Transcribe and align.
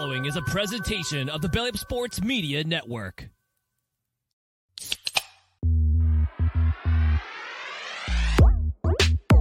Following 0.00 0.24
is 0.24 0.36
a 0.36 0.42
presentation 0.42 1.28
of 1.28 1.42
the 1.42 1.48
Belly 1.50 1.68
Up 1.68 1.76
Sports 1.76 2.22
Media 2.22 2.64
Network. 2.64 3.28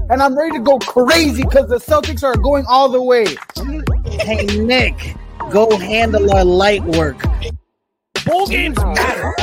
and 0.09 0.21
I'm 0.21 0.37
ready 0.37 0.57
to 0.57 0.59
go 0.59 0.77
crazy 0.79 1.43
because 1.43 1.69
the 1.69 1.77
Celtics 1.77 2.23
are 2.23 2.35
going 2.35 2.65
all 2.67 2.89
the 2.89 3.01
way. 3.01 3.25
Hey 4.19 4.47
Nick, 4.57 5.15
go 5.49 5.77
handle 5.77 6.29
our 6.35 6.43
light 6.43 6.83
work. 6.83 7.23
Bowl 8.25 8.47
games 8.47 8.77
matter. 8.79 9.33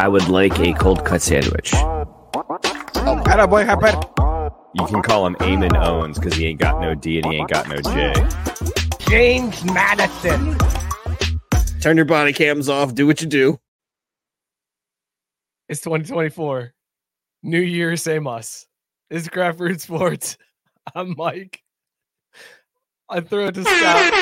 I 0.00 0.08
would 0.08 0.28
like 0.28 0.58
a 0.58 0.72
cold 0.72 1.04
cut 1.04 1.22
sandwich. 1.22 1.70
Oh, 1.76 3.22
better 3.24 3.46
boy, 3.46 3.66
better. 3.66 4.00
You 4.74 4.86
can 4.86 5.00
call 5.02 5.28
him 5.28 5.36
Eamon 5.36 5.80
Owens 5.80 6.18
because 6.18 6.34
he 6.34 6.46
ain't 6.46 6.58
got 6.58 6.80
no 6.80 6.96
D 6.96 7.18
and 7.18 7.26
he 7.26 7.38
ain't 7.38 7.48
got 7.48 7.68
no 7.68 7.76
J. 7.76 8.77
James 9.08 9.64
Madison. 9.64 10.58
Turn 11.80 11.96
your 11.96 12.04
body 12.04 12.34
cams 12.34 12.68
off. 12.68 12.94
Do 12.94 13.06
what 13.06 13.22
you 13.22 13.26
do. 13.26 13.58
It's 15.68 15.80
2024. 15.80 16.74
New 17.42 17.60
Year, 17.60 17.96
same 17.96 18.26
us. 18.26 18.66
It's 19.08 19.22
is 19.22 19.28
Craft 19.30 19.56
Brewed 19.58 19.80
Sports. 19.80 20.36
I'm 20.94 21.14
Mike. 21.16 21.62
I 23.08 23.20
throw 23.20 23.46
it 23.46 23.54
to 23.54 23.64
Scott. 23.64 24.12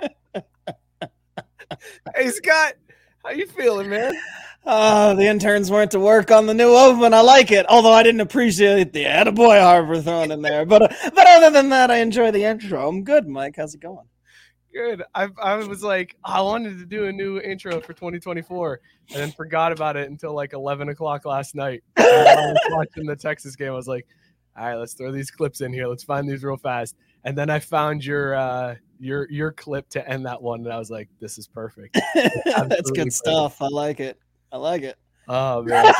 hey 2.14 2.28
Scott, 2.28 2.74
how 3.24 3.30
you 3.30 3.48
feeling, 3.48 3.90
man? 3.90 4.14
Oh, 4.70 5.14
the 5.14 5.26
interns 5.26 5.70
went 5.70 5.92
to 5.92 5.98
work 5.98 6.30
on 6.30 6.44
the 6.44 6.52
new 6.52 6.76
oven. 6.76 7.14
I 7.14 7.22
like 7.22 7.50
it. 7.50 7.64
Although 7.70 7.94
I 7.94 8.02
didn't 8.02 8.20
appreciate 8.20 8.92
the 8.92 9.04
attaboy 9.04 9.58
Harbaugh 9.58 10.04
thrown 10.04 10.30
in 10.30 10.42
there. 10.42 10.66
But 10.66 10.94
but 11.14 11.26
other 11.26 11.50
than 11.50 11.70
that, 11.70 11.90
I 11.90 12.00
enjoy 12.00 12.30
the 12.32 12.44
intro. 12.44 12.86
I'm 12.86 13.02
good, 13.02 13.26
Mike. 13.26 13.54
How's 13.56 13.74
it 13.74 13.80
going? 13.80 14.06
Good. 14.74 15.02
I 15.14 15.28
I 15.42 15.54
was 15.54 15.82
like, 15.82 16.16
I 16.22 16.42
wanted 16.42 16.76
to 16.80 16.84
do 16.84 17.06
a 17.06 17.12
new 17.12 17.40
intro 17.40 17.80
for 17.80 17.94
2024, 17.94 18.80
and 19.08 19.18
then 19.18 19.32
forgot 19.32 19.72
about 19.72 19.96
it 19.96 20.10
until 20.10 20.34
like 20.34 20.52
11 20.52 20.90
o'clock 20.90 21.24
last 21.24 21.54
night. 21.54 21.82
I 21.96 22.02
was 22.02 22.60
watching 22.68 23.06
the 23.06 23.16
Texas 23.16 23.56
game. 23.56 23.68
I 23.68 23.74
was 23.74 23.88
like, 23.88 24.06
all 24.54 24.66
right, 24.66 24.74
let's 24.74 24.92
throw 24.92 25.10
these 25.10 25.30
clips 25.30 25.62
in 25.62 25.72
here. 25.72 25.86
Let's 25.86 26.04
find 26.04 26.28
these 26.28 26.44
real 26.44 26.58
fast. 26.58 26.94
And 27.24 27.38
then 27.38 27.48
I 27.48 27.58
found 27.58 28.04
your 28.04 28.34
uh 28.34 28.74
your 29.00 29.30
your 29.30 29.50
clip 29.50 29.88
to 29.90 30.06
end 30.06 30.26
that 30.26 30.42
one, 30.42 30.60
and 30.60 30.70
I 30.70 30.78
was 30.78 30.90
like, 30.90 31.08
this 31.20 31.38
is 31.38 31.46
perfect. 31.46 31.98
That's 32.44 32.90
good 32.90 33.14
stuff. 33.14 33.62
I 33.62 33.68
like 33.68 34.00
it. 34.00 34.18
I 34.52 34.56
like 34.56 34.82
it. 34.82 34.96
Oh 35.30 35.62
man, 35.64 35.92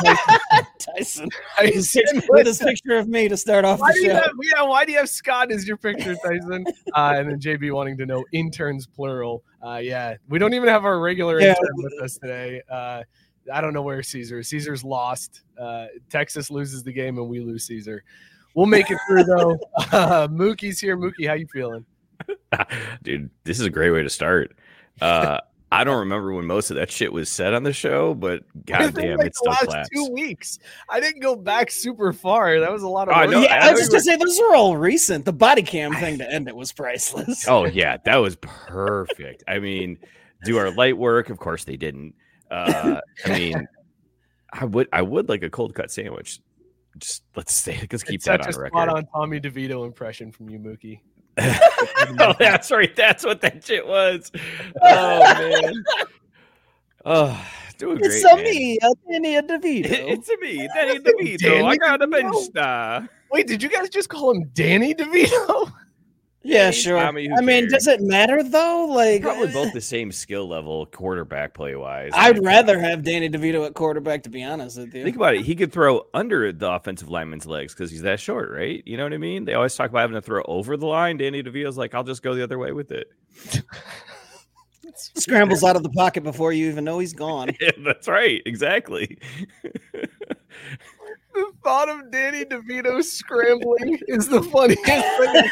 Tyson. 0.79 1.29
Tyson, 1.55 2.21
With 2.29 2.45
this 2.45 2.57
picture 2.57 2.97
of 2.97 3.07
me 3.07 3.27
to 3.27 3.37
start 3.37 3.63
off 3.63 3.79
Why 3.79 3.89
the 3.91 3.93
do 3.93 3.99
you 4.01 4.07
show. 4.07 4.15
have, 4.15 4.31
yeah, 4.41 4.61
why 4.63 4.85
do 4.85 4.91
you 4.91 4.97
have 4.97 5.07
Scott 5.09 5.51
as 5.51 5.67
your 5.67 5.77
picture, 5.77 6.15
Tyson? 6.25 6.65
Uh, 6.95 7.13
and 7.17 7.29
then 7.29 7.39
JB 7.39 7.71
wanting 7.71 7.95
to 7.97 8.05
know 8.07 8.25
interns 8.33 8.87
plural. 8.87 9.43
Uh, 9.63 9.75
yeah, 9.77 10.15
we 10.29 10.39
don't 10.39 10.55
even 10.55 10.67
have 10.67 10.83
our 10.85 10.99
regular 10.99 11.39
Yeah. 11.39 11.49
intern 11.49 11.75
with 11.75 11.93
us 12.01 12.17
today. 12.17 12.61
Uh, 12.69 13.03
I 13.53 13.61
don't 13.61 13.73
know 13.73 13.83
where 13.83 14.01
Caesar 14.01 14.39
is. 14.39 14.47
Caesar's 14.49 14.83
lost. 14.83 15.41
Uh, 15.59 15.85
Texas 16.09 16.49
loses 16.49 16.81
the 16.81 16.91
game 16.91 17.19
and 17.19 17.29
we 17.29 17.39
lose 17.39 17.65
Caesar. 17.67 18.03
We'll 18.55 18.65
make 18.65 18.89
it 18.89 18.97
through 19.07 19.25
though. 19.25 19.59
Uh, 19.91 20.27
Mookie's 20.27 20.79
here. 20.79 20.97
Mookie, 20.97 21.27
how 21.27 21.33
you 21.35 21.45
feeling? 21.53 21.85
Dude, 23.03 23.29
this 23.43 23.59
is 23.59 23.65
a 23.67 23.69
great 23.69 23.91
way 23.91 24.01
to 24.01 24.09
start. 24.09 24.55
I 25.71 25.83
don't 25.83 25.99
remember 25.99 26.33
when 26.33 26.45
most 26.45 26.71
of 26.71 26.77
that 26.77 26.89
shit 26.91 27.13
was 27.13 27.29
said 27.29 27.53
on 27.53 27.61
the 27.63 27.73
show, 27.73 28.15
but 28.15 28.43
It's 28.55 28.63
goddamn, 28.65 29.17
like 29.17 29.27
it 29.27 29.33
the 29.33 29.35
still 29.35 29.51
last 29.51 29.65
claps. 29.65 29.89
two 29.89 30.09
weeks. 30.11 30.57
I 30.89 30.99
didn't 30.99 31.21
go 31.21 31.35
back 31.35 31.69
super 31.69 32.11
far. 32.11 32.59
That 32.59 32.71
was 32.71 32.81
a 32.81 32.87
lot 32.87 33.07
of. 33.07 33.15
Oh, 33.15 33.19
I 33.19 33.25
yeah, 33.43 33.65
I 33.65 33.67
I 33.67 33.71
was 33.71 33.81
just 33.81 33.91
gonna 33.91 34.01
say 34.01 34.15
those 34.15 34.39
are 34.39 34.55
all 34.55 34.77
recent. 34.77 35.25
The 35.25 35.33
body 35.33 35.61
cam 35.61 35.93
thing 35.93 36.17
to 36.17 36.31
end 36.31 36.47
it 36.47 36.55
was 36.55 36.71
priceless. 36.71 37.47
Oh 37.47 37.65
yeah, 37.67 37.97
that 38.05 38.15
was 38.17 38.35
perfect. 38.37 39.43
I 39.47 39.59
mean, 39.59 39.99
do 40.43 40.57
our 40.57 40.71
light 40.71 40.97
work? 40.97 41.29
Of 41.29 41.37
course 41.37 41.63
they 41.65 41.77
didn't. 41.77 42.15
Uh, 42.49 42.99
I 43.25 43.29
mean, 43.29 43.67
I 44.51 44.65
would 44.65 44.87
I 44.91 45.03
would 45.03 45.29
like 45.29 45.43
a 45.43 45.49
cold 45.51 45.75
cut 45.75 45.91
sandwich. 45.91 46.39
Just 46.97 47.23
let's 47.35 47.53
stay. 47.53 47.77
Let's 47.91 48.03
keep 48.03 48.15
It's 48.15 48.25
that 48.25 48.41
on 48.41 48.53
a 48.53 48.57
record. 48.57 48.71
spot 48.73 48.89
on 48.89 49.05
Tommy 49.13 49.39
DeVito 49.39 49.85
impression 49.85 50.31
from 50.31 50.49
you, 50.49 50.57
Mookie. 50.57 51.01
Oh, 51.37 52.33
that's 52.39 52.71
right. 52.71 52.95
That's 52.95 53.25
what 53.25 53.41
that 53.41 53.63
shit 53.63 53.87
was. 53.87 54.31
Oh 54.81 55.19
man. 55.19 55.83
Oh, 57.05 57.45
doing 57.77 57.97
great. 57.97 58.11
it's 58.13 58.35
me, 58.35 58.77
Danny 59.09 59.35
DeVito. 59.41 59.89
It's 60.09 60.29
me, 60.41 60.67
Danny 60.75 60.99
DeVito. 60.99 61.63
I 61.63 61.77
Danny 61.77 61.77
got 61.77 62.01
a 62.01 62.07
DeVito? 62.07 62.11
bench 62.11 62.35
star. 62.37 63.09
Wait, 63.31 63.47
did 63.47 63.63
you 63.63 63.69
guys 63.69 63.89
just 63.89 64.09
call 64.09 64.31
him 64.31 64.49
Danny 64.53 64.93
DeVito? 64.93 65.71
Yeah, 66.49 66.65
Hey, 66.65 66.71
sure. 66.71 66.99
Tommy, 66.99 67.27
who 67.27 67.35
I 67.37 67.41
mean, 67.41 67.69
does 67.69 67.87
it 67.87 68.01
matter 68.01 68.43
though? 68.43 68.85
Like, 68.89 69.21
Probably 69.21 69.49
uh, 69.49 69.53
both 69.53 69.73
the 69.73 69.81
same 69.81 70.11
skill 70.11 70.47
level, 70.47 70.85
quarterback 70.87 71.53
play 71.53 71.75
wise. 71.75 72.11
I'd 72.13 72.43
rather 72.43 72.79
have 72.79 73.03
Danny 73.03 73.29
DeVito 73.29 73.65
at 73.65 73.73
quarterback, 73.73 74.23
to 74.23 74.29
be 74.29 74.43
honest 74.43 74.77
with 74.77 74.93
you. 74.93 75.03
Think 75.03 75.15
about 75.15 75.35
it. 75.35 75.45
He 75.45 75.55
could 75.55 75.71
throw 75.71 76.07
under 76.13 76.51
the 76.51 76.71
offensive 76.71 77.09
lineman's 77.09 77.45
legs 77.45 77.73
because 77.73 77.91
he's 77.91 78.01
that 78.01 78.19
short, 78.19 78.51
right? 78.51 78.83
You 78.85 78.97
know 78.97 79.03
what 79.03 79.13
I 79.13 79.17
mean? 79.17 79.45
They 79.45 79.53
always 79.53 79.75
talk 79.75 79.89
about 79.89 80.01
having 80.01 80.15
to 80.15 80.21
throw 80.21 80.43
over 80.43 80.75
the 80.75 80.87
line. 80.87 81.17
Danny 81.17 81.43
DeVito's 81.43 81.77
like, 81.77 81.93
I'll 81.93 82.03
just 82.03 82.23
go 82.23 82.33
the 82.35 82.43
other 82.43 82.57
way 82.57 82.71
with 82.71 82.91
it. 82.91 83.11
Scrambles 84.95 85.63
out 85.63 85.75
of 85.75 85.83
the 85.83 85.89
pocket 85.89 86.23
before 86.23 86.51
you 86.51 86.67
even 86.69 86.83
know 86.83 86.99
he's 86.99 87.13
gone. 87.13 87.51
Yeah, 87.61 87.71
that's 87.85 88.07
right. 88.07 88.41
Exactly. 88.45 89.17
the 91.61 91.69
thought 91.69 91.89
of 91.89 92.11
Danny 92.11 92.45
DeVito 92.45 93.03
scrambling 93.03 93.99
is 94.07 94.27
the 94.27 94.41
funniest 94.41 94.83
thing 94.83 95.49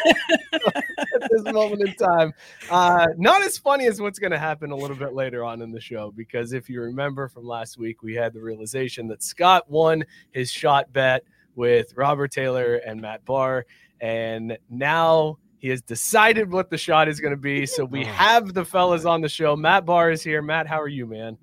at 1.16 1.30
this 1.32 1.44
moment 1.54 1.82
in 1.82 1.94
time. 1.96 2.34
Uh, 2.70 3.08
not 3.18 3.42
as 3.42 3.58
funny 3.58 3.88
as 3.88 4.02
what's 4.02 4.20
going 4.20 4.32
to 4.32 4.40
happen 4.40 4.72
a 4.72 4.76
little 4.76 4.96
bit 4.96 5.14
later 5.14 5.44
on 5.44 5.62
in 5.62 5.72
the 5.72 5.80
show, 5.80 6.12
because 6.16 6.54
if 6.54 6.70
you 6.70 6.82
remember 6.82 7.28
from 7.28 7.46
last 7.46 7.78
week, 7.78 8.04
we 8.04 8.14
had 8.14 8.34
the 8.34 8.42
realization 8.42 9.08
that 9.08 9.24
Scott 9.24 9.70
won 9.70 10.04
his 10.32 10.52
shot 10.52 10.92
bet 10.94 11.24
with 11.56 11.94
Robert 11.96 12.32
Taylor 12.32 12.76
and 12.76 13.02
Matt 13.02 13.26
Barr, 13.26 13.66
and 14.02 14.58
now. 14.70 15.38
He 15.60 15.70
has 15.70 15.82
decided 15.82 16.52
what 16.52 16.70
the 16.70 16.78
shot 16.78 17.08
is 17.08 17.20
going 17.20 17.32
to 17.32 17.36
be. 17.36 17.66
So 17.66 17.84
we 17.84 18.06
have 18.06 18.54
the 18.54 18.64
fellas 18.64 19.06
on 19.06 19.22
the 19.22 19.28
show. 19.28 19.56
Matt 19.56 19.88
Barr 19.88 20.12
is 20.12 20.22
here. 20.22 20.44
Matt, 20.44 20.68
how 20.68 20.80
are 20.80 20.88
you, 20.88 21.08
man? 21.08 21.36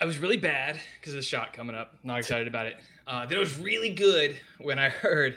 I 0.00 0.04
was 0.04 0.18
really 0.18 0.36
bad 0.36 0.80
because 0.98 1.12
of 1.12 1.20
the 1.20 1.24
shot 1.24 1.52
coming 1.52 1.76
up. 1.76 1.94
Not 2.02 2.18
excited 2.18 2.48
about 2.48 2.66
it. 2.66 2.76
Uh, 3.06 3.24
then 3.26 3.36
it 3.36 3.40
was 3.40 3.58
really 3.58 3.90
good 3.90 4.36
when 4.58 4.78
I 4.78 4.88
heard 4.88 5.36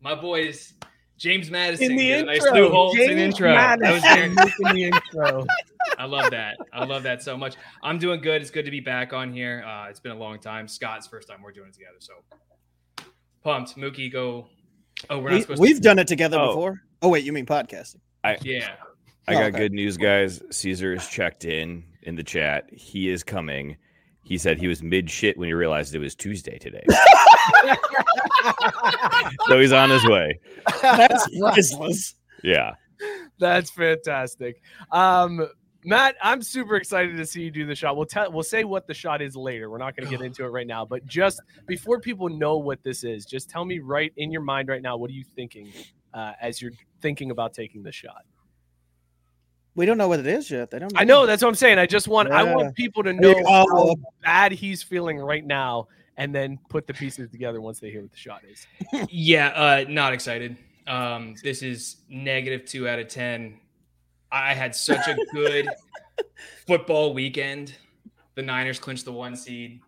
my 0.00 0.14
boys 0.14 0.74
James 1.18 1.50
Madison 1.50 1.90
In 1.90 1.96
the 1.96 2.06
get 2.08 2.20
a 2.20 2.26
nice 2.26 2.44
intro, 2.46 2.60
Lou 2.62 2.70
Holtz 2.70 2.98
in 2.98 3.08
James 3.08 3.20
intro. 3.20 3.52
That 3.52 3.78
was 3.80 4.02
Madison 4.02 4.34
very- 4.36 4.52
in 4.84 4.90
the 4.90 4.96
intro. 4.96 5.46
I 5.98 6.04
love 6.06 6.30
that. 6.30 6.56
I 6.72 6.84
love 6.84 7.02
that 7.02 7.22
so 7.22 7.36
much. 7.36 7.56
I'm 7.82 7.98
doing 7.98 8.20
good. 8.22 8.40
It's 8.40 8.50
good 8.50 8.64
to 8.64 8.70
be 8.70 8.80
back 8.80 9.12
on 9.12 9.32
here. 9.32 9.62
Uh, 9.66 9.88
it's 9.90 10.00
been 10.00 10.12
a 10.12 10.18
long 10.18 10.38
time. 10.38 10.66
Scott's 10.68 11.06
first 11.06 11.28
time 11.28 11.42
we're 11.42 11.52
doing 11.52 11.68
it 11.68 11.74
together, 11.74 11.96
so 11.98 12.14
pumped. 13.44 13.76
Mookie, 13.76 14.10
go. 14.10 14.46
Oh, 15.08 15.18
we're 15.18 15.30
not 15.30 15.34
We, 15.36 15.40
supposed 15.42 15.56
to 15.58 15.62
we've 15.62 15.76
to. 15.76 15.82
done 15.82 15.98
it 15.98 16.06
together 16.08 16.38
Oh. 16.38 16.48
before. 16.48 16.82
Oh 17.02 17.08
wait, 17.08 17.24
you 17.24 17.32
mean 17.32 17.46
podcasting? 17.46 17.96
Yeah. 18.42 18.74
I 19.28 19.34
got 19.34 19.42
Okay. 19.44 19.58
good 19.58 19.72
news, 19.72 19.96
guys. 19.96 20.42
Caesar 20.50 20.94
is 20.94 21.06
checked 21.08 21.44
in 21.44 21.84
in 22.02 22.16
the 22.16 22.22
chat. 22.24 22.64
He 22.72 23.08
is 23.08 23.22
coming. 23.22 23.76
He 24.30 24.38
said 24.38 24.58
he 24.60 24.68
was 24.68 24.80
mid 24.80 25.10
shit 25.10 25.36
when 25.36 25.48
he 25.48 25.54
realized 25.54 25.92
it 25.92 25.98
was 25.98 26.14
Tuesday 26.14 26.56
today. 26.56 26.84
so 29.48 29.58
he's 29.58 29.72
on 29.72 29.90
his 29.90 30.06
way. 30.06 30.38
That's 30.80 31.28
priceless. 31.40 32.14
Yeah. 32.44 32.74
That's 33.40 33.72
fantastic. 33.72 34.62
Um, 34.92 35.48
Matt, 35.84 36.14
I'm 36.22 36.42
super 36.42 36.76
excited 36.76 37.16
to 37.16 37.26
see 37.26 37.42
you 37.42 37.50
do 37.50 37.66
the 37.66 37.74
shot. 37.74 37.96
We'll 37.96 38.06
tell 38.06 38.30
we'll 38.30 38.44
say 38.44 38.62
what 38.62 38.86
the 38.86 38.94
shot 38.94 39.20
is 39.20 39.34
later. 39.34 39.68
We're 39.68 39.78
not 39.78 39.96
going 39.96 40.08
to 40.08 40.16
get 40.16 40.24
into 40.24 40.44
it 40.44 40.48
right 40.50 40.66
now, 40.66 40.84
but 40.84 41.04
just 41.06 41.40
before 41.66 41.98
people 41.98 42.28
know 42.28 42.56
what 42.56 42.84
this 42.84 43.02
is, 43.02 43.26
just 43.26 43.50
tell 43.50 43.64
me 43.64 43.80
right 43.80 44.12
in 44.16 44.30
your 44.30 44.42
mind 44.42 44.68
right 44.68 44.80
now, 44.80 44.96
what 44.96 45.10
are 45.10 45.14
you 45.14 45.24
thinking 45.34 45.72
uh, 46.14 46.34
as 46.40 46.62
you're 46.62 46.70
thinking 47.02 47.32
about 47.32 47.52
taking 47.52 47.82
the 47.82 47.90
shot? 47.90 48.22
We 49.74 49.86
don't 49.86 49.98
know 49.98 50.08
what 50.08 50.20
it 50.20 50.26
is 50.26 50.50
yet. 50.50 50.70
They 50.70 50.78
don't. 50.78 50.92
I 50.96 51.04
know 51.04 51.26
that's 51.26 51.42
what 51.42 51.48
I'm 51.48 51.54
saying. 51.54 51.78
I 51.78 51.86
just 51.86 52.08
want 52.08 52.30
I 52.30 52.42
want 52.42 52.74
people 52.74 53.02
to 53.04 53.12
know 53.12 53.34
Oh, 53.46 53.88
how 53.88 53.94
bad 54.22 54.52
he's 54.52 54.82
feeling 54.82 55.18
right 55.18 55.44
now, 55.44 55.88
and 56.16 56.34
then 56.34 56.58
put 56.68 56.86
the 56.86 56.94
pieces 56.94 57.30
together 57.30 57.60
once 57.60 57.78
they 57.80 57.90
hear 57.90 58.02
what 58.02 58.10
the 58.10 58.18
shot 58.18 58.42
is. 58.50 58.66
Yeah, 59.10 59.48
uh, 59.48 59.84
not 59.88 60.12
excited. 60.12 60.56
Um, 60.86 61.34
this 61.42 61.62
is 61.62 61.98
negative 62.08 62.64
two 62.64 62.88
out 62.88 62.98
of 62.98 63.08
ten. 63.08 63.60
I 64.32 64.54
had 64.54 64.74
such 64.74 65.06
a 65.08 65.16
good 65.32 65.68
football 66.66 67.14
weekend. 67.14 67.74
The 68.34 68.42
Niners 68.42 68.78
clinched 68.78 69.04
the 69.04 69.12
one 69.12 69.36
seed. 69.36 69.80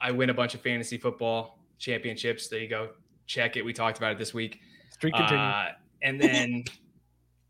I 0.00 0.10
win 0.12 0.30
a 0.30 0.34
bunch 0.34 0.54
of 0.54 0.60
fantasy 0.60 0.98
football 0.98 1.58
championships. 1.78 2.48
There 2.48 2.60
you 2.60 2.68
go. 2.68 2.90
Check 3.26 3.56
it. 3.56 3.64
We 3.64 3.72
talked 3.72 3.98
about 3.98 4.12
it 4.12 4.18
this 4.18 4.34
week. 4.34 4.60
Streak 4.90 5.14
continues. 5.14 5.40
Uh, 5.40 5.68
and 6.02 6.20
then 6.20 6.64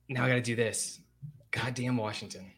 now 0.08 0.24
I 0.24 0.28
got 0.28 0.34
to 0.36 0.40
do 0.40 0.56
this. 0.56 1.00
Goddamn 1.56 1.96
Washington. 1.96 2.50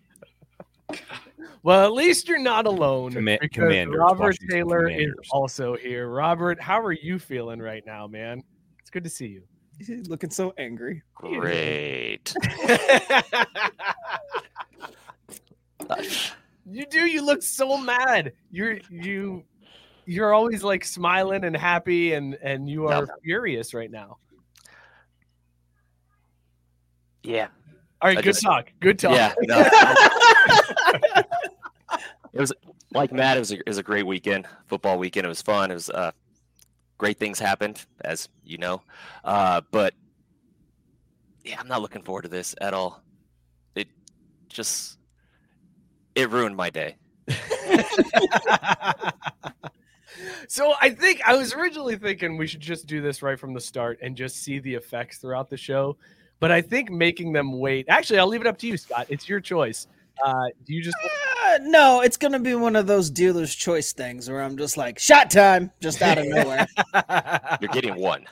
Well, 1.63 1.85
at 1.85 1.93
least 1.93 2.29
you're 2.29 2.39
not 2.39 2.67
alone. 2.67 3.13
Comma- 3.13 3.39
because 3.41 3.63
Commanders, 3.65 3.99
Robert 3.99 4.23
Washington 4.25 4.49
Taylor 4.49 4.89
is 4.89 5.13
also 5.31 5.77
here. 5.77 6.09
Robert, 6.09 6.61
how 6.61 6.81
are 6.81 6.93
you 6.93 7.19
feeling 7.19 7.61
right 7.61 7.85
now, 7.87 8.07
man? 8.07 8.43
It's 8.81 8.91
good 8.91 9.05
to 9.05 9.11
see 9.11 9.27
you. 9.27 9.43
He's 9.79 10.09
looking 10.09 10.31
so 10.31 10.53
angry. 10.59 11.03
Great. 11.15 12.35
you 16.67 16.87
do. 16.87 17.07
You 17.07 17.25
look 17.25 17.43
so 17.43 17.77
mad. 17.77 18.33
You're 18.51 18.79
you. 18.91 19.45
You're 20.07 20.33
always 20.35 20.65
like 20.65 20.85
smiling 20.85 21.45
and 21.45 21.57
happy, 21.57 22.15
and 22.15 22.35
and 22.43 22.69
you 22.69 22.87
are 22.89 23.03
No. 23.03 23.07
furious 23.23 23.75
right 23.75 23.91
now. 23.91 24.17
Yeah. 27.23 27.49
All 28.01 28.09
right, 28.09 28.19
I 28.19 28.23
good 28.23 28.35
just- 28.35 28.43
talk. 28.43 28.73
Good 28.81 28.99
talk. 28.99 29.15
Yeah. 29.15 29.35
no. 29.43 29.59
it 32.33 32.41
was 32.41 32.53
like 32.93 33.13
Matt. 33.13 33.37
It 33.37 33.41
was 33.41 33.53
a, 33.53 33.57
it 33.57 33.67
was 33.67 33.79
a 33.79 33.83
great 33.83 34.07
weekend, 34.07 34.47
football 34.67 34.99
weekend. 34.99 35.25
It 35.27 35.29
was 35.29 35.43
fun. 35.43 35.71
It 35.71 35.75
was 35.75 35.91
uh, 35.91 36.13
great 36.97 37.19
things 37.19 37.39
happened, 37.39 37.85
as 38.05 38.29
you 38.45 38.59
know. 38.59 38.83
Uh, 39.25 39.63
but 39.71 39.95
yeah, 41.45 41.57
I'm 41.59 41.69
not 41.69 41.83
looking 41.83 42.03
forward 42.03 42.23
to 42.23 42.29
this 42.29 42.55
at 42.61 42.75
all. 42.75 43.03
It 43.75 43.89
just 44.49 44.99
it 46.15 46.31
ruined 46.31 46.57
my 46.57 46.71
day. 46.71 46.97
so 50.49 50.75
I 50.81 50.91
think 50.91 51.21
I 51.27 51.35
was 51.37 51.53
originally 51.55 51.97
thinking 51.97 52.37
we 52.37 52.47
should 52.47 52.61
just 52.61 52.87
do 52.87 53.01
this 53.01 53.23
right 53.23 53.39
from 53.39 53.55
the 53.55 53.61
start 53.61 53.99
and 54.03 54.17
just 54.17 54.43
see 54.43 54.59
the 54.59 54.75
effects 54.75 55.19
throughout 55.19 55.51
the 55.51 55.57
show. 55.57 55.97
But 56.41 56.53
I 56.53 56.61
think 56.61 56.91
making 56.91 57.33
them 57.33 57.59
wait. 57.59 57.87
Actually, 57.89 58.21
I'll 58.21 58.29
leave 58.29 58.41
it 58.41 58.47
up 58.47 58.59
to 58.59 58.67
you, 58.67 58.77
Scott. 58.77 59.07
It's 59.09 59.29
your 59.29 59.41
choice. 59.41 59.87
Uh, 60.25 60.47
do 60.67 60.75
you 60.75 60.83
just 60.83 60.97
Uh, 61.47 61.59
no, 61.63 62.01
it's 62.01 62.17
gonna 62.17 62.39
be 62.39 62.55
one 62.55 62.77
of 62.77 62.87
those 62.87 63.09
dealer's 63.11 63.55
choice 63.55 63.93
things 63.93 64.29
where 64.29 64.43
I'm 64.43 64.57
just 64.57 64.77
like 64.77 64.99
shot 64.99 65.31
time, 65.31 65.71
just 65.81 66.03
out 66.03 66.19
of 66.19 66.27
nowhere. 66.27 66.67
You're 67.61 67.71
getting 67.71 67.97
one, 67.97 68.25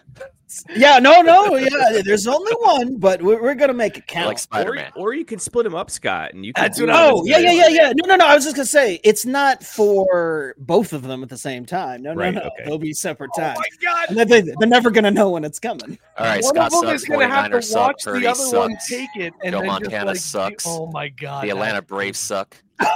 yeah, 0.76 0.98
no, 0.98 1.22
no, 1.22 1.56
yeah. 1.56 2.00
There's 2.04 2.26
only 2.26 2.52
one, 2.52 2.96
but 2.98 3.20
we're, 3.22 3.42
we're 3.42 3.54
gonna 3.54 3.74
make 3.74 3.98
it 3.98 4.06
count. 4.06 4.28
like 4.28 4.38
Spider 4.38 4.72
Man. 4.74 4.92
Or, 4.96 5.08
or 5.10 5.14
you 5.14 5.24
could 5.24 5.40
split 5.40 5.66
him 5.66 5.74
up, 5.74 5.90
Scott, 5.90 6.34
and 6.34 6.44
you 6.46 6.52
Can 6.52 6.64
That's 6.64 6.80
what 6.80 6.88
it 6.88 6.94
Oh 6.94 7.24
yeah, 7.24 7.38
yeah, 7.38 7.52
yeah, 7.52 7.68
yeah. 7.68 7.92
No, 7.96 8.06
no, 8.08 8.16
no. 8.16 8.26
I 8.26 8.34
was 8.34 8.44
just 8.44 8.56
gonna 8.56 8.66
say 8.66 9.00
it's 9.04 9.26
not 9.26 9.62
for 9.64 10.54
both 10.58 10.92
of 10.92 11.02
them 11.02 11.22
at 11.22 11.28
the 11.28 11.36
same 11.38 11.66
time. 11.66 12.02
No, 12.02 12.12
no, 12.14 12.20
Right, 12.20 12.34
no. 12.34 12.40
okay. 12.42 12.64
They'll 12.64 12.78
be 12.78 12.92
separate 12.92 13.30
Oh 13.36 13.40
times. 13.40 13.58
my 13.58 13.68
god! 13.82 14.16
And 14.16 14.30
they, 14.30 14.40
they're 14.42 14.68
never 14.68 14.90
gonna 14.90 15.10
know 15.10 15.30
when 15.30 15.44
it's 15.44 15.58
coming. 15.58 15.98
All 16.18 16.26
right, 16.26 16.42
One 16.42 16.54
Scott 16.54 16.66
of 16.66 16.80
them 16.80 16.90
sucks. 16.90 17.02
is 17.02 17.08
going 17.08 17.28
to 17.28 17.34
have 17.34 17.50
to 17.50 17.62
suck. 17.62 17.86
watch 17.88 18.02
the 18.04 18.10
Purdy 18.12 18.26
other 18.26 18.50
one 18.58 18.76
take 18.88 19.08
it, 19.16 19.34
and 19.42 19.52
Joe 19.52 19.58
then 19.58 19.66
Montana 19.66 20.12
just 20.14 20.34
like, 20.34 20.52
sucks. 20.60 20.64
Oh 20.66 20.86
my 20.92 21.08
god! 21.08 21.44
The 21.44 21.50
Atlanta 21.50 21.82
Braves 21.82 22.18
suck. 22.18 22.56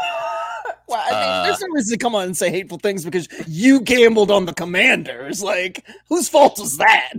Well, 0.89 1.01
I 1.07 1.11
mean, 1.13 1.21
Uh, 1.23 1.43
there's 1.45 1.61
no 1.61 1.69
reason 1.69 1.99
to 1.99 2.03
come 2.03 2.15
on 2.17 2.25
and 2.25 2.37
say 2.37 2.51
hateful 2.51 2.77
things 2.79 3.05
because 3.05 3.29
you 3.47 3.81
gambled 3.81 4.29
on 4.33 4.45
the 4.45 4.53
Commanders. 4.53 5.41
Like, 5.41 5.85
whose 6.09 6.29
fault 6.29 6.59
was 6.59 6.79
that? 6.79 7.19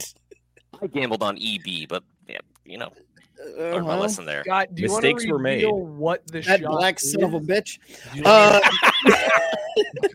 I 0.82 0.88
gambled 0.88 1.24
on 1.24 1.38
EB, 1.38 1.88
but 1.88 2.04
yeah, 2.28 2.40
you 2.66 2.78
know, 2.78 2.92
Uh, 3.58 3.62
learned 3.72 3.88
my 3.88 3.98
lesson 3.98 4.26
there. 4.26 4.44
Scott, 4.44 4.74
do 4.76 4.84
Mistakes 4.84 5.24
to 5.24 5.32
were 5.32 5.40
made. 5.40 5.66
what 5.68 6.26
the 6.28 6.42
that 6.42 6.60
shot 6.62 6.70
black 6.72 7.00
son 7.00 7.24
of 7.24 7.34
a 7.34 7.40
bitch. 7.40 7.80
Do 8.14 8.18
you 8.20 8.24
want 8.24 8.64
Uh, 8.64 8.70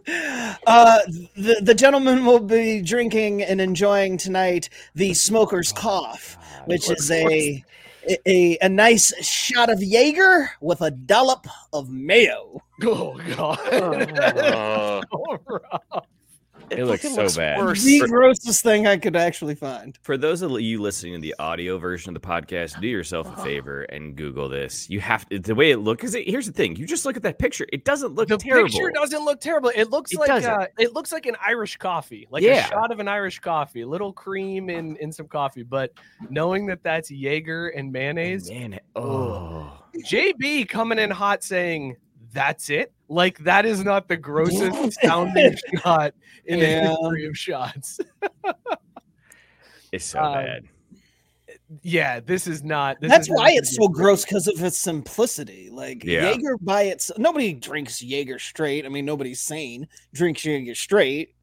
uh, 0.66 0.98
the 1.36 1.60
the 1.62 1.74
gentleman 1.74 2.24
will 2.24 2.40
be 2.40 2.80
drinking 2.82 3.42
and 3.42 3.60
enjoying 3.60 4.16
tonight 4.16 4.68
the 4.94 5.12
smoker's 5.14 5.72
cough, 5.72 6.36
which 6.66 6.88
is 6.90 7.10
a 7.10 7.64
a 8.26 8.56
a 8.60 8.68
nice 8.68 9.12
shot 9.26 9.68
of 9.70 9.82
Jaeger 9.82 10.50
with 10.60 10.80
a 10.80 10.90
dollop 10.92 11.46
of 11.72 11.90
mayo. 11.90 12.62
oh 12.84 13.16
god! 13.36 13.58
Uh, 15.36 16.00
So 16.70 16.76
rough. 16.76 16.78
It 16.78 16.84
looks 16.86 17.02
fucking 17.02 17.28
so 17.28 17.36
bad. 17.40 17.58
worse. 17.58 17.84
The 17.84 18.00
grossest 18.00 18.62
thing 18.62 18.86
I 18.86 18.96
could 18.96 19.14
actually 19.16 19.54
find. 19.54 19.96
For 20.02 20.16
those 20.16 20.42
of 20.42 20.50
you 20.60 20.80
listening 20.80 21.14
to 21.14 21.20
the 21.20 21.34
audio 21.38 21.78
version 21.78 22.14
of 22.14 22.20
the 22.20 22.26
podcast, 22.28 22.80
do 22.80 22.88
yourself 22.88 23.26
a 23.38 23.42
favor 23.42 23.82
and 23.84 24.16
Google 24.16 24.48
this. 24.48 24.90
You 24.90 25.00
have 25.00 25.28
to, 25.28 25.38
the 25.38 25.54
way 25.54 25.70
it 25.70 25.78
looks. 25.78 26.00
Because 26.02 26.16
here's 26.26 26.46
the 26.46 26.52
thing: 26.52 26.76
you 26.76 26.86
just 26.86 27.04
look 27.04 27.16
at 27.16 27.22
that 27.22 27.38
picture; 27.38 27.66
it 27.72 27.84
doesn't 27.84 28.14
look 28.14 28.28
terrible. 28.28 28.38
the 28.38 28.44
terrible. 28.50 28.68
picture 28.70 28.90
doesn't 28.90 29.24
look 29.24 29.40
terrible. 29.40 29.70
It 29.74 29.90
looks 29.90 30.12
It 30.12 30.18
like 30.18 30.28
doesn't. 30.28 30.50
uh, 30.50 30.66
it 30.78 30.92
looks 30.92 31.12
like 31.12 31.26
an 31.26 31.36
Irish 31.46 31.76
coffee, 31.76 32.26
like 32.30 32.42
Yeah. 32.42 32.66
a 32.66 32.68
shot 32.68 32.90
of 32.90 32.98
an 33.00 33.08
Irish 33.08 33.38
coffee, 33.38 33.82
a 33.82 33.86
little 33.86 34.12
cream 34.12 34.68
in 34.70 34.96
in 34.96 35.12
some 35.12 35.28
coffee. 35.28 35.62
But 35.62 35.92
knowing 36.30 36.66
that 36.66 36.82
that's 36.82 37.10
Jaeger 37.10 37.68
and 37.68 37.92
mayonnaise, 37.92 38.50
and 38.50 38.70
Man, 38.70 38.80
oh, 38.96 39.73
JB 40.04 40.68
coming 40.68 40.99
in 40.99 41.11
hot 41.11 41.42
saying 41.42 41.96
that's 42.32 42.70
it. 42.70 42.92
Like 43.08 43.38
that 43.40 43.64
is 43.66 43.84
not 43.84 44.08
the 44.08 44.16
grossest 44.16 44.98
sounding 45.02 45.54
shot 45.82 46.14
in 46.44 46.58
the 46.60 46.66
Yeah. 46.66 46.88
history 46.88 47.26
of 47.26 47.36
shots. 47.36 48.00
it's 49.92 50.04
so 50.04 50.20
Um, 50.20 50.32
bad. 50.34 50.62
Yeah, 51.82 52.20
this 52.20 52.46
is 52.46 52.62
not. 52.62 53.00
This 53.00 53.10
That's 53.10 53.28
is 53.28 53.34
why 53.34 53.46
gonna 53.48 53.56
it's 53.58 53.75
so 53.76 53.88
gross 53.88 54.25
because 54.25 54.46
of 54.46 54.62
its 54.62 54.76
simplicity. 54.78 55.68
Like 55.70 56.04
Yeah. 56.04 56.30
Jaeger 56.30 56.56
by 56.60 56.82
its 56.82 57.10
nobody 57.18 57.52
drinks 57.52 58.00
Jaeger 58.02 58.38
straight. 58.38 58.84
I 58.86 58.88
mean, 58.88 59.04
nobody's 59.04 59.40
sane 59.40 59.88
drinks 60.12 60.44
Jaeger 60.44 60.75
straight. 60.75 61.34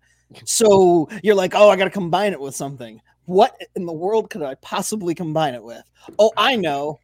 So 0.46 1.10
you're 1.24 1.36
like, 1.36 1.54
oh, 1.56 1.70
I 1.70 1.76
got 1.76 1.84
to 1.86 1.90
combine 1.90 2.32
it 2.34 2.40
with 2.40 2.56
something. 2.56 3.02
What 3.26 3.56
in 3.76 3.86
the 3.86 3.94
world 3.94 4.30
could 4.30 4.42
I 4.42 4.56
possibly 4.56 5.14
combine 5.14 5.54
it 5.56 5.64
with? 5.64 5.84
Oh, 6.20 6.32
I 6.38 6.56
know, 6.56 7.00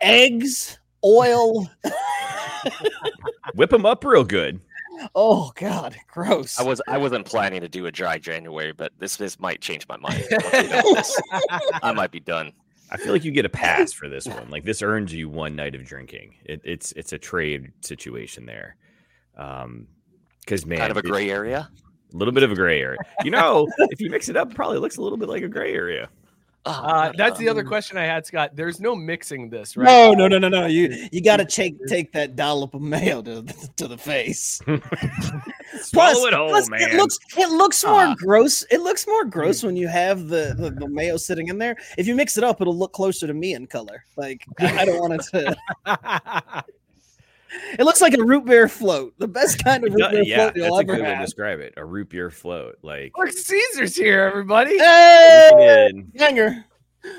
eggs, 0.00 0.78
oil. 1.04 1.68
Whip 3.54 3.70
them 3.70 3.86
up 3.86 4.04
real 4.04 4.24
good. 4.24 4.60
Oh 5.14 5.52
God, 5.56 5.96
gross. 6.08 6.58
I 6.58 6.62
was 6.62 6.80
I 6.86 6.98
wasn't 6.98 7.26
planning 7.26 7.60
to 7.62 7.68
do 7.68 7.86
a 7.86 7.92
dry 7.92 8.18
January, 8.18 8.72
but 8.72 8.92
this 8.98 9.16
this 9.16 9.40
might 9.40 9.60
change 9.60 9.86
my 9.88 9.96
mind. 9.96 10.24
Once 10.30 10.52
we 10.52 10.68
know 10.68 10.94
this, 10.94 11.20
I 11.82 11.92
might 11.92 12.10
be 12.10 12.20
done. 12.20 12.52
I 12.90 12.98
feel 12.98 13.12
like 13.12 13.24
you 13.24 13.32
get 13.32 13.46
a 13.46 13.50
pass 13.50 13.92
for 13.92 14.08
this 14.08 14.26
one. 14.26 14.50
Like 14.50 14.64
this 14.64 14.82
earns 14.82 15.12
you 15.12 15.28
one 15.28 15.56
night 15.56 15.74
of 15.74 15.84
drinking. 15.84 16.34
It, 16.44 16.60
it's 16.62 16.92
it's 16.92 17.12
a 17.12 17.18
trade 17.18 17.72
situation 17.80 18.46
there. 18.46 18.76
Um, 19.36 19.88
because 20.40 20.66
man, 20.66 20.78
kind 20.78 20.90
of 20.90 20.98
a 20.98 21.02
gray 21.02 21.30
area. 21.30 21.70
a 22.12 22.16
little 22.16 22.34
bit 22.34 22.42
of 22.42 22.52
a 22.52 22.54
gray 22.54 22.80
area. 22.80 22.98
You 23.24 23.30
know, 23.30 23.66
if 23.78 24.00
you 24.00 24.10
mix 24.10 24.28
it 24.28 24.36
up, 24.36 24.50
it 24.50 24.54
probably 24.54 24.78
looks 24.78 24.98
a 24.98 25.02
little 25.02 25.18
bit 25.18 25.28
like 25.28 25.42
a 25.42 25.48
gray 25.48 25.72
area. 25.72 26.08
Uh, 26.64 27.10
that's 27.16 27.38
the 27.38 27.48
other 27.48 27.64
question 27.64 27.96
I 27.96 28.04
had, 28.04 28.24
Scott. 28.24 28.52
There's 28.54 28.78
no 28.80 28.94
mixing 28.94 29.50
this, 29.50 29.76
right? 29.76 29.84
no, 29.84 30.12
no, 30.12 30.28
no, 30.28 30.38
no, 30.38 30.48
no. 30.48 30.66
You 30.66 31.08
you 31.10 31.20
got 31.20 31.38
to 31.38 31.44
take 31.44 31.76
take 31.88 32.12
that 32.12 32.36
dollop 32.36 32.74
of 32.74 32.82
mayo 32.82 33.20
to 33.20 33.42
the, 33.42 33.68
to 33.76 33.88
the 33.88 33.98
face. 33.98 34.60
Swallow 35.80 36.26
it 36.26 36.34
whole, 36.34 36.50
plus, 36.50 36.68
man. 36.70 36.82
It 36.82 36.94
looks 36.94 37.18
it 37.36 37.50
looks 37.50 37.84
more 37.84 38.02
Ah. 38.04 38.14
gross. 38.16 38.62
It 38.70 38.80
looks 38.80 39.06
more 39.08 39.24
gross 39.24 39.62
when 39.64 39.76
you 39.76 39.88
have 39.88 40.28
the, 40.28 40.54
the 40.56 40.70
the 40.70 40.88
mayo 40.88 41.16
sitting 41.16 41.48
in 41.48 41.58
there. 41.58 41.76
If 41.98 42.06
you 42.06 42.14
mix 42.14 42.38
it 42.38 42.44
up, 42.44 42.60
it'll 42.60 42.76
look 42.78 42.92
closer 42.92 43.26
to 43.26 43.34
me 43.34 43.54
in 43.54 43.66
color. 43.66 44.04
Like 44.16 44.44
I, 44.60 44.78
I 44.80 44.84
don't 44.84 45.00
want 45.00 45.14
it 45.14 45.56
to. 45.86 46.64
It 47.78 47.84
looks 47.84 48.00
like 48.00 48.14
a 48.14 48.22
root 48.22 48.44
beer 48.44 48.68
float. 48.68 49.14
The 49.18 49.28
best 49.28 49.62
kind 49.62 49.84
of 49.84 49.92
root 49.92 50.10
beer 50.10 50.22
yeah, 50.22 50.36
float 50.36 50.54
that's 50.54 50.66
you'll 50.66 50.76
a 50.76 50.80
ever 50.80 50.92
good 50.94 51.02
way 51.02 51.08
to 51.08 51.14
have. 51.16 51.24
describe 51.24 51.60
it. 51.60 51.74
A 51.76 51.84
root 51.84 52.08
beer 52.10 52.30
float. 52.30 52.78
Like 52.82 53.12
Look, 53.16 53.30
Caesar's 53.32 53.94
here, 53.96 54.22
everybody. 54.22 54.78
Hey, 54.78 55.88
in- 55.90 56.10
Ganger. 56.16 56.64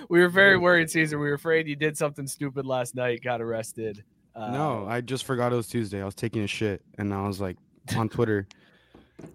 We 0.10 0.22
were 0.22 0.30
very 0.30 0.58
worried, 0.58 0.90
Caesar. 0.92 1.20
We 1.20 1.28
were 1.28 1.34
afraid 1.36 1.68
you 1.68 1.76
did 1.76 1.98
something 1.98 2.26
stupid 2.26 2.66
last 2.66 2.96
night, 2.96 3.22
got 3.24 3.42
arrested. 3.42 4.04
Uh, 4.36 4.50
No, 4.52 4.86
I 4.88 5.02
just 5.02 5.26
forgot 5.26 5.52
it 5.52 5.56
was 5.58 5.68
Tuesday. 5.68 6.02
I 6.02 6.06
was 6.06 6.16
taking 6.16 6.42
a 6.44 6.48
shit 6.48 6.82
and 6.98 7.14
I 7.14 7.28
was 7.28 7.40
like 7.42 7.58
on 7.96 8.10
Twitter. 8.10 8.48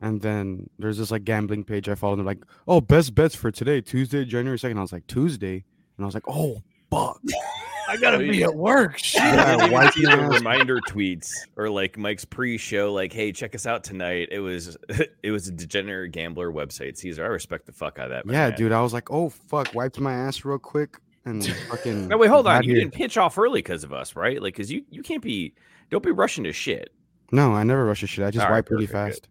And 0.02 0.21
then 0.21 0.69
there's 0.78 0.99
this 0.99 1.11
like 1.11 1.25
gambling 1.25 1.64
page 1.64 1.88
I 1.88 1.95
followed. 1.95 2.17
They're 2.17 2.25
like, 2.25 2.43
oh, 2.67 2.81
best 2.81 3.14
bets 3.14 3.35
for 3.35 3.50
today, 3.50 3.81
Tuesday, 3.81 4.25
January 4.25 4.59
2nd. 4.59 4.76
I 4.76 4.81
was 4.83 4.93
like, 4.93 5.07
Tuesday. 5.07 5.64
And 5.97 6.05
I 6.05 6.05
was 6.05 6.14
like, 6.14 6.25
oh, 6.28 6.62
fuck. 6.90 7.21
I 7.88 7.97
gotta 7.97 8.18
be 8.18 8.42
at 8.42 8.54
work. 8.54 8.99
Shit. 8.99 9.23
Yeah, 9.23 9.57
I 9.61 9.68
why 9.71 9.90
see 9.90 10.04
can't 10.04 10.21
the 10.21 10.28
reminder 10.28 10.78
tweets 10.88 11.33
or 11.57 11.71
like 11.71 11.97
Mike's 11.97 12.25
pre-show, 12.25 12.92
like, 12.92 13.12
"Hey, 13.12 13.33
check 13.33 13.54
us 13.54 13.66
out 13.66 13.83
tonight." 13.83 14.28
It 14.30 14.40
was 14.40 14.76
it 15.23 15.30
was 15.30 15.49
a 15.49 15.52
degenerate 15.52 16.12
gambler 16.12 16.52
website. 16.52 16.99
Caesar, 16.99 17.25
I 17.25 17.28
respect 17.28 17.66
the 17.66 17.73
fuck 17.73 17.99
out 17.99 18.11
of 18.12 18.26
that. 18.26 18.33
Yeah, 18.33 18.50
man. 18.50 18.59
dude. 18.59 18.73
I 18.73 18.83
was 18.83 18.92
like, 18.92 19.11
oh, 19.11 19.30
fuck. 19.30 19.75
Wiped 19.75 19.99
my 20.00 20.12
ass 20.12 20.45
real 20.45 20.59
quick 20.59 20.99
and 21.25 21.47
fucking. 21.71 22.09
No, 22.09 22.18
wait, 22.18 22.28
hold 22.28 22.47
on. 22.47 22.62
You 22.62 22.75
here. 22.75 22.80
didn't 22.80 22.95
pitch 22.95 23.16
off 23.16 23.38
early 23.38 23.61
because 23.61 23.85
of 23.85 23.92
us, 23.92 24.14
right? 24.14 24.40
Like, 24.42 24.54
because 24.54 24.71
you 24.71 24.85
you 24.90 25.02
can't 25.02 25.23
be. 25.23 25.54
Don't 25.90 26.04
be 26.04 26.11
rushing 26.11 26.45
to 26.45 26.52
shit. 26.52 26.90
No, 27.33 27.52
I 27.54 27.62
never 27.62 27.85
rush 27.87 28.02
a 28.02 28.07
shit. 28.07 28.25
I 28.25 28.30
just 28.30 28.45
All 28.45 28.50
right, 28.50 28.59
wipe 28.59 28.71
really 28.71 28.87
perfect, 28.87 29.28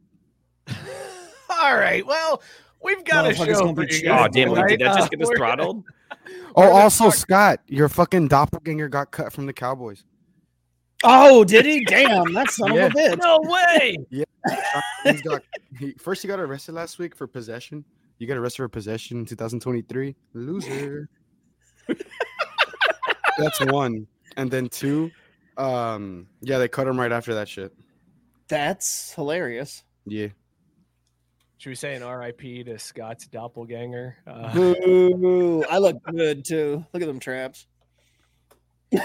fast. 0.67 0.87
All 1.61 1.75
right. 1.75 2.05
Well, 2.05 2.41
we've 2.83 3.03
got 3.03 3.29
a 3.29 3.33
show 3.35 3.45
gonna 3.45 3.75
for 3.75 3.83
you 3.83 4.01
guys. 4.01 4.25
Oh 4.25 4.27
damn! 4.31 4.49
Wait, 4.51 4.67
did 4.67 4.79
that 4.81 4.97
just 4.97 5.11
get 5.11 5.21
us 5.21 5.29
Uh, 5.29 5.37
throttled? 5.37 5.83
Oh, 6.55 6.71
also, 6.71 7.05
talk- 7.05 7.13
Scott, 7.15 7.59
your 7.67 7.89
fucking 7.89 8.27
doppelganger 8.27 8.89
got 8.89 9.11
cut 9.11 9.31
from 9.31 9.45
the 9.45 9.53
Cowboys. 9.53 10.03
Oh, 11.03 11.43
did 11.43 11.65
he? 11.65 11.85
Damn, 11.85 12.33
that 12.33 12.49
son 12.49 12.73
Yeah. 12.73 12.85
of 12.87 12.91
a 12.93 12.95
bitch. 12.95 13.17
No 13.21 13.39
way. 13.43 13.97
He's 15.03 15.21
got, 15.21 15.43
he, 15.77 15.93
first, 15.99 16.21
he 16.23 16.27
got 16.27 16.39
arrested 16.39 16.73
last 16.73 16.97
week 16.97 17.15
for 17.15 17.27
possession. 17.27 17.85
You 18.17 18.25
got 18.27 18.37
arrested 18.37 18.57
for 18.63 18.69
possession 18.69 19.19
in 19.19 19.25
2023. 19.25 20.15
Loser. 20.33 21.07
That's 23.37 23.63
one. 23.65 24.07
And 24.37 24.49
then 24.49 24.69
two, 24.69 25.11
um, 25.57 26.27
yeah, 26.41 26.57
they 26.57 26.67
cut 26.67 26.87
him 26.87 26.99
right 26.99 27.11
after 27.11 27.35
that 27.35 27.47
shit. 27.47 27.73
That's 28.47 29.13
hilarious. 29.13 29.83
Yeah. 30.05 30.27
Should 31.57 31.69
we 31.69 31.75
say 31.75 31.95
an 31.95 32.03
RIP 32.03 32.65
to 32.65 32.77
Scott's 32.77 33.27
doppelganger? 33.27 34.17
Uh, 34.27 34.53
Boo. 34.53 35.63
I 35.69 35.79
look 35.79 35.97
good 36.03 36.45
too. 36.45 36.85
Look 36.93 37.01
at 37.01 37.07
them 37.07 37.19
traps. 37.19 37.65
we 38.91 39.01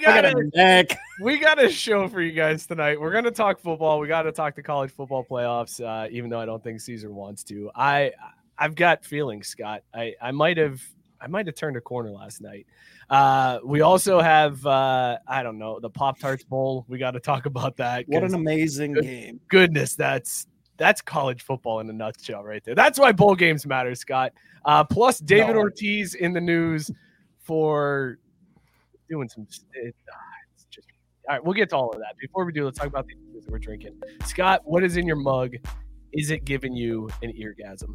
got 0.00 0.24
a, 0.24 0.36
a 0.36 0.44
neck. 0.54 0.98
we 1.22 1.38
got 1.38 1.62
a 1.62 1.70
show 1.70 2.08
for 2.08 2.20
you 2.20 2.32
guys 2.32 2.66
tonight. 2.66 3.00
We're 3.00 3.12
gonna 3.12 3.30
talk 3.30 3.60
football. 3.60 4.00
We 4.00 4.08
got 4.08 4.22
to 4.22 4.32
talk 4.32 4.56
the 4.56 4.62
college 4.62 4.90
football 4.90 5.24
playoffs. 5.24 5.82
Uh, 5.82 6.08
even 6.10 6.28
though 6.28 6.40
I 6.40 6.46
don't 6.46 6.62
think 6.62 6.80
Caesar 6.80 7.12
wants 7.12 7.44
to, 7.44 7.70
I 7.74 8.12
I've 8.58 8.74
got 8.74 9.04
feelings, 9.04 9.46
Scott. 9.46 9.82
I 9.94 10.14
I 10.20 10.32
might 10.32 10.56
have 10.56 10.82
I 11.20 11.28
might 11.28 11.46
have 11.46 11.54
turned 11.54 11.76
a 11.76 11.80
corner 11.80 12.10
last 12.10 12.40
night. 12.40 12.66
Uh, 13.10 13.58
we 13.64 13.80
also 13.80 14.20
have 14.20 14.64
uh, 14.66 15.16
I 15.26 15.42
don't 15.42 15.58
know 15.58 15.80
the 15.80 15.88
Pop 15.90 16.18
Tarts 16.18 16.44
Bowl. 16.44 16.84
We 16.88 16.98
got 16.98 17.12
to 17.12 17.20
talk 17.20 17.46
about 17.46 17.76
that. 17.78 18.04
What 18.06 18.22
an 18.22 18.34
amazing 18.34 18.92
Good. 18.92 19.04
game. 19.04 19.40
goodness, 19.48 19.94
that's 19.94 20.46
that's 20.76 21.00
college 21.00 21.42
football 21.42 21.80
in 21.80 21.88
a 21.88 21.92
nutshell 21.92 22.44
right 22.44 22.62
there. 22.64 22.74
That's 22.74 22.98
why 22.98 23.12
bowl 23.12 23.34
games 23.34 23.66
matter, 23.66 23.94
Scott. 23.94 24.32
Uh, 24.64 24.84
plus 24.84 25.18
David 25.20 25.54
No. 25.54 25.60
Ortiz 25.60 26.14
in 26.14 26.32
the 26.32 26.40
news 26.40 26.90
for 27.40 28.18
doing 29.08 29.28
some. 29.28 29.46
It, 29.72 29.94
ah, 30.12 30.16
it's 30.54 30.64
just 30.66 30.86
all 31.28 31.34
right. 31.36 31.44
We'll 31.44 31.54
get 31.54 31.70
to 31.70 31.76
all 31.76 31.90
of 31.90 31.98
that. 31.98 32.14
Before 32.20 32.44
we 32.44 32.52
do, 32.52 32.64
let's 32.66 32.78
talk 32.78 32.88
about 32.88 33.06
the 33.06 33.14
things 33.32 33.46
we're 33.48 33.58
drinking. 33.58 34.00
Scott, 34.26 34.60
what 34.64 34.84
is 34.84 34.96
in 34.98 35.06
your 35.06 35.16
mug? 35.16 35.54
Is 36.12 36.30
it 36.30 36.44
giving 36.44 36.74
you 36.74 37.08
an 37.22 37.32
eargasm? 37.32 37.94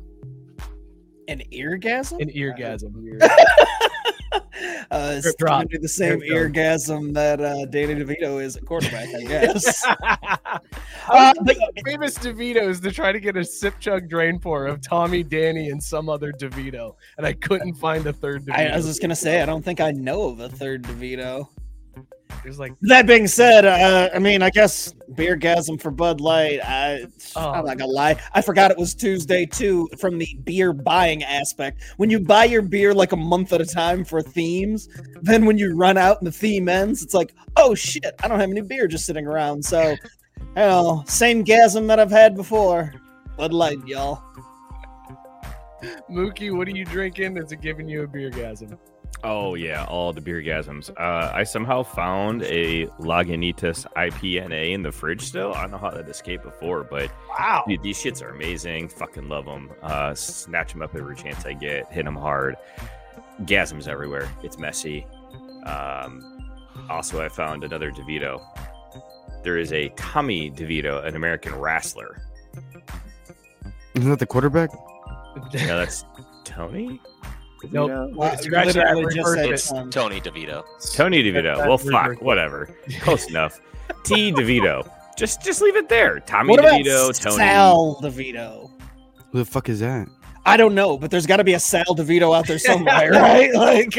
An 1.27 1.41
eargasm? 1.51 2.21
An 2.21 2.29
eargasm. 2.29 3.21
uh, 4.91 5.13
it's 5.17 5.35
the 5.35 5.87
same 5.87 6.19
eargasm 6.21 7.13
that 7.13 7.41
uh, 7.41 7.65
Danny 7.65 7.95
DeVito 7.95 8.41
is 8.41 8.57
at 8.57 8.65
quarterback, 8.65 9.09
I 9.13 9.23
guess. 9.27 9.85
Uh, 9.85 11.33
but- 11.43 11.57
famous 11.85 12.17
DeVitos 12.17 12.81
to 12.81 12.91
try 12.91 13.11
to 13.11 13.19
get 13.19 13.35
a 13.37 13.43
sip 13.43 13.79
chug 13.79 14.09
drain 14.09 14.39
pour 14.39 14.67
of 14.67 14.81
Tommy, 14.81 15.23
Danny, 15.23 15.69
and 15.69 15.81
some 15.81 16.09
other 16.09 16.31
DeVito, 16.31 16.95
and 17.17 17.25
I 17.25 17.33
couldn't 17.33 17.75
find 17.75 18.05
a 18.07 18.13
third 18.13 18.45
DeVito. 18.45 18.57
I, 18.57 18.67
I 18.67 18.75
was 18.75 18.85
just 18.85 19.01
gonna 19.01 19.15
say, 19.15 19.41
I 19.41 19.45
don't 19.45 19.63
think 19.63 19.79
I 19.79 19.91
know 19.91 20.29
of 20.29 20.39
a 20.39 20.49
third 20.49 20.83
DeVito. 20.83 21.47
There's 22.43 22.59
like 22.59 22.73
That 22.81 23.07
being 23.07 23.27
said, 23.27 23.65
uh, 23.65 24.09
I 24.13 24.19
mean, 24.19 24.41
I 24.41 24.49
guess 24.49 24.93
beergasm 25.13 25.79
for 25.79 25.91
Bud 25.91 26.19
Light. 26.21 26.59
I, 26.63 27.05
Oh. 27.35 27.51
I'm 27.51 27.65
not 27.65 27.77
gonna 27.77 27.91
lie, 27.91 28.19
I 28.33 28.41
forgot 28.41 28.71
it 28.71 28.77
was 28.77 28.93
Tuesday 28.93 29.45
too. 29.45 29.89
From 29.97 30.17
the 30.17 30.27
beer 30.43 30.73
buying 30.73 31.23
aspect, 31.23 31.81
when 31.97 32.09
you 32.09 32.19
buy 32.19 32.45
your 32.45 32.61
beer 32.61 32.93
like 32.93 33.11
a 33.11 33.17
month 33.17 33.53
at 33.53 33.61
a 33.61 33.65
time 33.65 34.03
for 34.03 34.21
themes, 34.21 34.89
then 35.21 35.45
when 35.45 35.57
you 35.57 35.75
run 35.75 35.97
out 35.97 36.17
and 36.19 36.27
the 36.27 36.31
theme 36.31 36.67
ends, 36.69 37.01
it's 37.03 37.13
like, 37.13 37.33
oh 37.57 37.75
shit, 37.75 38.13
I 38.23 38.27
don't 38.27 38.39
have 38.39 38.49
any 38.49 38.61
beer 38.61 38.87
just 38.87 39.05
sitting 39.05 39.25
around. 39.27 39.63
So, 39.63 39.91
you 39.91 39.97
know, 40.55 41.03
same 41.07 41.43
gasm 41.43 41.87
that 41.87 41.99
I've 41.99 42.11
had 42.11 42.35
before. 42.35 42.93
Bud 43.37 43.53
Light, 43.53 43.79
y'all. 43.87 44.21
Mookie, 46.09 46.55
what 46.55 46.67
are 46.67 46.71
you 46.71 46.85
drinking? 46.85 47.37
Is 47.37 47.51
it 47.51 47.61
giving 47.61 47.89
you 47.89 48.03
a 48.03 48.07
beer 48.07 48.29
gasm? 48.29 48.77
Oh 49.25 49.55
yeah, 49.55 49.85
all 49.85 50.11
the 50.11 50.19
beer 50.19 50.41
gasms. 50.41 50.89
Uh, 50.91 51.31
I 51.33 51.43
somehow 51.43 51.83
found 51.83 52.43
a 52.43 52.87
Lagunitas 52.99 53.85
IPNA 53.95 54.71
in 54.73 54.83
the 54.83 54.91
fridge 54.91 55.21
still. 55.21 55.53
I 55.53 55.61
don't 55.61 55.71
know 55.71 55.77
how 55.77 55.91
that 55.91 56.09
escaped 56.09 56.43
before, 56.43 56.83
but 56.83 57.09
Wow. 57.39 57.63
dude, 57.67 57.81
these 57.83 57.97
shits 57.97 58.21
are 58.21 58.29
amazing. 58.29 58.89
Fucking 58.89 59.29
love 59.29 59.45
them. 59.45 59.71
Uh, 59.81 60.13
snatch 60.13 60.73
them 60.73 60.81
up 60.81 60.93
every 60.95 61.15
chance 61.15 61.45
I 61.45 61.53
get. 61.53 61.89
Hit 61.91 62.03
them 62.05 62.15
hard. 62.15 62.55
Gasms 63.43 63.87
everywhere. 63.87 64.29
It's 64.43 64.57
messy. 64.57 65.05
Um, 65.65 66.51
also, 66.89 67.23
I 67.23 67.29
found 67.29 67.63
another 67.63 67.91
DeVito. 67.91 68.41
There 69.43 69.57
is 69.57 69.71
a 69.71 69.87
Tommy 69.95 70.51
DeVito, 70.51 71.05
an 71.05 71.15
American 71.15 71.55
wrestler. 71.55 72.21
Isn't 73.93 74.09
that 74.09 74.19
the 74.19 74.25
quarterback? 74.25 74.69
Yeah, 75.53 75.77
that's 75.77 76.03
Tony. 76.43 76.99
Nope. 77.71 77.91
DeVito? 77.91 78.39
Scratch 78.41 78.73
that, 78.73 78.95
literally 78.95 79.15
just 79.15 79.33
said. 79.33 79.49
It's 79.51 79.71
um, 79.71 79.89
Tony 79.89 80.19
DeVito. 80.19 80.63
Tony 80.93 81.23
DeVito. 81.23 81.57
Well, 81.67 81.77
fuck, 81.77 82.21
whatever. 82.21 82.75
Close 83.01 83.27
enough. 83.29 83.59
T 84.03 84.31
DeVito. 84.31 84.89
Just, 85.15 85.43
just 85.43 85.61
leave 85.61 85.75
it 85.75 85.89
there. 85.89 86.19
Tommy 86.19 86.51
What 86.51 86.59
about 86.59 86.73
DeVito. 86.81 87.21
Tony. 87.21 87.35
Sal 87.37 87.99
DeVito? 88.01 88.71
Who 89.31 89.37
the 89.39 89.45
fuck 89.45 89.69
is 89.69 89.79
that? 89.79 90.07
I 90.45 90.57
don't 90.57 90.75
know, 90.75 90.97
but 90.97 91.09
there's 91.09 91.25
got 91.25 91.37
to 91.37 91.43
be 91.43 91.53
a 91.53 91.59
Sal 91.59 91.85
DeVito 91.85 92.35
out 92.35 92.47
there 92.47 92.59
somewhere, 92.59 93.11
right? 93.13 93.53
Like, 93.53 93.95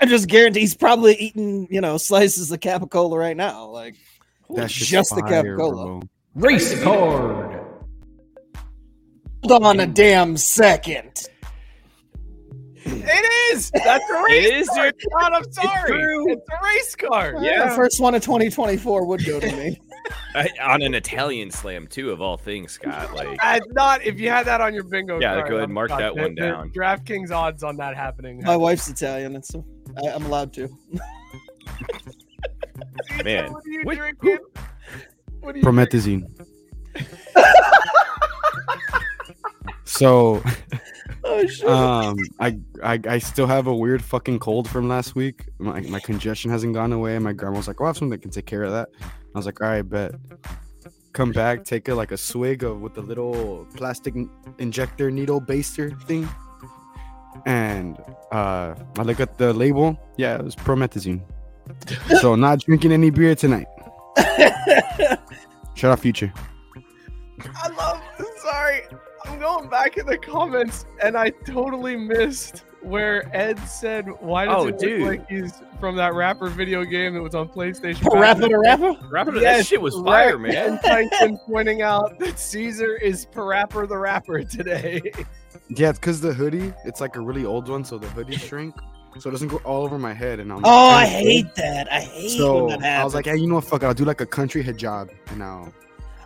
I 0.00 0.06
just 0.06 0.28
guarantee 0.28 0.60
he's 0.60 0.74
probably 0.74 1.14
eating, 1.14 1.68
you 1.70 1.80
know, 1.80 1.96
slices 1.96 2.50
of 2.50 2.60
capicola 2.60 3.16
right 3.16 3.36
now. 3.36 3.66
Like, 3.66 3.94
That 4.56 4.70
shit's 4.70 4.90
just 4.90 5.14
the 5.14 5.20
fire, 5.20 5.56
capicola. 5.56 6.02
Race 6.34 6.82
card. 6.82 7.60
Hold 9.44 9.64
on 9.64 9.80
a 9.80 9.86
damn 9.86 10.36
second. 10.36 11.28
It 13.06 13.54
is. 13.54 13.70
That's 13.72 14.04
a 14.10 14.22
race 14.24 14.46
It 14.46 14.54
is, 14.54 14.68
car. 14.68 14.92
God, 15.18 15.32
I'm 15.32 15.52
sorry. 15.52 15.90
true. 15.90 16.32
It's 16.32 16.48
a 16.50 16.64
race 16.64 16.96
car. 16.96 17.34
Yeah, 17.40 17.68
the 17.68 17.74
first 17.74 18.00
one 18.00 18.14
of 18.14 18.22
2024 18.22 19.06
would 19.06 19.24
go 19.24 19.40
to 19.40 19.56
me. 19.56 19.80
I, 20.34 20.48
on 20.62 20.82
an 20.82 20.94
Italian 20.94 21.50
slam 21.50 21.86
too, 21.86 22.10
of 22.10 22.20
all 22.20 22.36
things, 22.36 22.72
Scott. 22.72 23.14
Like, 23.14 23.38
Uh, 23.42 23.60
not 23.70 24.02
if 24.02 24.18
you 24.18 24.28
had 24.30 24.46
that 24.46 24.60
on 24.60 24.74
your 24.74 24.84
bingo 24.84 25.20
Yeah, 25.20 25.34
card. 25.34 25.48
go 25.48 25.54
ahead 25.56 25.64
and 25.64 25.74
mark 25.74 25.90
shocked. 25.90 26.00
that 26.00 26.16
one 26.16 26.34
the 26.34 26.40
down. 26.42 26.70
DraftKings 26.70 27.30
odds 27.30 27.62
on 27.62 27.76
that 27.76 27.96
happening. 27.96 28.42
My 28.42 28.56
wife's 28.56 28.88
Italian, 28.88 29.34
and 29.34 29.44
so 29.44 29.64
I, 30.02 30.08
I'm 30.10 30.24
allowed 30.26 30.52
to. 30.54 30.68
man, 33.24 33.52
What 33.52 33.64
are 33.64 33.68
you 33.70 33.82
what- 33.82 33.96
drinking? 33.98 34.38
What 35.40 35.54
are 35.54 35.58
you 35.58 35.64
Promethazine. 35.64 36.24
so, 39.84 40.42
Oh 41.24 41.46
shit! 41.46 41.68
um, 41.68 42.16
I, 42.38 42.58
I 42.82 43.00
I 43.08 43.18
still 43.18 43.46
have 43.46 43.66
a 43.66 43.74
weird 43.74 44.02
fucking 44.02 44.38
cold 44.38 44.68
from 44.68 44.88
last 44.88 45.14
week. 45.14 45.46
My, 45.58 45.80
my 45.82 46.00
congestion 46.00 46.50
hasn't 46.50 46.74
gone 46.74 46.92
away. 46.92 47.18
My 47.18 47.32
grandma 47.32 47.56
was 47.58 47.68
like, 47.68 47.80
"Oh, 47.80 47.84
I 47.84 47.88
have 47.88 47.96
something 47.96 48.10
that 48.10 48.22
can 48.22 48.30
take 48.30 48.46
care 48.46 48.64
of 48.64 48.72
that." 48.72 48.88
I 49.00 49.38
was 49.38 49.46
like, 49.46 49.60
"All 49.60 49.68
right, 49.68 49.82
bet." 49.82 50.12
Come 51.12 51.32
back, 51.32 51.64
take 51.64 51.88
a 51.88 51.94
like 51.94 52.12
a 52.12 52.16
swig 52.16 52.62
of 52.62 52.80
with 52.80 52.94
the 52.94 53.02
little 53.02 53.66
plastic 53.74 54.14
injector 54.58 55.10
needle 55.10 55.40
baster 55.40 56.00
thing, 56.02 56.28
and 57.46 57.98
uh, 58.30 58.74
I 58.96 59.02
look 59.02 59.18
at 59.18 59.36
the 59.36 59.52
label. 59.52 59.98
Yeah, 60.16 60.36
it 60.36 60.44
was 60.44 60.54
promethazine. 60.54 61.22
so 62.20 62.34
not 62.46 62.60
drinking 62.60 62.92
any 62.92 63.10
beer 63.10 63.34
tonight. 63.34 63.66
Shut 65.74 65.90
up, 65.90 65.98
future. 65.98 66.32
I 67.56 67.68
love. 67.70 68.00
Sorry, 68.42 68.82
I'm 69.24 69.38
going 69.38 69.68
back 69.68 69.96
in 69.96 70.06
the 70.06 70.18
comments 70.18 70.86
and 71.02 71.16
I 71.16 71.30
totally 71.30 71.96
missed 71.96 72.64
where 72.82 73.28
Ed 73.36 73.58
said, 73.68 74.06
"Why 74.20 74.46
does 74.46 74.54
Oh, 74.64 74.68
it 74.68 74.78
dude. 74.78 75.00
look 75.02 75.08
like 75.10 75.28
he's 75.28 75.52
from 75.78 75.96
that 75.96 76.14
rapper 76.14 76.48
video 76.48 76.82
game 76.84 77.12
that 77.14 77.22
was 77.22 77.34
on 77.34 77.48
PlayStation?" 77.50 78.10
Rapper 78.20 78.40
to 78.42 78.48
the 78.48 78.58
rapper? 78.58 78.96
Rapper, 79.10 79.34
Yes, 79.36 79.58
that 79.58 79.66
shit 79.66 79.82
was 79.82 79.94
fire, 79.96 80.38
right. 80.38 80.52
man. 80.54 80.72
And 80.72 80.80
Tyson 80.82 81.38
pointing 81.46 81.82
out 81.82 82.18
that 82.20 82.38
Caesar 82.38 82.96
is 82.96 83.26
Parappa 83.26 83.86
the 83.86 83.98
rapper 83.98 84.42
today. 84.44 85.02
Yeah, 85.68 85.90
it's 85.90 85.98
because 85.98 86.20
the 86.22 86.32
hoodie, 86.32 86.72
it's 86.86 87.00
like 87.02 87.16
a 87.16 87.20
really 87.20 87.44
old 87.44 87.68
one, 87.68 87.84
so 87.84 87.98
the 87.98 88.08
hoodie 88.08 88.36
shrink, 88.36 88.74
so 89.18 89.28
it 89.28 89.32
doesn't 89.32 89.48
go 89.48 89.58
all 89.58 89.82
over 89.84 89.98
my 89.98 90.14
head. 90.14 90.40
And 90.40 90.50
I'm 90.50 90.64
Oh, 90.64 90.70
I 90.90 91.04
hate 91.06 91.54
that. 91.56 91.92
I 91.92 92.00
hate 92.00 92.38
So 92.38 92.64
when 92.64 92.80
that 92.80 92.80
happens. 92.82 93.00
I 93.02 93.04
was 93.04 93.14
like, 93.14 93.26
hey, 93.26 93.36
you 93.36 93.46
know 93.46 93.56
what? 93.56 93.64
Fuck, 93.64 93.84
I'll 93.84 93.92
do 93.92 94.04
like 94.06 94.20
a 94.22 94.26
country 94.26 94.64
hijab, 94.64 95.10
and 95.28 95.38
now 95.38 95.68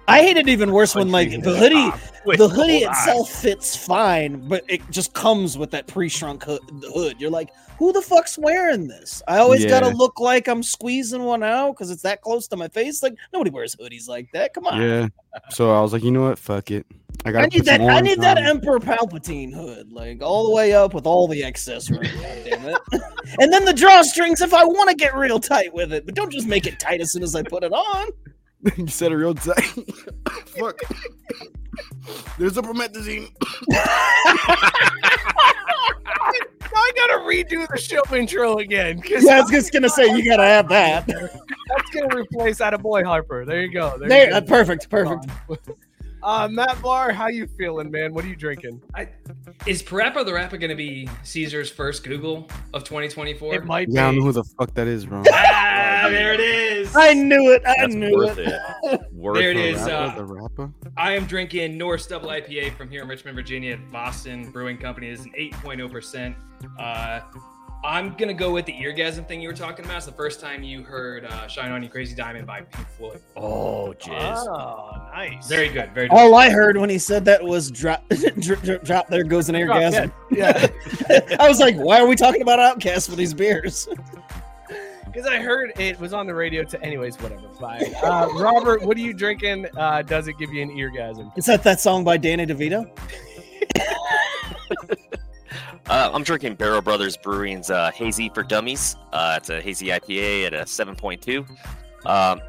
I 0.06 0.22
hate 0.22 0.36
it 0.36 0.48
even 0.48 0.72
worse 0.72 0.94
when 0.94 1.10
like 1.10 1.30
the 1.30 1.56
hoodie, 1.56 1.76
hip-hop 1.76 2.36
the 2.36 2.48
hoodie 2.48 2.78
itself 2.78 3.28
eyes. 3.28 3.42
fits 3.42 3.76
fine, 3.76 4.48
but 4.48 4.64
it 4.68 4.82
just 4.90 5.14
comes 5.14 5.56
with 5.56 5.70
that 5.70 5.86
pre-shrunk 5.86 6.44
hood. 6.44 7.16
You're 7.18 7.30
like, 7.30 7.50
who 7.78 7.92
the 7.92 8.02
fuck's 8.02 8.38
wearing 8.38 8.86
this? 8.86 9.22
I 9.26 9.38
always 9.38 9.64
gotta 9.64 9.88
look 9.88 10.20
like 10.20 10.48
I'm 10.48 10.62
squeezing 10.62 11.22
one 11.22 11.42
out 11.42 11.72
because 11.72 11.90
it's 11.90 12.02
that 12.02 12.20
close 12.20 12.46
to 12.48 12.56
my 12.56 12.68
face. 12.68 13.02
Like 13.02 13.14
nobody 13.32 13.50
wears 13.50 13.74
hoodies 13.76 14.08
like 14.08 14.30
that. 14.32 14.54
Come 14.54 14.66
on. 14.66 14.80
yeah. 14.80 15.08
So 15.50 15.74
I 15.74 15.80
was 15.80 15.92
like, 15.92 16.04
you 16.04 16.10
know 16.10 16.22
what? 16.22 16.38
Fuck 16.38 16.70
it. 16.70 16.86
I 17.24 17.32
got 17.32 17.44
I 17.44 17.46
need 17.46 17.64
that. 17.64 17.80
I 17.80 18.00
need 18.00 18.20
that 18.20 18.38
Emperor 18.38 18.78
Palpatine 18.78 19.52
hood, 19.52 19.92
like 19.92 20.22
all 20.22 20.44
the 20.44 20.50
way 20.50 20.74
up 20.74 20.92
with 20.92 21.06
all 21.06 21.26
the 21.26 21.44
accessories. 21.44 22.12
damn 22.44 22.68
it! 22.68 22.78
and 23.40 23.52
then 23.52 23.64
the 23.64 23.72
drawstrings 23.72 24.42
if 24.42 24.52
I 24.52 24.64
want 24.64 24.90
to 24.90 24.96
get 24.96 25.16
real 25.16 25.40
tight 25.40 25.72
with 25.72 25.92
it, 25.92 26.04
but 26.04 26.14
don't 26.14 26.30
just 26.30 26.46
make 26.46 26.66
it 26.66 26.78
tight 26.78 27.00
as 27.00 27.12
soon 27.12 27.22
as 27.22 27.34
I 27.34 27.42
put 27.42 27.64
it 27.64 27.72
on. 27.72 28.08
you 28.76 28.86
said 28.88 29.12
it 29.12 29.16
real 29.16 29.34
tight. 29.34 29.62
Fuck. 30.46 30.78
There's 32.38 32.56
a 32.56 32.62
promethazine. 32.62 33.30
I 36.76 36.90
gotta 36.96 37.18
redo 37.24 37.66
the 37.68 37.78
show 37.78 38.02
intro 38.14 38.58
again. 38.58 39.00
'cause 39.00 39.24
Yeah, 39.24 39.36
I 39.38 39.40
was 39.42 39.50
just 39.50 39.72
gonna 39.72 39.88
say 39.88 40.06
you 40.16 40.24
gotta 40.24 40.44
have 40.44 40.68
that. 40.68 41.06
That's 41.06 41.90
gonna 41.92 42.16
replace 42.16 42.60
out 42.60 42.74
of 42.74 42.82
boy 42.82 43.02
Harbaugh. 43.02 43.46
There 43.46 43.62
you 43.62 43.72
go. 43.72 43.96
There, 43.98 44.08
There, 44.08 44.28
you 44.30 44.34
uh, 44.34 44.40
go. 44.40 44.46
perfect, 44.46 44.88
perfect. 44.90 45.26
Uh, 46.24 46.48
Matt 46.50 46.80
Barr, 46.80 47.12
how 47.12 47.28
you 47.28 47.46
feeling, 47.46 47.90
man? 47.90 48.14
What 48.14 48.24
are 48.24 48.28
you 48.28 48.34
drinking? 48.34 48.80
I, 48.94 49.08
is 49.66 49.82
Parappa 49.82 50.24
the 50.24 50.32
Rapper 50.32 50.56
going 50.56 50.70
to 50.70 50.74
be 50.74 51.06
Caesar's 51.22 51.70
first 51.70 52.02
Google 52.02 52.48
of 52.72 52.82
2024? 52.84 53.54
It 53.54 53.64
might 53.66 53.88
Yeah, 53.90 54.04
I 54.04 54.06
don't 54.06 54.16
know 54.20 54.24
who 54.24 54.32
the 54.32 54.44
fuck 54.58 54.72
that 54.72 54.86
is, 54.86 55.04
bro. 55.04 55.22
Ah, 55.30 56.08
there 56.08 56.32
it 56.32 56.40
is. 56.40 56.94
I 56.96 57.12
knew 57.12 57.52
it. 57.52 57.62
I 57.66 57.74
That's 57.78 57.94
knew 57.94 58.14
worth 58.16 58.38
it. 58.38 58.48
it. 58.84 59.00
Worth 59.12 59.36
There 59.36 59.50
it 59.50 59.56
it. 59.56 59.74
is, 59.74 59.82
Rapper, 59.82 59.92
uh, 59.92 60.14
the 60.16 60.24
rapper. 60.24 60.72
I 60.98 61.12
am 61.12 61.24
drinking 61.26 61.78
Norse 61.78 62.06
Double 62.06 62.28
IPA 62.28 62.74
from 62.76 62.90
here 62.90 63.02
in 63.02 63.08
Richmond, 63.08 63.36
Virginia, 63.36 63.78
Väsen 63.90 64.52
Brewing 64.52 64.76
Company. 64.76 65.08
It 65.08 65.12
is 65.14 65.24
an 65.24 65.32
8.0%. 65.38 66.34
Uh, 66.78 67.20
I'm 67.84 68.16
going 68.16 68.28
to 68.28 68.34
go 68.34 68.50
with 68.50 68.64
the 68.64 68.72
eargasm 68.72 69.28
thing 69.28 69.42
you 69.42 69.48
were 69.48 69.54
talking 69.54 69.84
about. 69.84 69.98
It's 69.98 70.06
the 70.06 70.12
first 70.12 70.40
time 70.40 70.62
you 70.62 70.82
heard 70.82 71.26
uh, 71.26 71.46
Shine 71.46 71.70
On 71.70 71.82
You 71.82 71.90
Crazy 71.90 72.14
Diamond 72.14 72.46
by 72.46 72.62
Pink 72.62 72.88
Floyd. 72.88 73.20
Oh, 73.36 73.94
jizz. 73.98 74.46
Oh, 74.48 75.10
nice. 75.12 75.46
Very 75.46 75.68
good. 75.68 75.92
Very 75.92 76.08
good. 76.08 76.14
All 76.14 76.34
I 76.34 76.48
heard 76.48 76.78
when 76.78 76.88
he 76.88 76.98
said 76.98 77.26
that 77.26 77.44
was 77.44 77.70
drop, 77.70 78.08
drip, 78.40 78.62
drip, 78.62 78.84
drop. 78.84 79.08
There 79.08 79.22
goes 79.22 79.50
an 79.50 79.60
Drop, 79.60 79.76
orgasm. 79.76 80.12
Yeah, 80.30 80.66
I 81.38 81.46
was 81.46 81.60
like, 81.60 81.76
why 81.76 82.00
are 82.00 82.06
we 82.06 82.16
talking 82.16 82.40
about 82.40 82.58
OutKast 82.58 83.10
for 83.10 83.16
these 83.16 83.34
beers? 83.34 83.86
because 85.04 85.26
I 85.26 85.36
heard 85.40 85.72
it 85.78 86.00
was 86.00 86.14
on 86.14 86.26
the 86.26 86.34
radio. 86.34 86.64
To 86.64 86.82
anyways, 86.82 87.20
whatever. 87.20 87.50
Fine. 87.60 87.94
Uh, 88.02 88.28
Robert, 88.32 88.82
what 88.82 88.96
are 88.96 89.00
you 89.00 89.12
drinking? 89.12 89.66
Uh, 89.76 90.00
does 90.00 90.26
it 90.26 90.38
give 90.38 90.54
you 90.54 90.62
an 90.62 90.70
eargasm? 90.70 91.36
Is 91.36 91.44
that 91.46 91.62
that 91.64 91.80
song 91.80 92.02
by 92.02 92.16
Danny 92.16 92.46
DeVito? 92.46 92.90
Uh, 95.86 96.10
I'm 96.12 96.22
drinking 96.22 96.54
Barrel 96.54 96.80
Brothers 96.80 97.16
Brewing's 97.16 97.70
uh, 97.70 97.90
Hazy 97.90 98.30
for 98.30 98.42
Dummies. 98.42 98.96
Uh, 99.12 99.34
it's 99.38 99.50
a 99.50 99.60
hazy 99.60 99.88
IPA 99.88 100.46
at 100.46 100.54
a 100.54 100.62
7.2. 100.62 101.46
Um, 102.06 102.40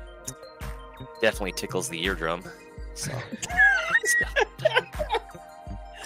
definitely 1.21 1.51
tickles 1.53 1.89
the 1.89 2.03
eardrum. 2.03 2.43
So, 2.93 3.11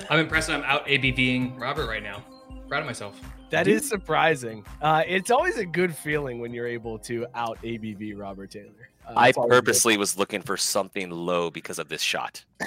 I'm 0.09 0.19
impressed 0.19 0.49
I'm 0.49 0.63
out 0.63 0.85
ABVing 0.87 1.59
Robert 1.59 1.87
right 1.87 2.01
now. 2.01 2.23
Proud 2.67 2.79
of 2.81 2.85
myself. 2.85 3.19
That 3.49 3.67
is 3.67 3.87
surprising. 3.87 4.63
Uh, 4.81 5.03
it's 5.07 5.31
always 5.31 5.57
a 5.57 5.65
good 5.65 5.95
feeling 5.95 6.39
when 6.39 6.53
you're 6.53 6.67
able 6.67 6.99
to 6.99 7.25
out 7.33 7.59
ABV 7.63 8.17
Robert 8.17 8.51
Taylor. 8.51 8.89
Uh, 9.07 9.13
I 9.15 9.29
it's 9.29 9.37
always 9.37 9.49
good. 9.49 9.65
purposely 9.65 9.97
was 9.97 10.17
looking 10.17 10.41
for 10.41 10.55
something 10.55 11.09
low 11.09 11.49
because 11.49 11.79
of 11.79 11.89
this 11.89 12.01
shot. 12.01 12.43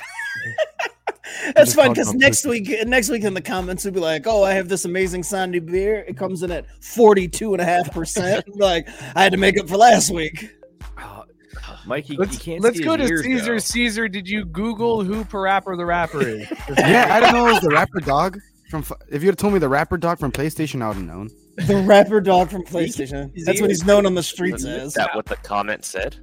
That's 1.55 1.73
Just 1.73 1.77
fine 1.77 1.93
because 1.93 2.15
next 2.15 2.45
week, 2.45 2.69
next 2.87 3.09
week 3.09 3.23
in 3.23 3.33
the 3.35 3.41
comments, 3.41 3.85
we'll 3.85 3.95
be 3.95 4.01
like, 4.01 4.27
"Oh, 4.27 4.43
I 4.43 4.55
have 4.55 4.69
this 4.69 4.85
amazing 4.85 5.23
Sandy 5.23 5.61
beer. 5.61 6.05
It 6.09 6.17
comes 6.17 6.43
in 6.43 6.51
at 6.51 6.67
forty-two 6.83 7.53
and 7.55 7.61
a 7.61 7.65
half 7.65 7.93
percent. 7.93 8.45
Like 8.57 8.89
I 9.15 9.23
had 9.23 9.33
to 9.33 9.39
make 9.39 9.59
up 9.59 9.69
for 9.69 9.77
last 9.77 10.11
week." 10.11 10.51
Uh, 10.99 11.01
uh, 11.01 11.25
oh, 11.69 11.79
Mikey, 11.87 12.17
Let's, 12.17 12.35
you 12.35 12.41
can't 12.41 12.61
let's 12.61 12.79
see 12.79 12.85
go 12.85 12.97
to 12.97 13.05
ears, 13.05 13.23
Caesar. 13.23 13.53
though. 13.53 13.59
Caesar, 13.59 14.09
did 14.09 14.29
you 14.29 14.45
Google 14.45 15.05
who 15.05 15.25
Parappa 15.25 15.77
the 15.77 15.85
rapper 15.85 16.27
is? 16.27 16.49
Yeah, 16.77 17.07
I 17.11 17.21
don't 17.21 17.33
know. 17.33 17.47
It 17.49 17.53
was 17.53 17.63
the 17.63 17.71
rapper 17.71 18.01
dog 18.01 18.39
from. 18.69 18.85
If 19.09 19.23
you 19.23 19.29
had 19.29 19.39
told 19.39 19.53
me 19.53 19.61
the 19.61 19.69
rapper 19.69 19.97
dog 19.99 20.19
from 20.19 20.33
PlayStation, 20.33 20.83
I 20.83 20.89
would 20.89 20.97
have 20.97 21.07
known. 21.07 21.31
The 21.57 21.77
rapper 21.87 22.21
dog 22.21 22.51
from 22.51 22.65
PlayStation. 22.65 23.31
That's 23.45 23.61
what 23.61 23.71
he's 23.71 23.85
known 23.85 24.07
on 24.07 24.15
the 24.15 24.23
streets 24.23 24.65
Is 24.65 24.67
as. 24.67 24.95
that 24.95 25.15
what 25.15 25.27
the 25.27 25.37
comment 25.37 25.85
said? 25.85 26.17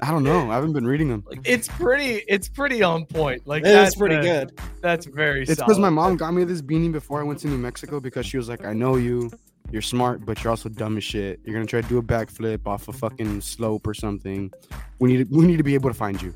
I 0.00 0.10
don't 0.10 0.22
know. 0.22 0.50
I 0.50 0.54
haven't 0.54 0.72
been 0.72 0.86
reading 0.86 1.08
them. 1.08 1.24
it's 1.44 1.68
pretty. 1.68 2.24
It's 2.28 2.48
pretty 2.48 2.82
on 2.82 3.04
point. 3.04 3.46
Like 3.46 3.62
It's 3.62 3.70
that's 3.70 3.96
pretty 3.96 4.16
uh, 4.16 4.22
good. 4.22 4.60
That's 4.80 5.06
very. 5.06 5.42
It's 5.42 5.56
because 5.56 5.78
my 5.78 5.90
mom 5.90 6.16
got 6.16 6.32
me 6.32 6.44
this 6.44 6.62
beanie 6.62 6.90
before 6.90 7.20
I 7.20 7.22
went 7.22 7.40
to 7.40 7.48
New 7.48 7.58
Mexico 7.58 8.00
because 8.00 8.24
she 8.24 8.36
was 8.36 8.48
like, 8.48 8.64
"I 8.64 8.72
know 8.72 8.96
you. 8.96 9.30
You're 9.70 9.82
smart, 9.82 10.24
but 10.24 10.42
you're 10.42 10.50
also 10.50 10.68
dumb 10.68 10.96
as 10.96 11.04
shit. 11.04 11.40
You're 11.44 11.54
gonna 11.54 11.66
try 11.66 11.80
to 11.82 11.88
do 11.88 11.98
a 11.98 12.02
backflip 12.02 12.66
off 12.66 12.88
a 12.88 12.92
fucking 12.92 13.40
slope 13.40 13.86
or 13.86 13.94
something. 13.94 14.50
We 14.98 15.16
need 15.16 15.30
we 15.30 15.46
need 15.46 15.58
to 15.58 15.62
be 15.62 15.74
able 15.74 15.90
to 15.90 15.94
find 15.94 16.20
you." 16.20 16.34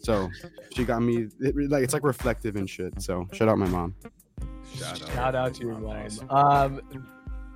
So 0.00 0.28
she 0.74 0.84
got 0.84 1.00
me 1.00 1.28
it, 1.40 1.70
like 1.70 1.84
it's 1.84 1.94
like 1.94 2.04
reflective 2.04 2.56
and 2.56 2.68
shit. 2.68 3.00
So 3.00 3.26
shout 3.32 3.48
out 3.48 3.58
my 3.58 3.68
mom. 3.68 3.94
Shout 4.74 5.34
out 5.34 5.54
to 5.54 5.62
your 5.62 5.78
mom. 5.78 6.08
Um, 6.30 7.08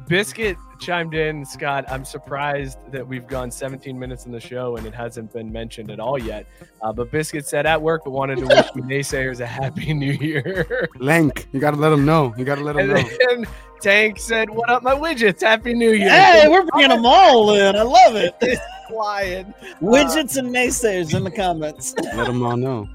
Biscuit 0.09 0.57
chimed 0.81 1.15
in, 1.15 1.45
Scott. 1.45 1.85
I'm 1.89 2.05
surprised 2.05 2.79
that 2.91 3.07
we've 3.07 3.27
gone 3.27 3.51
17 3.51 3.99
minutes 3.99 4.27
in 4.27 4.33
the 4.33 4.41
show 4.41 4.77
and 4.77 4.87
it 4.87 4.95
hasn't 4.95 5.33
been 5.33 5.51
mentioned 5.53 5.91
at 5.91 6.01
all 6.01 6.19
yet. 6.19 6.47
Uh, 6.83 6.93
but 6.93 7.11
Biscuit 7.11 7.47
said 7.47 7.67
at 7.67 7.81
work, 7.81 8.03
but 8.05 8.11
wanted 8.11 8.39
to 8.39 8.47
wish 8.47 8.67
you 8.75 8.83
naysayers 8.83 9.41
a 9.41 9.47
happy 9.47 9.93
new 9.95 10.13
year. 10.13 10.89
Lank, 10.99 11.49
you 11.53 11.61
gotta 11.61 11.77
let 11.77 11.91
them 11.91 12.05
know. 12.05 12.35
You 12.37 12.45
gotta 12.45 12.63
let 12.63 12.77
them 12.77 12.89
know. 12.89 13.03
then 13.29 13.47
Tank 13.81 14.19
said, 14.21 14.49
"What 14.49 14.71
up, 14.71 14.85
my 14.85 14.95
widgets? 14.95 15.43
Happy 15.43 15.75
New 15.75 15.91
Year!" 15.91 16.09
Hey, 16.09 16.49
we're 16.49 16.65
bringing 16.67 16.91
them 16.91 17.05
all 17.05 17.53
in. 17.53 17.75
I 17.75 17.83
love 17.83 18.15
it. 18.15 18.33
flying. 18.89 19.53
Widgets 19.81 20.37
and 20.37 20.55
naysayers 20.55 21.15
in 21.17 21.25
the 21.25 21.31
comments. 21.33 21.93
Let 22.15 22.27
them 22.27 22.45
all 22.45 22.57
know. 22.57 22.89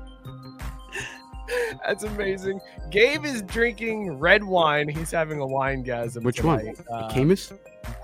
That's 1.86 2.04
amazing. 2.04 2.60
Gabe 2.90 3.26
is 3.26 3.42
drinking 3.44 4.18
red 4.18 4.44
wine. 4.44 4.88
He's 4.88 5.12
having 5.12 5.40
a 5.40 5.46
wine 5.46 5.84
gasm. 5.84 6.24
Which 6.24 6.44
one? 6.44 6.60
tonight. 6.60 6.78
The 6.78 6.94
Uh, 6.94 7.10
Camus? 7.14 7.54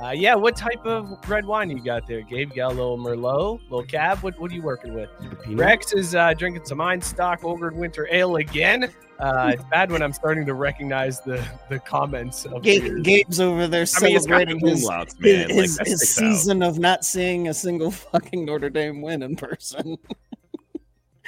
Uh, 0.02 0.12
yeah, 0.12 0.34
what 0.34 0.56
type 0.56 0.86
of 0.86 1.18
red 1.28 1.46
wine 1.46 1.70
you 1.70 1.84
got 1.84 2.08
there, 2.08 2.22
Gabe? 2.22 2.50
You 2.52 2.56
got 2.56 2.72
a 2.72 2.76
little 2.76 2.98
Merlot, 2.98 3.60
little 3.64 3.84
Cab. 3.84 4.20
What, 4.20 4.40
what 4.40 4.50
are 4.52 4.56
you 4.56 4.62
working 4.62 4.94
with? 4.94 5.10
Rex 5.48 5.92
is 5.94 6.16
uh, 6.16 6.34
drinking 6.34 6.66
some 6.66 6.78
Einstök 6.78 7.44
Old 7.44 7.60
Winter 7.62 8.08
Ale 8.10 8.38
again. 8.38 8.94
Uh, 9.20 9.52
it's 9.54 9.64
bad 9.66 9.92
when 9.92 10.02
I'm 10.02 10.12
starting 10.12 10.46
to 10.46 10.54
recognize 10.54 11.22
the 11.22 11.46
the 11.70 11.80
comments 11.80 12.46
of 12.46 12.64
Gabe. 12.64 13.04
Gabe's 13.04 13.40
over 13.40 13.68
there 13.68 13.86
I 13.98 14.02
mean, 14.02 14.16
it's 14.16 14.26
celebrating 14.26 14.58
the 14.60 14.72
his, 14.72 14.86
umlauts, 14.90 15.16
his, 15.18 15.20
man. 15.20 15.48
Like, 15.50 15.58
his, 15.60 15.78
that 15.78 15.88
his 15.88 16.12
sticks 16.12 16.18
out. 16.18 16.34
season 16.34 16.64
of 16.64 16.80
not 16.80 17.06
seeing 17.06 17.48
a 17.48 17.54
single 17.54 17.92
fucking 18.12 18.46
Notre 18.46 18.70
Dame 18.70 19.02
win 19.02 19.22
in 19.22 19.36
person. 19.36 19.98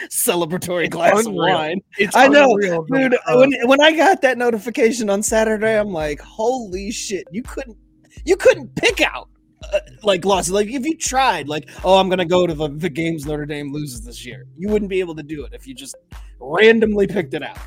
Celebratory 0.10 0.90
glass 0.90 1.26
Unreal. 1.26 1.44
of 1.46 1.50
wine. 1.54 1.82
It's 1.98 2.16
I 2.16 2.28
know, 2.28 2.52
unreal, 2.54 2.84
Dude, 2.84 3.14
uh, 3.14 3.38
when 3.38 3.52
when 3.68 3.82
I 3.82 3.96
got 3.96 4.22
that 4.22 4.38
notification 4.38 5.10
on 5.10 5.24
Saturday, 5.24 5.80
I'm 5.80 5.92
like, 5.92 6.20
holy 6.20 6.92
shit! 6.92 7.26
You 7.32 7.44
couldn't 7.44 7.78
you 8.26 8.36
couldn't 8.36 8.76
pick 8.76 9.02
out 9.02 9.30
uh, 9.74 9.80
like 10.04 10.26
losses. 10.26 10.52
Like 10.54 10.68
if 10.68 10.86
you 10.86 10.98
tried, 10.98 11.48
like, 11.48 11.70
oh, 11.84 11.98
I'm 11.98 12.10
gonna 12.10 12.26
go 12.26 12.46
to 12.46 12.54
the, 12.54 12.70
the 12.70 12.90
games 12.90 13.26
Notre 13.26 13.46
Dame 13.46 13.72
loses 13.72 14.04
this 14.04 14.26
year, 14.26 14.46
you 14.58 14.70
wouldn't 14.70 14.90
be 14.90 15.00
able 15.00 15.16
to 15.16 15.24
do 15.24 15.46
it 15.46 15.54
if 15.54 15.66
you 15.68 15.74
just 15.74 15.96
randomly 16.40 17.08
picked 17.08 17.34
it 17.34 17.44
out. 17.44 17.58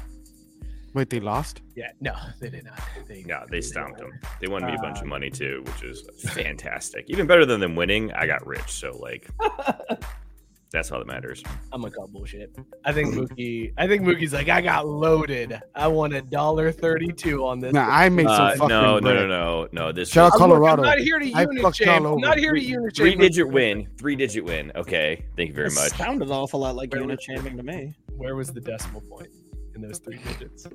Wait, 0.95 1.11
they 1.11 1.21
lost? 1.21 1.61
yeah, 1.77 1.91
no, 2.01 2.15
they 2.41 2.49
did 2.49 2.65
not. 2.65 2.81
They, 3.07 3.25
Yeah, 3.29 3.45
they 3.51 3.61
stomped 3.61 3.99
them. 3.99 4.11
They 4.41 4.49
won 4.49 4.65
me 4.65 4.73
a 4.75 4.79
bunch 4.79 4.99
of 4.99 5.05
Uh, 5.05 5.09
money 5.09 5.31
too, 5.31 5.63
which 5.67 5.85
is 5.85 6.09
fantastic. 6.33 7.05
Even 7.09 7.27
better 7.27 7.45
than 7.47 7.61
them 7.61 7.77
winning, 7.77 8.11
I 8.15 8.27
got 8.27 8.45
rich. 8.47 8.71
So 8.71 8.97
like, 8.99 9.29
that's 10.71 10.91
all 10.93 10.99
that 10.99 11.07
matters. 11.07 11.43
I'm 11.73 11.81
gonna 11.81 11.93
call 11.95 12.07
bullshit. 12.09 12.55
I 12.85 12.93
think 12.93 13.15
Mookie. 13.15 13.73
I 13.79 13.87
think 13.87 14.03
Mookie's 14.03 14.33
like, 14.33 14.49
I 14.49 14.61
got 14.61 14.87
loaded. 14.87 15.59
I 15.75 15.89
won 15.89 16.13
a 16.13 16.21
dollar 16.23 16.71
thirty-two 16.73 17.47
on 17.47 17.59
this. 17.61 17.73
Nah, 17.73 17.89
I 17.89 18.09
made 18.11 18.25
some 18.27 18.33
Uh, 18.35 18.51
fucking 18.53 18.69
no, 18.69 18.95
no, 18.97 19.01
bread. 19.01 19.15
no, 19.17 19.27
no, 19.29 19.69
no. 19.73 19.93
This 19.93 20.11
Shout 20.11 20.33
was 20.33 20.35
out 20.35 20.39
Colorado. 20.39 20.83
I'm 20.83 20.89
not 20.89 20.99
here 20.99 21.19
to 21.19 21.27
unit 21.27 21.61
fucked 21.63 21.81
y'all 21.81 21.95
shame. 21.95 22.05
I'm 22.07 22.21
not 22.21 22.39
here 22.39 22.53
to 22.53 22.61
Three- 22.61 22.69
unit 22.69 22.97
Three-digit 22.97 23.49
win. 23.49 23.89
Three 23.99 24.17
digit 24.17 24.45
win. 24.45 24.71
Okay, 24.77 25.25
thank 25.37 25.49
you 25.49 25.55
very 25.55 25.71
much. 25.71 25.87
It 25.93 25.95
Sounded 25.97 26.31
awful 26.31 26.61
lot 26.61 26.77
like 26.77 26.93
Wait, 26.93 27.01
unit 27.01 27.19
wait. 27.29 27.37
shaming 27.39 27.57
to 27.57 27.63
me. 27.63 27.95
Where 28.17 28.37
was 28.37 28.53
the 28.53 28.61
decimal 28.61 29.01
point 29.03 29.29
in 29.75 29.81
those 29.81 29.99
three 29.99 30.19
digits? 30.19 30.67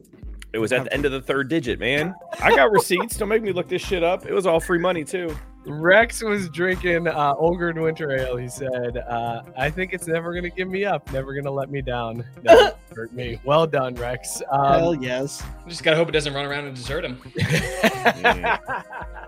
It 0.54 0.60
was 0.60 0.72
at 0.72 0.84
the 0.86 0.94
end 0.94 1.06
of 1.06 1.12
the 1.12 1.22
third 1.22 1.50
digit, 1.50 1.80
man. 1.80 2.14
I 2.42 2.56
got 2.56 2.72
receipts. 2.72 3.18
Don't 3.18 3.30
make 3.30 3.42
me 3.44 3.52
look 3.52 3.68
this 3.68 3.82
shit 3.82 4.04
up. 4.04 4.26
It 4.26 4.34
was 4.34 4.46
all 4.48 4.60
free 4.60 4.78
money 4.80 5.04
too. 5.04 5.36
Rex 5.66 6.22
was 6.24 6.50
drinking 6.50 7.08
uh, 7.08 7.36
Olgerd 7.36 7.82
Winter 7.82 8.12
Ale. 8.12 8.38
He 8.38 8.48
said, 8.50 8.98
uh, 8.98 9.44
"I 9.58 9.70
think 9.70 9.94
it's 9.94 10.08
never 10.08 10.34
gonna 10.34 10.50
give 10.50 10.68
me 10.68 10.86
up, 10.86 11.12
never 11.12 11.34
gonna 11.34 11.52
let 11.52 11.70
me 11.70 11.82
down, 11.82 12.26
never 12.42 12.74
hurt 12.96 13.14
me." 13.14 13.40
Well 13.44 13.66
done, 13.68 13.96
Rex. 13.96 14.42
Um, 14.52 14.80
Hell 14.80 14.96
yes. 14.96 15.44
Just 15.68 15.84
gotta 15.84 15.98
hope 15.98 16.10
it 16.10 16.14
doesn't 16.14 16.34
run 16.34 16.46
around 16.46 16.66
and 16.66 16.76
desert 16.76 17.06
him. 17.06 17.22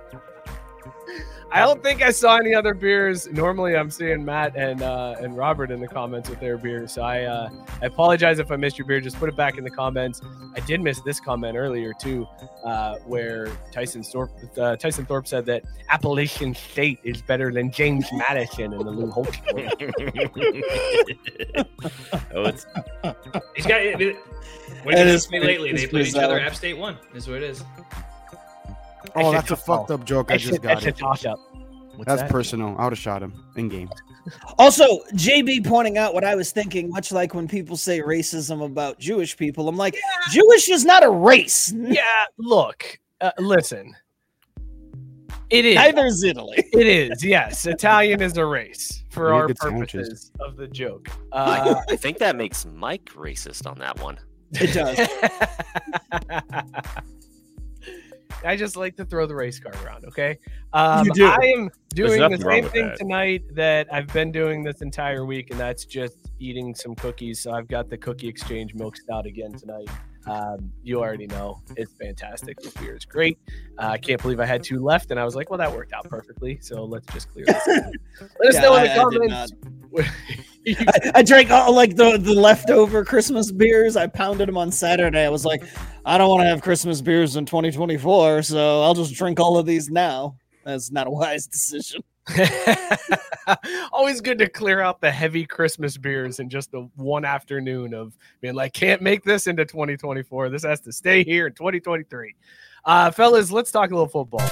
I 1.55 1.59
don't 1.61 1.81
think 1.81 2.01
I 2.01 2.11
saw 2.11 2.35
any 2.35 2.53
other 2.53 2.73
beers. 2.73 3.27
Normally, 3.31 3.77
I'm 3.77 3.89
seeing 3.89 4.25
Matt 4.25 4.57
and 4.57 4.81
uh, 4.81 5.15
and 5.21 5.37
Robert 5.37 5.71
in 5.71 5.79
the 5.79 5.87
comments 5.87 6.29
with 6.29 6.41
their 6.41 6.57
beers. 6.57 6.91
So 6.91 7.01
I 7.01 7.23
uh, 7.23 7.49
I 7.81 7.85
apologize 7.85 8.39
if 8.39 8.51
I 8.51 8.57
missed 8.57 8.77
your 8.77 8.85
beer. 8.85 8.99
Just 8.99 9.15
put 9.15 9.29
it 9.29 9.37
back 9.37 9.57
in 9.57 9.63
the 9.63 9.69
comments. 9.69 10.21
I 10.53 10.59
did 10.59 10.81
miss 10.81 10.99
this 10.99 11.21
comment 11.21 11.55
earlier 11.55 11.93
too, 11.93 12.27
uh, 12.65 12.97
where 13.05 13.47
Tyson 13.71 14.03
Thorpe 14.03 14.31
uh, 14.57 14.75
Tyson 14.75 15.05
Thorpe 15.05 15.27
said 15.27 15.45
that 15.45 15.63
Appalachian 15.89 16.53
State 16.53 16.99
is 17.05 17.21
better 17.21 17.53
than 17.53 17.71
James 17.71 18.05
Madison 18.11 18.73
in 18.73 18.79
the 18.79 18.91
Lou 18.91 19.09
Holtz. 19.09 19.37
oh, 22.33 22.43
it's 22.43 22.65
He's 23.55 23.65
got 23.65 23.79
it. 23.79 24.17
What 24.83 24.95
That 24.95 25.05
did 25.05 25.07
is 25.07 25.31
me 25.31 25.39
lately? 25.39 25.71
They 25.71 25.87
played 25.87 26.07
each 26.07 26.15
other. 26.15 26.35
bizarre. 26.35 26.39
App 26.39 26.55
State 26.55 26.77
won. 26.77 26.97
Is 27.13 27.29
what 27.29 27.37
it 27.37 27.43
is. 27.43 27.63
Oh, 29.15 29.31
that's 29.31 29.51
a 29.51 29.55
fucked 29.55 29.91
up 29.91 30.03
joke. 30.05 30.29
I 30.29 30.33
That's 30.33 30.43
just 30.43 30.61
got 30.61 30.75
that's 30.75 30.85
a 30.85 30.89
it. 30.89 30.97
toss 30.97 31.25
up. 31.25 31.39
What's 31.95 32.07
That's 32.09 32.21
that? 32.23 32.31
personal. 32.31 32.75
I 32.77 32.83
would 32.83 32.91
have 32.93 32.99
shot 32.99 33.23
him 33.23 33.33
in 33.55 33.69
game. 33.69 33.89
Also, 34.57 34.85
JB 35.13 35.67
pointing 35.67 35.99
out 35.99 36.15
what 36.15 36.23
I 36.23 36.33
was 36.33 36.51
thinking, 36.51 36.89
much 36.89 37.11
like 37.11 37.35
when 37.35 37.47
people 37.47 37.77
say 37.77 37.99
racism 37.99 38.65
about 38.65 38.97
Jewish 38.97 39.37
people. 39.37 39.69
I'm 39.69 39.77
like, 39.77 39.95
Jewish 40.31 40.67
is 40.67 40.83
not 40.83 41.03
a 41.03 41.09
race. 41.11 41.71
Yeah, 41.77 42.01
look, 42.39 42.99
uh, 43.21 43.29
listen. 43.37 43.93
It 45.51 45.63
is. 45.65 45.75
Neither 45.75 46.07
is 46.07 46.23
Italy. 46.23 46.57
It 46.73 46.87
is, 46.87 47.23
yes. 47.23 47.65
Italian 47.67 48.19
is 48.19 48.35
a 48.37 48.45
race 48.47 49.03
for 49.11 49.31
our 49.31 49.45
good 49.45 49.59
sandwiches. 49.59 50.07
purposes 50.07 50.31
of 50.39 50.57
the 50.57 50.67
joke. 50.69 51.07
Uh, 51.31 51.75
I 51.87 51.95
think 51.95 52.17
that 52.17 52.35
makes 52.35 52.65
Mike 52.65 53.05
racist 53.13 53.69
on 53.69 53.77
that 53.77 53.99
one. 53.99 54.17
It 54.53 54.73
does. 54.73 54.97
I 58.43 58.55
just 58.55 58.75
like 58.75 58.95
to 58.97 59.05
throw 59.05 59.25
the 59.25 59.35
race 59.35 59.59
card 59.59 59.75
around, 59.85 60.05
okay? 60.05 60.37
Um, 60.73 61.05
You 61.05 61.13
do. 61.13 61.25
I 61.27 61.37
am 61.57 61.69
doing 61.93 62.19
the 62.31 62.37
same 62.37 62.67
thing 62.69 62.87
that. 62.87 62.97
tonight 62.97 63.43
that 63.55 63.87
I've 63.91 64.07
been 64.07 64.31
doing 64.31 64.63
this 64.63 64.81
entire 64.81 65.25
week, 65.25 65.51
and 65.51 65.59
that's 65.59 65.85
just 65.85 66.17
eating 66.39 66.75
some 66.75 66.95
cookies. 66.95 67.41
So 67.41 67.51
I've 67.53 67.67
got 67.67 67.89
the 67.89 67.97
Cookie 67.97 68.27
Exchange 68.27 68.73
Milk 68.73 68.97
Stout 68.97 69.25
again 69.25 69.53
tonight. 69.53 69.89
Um, 70.27 70.71
you 70.81 70.99
already 70.99 71.27
know 71.27 71.61
it's 71.77 71.93
fantastic. 71.93 72.59
The 72.59 72.71
beer 72.79 72.95
is 72.95 73.05
great. 73.05 73.37
Uh, 73.77 73.89
I 73.89 73.97
can't 73.99 74.19
believe 74.19 74.39
I 74.39 74.45
had 74.47 74.63
two 74.63 74.79
left, 74.83 75.11
and 75.11 75.19
I 75.19 75.23
was 75.23 75.35
like, 75.35 75.51
well, 75.51 75.59
that 75.59 75.71
worked 75.71 75.93
out 75.93 76.09
perfectly. 76.09 76.57
So 76.61 76.83
let's 76.83 77.05
just 77.13 77.29
clear 77.31 77.45
this. 77.45 77.55
out. 77.67 77.91
Let 78.39 78.49
us 78.49 78.55
Yeah, 78.55 78.61
know 78.61 78.75
in 78.75 78.81
I- 78.81 78.95
the 78.95 79.01
I 79.01 79.09
did 79.09 79.31
comments. 79.31 79.53
I, 80.67 81.11
I 81.19 81.21
drank 81.23 81.51
all 81.51 81.73
like 81.75 81.95
the, 81.95 82.17
the 82.17 82.33
leftover 82.33 83.05
Christmas 83.05 83.51
beers. 83.51 83.95
I 83.95 84.07
pounded 84.07 84.47
them 84.47 84.57
on 84.57 84.71
Saturday. 84.71 85.23
I 85.23 85.29
was 85.29 85.45
like, 85.45 85.63
I 86.07 86.19
don't 86.19 86.29
want 86.29 86.41
to 86.41 86.47
have 86.47 86.61
Christmas 86.61 87.01
beers 87.01 87.35
in 87.35 87.47
2024, 87.47 88.43
so 88.43 88.83
I'll 88.83 88.93
just 88.93 89.15
drink 89.15 89.39
all 89.39 89.57
of 89.57 89.65
these 89.65 89.89
now. 89.89 90.37
That's 90.63 90.91
not 90.91 91.07
a 91.07 91.09
wise 91.09 91.47
decision. 91.47 92.03
Always 93.91 94.21
good 94.21 94.37
to 94.37 94.47
clear 94.47 94.81
out 94.81 95.01
the 95.01 95.09
heavy 95.09 95.47
Christmas 95.47 95.97
beers 95.97 96.39
in 96.39 96.47
just 96.47 96.71
the 96.71 96.87
one 96.95 97.25
afternoon 97.25 97.95
of 97.95 98.15
being 98.39 98.53
like, 98.53 98.73
can't 98.73 99.01
make 99.01 99.23
this 99.23 99.47
into 99.47 99.65
2024. 99.65 100.49
This 100.49 100.63
has 100.63 100.79
to 100.81 100.91
stay 100.91 101.23
here 101.23 101.47
in 101.47 101.53
2023. 101.53 102.35
Uh, 102.85 103.09
fellas, 103.09 103.51
let's 103.51 103.71
talk 103.71 103.89
a 103.89 103.95
little 103.95 104.07
football. 104.07 104.47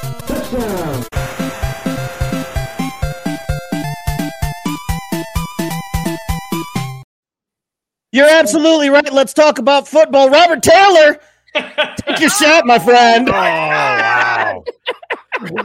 You're 8.12 8.30
absolutely 8.30 8.90
right. 8.90 9.14
Let's 9.14 9.34
talk 9.34 9.60
about 9.60 9.88
football. 9.88 10.30
Robert 10.32 10.64
Taylor, 10.64 11.20
take 11.54 12.20
your 12.20 12.30
shot, 12.30 12.66
my 12.66 12.80
friend. 12.80 13.30
oh 13.30 13.34
wow. 13.34 14.64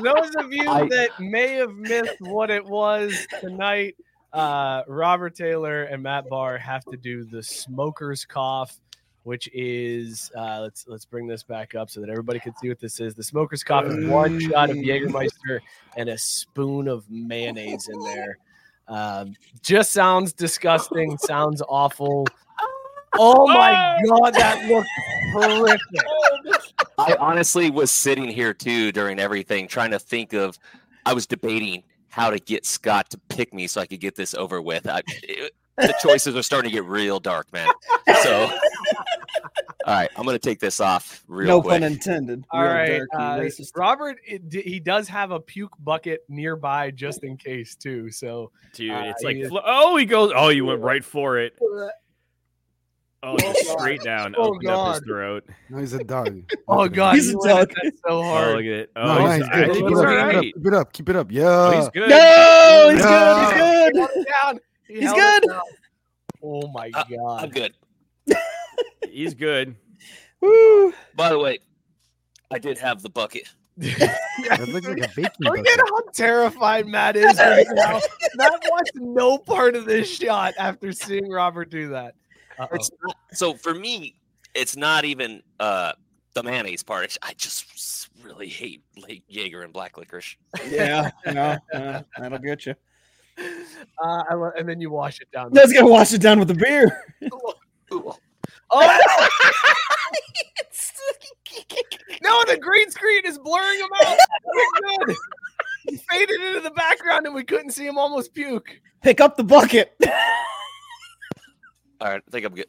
Those 0.02 0.34
of 0.36 0.52
you 0.52 0.68
I- 0.68 0.88
that 0.88 1.10
may 1.20 1.54
have 1.54 1.74
missed 1.74 2.20
what 2.20 2.50
it 2.50 2.64
was 2.64 3.26
tonight, 3.40 3.96
uh, 4.32 4.82
Robert 4.88 5.34
Taylor 5.34 5.84
and 5.84 6.02
Matt 6.02 6.28
Barr 6.28 6.58
have 6.58 6.84
to 6.86 6.96
do 6.96 7.24
the 7.24 7.42
smoker's 7.42 8.24
cough, 8.24 8.80
which 9.22 9.48
is 9.52 10.30
uh, 10.36 10.60
let's 10.62 10.86
let's 10.88 11.04
bring 11.04 11.26
this 11.26 11.42
back 11.42 11.74
up 11.74 11.90
so 11.90 12.00
that 12.00 12.10
everybody 12.10 12.40
can 12.40 12.54
see 12.56 12.68
what 12.68 12.80
this 12.80 12.98
is. 13.00 13.14
The 13.14 13.22
smoker's 13.22 13.62
cough 13.62 13.84
is 13.86 14.06
one 14.06 14.40
shot 14.40 14.70
of 14.70 14.76
Jägermeister 14.76 15.60
and 15.96 16.08
a 16.08 16.18
spoon 16.18 16.88
of 16.88 17.08
mayonnaise 17.10 17.88
in 17.88 18.00
there. 18.00 18.38
Um, 18.88 19.34
just 19.62 19.92
sounds 19.92 20.32
disgusting. 20.32 21.18
Sounds 21.18 21.62
awful. 21.68 22.26
Oh 23.14 23.46
my 23.46 23.98
god, 24.06 24.34
that 24.34 24.68
looked 24.68 24.88
horrific. 25.32 25.80
I 26.98 27.16
honestly 27.18 27.70
was 27.70 27.90
sitting 27.90 28.28
here 28.28 28.52
too 28.52 28.92
during 28.92 29.18
everything, 29.18 29.68
trying 29.68 29.90
to 29.92 29.98
think 29.98 30.32
of. 30.32 30.58
I 31.06 31.14
was 31.14 31.26
debating 31.26 31.84
how 32.08 32.30
to 32.30 32.38
get 32.38 32.66
Scott 32.66 33.08
to 33.10 33.18
pick 33.28 33.54
me 33.54 33.66
so 33.66 33.80
I 33.80 33.86
could 33.86 34.00
get 34.00 34.14
this 34.14 34.34
over 34.34 34.60
with. 34.60 34.86
I, 34.88 35.02
it- 35.22 35.52
the 35.76 35.94
choices 36.02 36.34
are 36.34 36.42
starting 36.42 36.68
to 36.70 36.74
get 36.74 36.84
real 36.86 37.20
dark, 37.20 37.52
man. 37.52 37.68
So, 38.24 38.50
all 39.86 39.94
right, 39.94 40.10
I'm 40.16 40.24
gonna 40.26 40.36
take 40.36 40.58
this 40.58 40.80
off 40.80 41.22
real 41.28 41.46
no 41.46 41.62
quick. 41.62 41.74
pun 41.74 41.84
intended. 41.84 42.44
All 42.50 42.62
Real 42.62 42.72
right, 42.72 43.02
uh. 43.16 43.48
Robert. 43.76 44.18
It, 44.26 44.42
he 44.52 44.80
does 44.80 45.06
have 45.06 45.30
a 45.30 45.38
puke 45.38 45.72
bucket 45.78 46.24
nearby 46.28 46.90
just 46.90 47.22
in 47.22 47.36
case 47.36 47.76
too. 47.76 48.10
So 48.10 48.50
Dude, 48.74 48.90
Uh, 48.90 49.02
it's 49.06 49.22
like 49.22 49.36
he 49.36 49.48
oh 49.52 49.96
he 49.96 50.04
goes 50.04 50.32
oh 50.34 50.48
you 50.48 50.64
went 50.64 50.80
right 50.80 51.04
for 51.04 51.38
it. 51.38 51.54
Oh, 53.24 53.36
just 53.36 53.66
straight 53.70 54.00
down, 54.02 54.34
Oh, 54.38 54.50
opened 54.54 54.68
up 54.68 54.88
his 54.94 55.00
God. 55.00 55.06
throat. 55.06 55.44
No, 55.70 55.78
he's 55.78 55.92
a 55.92 56.04
dog. 56.04 56.42
Oh 56.68 56.76
Look 56.82 56.86
at 56.86 56.92
him. 56.92 56.96
god, 56.96 57.14
He's 57.16 57.28
a 57.30 57.32
dog. 57.32 57.68
that 57.70 57.92
so 57.96 58.10
Oh, 58.10 58.22
hard. 58.22 58.48
look 58.56 58.58
at 58.60 58.66
it. 58.66 58.90
Oh, 58.94 59.06
No, 59.06 59.18
no, 59.18 59.26
he's, 59.30 59.36
he's 59.38 59.48
good. 59.48 59.66
Keep 59.74 59.88
he's 59.88 59.88
it 59.88 59.94
up, 59.94 60.02
keep 60.02 60.06
it 60.06 60.06
up, 60.06 60.06
right. 60.36 60.42
keep 60.54 60.66
it 60.66 60.74
up. 60.74 60.92
Keep 60.92 61.08
it 61.08 61.16
up. 61.16 61.32
Yeah. 61.32 61.44
Oh, 61.48 61.80
he's 61.80 61.88
good. 61.88 62.10
No, 62.10 62.90
he's 62.90 63.02
No. 63.02 63.50
good. 63.54 63.92
He's 63.92 63.92
good. 63.92 63.92
He 63.94 63.98
held 63.98 64.10
it 64.14 64.28
down. 64.44 64.60
He 64.86 65.00
He's 65.00 65.12
good. 65.12 65.44
Oh 66.42 66.68
my 66.72 66.90
Uh, 66.94 67.04
god. 67.10 67.42
I'm 67.44 67.50
good. 67.50 67.74
He's 69.10 69.34
good. 69.34 69.74
Woo. 70.40 70.92
By 71.16 71.30
the 71.30 71.38
way, 71.38 71.58
I 72.52 72.58
did 72.58 72.78
have 72.78 73.02
the 73.02 73.10
bucket. 73.10 73.48
That 73.78 74.68
looks 74.68 74.86
like 74.86 74.98
a 74.98 75.08
baking 75.16 75.30
Look 75.40 75.56
bucket. 75.56 75.78
at 75.80 75.80
how 75.88 76.00
terrified 76.12 76.86
Matt 76.86 77.16
is 77.16 77.36
right 77.38 77.66
now. 77.72 78.00
Matt 78.36 78.62
wants 78.70 78.90
no 78.94 79.38
part 79.38 79.74
of 79.74 79.84
this 79.86 80.08
shot 80.08 80.54
after 80.58 80.92
seeing 80.92 81.28
Robert 81.28 81.70
do 81.70 81.88
that. 81.90 82.14
Uh-oh. 82.58 82.68
It's 82.74 82.90
not, 83.02 83.16
so 83.32 83.54
for 83.54 83.74
me, 83.74 84.14
it's 84.54 84.76
not 84.76 85.04
even 85.04 85.42
uh, 85.60 85.92
the 86.34 86.42
mayonnaise 86.42 86.82
part. 86.82 87.04
It's- 87.04 87.18
I 87.22 87.34
just 87.34 88.08
really 88.22 88.48
hate 88.48 88.82
like 88.96 89.22
Jaeger 89.28 89.62
and 89.62 89.72
black 89.72 89.96
licorice. 89.96 90.36
Yeah, 90.68 91.10
yeah, 91.26 91.58
yeah, 91.72 92.02
that'll 92.18 92.38
get 92.38 92.66
you. 92.66 92.74
Uh, 93.38 94.24
I 94.28 94.34
lo- 94.34 94.50
and 94.58 94.68
then 94.68 94.80
you 94.80 94.90
wash 94.90 95.20
it 95.20 95.30
down. 95.30 95.50
Let's 95.52 95.72
go 95.72 95.86
wash 95.86 96.12
it 96.12 96.20
down 96.20 96.38
with 96.40 96.48
the 96.48 96.54
beer. 96.54 97.04
Ooh. 97.92 98.12
Oh! 98.70 98.80
no, 102.22 102.44
the 102.46 102.58
green 102.58 102.90
screen 102.90 103.24
is 103.24 103.38
blurring 103.38 103.78
him 103.78 103.88
out. 104.04 104.16
Good. 105.06 105.16
He 105.88 105.96
faded 106.10 106.40
into 106.40 106.60
the 106.60 106.70
background 106.70 107.24
and 107.26 107.34
we 107.34 107.44
couldn't 107.44 107.70
see 107.70 107.86
him 107.86 107.96
almost 107.98 108.34
puke. 108.34 108.80
Pick 109.02 109.20
up 109.20 109.36
the 109.36 109.44
bucket. 109.44 109.94
All 112.00 112.08
right, 112.10 112.22
I 112.26 112.30
think 112.30 112.46
I'm 112.46 112.54
good. 112.54 112.66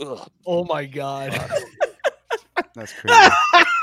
Ugh. 0.00 0.30
Oh 0.46 0.64
my 0.64 0.84
god. 0.86 1.30
That's 2.74 2.92
crazy. 2.92 3.30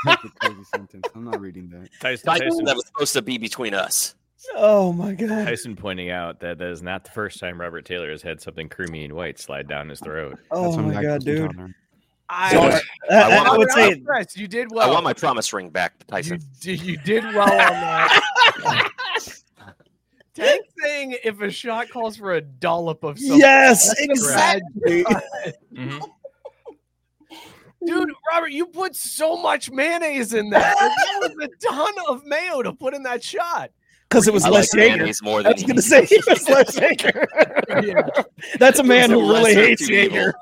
That's 0.04 0.24
a 0.24 0.28
crazy 0.40 0.64
sentence. 0.74 1.04
I'm 1.14 1.24
not 1.24 1.40
reading 1.40 1.68
that. 1.70 1.88
Tyson, 2.00 2.26
Tyson, 2.26 2.48
Tyson, 2.48 2.64
that 2.64 2.74
was 2.76 2.86
supposed 2.86 3.12
to 3.14 3.22
be 3.22 3.36
between 3.38 3.74
us. 3.74 4.14
Oh 4.56 4.92
my 4.92 5.12
god. 5.14 5.46
Tyson 5.46 5.76
pointing 5.76 6.10
out 6.10 6.40
that 6.40 6.58
that 6.58 6.70
is 6.70 6.80
not 6.82 7.04
the 7.04 7.10
first 7.10 7.38
time 7.38 7.60
Robert 7.60 7.84
Taylor 7.84 8.10
has 8.10 8.22
had 8.22 8.40
something 8.40 8.68
creamy 8.68 9.04
and 9.04 9.12
white 9.14 9.38
slide 9.38 9.68
down 9.68 9.88
his 9.90 10.00
throat. 10.00 10.38
Oh 10.50 10.74
That's 10.76 10.94
my 10.94 11.02
god, 11.02 11.24
dude. 11.24 11.38
intolerant. 11.50 11.74
I, 12.30 12.50
So, 12.52 12.60
I 12.60 12.66
uh, 12.68 12.70
want 13.36 13.48
I, 13.48 13.50
my- 13.52 13.58
would 13.58 13.70
say 13.72 13.90
impressed. 13.92 14.36
You 14.38 14.48
did 14.48 14.68
I 14.72 14.74
well. 14.74 14.92
want 14.92 15.04
my 15.04 15.12
promise 15.14 15.52
ring 15.52 15.70
back, 15.70 15.94
Tyson. 16.06 16.40
d- 16.60 16.74
you 16.74 16.96
did 16.98 17.24
well 17.24 17.42
on 17.42 17.56
that. 17.58 18.22
Tank 20.38 20.64
saying 20.82 21.16
if 21.24 21.40
a 21.40 21.50
shot 21.50 21.90
calls 21.90 22.16
for 22.16 22.34
a 22.34 22.40
dollop 22.40 23.02
of 23.04 23.18
something. 23.18 23.38
yes, 23.38 23.88
That's 23.88 24.00
a 24.00 24.34
bad 24.34 24.62
exactly. 24.80 25.04
Mhm. 25.74 26.00
Dude, 27.86 28.10
Robert, 28.32 28.50
you 28.50 28.66
put 28.66 28.96
so 28.96 29.36
much 29.40 29.70
mayonnaise 29.70 30.34
in 30.34 30.50
that. 30.50 30.76
Like, 30.76 30.90
that 31.30 31.36
was 31.38 31.48
a 31.48 31.66
ton 31.72 31.94
of 32.08 32.24
mayo 32.26 32.60
to 32.62 32.72
put 32.72 32.92
in 32.92 33.04
that 33.04 33.22
shot. 33.22 33.70
Because 34.08 34.26
it 34.26 34.32
was 34.34 34.44
I 34.44 34.48
less 34.48 34.72
like 34.74 34.80
Jaeger. 34.82 34.96
mayonnaise 34.96 35.22
more 35.22 35.46
I 35.46 35.52
was 35.52 35.62
gonna 35.62 35.82
say 35.82 36.04
he 36.06 36.18
was 36.26 36.48
less 36.48 36.76
Jaeger. 36.76 37.26
Yeah. 37.82 38.08
That's 38.58 38.78
a 38.78 38.82
man 38.82 39.04
It's 39.04 39.12
a 39.12 39.14
who 39.14 39.30
really 39.32 39.54
hates 39.54 39.82
of. 39.82 39.90
Jaeger. 39.90 40.34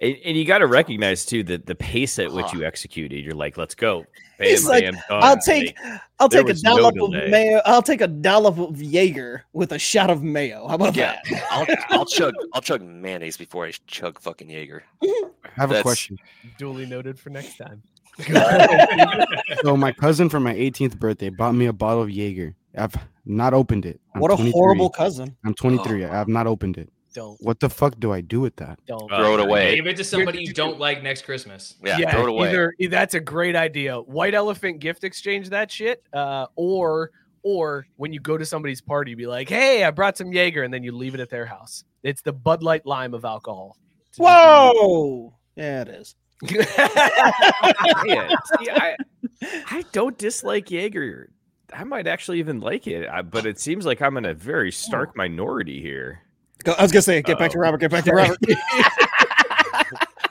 and, 0.00 0.16
and 0.24 0.36
you 0.36 0.44
got 0.44 0.58
to 0.58 0.66
recognize 0.68 1.26
too 1.26 1.42
that 1.44 1.66
the 1.66 1.74
pace 1.74 2.18
at 2.20 2.32
which 2.32 2.52
you 2.52 2.64
executed, 2.64 3.24
you're 3.24 3.34
like, 3.34 3.58
let's 3.58 3.74
go. 3.74 4.06
Bam, 4.40 4.48
He's 4.48 4.66
like, 4.66 4.82
bam, 4.82 4.94
done. 4.94 5.22
I'll 5.22 5.36
take, 5.38 5.76
they- 5.76 5.90
I'll 6.18 6.28
there 6.28 6.40
take 6.42 6.48
a 6.48 6.52
was 6.52 6.62
no 6.64 6.76
dollop 6.78 6.94
of 7.00 7.10
mayo. 7.30 7.60
I'll 7.66 7.82
take 7.82 8.00
a 8.00 8.08
dollop 8.08 8.58
of 8.58 8.80
Jaeger 8.82 9.44
with 9.52 9.70
a 9.72 9.78
shot 9.78 10.10
of 10.10 10.22
mayo. 10.22 10.66
How 10.66 10.74
about 10.74 10.96
Yeah, 10.96 11.20
that? 11.30 11.46
I'll, 11.90 11.98
I'll 12.00 12.04
chug 12.16 12.34
I'll 12.54 12.60
chug 12.62 12.82
mayonnaise 12.82 13.36
before 13.36 13.66
I 13.66 13.72
chug 13.86 14.18
fucking 14.18 14.48
Jaeger. 14.50 14.82
Mm-hmm. 15.02 15.28
I 15.44 15.48
have 15.60 15.70
a 15.72 15.82
question. 15.82 16.18
Duly 16.58 16.86
noted 16.86 17.18
for 17.20 17.30
next 17.30 17.56
time. 17.58 17.82
So 19.62 19.76
my 19.76 19.92
cousin 19.92 20.28
for 20.28 20.40
my 20.40 20.54
18th 20.54 20.98
birthday 20.98 21.28
bought 21.30 21.52
me 21.54 21.66
a 21.66 21.72
bottle 21.72 22.02
of 22.02 22.10
Jaeger. 22.10 22.54
I've 22.76 22.94
not 23.24 23.52
opened 23.54 23.84
it. 23.86 24.00
I'm 24.14 24.20
What 24.20 24.30
a 24.30 24.36
horrible 24.36 24.90
cousin. 24.90 25.36
I'm 25.44 25.54
23. 25.54 26.04
I 26.04 26.14
have 26.14 26.28
not 26.28 26.46
opened 26.46 26.78
it. 26.78 26.90
Don't 27.12 27.40
What 27.42 27.60
the 27.60 27.68
fuck 27.68 27.98
do 27.98 28.12
I 28.12 28.20
do 28.20 28.40
with 28.40 28.56
that? 28.56 28.78
don't 28.86 29.10
Uh, 29.10 29.18
Throw 29.18 29.34
it 29.34 29.40
away. 29.40 29.74
Give 29.76 29.86
it 29.86 29.96
to 29.96 30.04
somebody 30.04 30.42
you 30.44 30.52
don't 30.52 30.78
like 30.78 31.02
next 31.02 31.22
Christmas. 31.22 31.76
Yeah, 31.84 32.10
throw 32.10 32.22
it 32.22 32.28
away. 32.28 32.50
Either 32.50 32.72
that's 32.88 33.14
a 33.14 33.20
great 33.20 33.56
idea. 33.56 33.98
White 34.00 34.34
elephant 34.34 34.78
gift 34.80 35.04
exchange 35.04 35.48
that 35.50 35.70
shit, 35.70 36.04
uh, 36.12 36.46
or 36.54 37.10
or 37.42 37.86
when 37.96 38.12
you 38.12 38.20
go 38.20 38.36
to 38.36 38.44
somebody's 38.46 38.80
party, 38.80 39.14
be 39.14 39.26
like, 39.26 39.48
"Hey, 39.48 39.82
I 39.84 39.90
brought 39.90 40.16
some 40.16 40.32
Jaeger," 40.32 40.62
and 40.62 40.72
then 40.72 40.82
you 40.82 40.92
leave 40.92 41.14
it 41.14 41.20
at 41.20 41.30
their 41.30 41.46
house. 41.46 41.84
It's 42.02 42.22
the 42.22 42.32
Bud 42.32 42.62
Light 42.62 42.86
lime 42.86 43.14
of 43.14 43.24
alcohol. 43.24 43.76
Whoa. 44.16 45.34
Yeah, 45.56 45.82
it 45.82 45.88
is. 45.88 46.14
Yeah, 46.42 46.64
see, 48.58 48.70
I, 48.70 48.96
I 49.42 49.84
don't 49.92 50.16
dislike 50.16 50.70
Jaeger. 50.70 51.30
I 51.72 51.84
might 51.84 52.06
actually 52.06 52.38
even 52.38 52.60
like 52.60 52.86
it, 52.86 53.08
but 53.30 53.46
it 53.46 53.60
seems 53.60 53.86
like 53.86 54.00
I'm 54.02 54.16
in 54.16 54.24
a 54.24 54.34
very 54.34 54.72
stark 54.72 55.16
minority 55.16 55.80
here. 55.80 56.22
Go, 56.64 56.72
I 56.72 56.82
was 56.82 56.92
gonna 56.92 57.02
say, 57.02 57.22
get 57.22 57.38
back 57.38 57.50
to 57.52 57.58
Robert. 57.58 57.78
Get 57.78 57.90
back 57.90 58.04
to 58.04 58.12
Robert. 58.12 58.38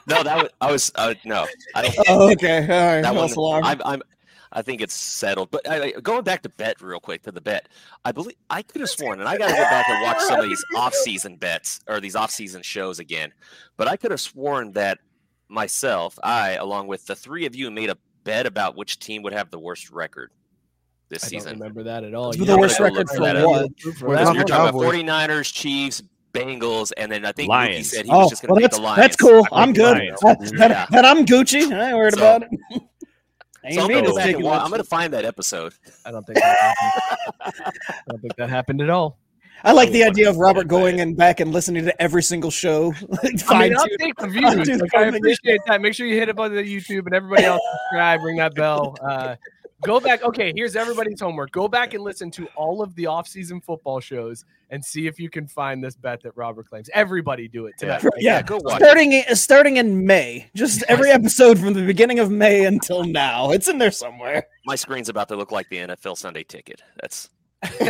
No, 0.08 0.24
that 0.24 0.38
was 0.42 0.50
I 0.60 0.72
was 0.72 0.92
uh, 0.96 1.14
no. 1.24 1.46
I 1.76 1.84
don't. 1.84 1.96
oh, 2.08 2.32
okay. 2.32 2.62
All 2.64 2.68
right. 2.96 3.02
that 3.04 3.14
False 3.14 3.36
one, 3.36 3.44
alarm. 3.62 3.64
I'm, 3.64 3.82
I'm, 3.86 4.02
I 4.52 4.64
think 4.64 4.82
it's 4.82 4.96
settled. 4.96 5.52
But 5.52 5.70
I, 5.70 5.82
I- 5.84 5.92
going 6.02 6.24
back 6.24 6.42
to 6.44 6.50
bet 6.50 6.82
real 6.82 7.00
quick 7.00 7.22
to 7.24 7.32
the 7.32 7.42
bet, 7.42 7.70
I 8.04 8.12
believe 8.12 8.36
I 8.50 8.64
could 8.64 8.82
have 8.82 8.90
sworn, 8.90 9.20
and 9.20 9.30
I 9.30 9.38
got 9.38 9.50
to 9.50 9.54
go 9.54 9.60
back 9.60 9.88
and 9.88 10.02
watch 10.02 10.20
some 10.22 10.40
of 10.40 10.48
these 10.50 10.66
off-season 10.76 11.36
bets 11.36 11.82
or 11.88 12.00
these 12.00 12.16
off-season 12.16 12.64
shows 12.64 12.98
again. 12.98 13.32
But 13.78 13.88
I 13.88 13.98
could 13.98 14.10
have 14.10 14.20
sworn 14.20 14.72
that 14.72 14.98
myself, 15.48 16.18
I, 16.24 16.54
along 16.54 16.88
with 16.88 17.06
the 17.06 17.16
three 17.16 17.46
of 17.46 17.56
you, 17.56 17.70
made 17.70 17.92
a 17.92 17.98
bet 18.24 18.48
about 18.48 18.76
which 18.76 18.98
team 18.98 19.22
would 19.22 19.34
have 19.34 19.52
the 19.52 19.60
worst 19.60 19.92
record 19.92 20.32
this 21.10 21.24
I 21.26 21.30
don't 21.30 21.42
season. 21.42 21.60
remember 21.60 21.84
that 21.84 22.04
at 22.04 22.16
all. 22.16 22.32
The 22.32 22.40
You 22.40 22.46
gotta 22.48 22.62
worst 22.62 22.80
go 22.80 22.86
record 22.86 22.98
look 22.98 23.10
for 23.16 23.20
that 23.26 23.36
up. 23.36 23.46
what? 23.48 23.80
For 23.80 24.08
Well, 24.08 24.18
that 24.18 24.26
that's 24.26 24.36
You're 24.36 24.44
talking 24.46 24.80
Cowboys. 24.80 25.04
about 25.04 25.30
49ers, 25.30 25.54
Chiefs, 25.54 26.02
Bengals, 26.34 26.92
and 26.98 27.12
then 27.12 27.26
I 27.26 27.32
think 27.32 27.52
Mookie 27.52 27.84
said 27.84 28.06
he 28.06 28.12
was 28.12 28.28
Oh, 28.28 28.30
just 28.30 28.42
going 28.44 28.50
to 28.50 28.54
well, 28.54 28.62
pick 28.62 28.64
that's 28.72 28.78
the 28.78 28.82
Lions. 28.84 28.98
that's 29.02 29.16
cool. 29.16 29.48
I 29.52 29.62
I'm 29.64 29.74
good. 29.74 29.98
Lions. 29.98 30.20
That, 30.22 30.40
that, 30.58 30.70
Yeah. 30.72 30.86
that 30.92 31.06
I'm 31.06 31.26
Gucci. 31.26 31.72
I 31.74 31.88
ain't 31.90 31.98
worried 31.98 32.14
So- 32.14 32.20
about 32.20 32.44
it. 32.44 32.82
So 33.72 33.82
I'm 33.82 33.90
going 33.90 34.04
to 34.06 34.10
go 34.12 34.16
back 34.16 34.34
and 34.36 34.44
watch. 34.44 34.62
I'm 34.64 34.70
going 34.70 34.82
to 34.82 34.88
find 34.88 35.12
that 35.14 35.26
episode. 35.26 35.74
I 36.06 36.12
don't 36.12 36.26
think 36.26 36.40
that 36.40 36.58
happened. 36.58 37.54
I 37.90 38.02
don't 38.10 38.22
think 38.22 38.36
that 38.38 38.50
happened 38.50 38.82
at 38.82 38.90
all. 38.90 39.18
I 39.66 39.74
like 39.74 39.92
the 39.92 40.06
Oh, 40.06 40.08
idea 40.08 40.30
of 40.30 40.38
Robert 40.38 40.70
going 40.70 41.02
and 41.02 41.18
back 41.18 41.42
and 41.42 41.52
listening 41.52 41.84
to 41.84 42.02
every 42.02 42.24
single 42.24 42.50
show. 42.52 42.94
I 43.24 43.28
mean, 43.28 43.38
Fine 43.38 43.76
I'll 43.78 43.86
take 44.00 44.16
the 44.16 44.30
Fine 44.30 44.54
views. 44.64 44.68
tune 44.70 44.80
Like, 44.80 44.96
I 44.96 45.04
appreciate 45.08 45.60
that. 45.68 45.82
Make 45.82 45.94
sure 45.94 46.08
you 46.08 46.16
hit 46.16 46.30
up 46.30 46.40
on 46.40 46.56
the 46.56 46.62
YouTube 46.64 47.06
and 47.08 47.14
everybody 47.14 47.44
else 47.44 47.62
subscribe. 47.92 48.22
Ring 48.24 48.38
that 48.38 48.56
bell. 48.56 48.96
Uh, 49.04 49.36
go 49.84 50.00
back. 50.00 50.24
Okay, 50.24 50.54
here's 50.56 50.78
everybody's 50.78 51.20
homework. 51.20 51.52
Go 51.52 51.68
back 51.68 51.94
and 51.94 52.02
listen 52.02 52.32
to 52.32 52.48
all 52.56 52.82
of 52.82 52.96
the 52.96 53.08
off-season 53.08 53.60
football 53.60 54.00
shows 54.00 54.46
and 54.70 54.84
see 54.84 55.08
if 55.08 55.20
you 55.20 55.30
can 55.30 55.48
find 55.48 55.84
this 55.84 55.96
bet 55.96 56.22
that 56.24 56.36
Robert 56.36 56.70
claims. 56.70 56.90
Everybody 56.94 57.48
do 57.48 57.66
it 57.66 57.76
tonight. 57.78 58.04
Yeah, 58.18 58.42
go 58.42 58.60
watch. 58.62 58.78
starting 58.78 59.14
in, 59.14 59.36
starting 59.36 59.78
in 59.78 60.06
May. 60.06 60.50
Just 60.56 60.84
every 60.88 61.10
episode 61.12 61.60
from 61.60 61.74
the 61.74 61.86
beginning 61.86 62.20
of 62.20 62.30
May 62.30 62.66
until 62.66 63.04
now. 63.04 63.52
It's 63.52 63.68
in 63.68 63.78
there 63.78 63.92
somewhere. 63.92 64.46
My 64.66 64.76
screen's 64.76 65.10
about 65.10 65.28
to 65.30 65.36
look 65.36 65.52
like 65.52 65.70
the 65.70 65.78
NFL 65.78 66.18
Sunday 66.18 66.44
Ticket. 66.44 66.82
That's 67.02 67.30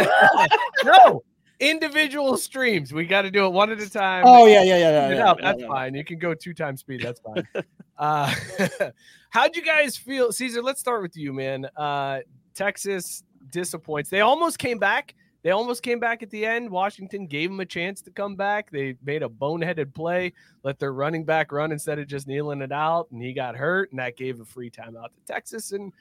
no, 0.83 1.23
individual 1.59 2.37
streams. 2.37 2.93
We 2.93 3.05
got 3.05 3.23
to 3.23 3.31
do 3.31 3.45
it 3.45 3.49
one 3.49 3.71
at 3.71 3.79
a 3.79 3.89
time. 3.89 4.23
Oh 4.25 4.45
yeah, 4.45 4.63
yeah, 4.63 4.77
yeah, 4.77 4.89
yeah. 4.89 5.09
It 5.09 5.15
yeah, 5.17 5.31
up, 5.31 5.39
yeah, 5.39 5.45
that's 5.45 5.61
yeah. 5.61 5.67
fine. 5.67 5.93
You 5.93 6.05
can 6.05 6.19
go 6.19 6.33
two 6.33 6.53
times 6.53 6.79
speed. 6.81 7.01
That's 7.01 7.19
fine. 7.19 7.47
uh, 7.97 8.33
how'd 9.29 9.55
you 9.55 9.63
guys 9.63 9.97
feel, 9.97 10.31
Caesar? 10.31 10.61
Let's 10.61 10.79
start 10.79 11.01
with 11.01 11.15
you, 11.15 11.33
man. 11.33 11.67
Uh, 11.75 12.19
Texas 12.55 13.23
disappoints. 13.51 14.09
They 14.09 14.21
almost 14.21 14.59
came 14.59 14.79
back. 14.79 15.15
They 15.41 15.51
almost 15.51 15.83
came 15.83 15.99
back 15.99 16.21
at 16.21 16.29
the 16.29 16.45
end. 16.45 16.69
Washington 16.69 17.25
gave 17.25 17.49
them 17.49 17.61
a 17.61 17.65
chance 17.65 18.01
to 18.01 18.11
come 18.11 18.35
back. 18.35 18.69
They 18.71 18.95
made 19.03 19.23
a 19.23 19.29
boneheaded 19.29 19.93
play, 19.93 20.33
let 20.63 20.79
their 20.79 20.91
running 20.91 21.23
back 21.23 21.51
run 21.51 21.71
instead 21.71 21.97
of 21.97 22.07
just 22.07 22.27
kneeling 22.27 22.61
it 22.61 22.73
out, 22.73 23.07
and 23.11 23.21
he 23.21 23.31
got 23.31 23.55
hurt, 23.55 23.91
and 23.91 23.99
that 23.99 24.17
gave 24.17 24.41
a 24.41 24.45
free 24.45 24.69
timeout 24.69 25.13
to 25.13 25.21
Texas, 25.25 25.71
and 25.71 25.93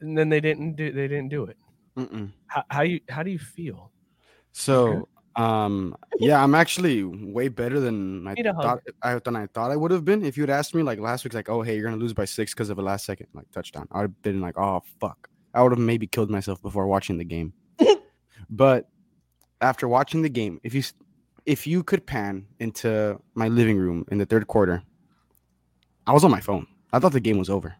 and 0.00 0.18
then 0.18 0.28
they 0.28 0.40
didn't 0.40 0.74
do 0.74 0.92
they 0.92 1.08
didn't 1.08 1.28
do 1.28 1.44
it. 1.44 1.56
How, 2.48 2.64
how 2.68 2.82
you 2.82 3.00
how 3.08 3.22
do 3.22 3.30
you 3.30 3.38
feel? 3.38 3.90
So, 4.52 5.08
um, 5.36 5.96
yeah, 6.18 6.42
I'm 6.42 6.54
actually 6.54 7.04
way 7.04 7.48
better 7.48 7.78
than 7.78 8.26
I 8.26 8.34
Need 8.34 8.46
a 8.46 8.54
hug. 8.54 8.62
thought. 8.62 8.82
I 9.02 9.18
than 9.18 9.36
I 9.36 9.46
thought 9.46 9.70
I 9.70 9.76
would 9.76 9.90
have 9.90 10.04
been. 10.04 10.24
If 10.24 10.36
you 10.36 10.42
had 10.42 10.50
asked 10.50 10.74
me 10.74 10.82
like 10.82 10.98
last 10.98 11.24
week, 11.24 11.32
like, 11.32 11.48
oh 11.48 11.62
hey, 11.62 11.76
you're 11.76 11.84
gonna 11.84 11.96
lose 11.96 12.12
by 12.12 12.24
six 12.24 12.52
because 12.52 12.70
of 12.70 12.78
a 12.78 12.82
last 12.82 13.06
second 13.06 13.28
like 13.34 13.50
touchdown, 13.52 13.86
I 13.92 13.98
would 13.98 14.10
have 14.10 14.22
been 14.22 14.40
like, 14.40 14.58
oh 14.58 14.82
fuck, 15.00 15.28
I 15.54 15.62
would 15.62 15.72
have 15.72 15.78
maybe 15.78 16.06
killed 16.06 16.30
myself 16.30 16.60
before 16.60 16.86
watching 16.86 17.18
the 17.18 17.24
game. 17.24 17.52
But 18.48 18.88
after 19.60 19.88
watching 19.88 20.22
the 20.22 20.28
game, 20.28 20.60
if 20.62 20.74
you 20.74 20.82
if 21.44 21.66
you 21.66 21.82
could 21.82 22.06
pan 22.06 22.46
into 22.58 23.20
my 23.34 23.48
living 23.48 23.78
room 23.78 24.04
in 24.10 24.18
the 24.18 24.26
third 24.26 24.46
quarter, 24.46 24.82
I 26.06 26.12
was 26.12 26.24
on 26.24 26.30
my 26.30 26.40
phone. 26.40 26.66
I 26.92 26.98
thought 26.98 27.12
the 27.12 27.20
game 27.20 27.38
was 27.38 27.50
over. 27.50 27.74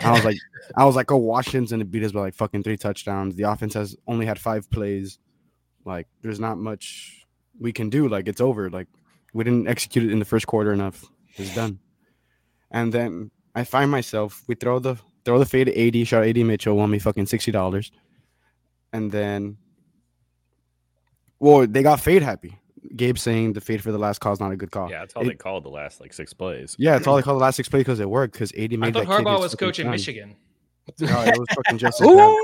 I 0.00 0.10
was 0.10 0.24
like, 0.24 0.36
I 0.76 0.84
was 0.84 0.96
like, 0.96 1.10
oh, 1.10 1.16
Washington's 1.16 1.70
gonna 1.70 1.84
beat 1.84 2.02
us 2.04 2.12
by 2.12 2.20
like 2.20 2.34
fucking 2.34 2.62
three 2.62 2.76
touchdowns. 2.76 3.36
The 3.36 3.44
offense 3.44 3.74
has 3.74 3.96
only 4.06 4.26
had 4.26 4.38
five 4.38 4.70
plays. 4.70 5.18
Like, 5.84 6.06
there's 6.22 6.40
not 6.40 6.58
much 6.58 7.26
we 7.58 7.72
can 7.72 7.90
do. 7.90 8.08
Like, 8.08 8.28
it's 8.28 8.40
over. 8.40 8.70
Like, 8.70 8.86
we 9.34 9.44
didn't 9.44 9.68
execute 9.68 10.04
it 10.04 10.12
in 10.12 10.18
the 10.18 10.24
first 10.24 10.46
quarter 10.46 10.72
enough. 10.72 11.04
It's 11.36 11.54
done. 11.54 11.80
And 12.70 12.92
then 12.92 13.30
I 13.54 13.64
find 13.64 13.90
myself, 13.90 14.42
we 14.46 14.54
throw 14.54 14.78
the 14.78 14.96
throw 15.24 15.38
the 15.38 15.46
fade 15.46 15.66
to 15.66 16.00
AD, 16.00 16.06
shot 16.06 16.24
AD 16.24 16.36
Mitchell, 16.38 16.76
won 16.76 16.90
me 16.90 16.98
fucking 16.98 17.26
sixty 17.26 17.50
dollars. 17.50 17.92
And 18.92 19.10
then 19.10 19.56
well, 21.42 21.66
they 21.66 21.82
got 21.82 22.00
fade 22.00 22.22
happy. 22.22 22.56
Gabe 22.96 23.16
saying 23.18 23.52
the 23.52 23.60
fade 23.60 23.82
for 23.82 23.90
the 23.92 23.98
last 23.98 24.20
call 24.20 24.32
is 24.32 24.40
not 24.40 24.52
a 24.52 24.56
good 24.56 24.70
call. 24.70 24.90
Yeah, 24.90 25.00
that's 25.00 25.14
all 25.14 25.22
It- 25.22 25.26
they 25.28 25.34
called 25.34 25.64
the 25.64 25.68
last 25.70 26.00
like 26.00 26.12
six 26.12 26.32
plays. 26.32 26.74
Yeah, 26.78 26.96
it's 26.96 27.06
all 27.06 27.16
they 27.16 27.22
called 27.22 27.38
the 27.38 27.42
last 27.44 27.56
six 27.56 27.68
plays 27.68 27.80
because 27.80 28.00
it 28.00 28.08
worked. 28.08 28.34
Because 28.34 28.52
AD 28.52 28.70
made 28.78 28.82
I 28.82 28.92
thought 28.92 29.08
that 29.08 29.16
kid 29.18 29.24
Harbaugh 29.26 29.32
his 29.34 29.42
was 29.42 29.54
coaching 29.54 29.84
shine. 29.86 29.92
Michigan. 29.92 30.36
No, 31.00 31.22
it 31.22 31.38
was 31.38 31.48
fucking 31.54 31.78
just 31.78 32.00
as 32.00 32.06
bad. 32.16 32.36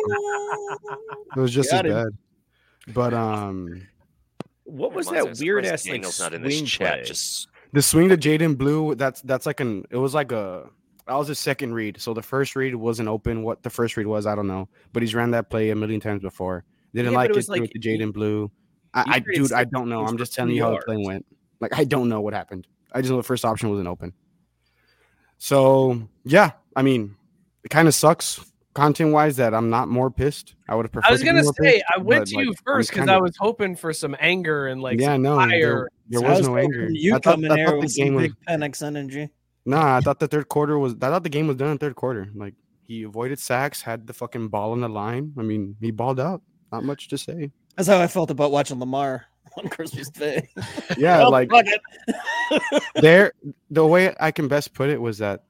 It 1.36 1.40
was 1.40 1.52
just 1.52 1.72
as 1.72 1.80
him. 1.80 1.86
bad. 1.92 2.08
But 2.94 3.12
um, 3.14 3.82
What 4.64 4.92
was 4.94 5.08
that 5.08 5.36
weird 5.38 5.66
ass 5.66 5.84
like 5.86 5.94
Daniel's 5.94 6.20
not 6.20 6.34
in 6.34 6.42
this 6.42 6.54
swing 6.56 6.66
chat. 6.66 6.94
play? 6.98 7.04
Just 7.04 7.48
the 7.72 7.82
swing 7.82 8.08
to 8.10 8.16
Jaydon 8.16 8.56
Blue, 8.56 8.94
that's 8.94 9.20
that's 9.22 9.44
like 9.46 9.60
an 9.60 9.84
it 9.90 9.96
was 9.96 10.14
like 10.14 10.32
a 10.32 10.68
that 11.06 11.14
was 11.14 11.28
his 11.28 11.38
second 11.38 11.74
read. 11.74 12.00
So 12.00 12.14
the 12.14 12.22
first 12.22 12.54
read 12.56 12.74
wasn't 12.74 13.08
open. 13.08 13.42
What 13.42 13.62
the 13.62 13.70
first 13.70 13.96
read 13.96 14.06
was, 14.06 14.26
I 14.26 14.34
don't 14.34 14.46
know. 14.46 14.68
But 14.92 15.02
he's 15.02 15.14
ran 15.14 15.30
that 15.32 15.50
play 15.50 15.70
a 15.70 15.76
million 15.76 16.00
times 16.00 16.22
before. 16.22 16.64
Didn't 16.94 17.12
Yeah, 17.12 17.18
like 17.18 17.30
it 17.30 17.32
it, 17.32 17.36
was 17.36 17.46
threw 17.46 17.56
it 17.56 17.60
like 17.62 17.70
to 17.72 17.78
Jaydon 17.78 18.12
Blue. 18.12 18.50
I, 19.06 19.16
I 19.16 19.18
dude, 19.20 19.52
I 19.52 19.64
don't 19.64 19.88
know. 19.88 20.04
I'm 20.04 20.18
just 20.18 20.34
telling 20.34 20.54
you 20.54 20.62
how 20.62 20.70
the 20.70 20.78
play 20.78 20.96
went. 20.98 21.26
Like 21.60 21.78
I 21.78 21.84
don't 21.84 22.08
know 22.08 22.20
what 22.20 22.34
happened. 22.34 22.66
I 22.92 23.00
just 23.00 23.10
know 23.10 23.16
the 23.16 23.22
first 23.22 23.44
option 23.44 23.70
wasn't 23.70 23.88
open. 23.88 24.12
So 25.38 26.02
yeah, 26.24 26.52
I 26.74 26.82
mean, 26.82 27.16
it 27.64 27.68
kind 27.68 27.88
of 27.88 27.94
sucks 27.94 28.40
content 28.74 29.12
wise 29.12 29.36
that 29.36 29.54
I'm 29.54 29.70
not 29.70 29.88
more 29.88 30.10
pissed. 30.10 30.54
I 30.68 30.74
would 30.74 30.84
have 30.84 30.92
preferred. 30.92 31.08
I 31.08 31.12
was 31.12 31.22
gonna 31.22 31.44
say 31.44 31.52
pissed, 31.60 31.84
I 31.94 31.98
went 31.98 32.26
to 32.28 32.36
like, 32.36 32.46
you 32.46 32.54
first 32.64 32.90
because 32.90 33.00
kinda- 33.00 33.14
I 33.14 33.20
was 33.20 33.36
hoping 33.38 33.76
for 33.76 33.92
some 33.92 34.16
anger 34.20 34.68
and 34.68 34.80
like 34.80 35.00
yeah, 35.00 35.14
some 35.14 35.22
no, 35.22 35.36
fire. 35.36 35.48
there, 35.48 35.88
there 36.08 36.26
I 36.26 36.30
was 36.30 36.38
was 36.40 36.48
no 36.48 36.56
anger. 36.56 36.88
You 36.90 37.14
I 37.16 37.18
thought, 37.18 37.38
in 37.38 37.50
I 37.50 37.56
there 37.56 37.66
thought 37.66 37.72
the 37.72 37.78
with 37.78 37.92
some 37.92 38.04
game 38.04 38.14
was 38.14 38.22
big 38.28 38.34
Penix 38.48 38.82
energy. 38.82 39.30
Nah, 39.66 39.96
I 39.96 40.00
thought 40.00 40.18
the 40.18 40.28
third 40.28 40.48
quarter 40.48 40.78
was. 40.78 40.94
I 40.94 41.08
thought 41.08 41.22
the 41.24 41.28
game 41.28 41.46
was 41.46 41.56
done 41.56 41.72
in 41.72 41.78
third 41.78 41.94
quarter. 41.96 42.28
Like 42.34 42.54
he 42.84 43.02
avoided 43.02 43.38
sacks, 43.38 43.82
had 43.82 44.06
the 44.06 44.12
fucking 44.14 44.48
ball 44.48 44.72
on 44.72 44.80
the 44.80 44.88
line. 44.88 45.34
I 45.38 45.42
mean, 45.42 45.76
he 45.80 45.90
balled 45.90 46.20
out. 46.20 46.42
Not 46.72 46.84
much 46.84 47.08
to 47.08 47.18
say. 47.18 47.50
That's 47.78 47.86
how 47.86 48.00
I 48.00 48.08
felt 48.08 48.32
about 48.32 48.50
watching 48.50 48.80
Lamar 48.80 49.24
on 49.56 49.68
Christmas 49.68 50.10
Day. 50.10 50.48
Yeah, 50.98 51.18
Well, 51.18 51.30
like 51.30 51.48
fuck 51.48 51.64
it. 51.68 52.82
there. 52.96 53.32
The 53.70 53.86
way 53.86 54.12
I 54.18 54.32
can 54.32 54.48
best 54.48 54.74
put 54.74 54.90
it 54.90 55.00
was 55.00 55.18
that 55.18 55.44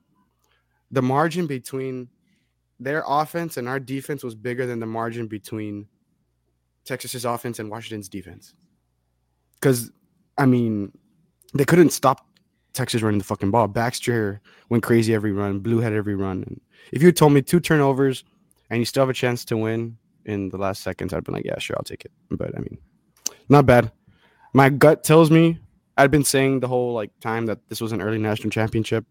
the 0.91 1.01
margin 1.01 1.47
between 1.47 2.09
their 2.79 3.03
offense 3.07 3.57
and 3.57 3.67
our 3.67 3.81
defense 3.81 4.23
was 4.23 4.35
bigger 4.35 4.67
than 4.67 4.79
the 4.79 4.85
margin 4.85 5.27
between 5.27 5.87
Texas's 6.85 7.25
offense 7.25 7.61
and 7.61 7.71
Washington's 7.71 8.11
defense. 8.11 8.53
Because 9.55 9.91
I 10.37 10.45
mean, 10.45 10.93
they 11.55 11.65
couldn't 11.65 11.91
stop 11.91 12.27
Texas 12.75 13.01
running 13.01 13.19
the 13.19 13.25
fucking 13.25 13.51
ball. 13.51 13.69
Baxter 13.69 14.43
went 14.69 14.83
crazy 14.83 15.15
every 15.15 15.33
run. 15.33 15.61
Blue 15.61 15.79
had 15.81 15.95
every 15.95 16.15
run. 16.15 16.43
And 16.43 16.61
if 16.93 17.01
you 17.01 17.09
had 17.09 17.17
told 17.17 17.33
me 17.33 17.41
two 17.41 17.59
turnovers 17.59 18.23
and 18.69 18.81
you 18.81 18.85
still 18.85 19.01
have 19.01 19.09
a 19.09 19.15
chance 19.15 19.47
to 19.47 19.57
win 19.57 19.97
in 20.29 20.49
the 20.51 20.59
last 20.59 20.83
seconds, 20.83 21.13
I'd 21.13 21.25
been 21.25 21.35
like, 21.35 21.45
yeah, 21.45 21.59
sure, 21.59 21.77
I'll 21.77 21.83
take 21.83 22.05
it. 22.05 22.13
But 22.31 22.57
I 22.57 22.61
mean, 22.61 22.79
not 23.49 23.67
bad. 23.67 23.91
My 24.55 24.69
gut 24.69 25.03
tells 25.05 25.31
me 25.31 25.59
I'd 25.97 26.11
been 26.11 26.25
saying 26.25 26.61
the 26.61 26.69
whole 26.69 26.93
like 26.93 27.11
time 27.21 27.47
that 27.47 27.59
this 27.69 27.81
was 27.81 27.93
an 27.93 28.01
early 28.01 28.19
national 28.19 28.51
championship. 28.51 29.05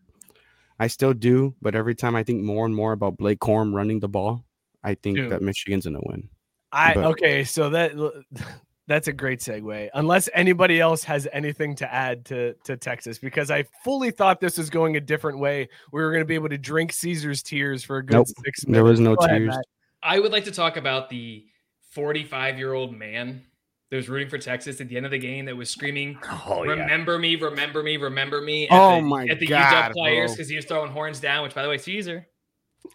I 0.80 0.88
still 0.88 1.14
do, 1.14 1.56
but 1.62 1.76
every 1.76 1.96
time 1.96 2.16
I 2.16 2.24
think 2.24 2.44
more 2.44 2.66
and 2.66 2.76
more 2.76 2.92
about 2.94 3.18
Blake 3.18 3.40
Corum 3.40 3.74
running 3.74 4.00
the 4.00 4.08
ball, 4.08 4.46
I 4.84 4.94
think 4.94 5.18
Dude. 5.18 5.32
that 5.32 5.42
Michigan's 5.42 5.86
gonna 5.86 6.00
win. 6.04 6.30
I 6.72 6.94
But- 6.94 7.06
okay, 7.06 7.44
so 7.44 7.70
that 7.72 7.94
that's 8.88 9.08
a 9.08 9.14
great 9.14 9.40
segue. 9.40 9.90
Unless 9.96 10.30
anybody 10.34 10.80
else 10.80 11.04
has 11.04 11.28
anything 11.34 11.76
to 11.76 11.92
add 11.94 12.26
to 12.26 12.54
to 12.66 12.78
Texas, 12.78 13.18
because 13.18 13.50
I 13.52 13.64
fully 13.84 14.12
thought 14.12 14.40
this 14.40 14.58
was 14.58 14.70
going 14.70 14.96
a 14.98 15.02
different 15.02 15.40
way. 15.40 15.68
We 15.92 16.02
were 16.02 16.12
going 16.12 16.22
to 16.22 16.26
be 16.28 16.36
able 16.36 16.50
to 16.50 16.58
drink 16.58 16.94
Caesar's 16.94 17.42
tears 17.44 17.84
for 17.84 17.98
a 17.98 18.06
good 18.06 18.14
Nope, 18.16 18.28
six 18.46 18.66
minutes. 18.66 18.74
there 18.76 18.84
was 18.84 19.00
no 19.00 19.16
Go 19.16 19.28
tears. 19.28 19.48
Matt. 19.56 19.66
I 20.08 20.20
would 20.20 20.32
like 20.32 20.46
to 20.46 20.52
talk 20.52 20.78
about 20.78 21.10
the 21.10 21.46
45 21.92 22.58
year 22.58 22.74
old 22.74 22.96
man 22.96 23.44
that 23.90 23.98
was 23.98 24.10
rooting 24.10 24.30
for 24.30 24.38
Texas 24.38 24.80
at 24.82 24.88
the 24.90 24.98
end 24.98 25.06
of 25.06 25.12
the 25.12 25.20
game 25.20 25.46
that 25.46 25.56
was 25.56 25.70
screaming, 25.70 26.18
Oh 26.48 26.64
yeah. 26.64 26.72
"Remember 26.72 27.20
me, 27.20 27.36
remember 27.36 27.84
me, 27.84 27.98
remember 27.98 28.42
me." 28.42 28.68
At 28.70 28.80
Oh 28.80 28.96
the, 28.96 29.02
my 29.02 29.26
at 29.28 29.40
the 29.40 29.48
God, 29.48 29.92
UW 29.92 29.94
players 29.94 30.32
because 30.32 30.50
he 30.50 30.56
was 30.56 30.66
throwing 30.66 30.92
horns 30.92 31.20
down. 31.20 31.44
Which, 31.44 31.54
by 31.54 31.64
the 31.64 31.70
way, 31.70 31.78
Caesar 31.78 32.28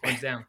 horns 0.03 0.21
down. 0.21 0.45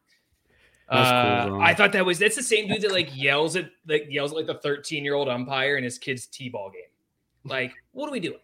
That's 0.90 1.48
cool, 1.48 1.56
Uh. 1.56 1.64
I 1.64 1.74
thought 1.74 1.92
that 1.92 2.04
was 2.04 2.18
that's 2.18 2.36
the 2.36 2.42
same 2.42 2.68
dude 2.68 2.82
that 2.82 2.92
like 2.92 3.14
yells 3.14 3.56
at 3.56 3.70
like 3.86 4.06
yells 4.08 4.32
at 4.32 4.36
like 4.36 4.46
the 4.46 4.54
13 4.54 5.04
year 5.04 5.14
old 5.14 5.28
umpire 5.28 5.76
in 5.76 5.84
his 5.84 5.98
kid's 5.98 6.26
t-ball 6.26 6.70
game. 6.70 7.50
Like, 7.50 7.72
what 7.92 8.08
are 8.08 8.12
we 8.12 8.20
doing? 8.20 8.38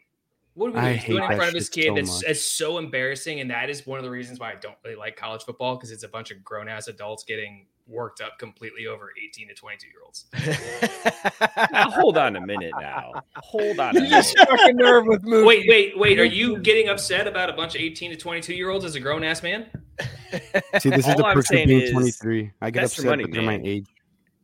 What 0.60 0.68
are 0.70 0.72
we 0.74 0.78
I 0.78 0.82
doing? 0.82 0.94
He's 0.98 1.06
doing 1.06 1.22
hate 1.22 1.24
it 1.28 1.32
in 1.32 1.36
front 1.38 1.48
of 1.48 1.54
his 1.54 1.68
kid. 1.70 1.86
so 1.86 1.94
that's 1.94 2.08
much. 2.22 2.30
it's 2.30 2.44
so 2.44 2.76
embarrassing, 2.76 3.40
and 3.40 3.50
that 3.50 3.70
is 3.70 3.86
one 3.86 3.98
of 3.98 4.04
the 4.04 4.10
reasons 4.10 4.38
why 4.38 4.50
I 4.52 4.56
don't 4.56 4.76
really 4.84 4.94
like 4.96 5.16
college 5.16 5.42
football 5.42 5.76
because 5.76 5.90
it's 5.90 6.02
a 6.02 6.08
bunch 6.08 6.30
of 6.30 6.44
grown 6.44 6.68
ass 6.68 6.86
adults 6.88 7.24
getting 7.24 7.66
worked 7.88 8.20
up 8.20 8.38
completely 8.38 8.86
over 8.86 9.10
18 9.20 9.48
to 9.48 9.54
22 9.54 9.86
year 9.88 9.96
olds. 10.04 10.26
Now 11.72 11.90
hold 11.90 12.18
on 12.18 12.36
a 12.36 12.40
minute. 12.46 12.72
Now 12.78 13.12
hold 13.36 13.78
on 13.80 13.90
a 13.96 14.00
You 14.00 14.04
minute. 14.04 14.10
just 14.16 14.30
struck 14.30 14.48
a 14.60 14.72
nerve 14.72 15.06
with 15.06 15.22
Mookie. 15.24 15.46
Wait, 15.46 15.66
wait, 15.68 15.98
wait. 15.98 16.18
Are 16.20 16.24
you 16.24 16.58
getting 16.62 16.88
upset 16.88 17.26
about 17.26 17.48
a 17.48 17.52
bunch 17.54 17.74
of 17.74 17.80
18 17.80 18.10
to 18.10 18.16
22 18.16 18.54
year 18.54 18.70
olds 18.70 18.84
as 18.84 18.94
a 18.96 19.00
grown 19.00 19.24
ass 19.24 19.42
man? 19.42 19.66
See, 20.78 20.90
this 20.90 21.00
is 21.00 21.06
All 21.08 21.16
the 21.16 21.24
I'm 21.26 21.34
perks 21.34 21.50
of 21.50 21.56
being 21.66 21.80
is, 21.80 21.90
23. 21.90 22.50
I 22.60 22.70
get 22.70 22.84
upset 22.84 23.04
money, 23.06 23.24
because 23.24 23.38
of 23.38 23.44
my 23.44 23.60
age. 23.64 23.86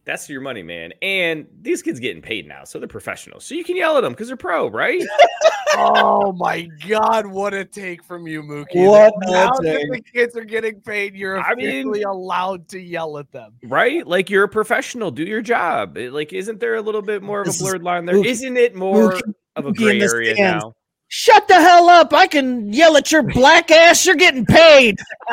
That's 0.07 0.29
your 0.31 0.41
money, 0.41 0.63
man. 0.63 0.93
And 1.03 1.47
these 1.63 1.83
kids 1.83 1.99
getting 1.99 2.23
paid 2.23 2.47
now, 2.47 2.63
so 2.65 2.79
they're 2.79 2.87
professionals. 2.87 3.45
So 3.45 3.57
you 3.57 3.65
can 3.65 3.77
yell 3.77 3.99
at 3.99 4.03
them 4.03 4.13
because 4.13 4.29
they're 4.29 4.37
pro, 4.37 4.69
right? 4.69 5.03
oh 5.77 6.33
my 6.33 6.69
God, 6.89 7.27
what 7.27 7.53
a 7.55 7.65
take 7.65 8.05
from 8.05 8.29
you, 8.29 8.43
Mookie. 8.43 8.87
What 8.87 9.13
That 9.23 9.29
a 9.29 9.33
now 9.33 9.51
that 9.55 9.89
the 9.91 10.01
kids 10.01 10.37
are 10.37 10.45
getting 10.45 10.81
paid, 10.81 11.17
you're 11.17 11.41
I 11.41 11.55
mean- 11.57 11.67
officially 11.69 12.03
allowed 12.03 12.69
to 12.69 12.79
yell 12.79 13.19
at 13.19 13.33
them. 13.33 13.55
right? 13.65 14.07
Like 14.07 14.31
you're 14.31 14.45
a 14.45 14.49
professional. 14.49 15.11
Do 15.11 15.25
your 15.25 15.43
job. 15.43 15.97
It- 15.99 16.13
like, 16.13 16.33
isn't 16.33 16.61
there 16.61 16.77
a 16.77 16.83
little 16.83 17.03
bit 17.03 17.23
more 17.23 17.41
of 17.41 17.47
This 17.47 17.61
a 17.61 17.65
is- 17.65 17.69
blurred 17.71 17.83
line 17.83 18.07
there? 18.07 18.15
Mookie- 18.15 18.27
Isn't 18.27 18.57
it 18.57 18.77
more 18.77 19.13
Mookie- 19.15 19.35
of 19.57 19.67
a 19.67 19.73
gray 19.73 20.01
area 20.01 20.35
stands. 20.35 20.65
now? 20.65 20.73
Shut 21.09 21.47
the 21.49 21.55
hell 21.55 21.89
up! 21.89 22.13
I 22.13 22.27
can 22.27 22.73
yell 22.73 22.97
at 22.97 23.13
your 23.13 23.23
black 23.23 23.71
ass. 23.71 24.05
You're 24.07 24.17
getting 24.17 24.45
paid. 24.47 24.97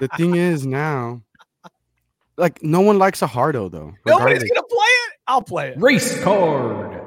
The 0.00 0.08
thing 0.16 0.34
is 0.36 0.66
now, 0.66 1.22
like 2.40 2.62
no 2.62 2.80
one 2.80 2.98
likes 2.98 3.22
a 3.22 3.26
hardo 3.26 3.68
though. 3.68 3.94
Nobody's 4.06 4.42
regardless. 4.42 4.50
gonna 4.50 4.62
play 4.66 4.86
it. 4.86 5.12
I'll 5.26 5.42
play 5.42 5.68
it. 5.68 5.80
Race 5.80 6.22
card. 6.22 7.02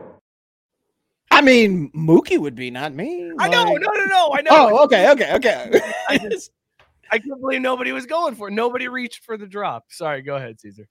I 1.31 1.41
mean, 1.41 1.91
Mookie 1.93 2.37
would 2.37 2.55
be, 2.55 2.69
not 2.69 2.93
me. 2.93 3.31
I 3.39 3.49
know, 3.49 3.63
Like- 3.63 3.81
no, 3.81 3.91
no, 3.91 4.05
no. 4.05 4.33
I 4.33 4.41
know. 4.43 4.49
Oh, 4.51 4.83
okay, 4.83 5.09
okay, 5.11 5.33
okay. 5.35 5.81
I 6.09 6.17
just, 6.19 6.51
I 7.11 7.17
can't 7.17 7.41
believe 7.41 7.59
nobody 7.61 7.91
was 7.91 8.05
going 8.05 8.35
for 8.35 8.49
it. 8.49 8.51
Nobody 8.51 8.87
reached 8.87 9.23
for 9.25 9.35
the 9.35 9.47
drop. 9.47 9.85
Sorry, 9.89 10.21
go 10.21 10.35
ahead, 10.35 10.59
Caesar. 10.61 10.87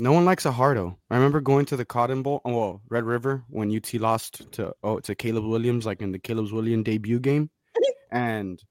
No 0.00 0.12
one 0.12 0.24
likes 0.24 0.46
a 0.46 0.52
hardo. 0.52 0.96
I 1.10 1.16
remember 1.16 1.40
going 1.40 1.66
to 1.66 1.76
the 1.76 1.84
Cotton 1.84 2.22
Bowl, 2.22 2.40
oh, 2.44 2.56
well, 2.56 2.82
Red 2.88 3.04
River, 3.04 3.44
when 3.50 3.74
UT 3.74 3.92
lost 3.94 4.50
to 4.52 4.72
oh 4.82 5.00
to 5.00 5.14
Caleb 5.14 5.44
Williams, 5.44 5.84
like 5.84 6.00
in 6.00 6.12
the 6.12 6.18
Caleb 6.18 6.50
Williams 6.50 6.84
debut 6.84 7.18
game, 7.20 7.50
and 8.10 8.62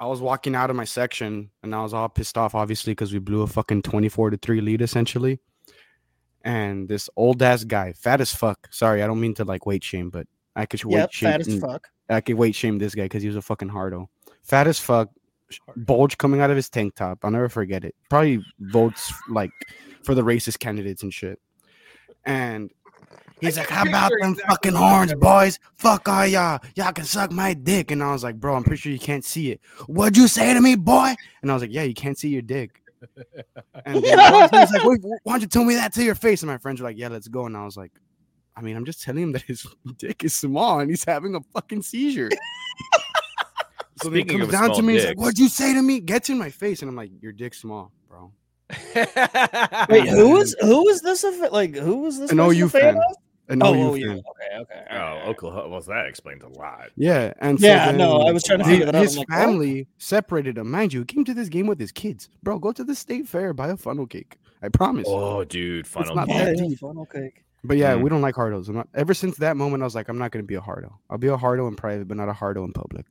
I 0.00 0.06
was 0.06 0.22
walking 0.22 0.54
out 0.54 0.70
of 0.70 0.76
my 0.76 0.86
section, 0.86 1.50
and 1.62 1.74
I 1.74 1.82
was 1.82 1.92
all 1.92 2.08
pissed 2.08 2.38
off, 2.38 2.54
obviously, 2.54 2.92
because 2.92 3.12
we 3.12 3.18
blew 3.18 3.42
a 3.42 3.46
fucking 3.46 3.82
twenty-four 3.82 4.30
to 4.30 4.38
three 4.38 4.62
lead, 4.62 4.80
essentially. 4.80 5.38
And 6.42 6.88
this 6.88 7.10
old 7.16 7.42
ass 7.42 7.64
guy, 7.64 7.92
fat 7.92 8.22
as 8.22 8.34
fuck. 8.34 8.66
Sorry, 8.70 9.02
I 9.02 9.06
don't 9.06 9.20
mean 9.20 9.34
to 9.34 9.44
like 9.44 9.66
weight 9.66 9.84
shame, 9.84 10.08
but 10.08 10.26
I 10.56 10.64
could 10.64 10.82
weight 10.84 10.96
yep, 10.96 11.12
shame. 11.12 11.32
fat 11.32 11.46
as 11.46 11.60
fuck. 11.60 11.86
I 12.08 12.22
could 12.22 12.36
weight 12.36 12.54
shame 12.54 12.78
this 12.78 12.94
guy 12.94 13.04
because 13.04 13.22
he 13.22 13.28
was 13.28 13.36
a 13.36 13.42
fucking 13.42 13.68
hardo. 13.68 14.08
Fat 14.42 14.66
as 14.66 14.80
fuck, 14.80 15.10
bulge 15.76 16.16
coming 16.16 16.40
out 16.40 16.48
of 16.48 16.56
his 16.56 16.70
tank 16.70 16.94
top. 16.94 17.18
I'll 17.22 17.30
never 17.30 17.50
forget 17.50 17.84
it. 17.84 17.94
Probably 18.08 18.42
votes 18.58 19.12
like 19.28 19.50
for 20.02 20.14
the 20.14 20.22
racist 20.22 20.60
candidates 20.60 21.02
and 21.02 21.12
shit. 21.12 21.38
And 22.24 22.70
he's 23.40 23.56
like, 23.56 23.68
"How 23.68 23.82
about 23.82 24.12
them 24.20 24.32
exactly 24.32 24.50
fucking 24.50 24.74
horns, 24.74 25.14
boys? 25.14 25.58
Fuck 25.76 26.08
all 26.08 26.26
y'all. 26.26 26.60
Y'all 26.76 26.92
can 26.92 27.04
suck 27.04 27.30
my 27.32 27.54
dick." 27.54 27.90
And 27.90 28.02
I 28.02 28.12
was 28.12 28.24
like, 28.24 28.38
"Bro, 28.38 28.56
I'm 28.56 28.64
pretty 28.64 28.80
sure 28.80 28.92
you 28.92 28.98
can't 28.98 29.24
see 29.24 29.50
it. 29.52 29.60
What'd 29.86 30.16
you 30.16 30.28
say 30.28 30.54
to 30.54 30.60
me, 30.60 30.76
boy?" 30.76 31.14
And 31.42 31.50
I 31.50 31.54
was 31.54 31.62
like, 31.62 31.72
"Yeah, 31.72 31.82
you 31.82 31.94
can't 31.94 32.18
see 32.18 32.28
your 32.28 32.42
dick." 32.42 32.80
And 33.84 34.02
then 34.04 34.18
he 34.50 34.58
was 34.58 34.72
like, 34.72 34.84
Wait, 34.84 35.00
why 35.22 35.32
don't 35.32 35.42
you 35.42 35.46
tell 35.46 35.64
me 35.64 35.74
that 35.74 35.92
to 35.94 36.04
your 36.04 36.14
face? 36.14 36.42
And 36.42 36.50
my 36.50 36.58
friends 36.58 36.80
were 36.80 36.88
like, 36.88 36.98
Yeah, 36.98 37.08
let's 37.08 37.28
go. 37.28 37.46
And 37.46 37.56
I 37.56 37.64
was 37.64 37.76
like, 37.76 37.92
I 38.56 38.62
mean, 38.62 38.76
I'm 38.76 38.84
just 38.84 39.02
telling 39.02 39.22
him 39.22 39.32
that 39.32 39.42
his 39.42 39.66
dick 39.96 40.24
is 40.24 40.34
small 40.34 40.80
and 40.80 40.90
he's 40.90 41.04
having 41.04 41.34
a 41.34 41.40
fucking 41.54 41.82
seizure. 41.82 42.30
so 44.02 44.10
he 44.10 44.24
comes 44.24 44.44
of 44.44 44.50
down 44.50 44.68
to 44.68 44.74
small 44.76 44.86
me, 44.86 44.94
he's 44.94 45.06
like. 45.06 45.18
What'd 45.18 45.38
you 45.38 45.48
say 45.48 45.74
to 45.74 45.82
me? 45.82 46.00
Gets 46.00 46.30
in 46.30 46.38
my 46.38 46.50
face. 46.50 46.82
And 46.82 46.88
I'm 46.88 46.96
like, 46.96 47.10
Your 47.20 47.32
dick's 47.32 47.60
small, 47.60 47.92
bro. 48.08 48.32
Wait, 48.94 50.08
who 50.08 50.30
was 50.30 50.54
who 50.60 50.84
was 50.84 51.00
this? 51.00 51.24
A, 51.24 51.30
like, 51.50 51.74
who 51.74 52.02
was 52.02 52.20
this? 52.20 52.30
An 52.30 52.38
person 52.38 52.56
a 52.56 52.64
OU 52.64 52.68
fan 52.68 52.94
fan. 52.94 53.02
Of? 53.50 53.54
An 53.54 53.62
Oh, 53.62 53.74
OU 53.74 53.94
OU. 53.96 54.00
fan. 54.06 54.10
Okay, 54.30 54.56
okay. 54.60 54.86
Oh, 54.96 55.30
Oklahoma. 55.30 55.68
Well, 55.68 55.80
that 55.82 56.06
explains 56.06 56.42
a 56.42 56.48
lot. 56.48 56.90
Yeah. 56.96 57.32
And 57.40 57.60
so 57.60 57.66
Yeah, 57.66 57.90
no, 57.90 58.20
I 58.22 58.32
was 58.32 58.42
trying 58.44 58.60
to 58.60 58.64
figure 58.64 58.86
that 58.86 58.94
out. 58.94 59.02
His 59.02 59.18
like, 59.18 59.28
what? 59.28 59.36
family 59.38 59.88
separated 59.98 60.58
him. 60.58 60.70
Mind 60.70 60.92
you, 60.92 61.00
he 61.00 61.06
came 61.06 61.24
to 61.24 61.34
this 61.34 61.48
game 61.48 61.66
with 61.66 61.78
his 61.80 61.92
kids. 61.92 62.28
Bro, 62.42 62.60
go 62.60 62.72
to 62.72 62.84
the 62.84 62.94
state 62.94 63.28
fair, 63.28 63.52
buy 63.52 63.68
a 63.68 63.76
funnel 63.76 64.06
cake. 64.06 64.36
I 64.62 64.68
promise. 64.68 65.06
Oh, 65.08 65.44
dude, 65.44 65.86
funnel 65.86 66.14
not 66.14 66.28
cake. 66.28 66.36
that 66.38 66.56
Yeah, 66.58 66.68
deep. 66.68 66.78
funnel 66.78 67.06
cake. 67.06 67.44
But 67.64 67.76
yeah, 67.76 67.94
Mm. 67.94 68.02
we 68.02 68.08
don't 68.10 68.22
like 68.22 68.34
hardos. 68.36 68.68
I'm 68.68 68.74
not, 68.76 68.88
ever 68.94 69.12
since 69.14 69.36
that 69.38 69.56
moment, 69.56 69.82
I 69.82 69.86
was 69.86 69.94
like, 69.94 70.08
I'm 70.08 70.16
not 70.18 70.30
going 70.30 70.42
to 70.42 70.46
be 70.46 70.54
a 70.54 70.60
hardo. 70.62 70.98
I'll 71.10 71.18
be 71.18 71.28
a 71.28 71.36
hardo 71.36 71.66
in 71.68 71.76
private, 71.76 72.08
but 72.08 72.16
not 72.16 72.28
a 72.28 72.32
hardo 72.32 72.64
in 72.64 72.72
public. 72.72 73.04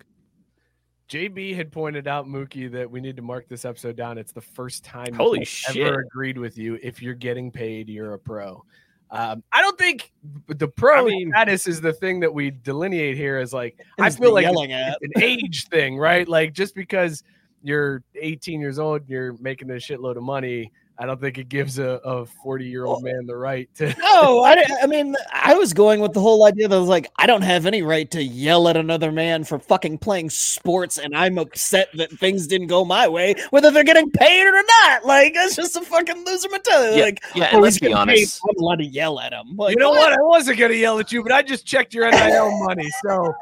JB 1.10 1.56
had 1.56 1.71
pointed 1.71 2.08
out, 2.08 2.28
Mookie, 2.28 2.71
that 2.71 2.89
we 2.89 3.02
need 3.02 3.15
to 3.15 3.23
mark 3.23 3.47
this 3.49 3.65
episode 3.65 3.95
down. 3.95 4.17
It's 4.19 4.32
the 4.32 4.41
first 4.41 4.84
time 4.86 5.12
Holy 5.13 5.43
shit. 5.43 5.78
ever 5.78 6.02
agreed 6.02 6.38
with 6.38 6.58
you. 6.58 6.78
If 6.84 7.02
you're 7.02 7.15
getting 7.15 7.52
paid, 7.52 7.89
you're 7.89 8.13
a 8.13 8.19
pro. 8.19 8.63
Um, 9.11 9.43
I 9.51 9.61
don't 9.61 9.77
think 9.77 10.11
the 10.47 10.67
pro 10.67 11.05
I 11.05 11.09
mean- 11.09 11.31
status 11.31 11.67
is 11.67 11.81
the 11.81 11.93
thing 11.93 12.19
that 12.19 12.33
we 12.33 12.51
delineate 12.51 13.17
here 13.17 13.37
as 13.37 13.53
like 13.53 13.79
I 13.99 14.09
feel 14.09 14.33
like 14.33 14.43
yelling 14.43 14.71
it's, 14.71 14.91
at. 14.91 14.97
it's 15.01 15.15
an 15.15 15.23
age 15.23 15.67
thing, 15.67 15.97
right? 15.97 16.27
Like 16.27 16.53
just 16.53 16.75
because 16.75 17.23
you're 17.63 18.03
18 18.15 18.61
years 18.61 18.77
old, 18.79 19.07
you're 19.09 19.33
making 19.39 19.69
a 19.71 19.73
shitload 19.75 20.15
of 20.15 20.23
money. 20.23 20.71
I 21.01 21.05
don't 21.05 21.19
think 21.19 21.38
it 21.38 21.47
gives 21.47 21.79
a, 21.79 22.01
a 22.03 22.25
40 22.25 22.65
year 22.65 22.83
old 22.83 23.03
man 23.03 23.25
the 23.25 23.35
right 23.35 23.73
to. 23.75 23.95
No, 23.99 24.43
I, 24.43 24.65
I 24.81 24.85
mean, 24.85 25.15
I 25.31 25.53
was 25.53 25.71
going 25.73 26.01
with 26.01 26.13
the 26.13 26.19
whole 26.19 26.45
idea 26.45 26.67
that 26.67 26.75
I 26.75 26.79
was 26.79 26.89
like, 26.89 27.09
I 27.15 27.25
don't 27.25 27.41
have 27.41 27.65
any 27.65 27.81
right 27.81 28.09
to 28.12 28.21
yell 28.21 28.67
at 28.67 28.75
another 28.75 29.12
man 29.12 29.45
for 29.45 29.59
fucking 29.59 29.99
playing 29.99 30.29
sports, 30.29 30.97
and 30.97 31.15
I'm 31.15 31.38
upset 31.38 31.89
that 31.95 32.12
things 32.12 32.47
didn't 32.47 32.67
go 32.67 32.83
my 32.83 33.07
way, 33.07 33.35
whether 33.51 33.71
they're 33.71 33.85
getting 33.85 34.12
paid 34.12 34.45
or 34.45 34.62
not. 34.83 35.05
Like, 35.05 35.35
that's 35.35 35.55
just 35.55 35.75
a 35.77 35.81
fucking 35.81 36.25
loser 36.25 36.49
mentality. 36.49 36.97
Yeah, 36.97 37.03
like, 37.03 37.23
yeah, 37.33 37.49
oh, 37.51 37.55
and 37.55 37.62
let's 37.62 37.79
be 37.79 37.93
honest. 37.93 38.41
Paid, 38.41 38.49
I'm 38.49 38.62
allowed 38.62 38.79
to 38.79 38.85
yell 38.85 39.19
at 39.21 39.31
him. 39.31 39.55
Like, 39.55 39.75
you 39.75 39.79
know 39.79 39.91
what? 39.91 40.12
I 40.12 40.21
wasn't 40.21 40.59
gonna 40.59 40.73
yell 40.73 40.99
at 40.99 41.12
you, 41.12 41.23
but 41.23 41.31
I 41.31 41.41
just 41.41 41.65
checked 41.65 41.93
your 41.93 42.09
NIL 42.12 42.65
money. 42.65 42.89
So 43.03 43.33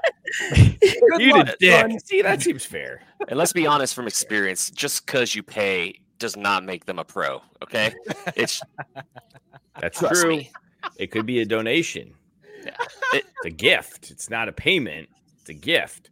You 1.18 1.34
luck, 1.34 1.48
did 1.48 1.56
dick. 1.60 2.02
See, 2.06 2.22
that 2.22 2.42
seems 2.42 2.66
fair. 2.66 3.02
And 3.28 3.38
let's 3.38 3.54
be 3.54 3.66
honest 3.66 3.96
from 3.96 4.08
experience, 4.08 4.70
just 4.70 5.06
because 5.06 5.36
you 5.36 5.44
pay 5.44 6.00
does 6.20 6.36
not 6.38 6.64
make 6.64 6.86
them 6.86 7.00
a 7.00 7.04
pro. 7.04 7.42
Okay. 7.64 7.94
It's 8.36 8.62
That's 9.80 10.00
trust 10.00 10.22
true. 10.22 10.30
me. 10.38 10.52
It 10.98 11.08
could 11.12 11.26
be 11.26 11.40
a 11.42 11.46
donation. 11.46 12.14
It- 12.64 12.74
It's 13.14 13.46
a 13.46 13.50
gift. 13.50 14.12
It's 14.12 14.30
not 14.30 14.50
a 14.50 14.52
payment. 14.52 15.10
It's 15.42 15.50
a 15.50 15.54
gift. 15.54 16.10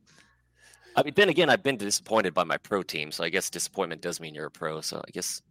I 0.95 1.03
mean, 1.03 1.13
then 1.15 1.29
again, 1.29 1.49
I've 1.49 1.63
been 1.63 1.77
disappointed 1.77 2.33
by 2.33 2.43
my 2.45 2.57
pro 2.57 2.81
team, 2.83 3.11
so 3.11 3.23
I 3.23 3.29
guess 3.29 3.49
disappointment 3.49 4.01
does 4.01 4.19
mean 4.21 4.33
you're 4.33 4.45
a 4.45 4.51
pro. 4.51 4.79
So 4.81 4.97
I 5.05 5.11
guess. 5.11 5.41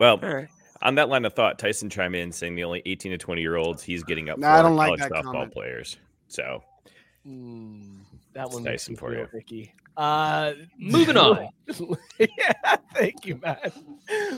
Well, 0.00 0.18
All 0.22 0.34
right. 0.34 0.48
on 0.82 0.94
that 0.96 1.08
line 1.08 1.24
of 1.24 1.34
thought, 1.34 1.58
Tyson 1.58 1.90
chime 1.90 2.14
in 2.14 2.32
saying 2.32 2.54
the 2.56 2.64
only 2.64 2.82
18 2.86 3.12
to 3.12 3.18
20 3.18 3.40
year 3.40 3.56
olds 3.56 3.82
he's 3.82 4.02
getting 4.02 4.28
up 4.28 4.38
Nah, 4.38 4.48
for 4.48 4.58
I 4.58 4.62
don't 4.62 4.76
like 4.76 4.86
college 4.86 5.00
that 5.00 5.12
softball 5.12 5.22
comment. 5.24 5.52
players. 5.52 5.98
So 6.28 6.62
Mm, 7.26 8.00
that 8.34 8.46
It's 8.46 8.54
one 8.54 8.64
nice 8.64 8.88
makes 8.88 8.90
me 8.90 8.96
for 8.96 9.14
you. 9.14 9.28
icky. 9.36 9.72
Uh, 9.96 10.52
Moving 10.76 11.16
on. 11.16 11.48
yeah, 12.18 12.76
thank 12.94 13.24
you, 13.24 13.38
Matt. 13.42 13.72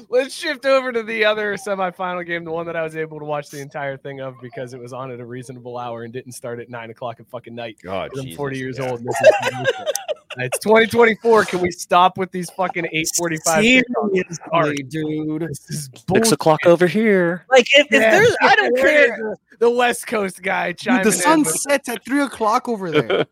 Let's 0.08 0.34
shift 0.34 0.66
over 0.66 0.92
to 0.92 1.02
the 1.02 1.24
other 1.24 1.54
semifinal 1.54 2.26
game, 2.26 2.44
the 2.44 2.52
one 2.52 2.66
that 2.66 2.76
I 2.76 2.82
was 2.82 2.96
able 2.96 3.18
to 3.18 3.24
watch 3.24 3.48
the 3.48 3.60
entire 3.60 3.96
thing 3.96 4.20
of 4.20 4.34
because 4.40 4.74
it 4.74 4.80
was 4.80 4.92
on 4.92 5.10
at 5.10 5.20
a 5.20 5.24
reasonable 5.24 5.78
hour 5.78 6.04
and 6.04 6.12
didn't 6.12 6.32
start 6.32 6.60
at 6.60 6.68
nine 6.68 6.90
o'clock 6.90 7.20
at 7.20 7.28
fucking 7.28 7.54
night. 7.54 7.78
God, 7.82 8.10
I'm 8.18 8.34
40 8.36 8.58
years 8.58 8.78
yeah. 8.78 8.90
old. 8.90 9.02
This 9.02 9.14
is. 9.20 9.66
It's 10.38 10.58
2024. 10.58 11.46
Can 11.46 11.60
we 11.60 11.70
stop 11.70 12.18
with 12.18 12.30
these 12.30 12.50
fucking 12.50 12.84
845? 12.84 13.62
Seriously, 13.62 14.82
dude. 14.82 15.42
This 15.48 15.70
is 15.70 15.90
Six 16.12 16.32
o'clock 16.32 16.60
over 16.66 16.86
here. 16.86 17.46
Like 17.50 17.66
if, 17.74 17.86
if 17.86 18.02
Yeah, 18.02 18.10
there's, 18.10 18.36
I 18.42 18.54
don't 18.54 18.76
care. 18.76 19.36
The 19.58 19.70
West 19.70 20.06
Coast 20.06 20.42
guy 20.42 20.72
Dude, 20.72 21.02
the 21.02 21.12
sun 21.12 21.38
in. 21.38 21.44
with- 21.44 21.54
sets 21.54 21.88
at 21.88 22.04
three 22.04 22.20
o'clock 22.20 22.68
over 22.68 22.90
there. 22.90 23.26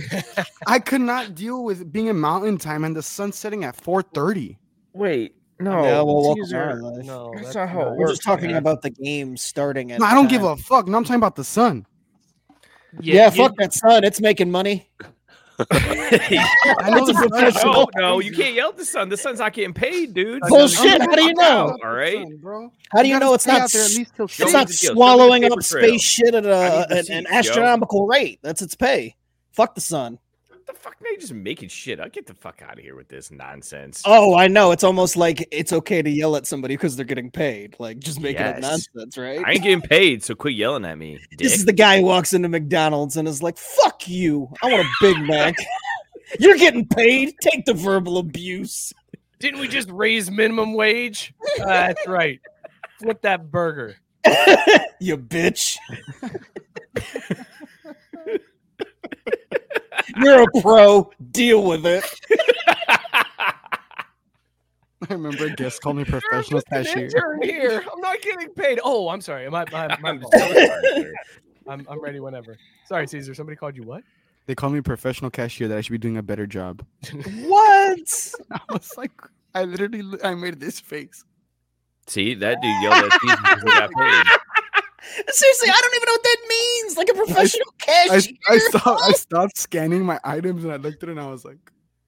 I 0.66 0.80
could 0.80 1.00
not 1.00 1.36
deal 1.36 1.59
with 1.62 1.92
being 1.92 2.06
in 2.06 2.18
mountain 2.18 2.58
time 2.58 2.84
and 2.84 2.94
the 2.96 3.02
sun 3.02 3.32
setting 3.32 3.64
at 3.64 3.76
four 3.76 4.02
thirty. 4.02 4.58
Wait, 4.92 5.34
no. 5.58 5.82
Yeah, 5.84 6.02
well, 6.02 6.22
welcome 6.22 6.34
these 6.42 6.50
to 6.50 6.56
are- 6.58 6.70
our 6.70 6.80
life. 6.80 7.04
No, 7.06 7.30
That's 7.34 7.44
that's 7.46 7.56
not 7.56 7.68
how 7.68 7.80
it 7.80 7.84
not- 7.84 7.92
We're 7.92 7.98
works. 7.98 8.10
just 8.12 8.22
talking 8.22 8.48
man. 8.48 8.56
about 8.56 8.82
the 8.82 8.90
game 8.90 9.36
starting 9.36 9.92
at. 9.92 10.00
No, 10.00 10.06
I 10.06 10.14
don't 10.14 10.28
give 10.28 10.42
a 10.44 10.56
fuck. 10.56 10.88
No, 10.88 10.96
I'm 10.98 11.04
talking 11.04 11.16
about 11.16 11.36
the 11.36 11.44
sun. 11.44 11.86
Yeah, 13.00 13.30
fuck 13.30 13.56
that 13.58 13.72
sun. 13.72 14.02
It's 14.04 14.20
making 14.20 14.50
money. 14.50 14.90
I 15.70 16.88
know 16.90 16.96
It's 16.98 17.10
a 17.10 17.12
the 17.12 17.14
sun 17.14 17.24
is 17.24 17.28
professional. 17.52 17.90
No, 17.94 18.00
no, 18.00 18.18
you 18.20 18.32
can't 18.32 18.54
yell 18.54 18.70
at 18.70 18.78
the 18.78 18.84
sun. 18.84 19.10
The 19.10 19.16
sun's 19.16 19.40
not 19.40 19.52
getting 19.52 19.74
paid, 19.74 20.14
dude. 20.14 20.40
Bullshit. 20.48 21.00
How 21.02 21.14
do 21.14 21.22
you 21.22 21.34
know? 21.34 21.76
All 21.84 21.90
right. 21.92 22.26
Bro. 22.40 22.72
How 22.90 23.02
do 23.02 23.08
you 23.08 23.14
gotta 23.14 23.26
know 23.26 23.34
it's 23.34 23.46
not? 23.46 23.70
there 23.70 23.82
at 23.82 23.90
s- 23.90 23.96
least 23.98 24.16
till 24.16 24.24
It's 24.24 24.38
not 24.40 24.68
the 24.68 24.72
deal. 24.72 24.76
Show 24.76 24.88
me 24.88 24.94
the 24.94 24.94
swallowing 24.94 25.44
up 25.44 25.52
trail. 25.60 25.62
space 25.62 26.02
shit 26.02 26.34
at 26.34 26.46
uh, 26.46 26.86
I 26.90 26.94
a, 26.94 26.94
need 27.02 27.10
an, 27.10 27.16
an 27.18 27.24
seats, 27.26 27.30
yo. 27.30 27.38
astronomical 27.38 28.06
rate. 28.06 28.38
That's 28.42 28.62
its 28.62 28.74
pay. 28.74 29.14
Fuck 29.52 29.74
the 29.74 29.80
sun. 29.82 30.18
What 30.70 30.76
the 30.76 30.82
fuck? 30.82 30.96
Now 31.02 31.10
you're 31.10 31.18
just 31.18 31.32
making 31.34 31.68
shit. 31.68 31.98
I'll 31.98 32.08
get 32.08 32.26
the 32.28 32.34
fuck 32.34 32.62
out 32.62 32.74
of 32.74 32.84
here 32.84 32.94
with 32.94 33.08
this 33.08 33.32
nonsense. 33.32 34.02
Oh, 34.04 34.36
I 34.36 34.46
know. 34.46 34.70
It's 34.70 34.84
almost 34.84 35.16
like 35.16 35.48
it's 35.50 35.72
okay 35.72 36.00
to 36.00 36.08
yell 36.08 36.36
at 36.36 36.46
somebody 36.46 36.74
because 36.76 36.94
they're 36.94 37.04
getting 37.04 37.28
paid. 37.28 37.74
Like 37.80 37.98
just 37.98 38.20
making 38.20 38.42
up 38.42 38.58
Yes. 38.60 38.86
nonsense, 38.94 39.18
right? 39.18 39.42
I 39.44 39.54
ain't 39.54 39.64
getting 39.64 39.80
paid, 39.80 40.22
so 40.22 40.36
quit 40.36 40.54
yelling 40.54 40.84
at 40.84 40.96
me. 40.96 41.18
This 41.38 41.56
is 41.56 41.64
the 41.64 41.72
guy 41.72 41.98
who 41.98 42.04
walks 42.04 42.32
into 42.34 42.48
McDonald's 42.48 43.16
and 43.16 43.26
is 43.26 43.42
like, 43.42 43.58
"Fuck 43.58 44.06
you! 44.06 44.48
I 44.62 44.70
want 44.70 44.86
a 44.86 44.90
Big 45.00 45.18
Mac." 45.26 45.56
You're 46.38 46.56
getting 46.56 46.86
paid. 46.86 47.34
Take 47.40 47.64
the 47.64 47.74
verbal 47.74 48.18
abuse. 48.18 48.92
Didn't 49.40 49.58
we 49.58 49.66
just 49.66 49.90
raise 49.90 50.30
minimum 50.30 50.74
wage? 50.74 51.34
Uh, 51.60 51.64
that's 51.66 52.06
right. 52.06 52.38
Flip 53.00 53.20
that 53.22 53.50
burger. 53.50 53.96
you 55.00 55.16
bitch. 55.18 55.78
You're 60.22 60.42
a 60.42 60.60
pro. 60.60 61.10
Deal 61.30 61.62
with 61.64 61.86
it. 61.86 62.04
I 65.08 65.14
remember 65.14 65.46
a 65.46 65.50
guest 65.50 65.80
called 65.80 65.96
me 65.96 66.04
professional 66.04 66.60
cashier. 66.62 67.06
intern 67.06 67.42
here. 67.42 67.82
I'm 67.92 68.00
not 68.00 68.20
getting 68.20 68.50
paid. 68.50 68.80
Oh, 68.84 69.08
I'm 69.08 69.20
sorry. 69.20 69.48
My, 69.48 69.64
my, 69.72 69.88
my 70.00 70.10
I'm 70.10 70.20
fault. 70.20 70.34
so 70.34 70.40
sorry. 70.52 71.12
I'm, 71.66 71.86
I'm 71.88 72.00
ready 72.02 72.20
whenever. 72.20 72.56
Sorry, 72.86 73.06
Caesar. 73.06 73.34
Somebody 73.34 73.56
called 73.56 73.76
you 73.76 73.82
what? 73.82 74.02
They 74.46 74.54
called 74.54 74.72
me 74.74 74.80
professional 74.80 75.30
cashier 75.30 75.68
that 75.68 75.78
I 75.78 75.80
should 75.80 75.92
be 75.92 75.98
doing 75.98 76.16
a 76.16 76.22
better 76.22 76.46
job. 76.46 76.84
What? 77.42 78.34
I 78.50 78.60
was 78.70 78.92
like, 78.96 79.12
I 79.54 79.64
literally, 79.64 80.02
I 80.22 80.34
made 80.34 80.60
this 80.60 80.78
face. 80.80 81.24
See 82.06 82.34
that 82.34 82.60
dude 82.60 82.82
yelled 82.82 83.04
at 83.04 83.12
Steve 83.12 83.36
because 83.42 83.62
he 83.62 83.68
got 83.68 83.90
paid. 83.90 84.26
Seriously, 85.28 85.68
I 85.70 85.80
don't 85.80 85.94
even 85.94 86.06
know 86.06 86.12
what 86.12 86.22
that 86.22 86.36
means. 86.48 86.96
Like 86.96 87.08
a 87.08 87.14
professional 87.14 87.74
I, 87.82 88.08
cashier. 88.08 88.36
I 88.48 88.58
stopped, 88.58 89.02
I 89.02 89.12
stopped 89.12 89.58
scanning 89.58 90.04
my 90.04 90.20
items 90.24 90.64
and 90.64 90.72
I 90.72 90.76
looked 90.76 91.02
at 91.02 91.08
it 91.08 91.12
and 91.12 91.20
I 91.20 91.26
was 91.26 91.44
like, 91.44 91.58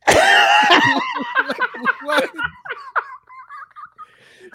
what? 2.03 2.30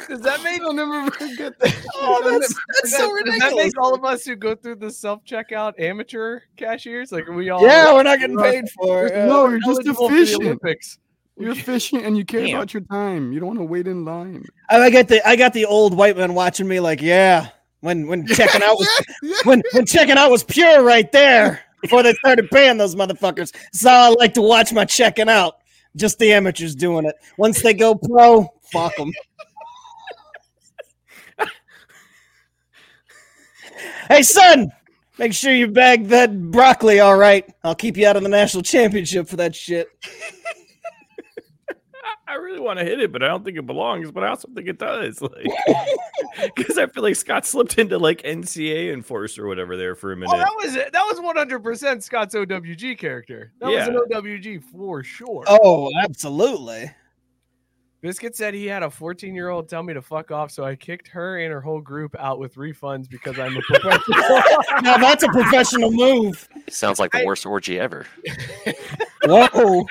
Does 0.07 0.21
that 0.21 0.43
make 0.43 0.61
I'll 0.63 0.73
never 0.73 1.09
forget 1.11 1.57
that. 1.59 1.75
Oh, 1.99 2.21
that's, 2.23 2.53
that's 2.75 2.95
so 2.95 3.07
Does 3.07 3.11
ridiculous. 3.13 3.39
that 3.43 3.55
make 3.55 3.81
all 3.81 3.93
of 3.93 4.05
us 4.05 4.23
who 4.23 4.35
go 4.35 4.55
through 4.55 4.75
the 4.75 4.91
self 4.91 5.23
checkout 5.25 5.79
amateur 5.79 6.41
cashiers? 6.55 7.11
Like, 7.11 7.27
are 7.27 7.33
we 7.33 7.49
all 7.49 7.61
yeah, 7.61 7.93
we're 7.93 8.03
not 8.03 8.19
getting 8.19 8.37
paid 8.37 8.69
for 8.69 9.07
it. 9.07 9.27
No, 9.27 9.47
you're 9.49 9.59
just 9.59 9.69
eligible 9.69 10.09
for 10.09 10.15
the 10.15 10.21
efficient. 10.51 10.99
You're 11.39 11.51
efficient 11.51 12.03
and 12.05 12.17
you 12.17 12.25
care 12.25 12.41
Damn. 12.41 12.55
about 12.55 12.73
your 12.73 12.81
time. 12.83 13.31
You 13.31 13.39
don't 13.39 13.47
want 13.47 13.59
to 13.59 13.65
wait 13.65 13.87
in 13.87 14.05
line. 14.05 14.45
I 14.69 14.77
I 14.77 14.89
get 14.89 15.07
the 15.07 15.27
I 15.27 15.35
got 15.35 15.53
the 15.53 15.65
old 15.65 15.95
white 15.95 16.17
man 16.17 16.33
watching 16.33 16.67
me 16.67 16.79
like, 16.79 17.01
yeah. 17.01 17.49
When 17.81 18.07
when 18.07 18.25
checking 18.35 18.63
out 18.63 18.77
was 18.77 18.89
when 19.43 19.61
when 19.73 19.85
checking 19.85 20.17
out 20.17 20.31
was 20.31 20.43
pure 20.43 20.83
right 20.83 21.11
there 21.11 21.61
before 21.81 22.03
they 22.03 22.13
started 22.13 22.49
paying 22.49 22.77
those 22.77 22.95
motherfuckers. 22.95 23.55
So 23.73 23.89
I 23.89 24.09
like 24.09 24.33
to 24.35 24.41
watch 24.41 24.73
my 24.73 24.85
checking 24.85 25.29
out. 25.29 25.57
Just 25.95 26.19
the 26.19 26.33
amateurs 26.33 26.75
doing 26.75 27.05
it. 27.05 27.15
Once 27.37 27.61
they 27.61 27.73
go 27.73 27.95
pro, 27.95 28.47
fuck 28.71 28.95
them. 28.95 29.11
hey 34.09 34.21
son, 34.21 34.71
make 35.17 35.33
sure 35.33 35.53
you 35.53 35.67
bag 35.67 36.07
that 36.07 36.51
broccoli 36.51 36.99
all 36.99 37.17
right. 37.17 37.51
I'll 37.63 37.73
keep 37.75 37.97
you 37.97 38.05
out 38.07 38.15
of 38.15 38.23
the 38.23 38.29
national 38.29 38.63
championship 38.63 39.27
for 39.27 39.37
that 39.37 39.55
shit. 39.55 39.87
I 42.27 42.35
really 42.35 42.59
want 42.59 42.79
to 42.79 42.85
hit 42.85 42.99
it, 42.99 43.11
but 43.11 43.23
I 43.23 43.27
don't 43.27 43.43
think 43.45 43.57
it 43.57 43.65
belongs. 43.65 44.11
But 44.11 44.23
I 44.23 44.29
also 44.29 44.49
think 44.53 44.67
it 44.67 44.77
does, 44.77 45.21
like, 45.21 45.47
because 46.55 46.77
I 46.77 46.87
feel 46.87 47.03
like 47.03 47.15
Scott 47.15 47.45
slipped 47.45 47.77
into 47.77 47.97
like 47.97 48.21
NCA 48.23 48.93
enforcer 48.93 49.45
or 49.45 49.47
whatever 49.47 49.77
there 49.77 49.95
for 49.95 50.11
a 50.11 50.17
minute. 50.17 50.33
Oh, 50.33 50.37
that 50.37 50.53
was. 50.55 50.73
That 50.73 50.93
was 50.93 51.19
100 51.19 51.59
percent 51.59 52.03
Scott's 52.03 52.35
OWG 52.35 52.97
character. 52.97 53.53
That 53.59 53.69
was 53.69 53.87
an 53.87 53.95
OWG 53.95 54.63
for 54.63 55.03
sure. 55.03 55.43
Oh, 55.47 55.91
absolutely. 56.01 56.91
Biscuit 58.01 58.35
said 58.35 58.53
he 58.53 58.67
had 58.67 58.83
a 58.83 58.91
14 58.91 59.33
year 59.33 59.49
old 59.49 59.67
tell 59.67 59.81
me 59.81 59.93
to 59.93 60.01
fuck 60.01 60.29
off, 60.29 60.51
so 60.51 60.63
I 60.63 60.75
kicked 60.75 61.07
her 61.07 61.39
and 61.39 61.51
her 61.51 61.61
whole 61.61 61.81
group 61.81 62.15
out 62.19 62.37
with 62.37 62.55
refunds 62.55 63.09
because 63.09 63.39
I'm 63.39 63.57
a 63.57 63.61
professional. 63.67 64.61
Now 64.81 64.97
that's 64.97 65.23
a 65.23 65.29
professional 65.29 65.91
move. 65.91 66.47
Sounds 66.69 66.99
like 66.99 67.11
the 67.11 67.25
worst 67.25 67.45
orgy 67.45 67.79
ever. 67.79 68.05
Whoa. 69.25 69.85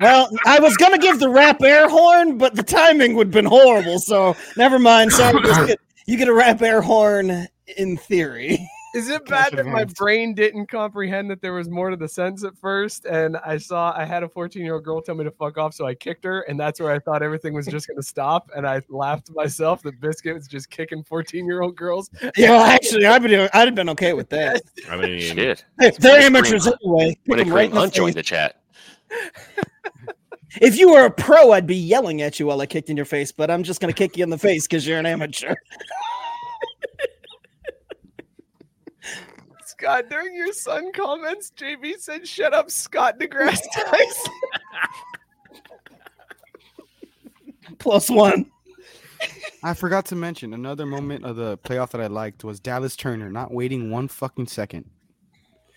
Well, 0.00 0.30
I 0.46 0.58
was 0.60 0.76
gonna 0.76 0.98
give 0.98 1.18
the 1.18 1.28
rap 1.28 1.62
air 1.62 1.88
horn, 1.88 2.38
but 2.38 2.54
the 2.54 2.62
timing 2.62 3.14
would 3.14 3.28
have 3.28 3.34
been 3.34 3.44
horrible. 3.44 3.98
So 3.98 4.36
never 4.56 4.78
mind. 4.78 5.12
Sorry, 5.12 5.40
Biscuit. 5.40 5.80
You 6.06 6.16
get 6.16 6.28
a 6.28 6.34
rap 6.34 6.62
air 6.62 6.82
horn 6.82 7.46
in 7.76 7.96
theory. 7.96 8.68
Is 8.92 9.08
it 9.08 9.24
bad 9.26 9.52
that 9.52 9.66
my 9.66 9.84
brain 9.84 10.34
didn't 10.34 10.66
comprehend 10.66 11.30
that 11.30 11.40
there 11.40 11.52
was 11.52 11.68
more 11.68 11.90
to 11.90 11.96
the 11.96 12.08
sentence 12.08 12.42
at 12.42 12.56
first? 12.58 13.04
And 13.04 13.36
I 13.36 13.56
saw 13.56 13.94
I 13.96 14.04
had 14.04 14.24
a 14.24 14.28
14 14.28 14.64
year 14.64 14.74
old 14.74 14.84
girl 14.84 15.00
tell 15.00 15.14
me 15.14 15.22
to 15.22 15.30
fuck 15.30 15.58
off, 15.58 15.74
so 15.74 15.86
I 15.86 15.94
kicked 15.94 16.24
her, 16.24 16.40
and 16.42 16.58
that's 16.58 16.80
where 16.80 16.90
I 16.90 16.98
thought 16.98 17.22
everything 17.22 17.54
was 17.54 17.66
just 17.66 17.86
going 17.86 17.98
to 17.98 18.02
stop. 18.02 18.50
And 18.56 18.66
I 18.66 18.82
laughed 18.88 19.26
to 19.26 19.32
myself 19.32 19.82
that 19.82 20.00
Biscuit 20.00 20.34
was 20.34 20.48
just 20.48 20.70
kicking 20.70 21.04
14 21.04 21.46
year 21.46 21.62
old 21.62 21.76
girls. 21.76 22.10
Yeah, 22.36 22.62
actually, 22.62 23.06
I'd 23.06 23.22
been 23.22 23.48
I'd 23.52 23.68
have 23.68 23.74
been 23.74 23.90
okay 23.90 24.12
with 24.12 24.28
that. 24.30 24.62
I 24.90 24.96
mean, 24.96 25.20
Shit. 25.20 25.64
Hey, 25.78 25.92
they're 25.98 26.20
amateurs 26.20 26.66
anyway. 26.66 27.10
Kick 27.10 27.18
When 27.26 27.38
it 27.38 27.46
'em 27.46 27.52
right 27.52 27.68
in 27.68 27.74
the 27.74 27.82
unjoined 27.82 28.16
the 28.16 28.22
chat. 28.22 28.59
If 30.60 30.76
you 30.78 30.90
were 30.90 31.04
a 31.06 31.10
pro, 31.10 31.52
I'd 31.52 31.66
be 31.66 31.76
yelling 31.76 32.22
at 32.22 32.40
you 32.40 32.46
while 32.46 32.60
I 32.60 32.66
kicked 32.66 32.90
in 32.90 32.96
your 32.96 33.06
face, 33.06 33.30
but 33.30 33.50
I'm 33.50 33.62
just 33.62 33.80
gonna 33.80 33.92
kick 33.92 34.16
you 34.16 34.24
in 34.24 34.30
the 34.30 34.38
face 34.38 34.66
because 34.66 34.84
you're 34.86 34.98
an 34.98 35.06
amateur. 35.06 35.54
Scott, 39.64 40.10
during 40.10 40.34
your 40.34 40.52
son 40.52 40.90
comments, 40.92 41.52
JB 41.56 42.00
said, 42.00 42.26
"Shut 42.26 42.52
up, 42.52 42.70
Scott 42.70 43.20
DeGrasse 43.20 43.62
Tyson." 43.72 44.32
Plus 47.78 48.10
one. 48.10 48.50
I 49.62 49.74
forgot 49.74 50.06
to 50.06 50.16
mention 50.16 50.54
another 50.54 50.86
moment 50.86 51.24
of 51.24 51.36
the 51.36 51.58
playoff 51.58 51.90
that 51.90 52.00
I 52.00 52.08
liked 52.08 52.42
was 52.42 52.58
Dallas 52.58 52.96
Turner 52.96 53.30
not 53.30 53.52
waiting 53.52 53.90
one 53.90 54.08
fucking 54.08 54.48
second 54.48 54.90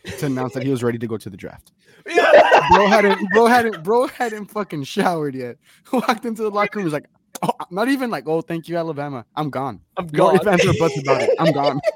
to 0.06 0.26
announce 0.26 0.54
that 0.54 0.64
he 0.64 0.70
was 0.70 0.84
ready 0.84 0.98
to 0.98 1.08
go 1.08 1.18
to 1.18 1.30
the 1.30 1.38
draft. 1.38 1.72
yeah, 2.08 2.68
Bro 2.72 2.88
hadn't, 2.88 3.30
bro 3.32 3.46
hadn't, 3.48 3.84
bro 3.84 4.08
hadn't 4.08 4.46
fucking 4.52 4.84
showered 4.84 5.36
yet. 5.36 5.58
Walked 5.94 6.26
into 6.26 6.44
the 6.44 6.50
locker 6.52 6.80
room, 6.80 6.84
was 6.86 6.94
like, 6.94 7.10
oh, 7.42 7.52
not 7.72 7.88
even 7.88 8.10
like, 8.10 8.28
oh, 8.28 8.42
thank 8.42 8.68
you, 8.68 8.78
Alabama. 8.78 9.26
I'm 9.36 9.50
gone. 9.50 9.80
I'm 9.98 10.06
No 10.08 10.26
gone. 10.32 10.36
ifs, 10.36 10.48
ands, 10.48 10.66
or 10.66 10.74
buts 10.80 11.00
about 11.00 11.22
it. 11.22 11.30
I'm 11.40 11.52
gone. 11.54 11.80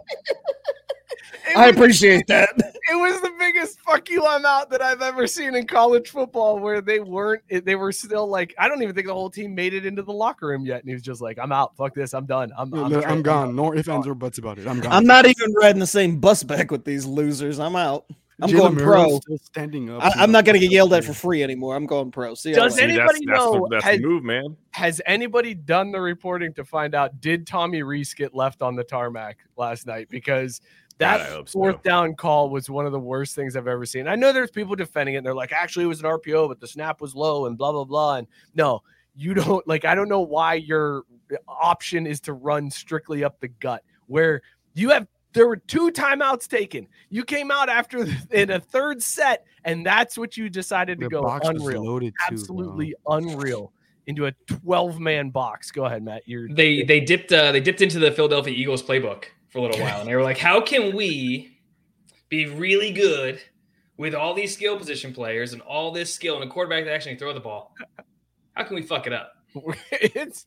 It 1.48 1.58
I 1.58 1.68
appreciate 1.68 2.28
that. 2.28 2.50
it 2.58 2.96
was 2.96 3.22
the 3.22 3.32
biggest 3.40 3.80
fuck 3.82 4.10
you 4.10 4.26
I'm 4.26 4.46
out 4.46 4.70
that 4.70 4.82
I've 4.82 5.02
ever 5.02 5.28
seen 5.28 5.56
in 5.56 5.66
college 5.68 6.10
football 6.10 6.60
where 6.60 6.82
they 6.82 7.00
weren't 7.00 7.42
they 7.50 7.76
were 7.76 7.92
still 7.92 8.28
like 8.28 8.54
I 8.58 8.68
don't 8.68 8.82
even 8.82 8.94
think 8.96 9.08
the 9.08 9.14
whole 9.14 9.30
team 9.30 9.56
made 9.56 9.74
it 9.74 9.86
into 9.86 10.02
the 10.04 10.14
locker 10.14 10.48
room 10.48 10.66
yet 10.66 10.82
and 10.82 10.90
he 10.90 10.94
was 10.94 11.04
just 11.04 11.22
like 11.22 11.38
I'm 11.40 11.52
out 11.52 11.76
fuck 11.78 11.94
this 11.94 12.14
I'm 12.14 12.26
done 12.26 12.52
I'm 12.58 12.74
I'm, 12.74 12.94
I'm, 12.94 13.02
tra- 13.02 13.22
gone. 13.22 13.56
No 13.56 13.74
ifs, 13.74 13.88
ands, 13.88 14.08
or 14.08 14.16
buts 14.16 14.38
about 14.38 14.60
it. 14.60 14.68
I'm 14.68 14.80
gone. 14.80 14.92
I'm 14.92 15.06
not 15.06 15.26
even 15.26 15.54
riding 15.54 15.80
the 15.80 15.88
same 15.88 16.20
bus 16.20 16.44
back 16.44 16.72
with 16.72 16.86
these 16.86 17.06
losers. 17.06 17.60
I'm 17.60 17.76
out. 17.76 18.06
I'm 18.40 18.50
Jalen 18.50 18.58
going 18.58 18.76
Murray's 18.76 18.86
pro. 18.86 19.20
Still 19.20 19.38
standing 19.40 19.90
up. 19.90 20.04
I, 20.04 20.12
I'm 20.22 20.32
not 20.32 20.46
gonna 20.46 20.60
get 20.60 20.72
yelled 20.72 20.94
at 20.94 21.04
for 21.04 21.14
free 21.14 21.42
anymore. 21.42 21.76
I'm 21.76 21.88
going 21.88 22.12
pro. 22.12 22.36
See, 22.36 22.54
Does 22.54 22.76
see, 22.76 22.84
anybody 22.84 23.26
that's, 23.26 23.26
that's 23.26 23.40
know- 23.40 23.54
The, 23.54 23.68
that's 23.72 23.84
has- 23.86 23.98
the 24.00 24.08
move, 24.08 24.24
man. 24.24 24.56
has 24.72 25.02
anybody 25.08 25.56
done 25.56 25.92
the 25.92 26.00
reporting 26.00 26.54
to 26.54 26.64
find 26.64 26.94
out 26.94 27.20
did 27.20 27.48
Tommy 27.48 27.82
Rees 27.82 28.14
get 28.14 28.36
left 28.36 28.62
on 28.62 28.76
the 28.76 28.84
tarmac 28.84 29.38
last 29.56 29.88
night 29.88 30.10
because 30.12 30.60
God, 30.60 30.68
that 31.00 31.22
I 31.22 31.26
hope 31.26 31.50
so. 31.50 31.60
fourth 31.60 31.84
down 31.84 32.16
call 32.16 32.50
was 32.50 32.70
one 32.70 32.86
of 32.86 32.92
the 32.92 33.00
worst 33.00 33.36
things 33.36 33.56
I've 33.56 33.68
ever 33.68 33.86
seen. 33.86 34.08
I 34.08 34.16
know 34.16 34.32
there's 34.34 34.52
people 34.52 34.76
defending 34.76 35.16
it 35.16 35.20
and 35.20 35.26
they're 35.26 35.34
like 35.36 35.52
actually 35.52 35.86
it 35.86 35.90
was 35.90 36.00
an 36.02 36.06
RPO 36.06 36.48
but 36.48 36.60
the 36.60 36.68
snap 36.68 37.02
was 37.02 37.16
low 37.16 37.46
and 37.46 37.58
blah 37.58 37.72
blah 37.72 37.84
blah 37.84 38.16
and 38.18 38.28
no 38.56 38.82
you 39.16 39.34
don't 39.34 39.68
like 39.68 39.86
I 39.86 39.96
don't 39.96 40.10
know 40.10 40.22
why 40.22 40.56
your 40.56 41.04
option 41.48 42.06
is 42.08 42.20
to 42.22 42.34
run 42.34 42.70
strictly 42.72 43.24
up 43.24 43.40
the 43.40 43.48
gut 43.48 43.84
where 44.08 44.42
you 44.74 44.90
have 44.90 45.08
There 45.34 45.48
were 45.48 45.58
two 45.58 45.92
timeouts 45.92 46.48
taken. 46.48 46.88
You 47.10 47.24
came 47.24 47.52
out 47.52 47.70
after 47.70 48.08
in 48.32 48.50
a 48.52 48.60
third 48.60 49.04
set, 49.04 49.46
and 49.66 49.86
that's 49.86 50.18
what 50.18 50.36
you 50.38 50.50
decided 50.50 51.00
to 51.00 51.06
The 51.06 51.10
go. 51.10 51.22
box 51.24 51.48
was 51.48 51.62
Unreal, 51.62 51.84
loaded 51.86 52.14
too, 52.14 52.36
bro. 52.36 52.38
absolutely 52.40 52.96
unreal. 53.08 53.72
Into 54.08 54.26
a 54.28 54.32
12 54.48 55.00
man 55.02 55.30
box. 55.32 55.70
Go 55.70 55.84
ahead, 55.86 56.02
Matt. 56.02 56.24
You're 56.26 56.48
They 56.48 56.84
they 56.84 57.02
dipped 57.02 57.32
uh, 57.34 57.52
they 57.52 57.60
dipped 57.60 57.82
into 57.82 58.00
the 58.00 58.10
Philadelphia 58.12 58.54
Eagles 58.54 58.82
playbook 58.82 59.26
for 59.50 59.60
a 59.60 59.62
little 59.62 59.80
while, 59.80 60.00
and 60.00 60.10
they 60.10 60.16
were 60.16 60.24
like, 60.24 60.38
"How 60.38 60.62
can 60.62 60.96
we 60.96 61.60
be 62.30 62.46
really 62.48 62.92
good 62.92 63.42
with 63.98 64.14
all 64.14 64.34
these 64.34 64.54
skill 64.54 64.78
position 64.78 65.14
players 65.14 65.54
and 65.54 65.62
all 65.62 65.92
this 65.92 66.14
skill 66.14 66.36
and 66.36 66.44
a 66.44 66.48
quarterback 66.52 66.86
that 66.86 66.94
actually 66.94 67.12
can 67.14 67.20
throw 67.20 67.34
the 67.34 67.40
ball? 67.40 67.74
How 68.54 68.64
can 68.64 68.76
we 68.76 68.82
fuck 68.82 69.08
it 69.08 69.14
up? 69.14 69.34
it's 69.92 70.46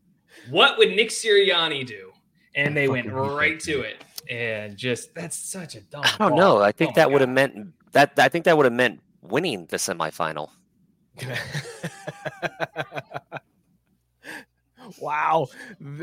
What 0.51 0.79
would 0.79 0.91
Nick 0.91 1.09
Sirianni 1.11 1.87
do?" 1.87 2.13
And 2.55 2.77
they 2.77 2.89
went 2.89 3.07
fucking 3.07 3.19
hate 3.19 3.29
that 3.29 3.37
right 3.37 3.61
to 3.61 3.81
it, 3.83 4.05
and 4.29 4.77
just 4.77 5.15
that's 5.15 5.37
such 5.37 5.75
a 5.77 5.81
dumb. 5.81 6.03
I 6.05 6.17
don't 6.19 6.31
call. 6.31 6.39
know. 6.39 6.59
I 6.63 6.73
think 6.73 6.93
Oh 6.93 6.95
that 6.97 7.11
would 7.11 7.21
have 7.21 7.31
meant 7.31 7.69
that. 7.93 8.13
I 8.19 8.29
think 8.29 8.45
that 8.45 8.57
would 8.57 8.67
have 8.67 8.73
meant 8.73 9.01
winning 9.23 9.67
the 9.67 9.77
semifinal. 9.77 10.51
wow. 15.01 15.49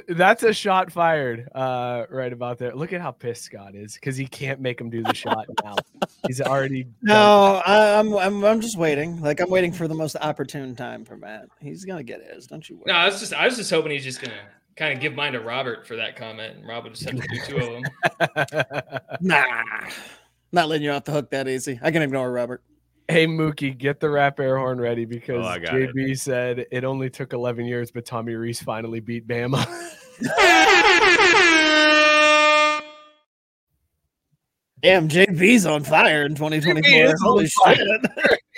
That's 0.08 0.44
a 0.44 0.54
shot 0.54 0.92
fired 0.92 1.50
uh, 1.54 2.06
right 2.10 2.32
about 2.32 2.58
there. 2.58 2.76
Look 2.76 2.94
at 2.94 3.02
how 3.02 3.12
pissed 3.12 3.44
Scott 3.44 3.76
is 3.76 3.96
because 3.96 4.18
he 4.18 4.28
can't 4.28 4.60
make 4.60 4.80
him 4.80 4.90
do 4.90 5.04
the 5.04 5.14
shot 5.14 5.48
now. 5.64 5.76
He's 6.28 6.42
already. 6.42 6.88
No, 7.02 7.62
I, 7.66 8.00
I'm, 8.00 8.14
I'm 8.16 8.44
I'm 8.44 8.62
just 8.62 8.78
waiting. 8.78 9.22
Like 9.22 9.40
I'm 9.40 9.50
waiting 9.50 9.72
for 9.72 9.88
the 9.88 9.96
most 9.96 10.16
opportune 10.18 10.76
time 10.76 11.06
for 11.06 11.18
Matt. 11.18 11.48
He's 11.60 11.86
gonna 11.86 12.04
get 12.04 12.22
his. 12.24 12.48
Don't 12.48 12.68
you 12.70 12.76
worry. 12.78 12.86
No, 12.88 12.94
I 12.94 13.06
was 13.06 13.20
just 13.20 13.34
I 13.34 13.46
was 13.46 13.58
just 13.58 13.70
hoping 13.70 13.92
he's 13.92 14.04
just 14.04 14.22
gonna 14.22 14.48
kind 14.76 14.94
of 14.94 15.00
give 15.00 15.14
mine 15.14 15.34
to 15.34 15.40
Robert 15.40 15.88
for 15.88 15.96
that 15.96 16.16
comment, 16.16 16.58
and 16.58 16.68
Robert 16.68 16.94
just 16.94 17.10
have 17.10 17.20
to 17.20 17.28
do 17.28 17.40
two 17.46 17.58
of 17.58 17.74
them. 17.74 19.02
Nah, 19.22 19.44
not 20.52 20.68
letting 20.68 20.84
you 20.84 20.92
off 20.92 21.04
the 21.04 21.12
hook 21.12 21.32
that 21.32 21.48
easy. 21.48 21.80
I 21.82 21.92
can 21.92 22.02
ignore 22.04 22.32
Robert. 22.32 22.62
Hey 23.10 23.26
Mookie, 23.26 23.78
get 23.78 24.02
the 24.02 24.10
rap 24.10 24.38
air 24.40 24.58
horn 24.58 24.82
ready 24.82 25.06
because 25.06 25.46
Oh, 25.46 25.48
I 25.48 25.60
got 25.60 25.76
it. 25.76 25.96
JB 25.96 26.20
said 26.20 26.66
it 26.70 26.84
only 26.84 27.10
took 27.10 27.32
11 27.32 27.66
years, 27.66 27.90
but 27.90 28.06
Tommy 28.06 28.36
Rees 28.36 28.62
finally 28.62 29.00
beat 29.00 29.26
Bama. 29.26 29.66
Damn, 34.82 35.08
JB's 35.08 35.66
on 35.66 35.84
fire 35.84 36.26
in 36.26 36.36
2024. 36.36 37.16
Holy 37.22 37.48
shit. 37.48 37.80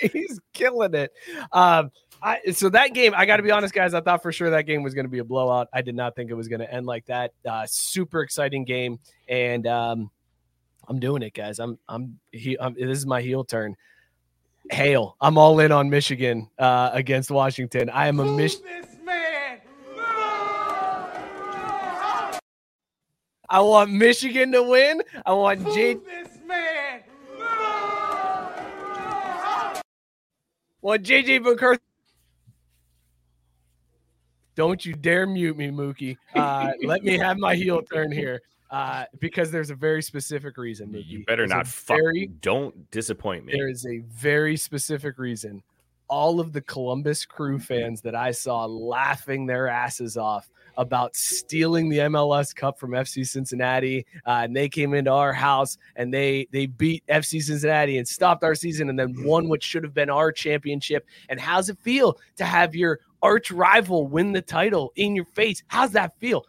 He's 0.12 0.40
killing 0.52 0.94
it. 0.94 1.12
Um, 1.52 1.90
I, 2.22 2.40
so 2.52 2.68
that 2.70 2.92
game, 2.92 3.12
I 3.16 3.24
got 3.26 3.38
to 3.38 3.42
be 3.42 3.50
honest, 3.50 3.72
guys. 3.72 3.94
I 3.94 4.00
thought 4.00 4.22
for 4.22 4.32
sure 4.32 4.50
that 4.50 4.66
game 4.66 4.82
was 4.82 4.94
going 4.94 5.06
to 5.06 5.10
be 5.10 5.20
a 5.20 5.24
blowout. 5.24 5.68
I 5.72 5.82
did 5.82 5.94
not 5.94 6.16
think 6.16 6.30
it 6.30 6.34
was 6.34 6.48
going 6.48 6.60
to 6.60 6.72
end 6.72 6.86
like 6.86 7.06
that. 7.06 7.32
Uh, 7.48 7.64
super 7.66 8.20
exciting 8.20 8.64
game, 8.64 8.98
and 9.28 9.66
um, 9.66 10.10
I'm 10.88 10.98
doing 10.98 11.22
it, 11.22 11.34
guys. 11.34 11.58
I'm, 11.58 11.78
I'm, 11.88 12.18
he, 12.32 12.58
I'm. 12.60 12.74
This 12.74 12.98
is 12.98 13.06
my 13.06 13.22
heel 13.22 13.44
turn. 13.44 13.74
Hail! 14.70 15.16
I'm 15.20 15.36
all 15.36 15.58
in 15.60 15.72
on 15.72 15.90
Michigan 15.90 16.48
uh, 16.58 16.90
against 16.92 17.30
Washington. 17.30 17.90
I 17.90 18.06
am 18.08 18.20
a 18.20 18.24
Mich- 18.24 18.56
I 23.48 23.60
want 23.60 23.90
Michigan 23.90 24.52
to 24.52 24.62
win. 24.62 25.02
I 25.26 25.32
want 25.32 25.64
J. 25.74 25.96
Want 30.82 31.02
JJ 31.02 31.42
McCarthy. 31.42 31.82
Don't 34.54 34.84
you 34.84 34.94
dare 34.94 35.26
mute 35.26 35.56
me, 35.56 35.68
Mookie. 35.68 36.16
Uh, 36.34 36.70
let 36.84 37.02
me 37.02 37.18
have 37.18 37.38
my 37.38 37.54
heel 37.54 37.82
turn 37.82 38.12
here 38.12 38.40
uh, 38.70 39.04
because 39.18 39.50
there's 39.50 39.70
a 39.70 39.74
very 39.74 40.02
specific 40.02 40.56
reason. 40.56 40.88
Mookie. 40.92 41.06
You 41.06 41.24
better 41.24 41.42
There's 41.42 41.50
not 41.50 41.66
fuck. 41.66 41.96
very- 41.98 42.26
Don't 42.40 42.90
disappoint 42.90 43.44
me. 43.44 43.52
there 43.56 43.68
is 43.68 43.84
a 43.86 43.98
very 44.10 44.56
specific 44.56 45.18
reason. 45.18 45.62
All 46.08 46.40
of 46.40 46.52
the 46.52 46.60
Columbus 46.60 47.24
Crew 47.24 47.60
fans 47.60 48.00
that 48.00 48.16
I 48.16 48.32
saw 48.32 48.64
laughing 48.66 49.46
their 49.46 49.68
asses 49.68 50.16
off 50.16 50.50
about 50.76 51.14
stealing 51.14 51.88
the 51.88 51.98
MLS 51.98 52.52
Cup 52.54 52.80
from 52.80 52.92
FC 52.92 53.24
Cincinnati, 53.24 54.04
uh, 54.26 54.40
and 54.42 54.56
they 54.56 54.68
came 54.68 54.92
into 54.94 55.12
our 55.12 55.32
house 55.32 55.78
and 55.94 56.12
they 56.12 56.48
they 56.50 56.66
beat 56.66 57.04
FC 57.08 57.40
Cincinnati 57.40 57.98
and 57.98 58.08
stopped 58.08 58.42
our 58.42 58.56
season, 58.56 58.88
and 58.88 58.98
then 58.98 59.14
won 59.24 59.48
what 59.48 59.62
should 59.62 59.84
have 59.84 59.94
been 59.94 60.10
our 60.10 60.32
championship. 60.32 61.06
And 61.28 61.38
how's 61.38 61.68
it 61.68 61.78
feel 61.78 62.18
to 62.38 62.44
have 62.44 62.74
your 62.74 62.98
arch 63.22 63.52
rival 63.52 64.08
win 64.08 64.32
the 64.32 64.42
title 64.42 64.92
in 64.96 65.14
your 65.14 65.26
face? 65.26 65.62
How's 65.68 65.92
that 65.92 66.18
feel? 66.18 66.44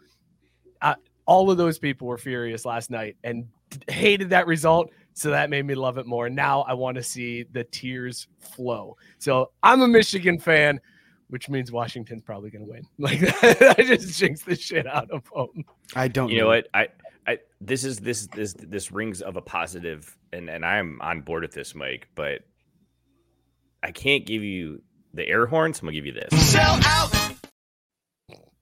All 1.32 1.50
of 1.50 1.58
those 1.58 1.80
people 1.80 2.08
were 2.08 2.18
furious 2.18 2.66
last 2.66 2.90
night 2.92 3.16
and 3.24 3.48
hated 3.88 4.30
that 4.32 4.48
result. 4.48 4.90
So 5.14 5.30
that 5.30 5.50
made 5.50 5.66
me 5.66 5.76
love 5.76 5.98
it 5.98 6.06
more. 6.06 6.30
Now 6.30 6.62
I 6.64 6.74
want 6.74 6.96
to 6.98 7.04
see 7.04 7.44
the 7.52 7.64
tears 7.64 8.28
flow. 8.40 8.98
So 9.18 9.52
I'm 9.64 9.82
a 9.82 9.88
Michigan 9.88 10.40
fan, 10.40 10.80
which 11.30 11.48
means 11.48 11.72
Washington's 11.72 12.22
probably 12.22 12.50
going 12.50 12.66
to 12.66 12.72
win. 12.72 12.84
Like 12.98 13.22
I 13.80 13.84
just 13.84 14.20
jinxed 14.20 14.46
the 14.46 14.56
shit 14.58 14.86
out 14.88 15.10
of 15.10 15.24
them. 15.34 15.64
I 15.96 16.10
don't. 16.10 16.30
you 16.30 16.40
know 16.42 16.48
what 16.48 16.68
I, 16.74 16.90
I 17.28 17.38
this 17.62 17.84
is 17.86 18.00
this 18.00 18.28
this 18.28 18.54
this 18.58 18.92
rings 18.92 19.22
of 19.22 19.38
a 19.38 19.42
positive 19.42 20.18
and 20.34 20.50
and 20.50 20.66
i'm 20.66 21.00
on 21.02 21.22
board 21.22 21.44
with 21.44 21.52
this 21.54 21.76
mike 21.76 22.08
but 22.16 22.42
i 23.84 23.92
can't 23.92 24.26
give 24.26 24.44
you 24.44 24.82
the 25.14 25.28
air 25.28 25.46
horns 25.46 25.80
i'm 25.80 25.86
gonna 25.86 25.94
give 25.96 26.06
you 26.08 26.14
this 26.14 26.56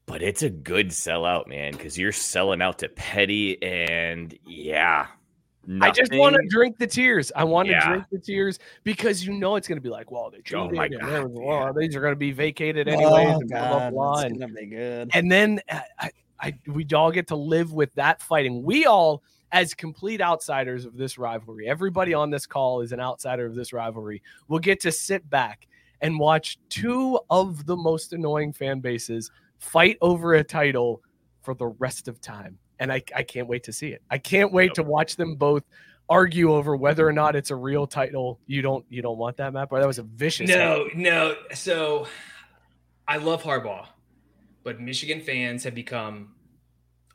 but 0.10 0.22
it's 0.24 0.42
a 0.42 0.50
good 0.50 0.90
sellout 0.90 1.48
man 1.48 1.72
because 1.72 1.98
you're 1.98 2.12
selling 2.12 2.62
out 2.62 2.80
to 2.80 2.90
petty 2.90 3.62
and 3.62 4.38
yeah 4.46 5.08
I 5.82 5.92
just 5.92 6.12
want 6.16 6.36
to 6.36 6.42
drink 6.50 6.80
the 6.80 6.88
tears. 6.88 7.32
I 7.36 7.44
want 7.44 7.68
to 7.68 7.74
Yeah. 7.74 7.88
drink 7.90 8.06
the 8.12 8.18
tears 8.18 8.58
because 8.84 9.24
you 9.24 9.34
know 9.34 9.56
it's 9.56 9.68
going 9.68 9.78
to 9.78 9.82
be 9.84 9.90
like, 9.90 10.10
well, 10.10 10.32
they 10.32 10.38
Oh 10.38 10.42
cheated 10.44 10.72
my 10.74 10.86
and 10.86 11.00
God, 11.00 11.10
there 11.12 11.28
was- 11.28 11.38
well, 11.40 11.74
these 11.76 11.96
are 11.96 12.02
going 12.02 12.14
to 12.14 12.18
be 12.20 12.32
vacated 12.32 12.88
anyway. 12.88 13.04
Oh, 13.06 13.16
anyways. 13.18 13.40
and 13.42 13.50
blah, 13.50 13.60
blah, 13.70 13.80
God, 13.80 13.94
blah, 13.94 14.20
and- 14.22 14.40
gonna 14.40 14.54
be 14.54 14.66
good. 14.66 15.12
and 15.14 15.32
then 15.32 15.60
uh, 15.70 15.82
I, 16.00 16.10
I 16.40 16.54
we 16.66 16.88
all 16.96 17.12
get 17.12 17.28
to 17.28 17.36
live 17.36 17.72
with 17.72 17.94
that 17.96 18.20
fighting. 18.20 18.64
We 18.64 18.88
all, 18.88 19.22
as 19.52 19.76
complete 19.76 20.22
outsiders 20.22 20.86
of 20.86 20.98
this 20.98 21.20
rivalry, 21.20 21.68
everybody 21.70 22.16
on 22.16 22.32
this 22.32 22.48
call 22.48 22.82
is 22.82 22.92
an 22.92 23.00
outsider 23.00 23.46
of 23.46 23.54
this 23.54 23.72
rivalry. 23.72 24.24
We'll 24.48 24.60
get 24.62 24.80
to 24.82 24.92
sit 24.92 25.30
back 25.30 25.68
and 26.02 26.18
watch 26.18 26.58
two 26.70 27.20
of 27.30 27.68
the 27.68 27.76
most 27.76 28.12
annoying 28.14 28.54
fan 28.54 28.80
bases 28.80 29.30
fight 29.60 29.98
over 30.02 30.34
a 30.34 30.44
title 30.44 31.02
for 31.42 31.54
the 31.54 31.68
rest 31.68 32.08
of 32.08 32.20
time. 32.20 32.58
And 32.80 32.92
I, 32.92 33.04
I 33.16 33.24
can't 33.24 33.48
wait 33.48 33.64
to 33.66 33.74
see 33.74 33.90
it. 33.90 34.02
I 34.10 34.18
can't 34.18 34.52
wait 34.52 34.74
to 34.76 34.84
watch 34.84 35.16
them 35.16 35.36
both 35.36 35.64
argue 36.10 36.54
over 36.54 36.76
whether 36.76 37.08
or 37.08 37.14
not 37.14 37.36
it's 37.36 37.52
a 37.52 37.56
real 37.56 37.86
title. 37.86 38.40
You 38.48 38.62
don't 38.62 38.86
you 38.90 39.02
don't 39.02 39.18
want 39.18 39.38
that, 39.38 39.54
Matt? 39.54 39.70
Boy, 39.70 39.80
that 39.80 39.88
was 39.88 40.00
a 40.00 40.04
vicious. 40.04 40.50
No, 40.50 40.88
no. 40.96 41.36
So 41.54 42.08
I 43.08 43.18
love 43.18 43.44
Harbaugh, 43.44 43.88
but 44.64 44.80
Michigan 44.80 45.22
fans 45.22 45.64
have 45.64 45.76
become 45.76 46.34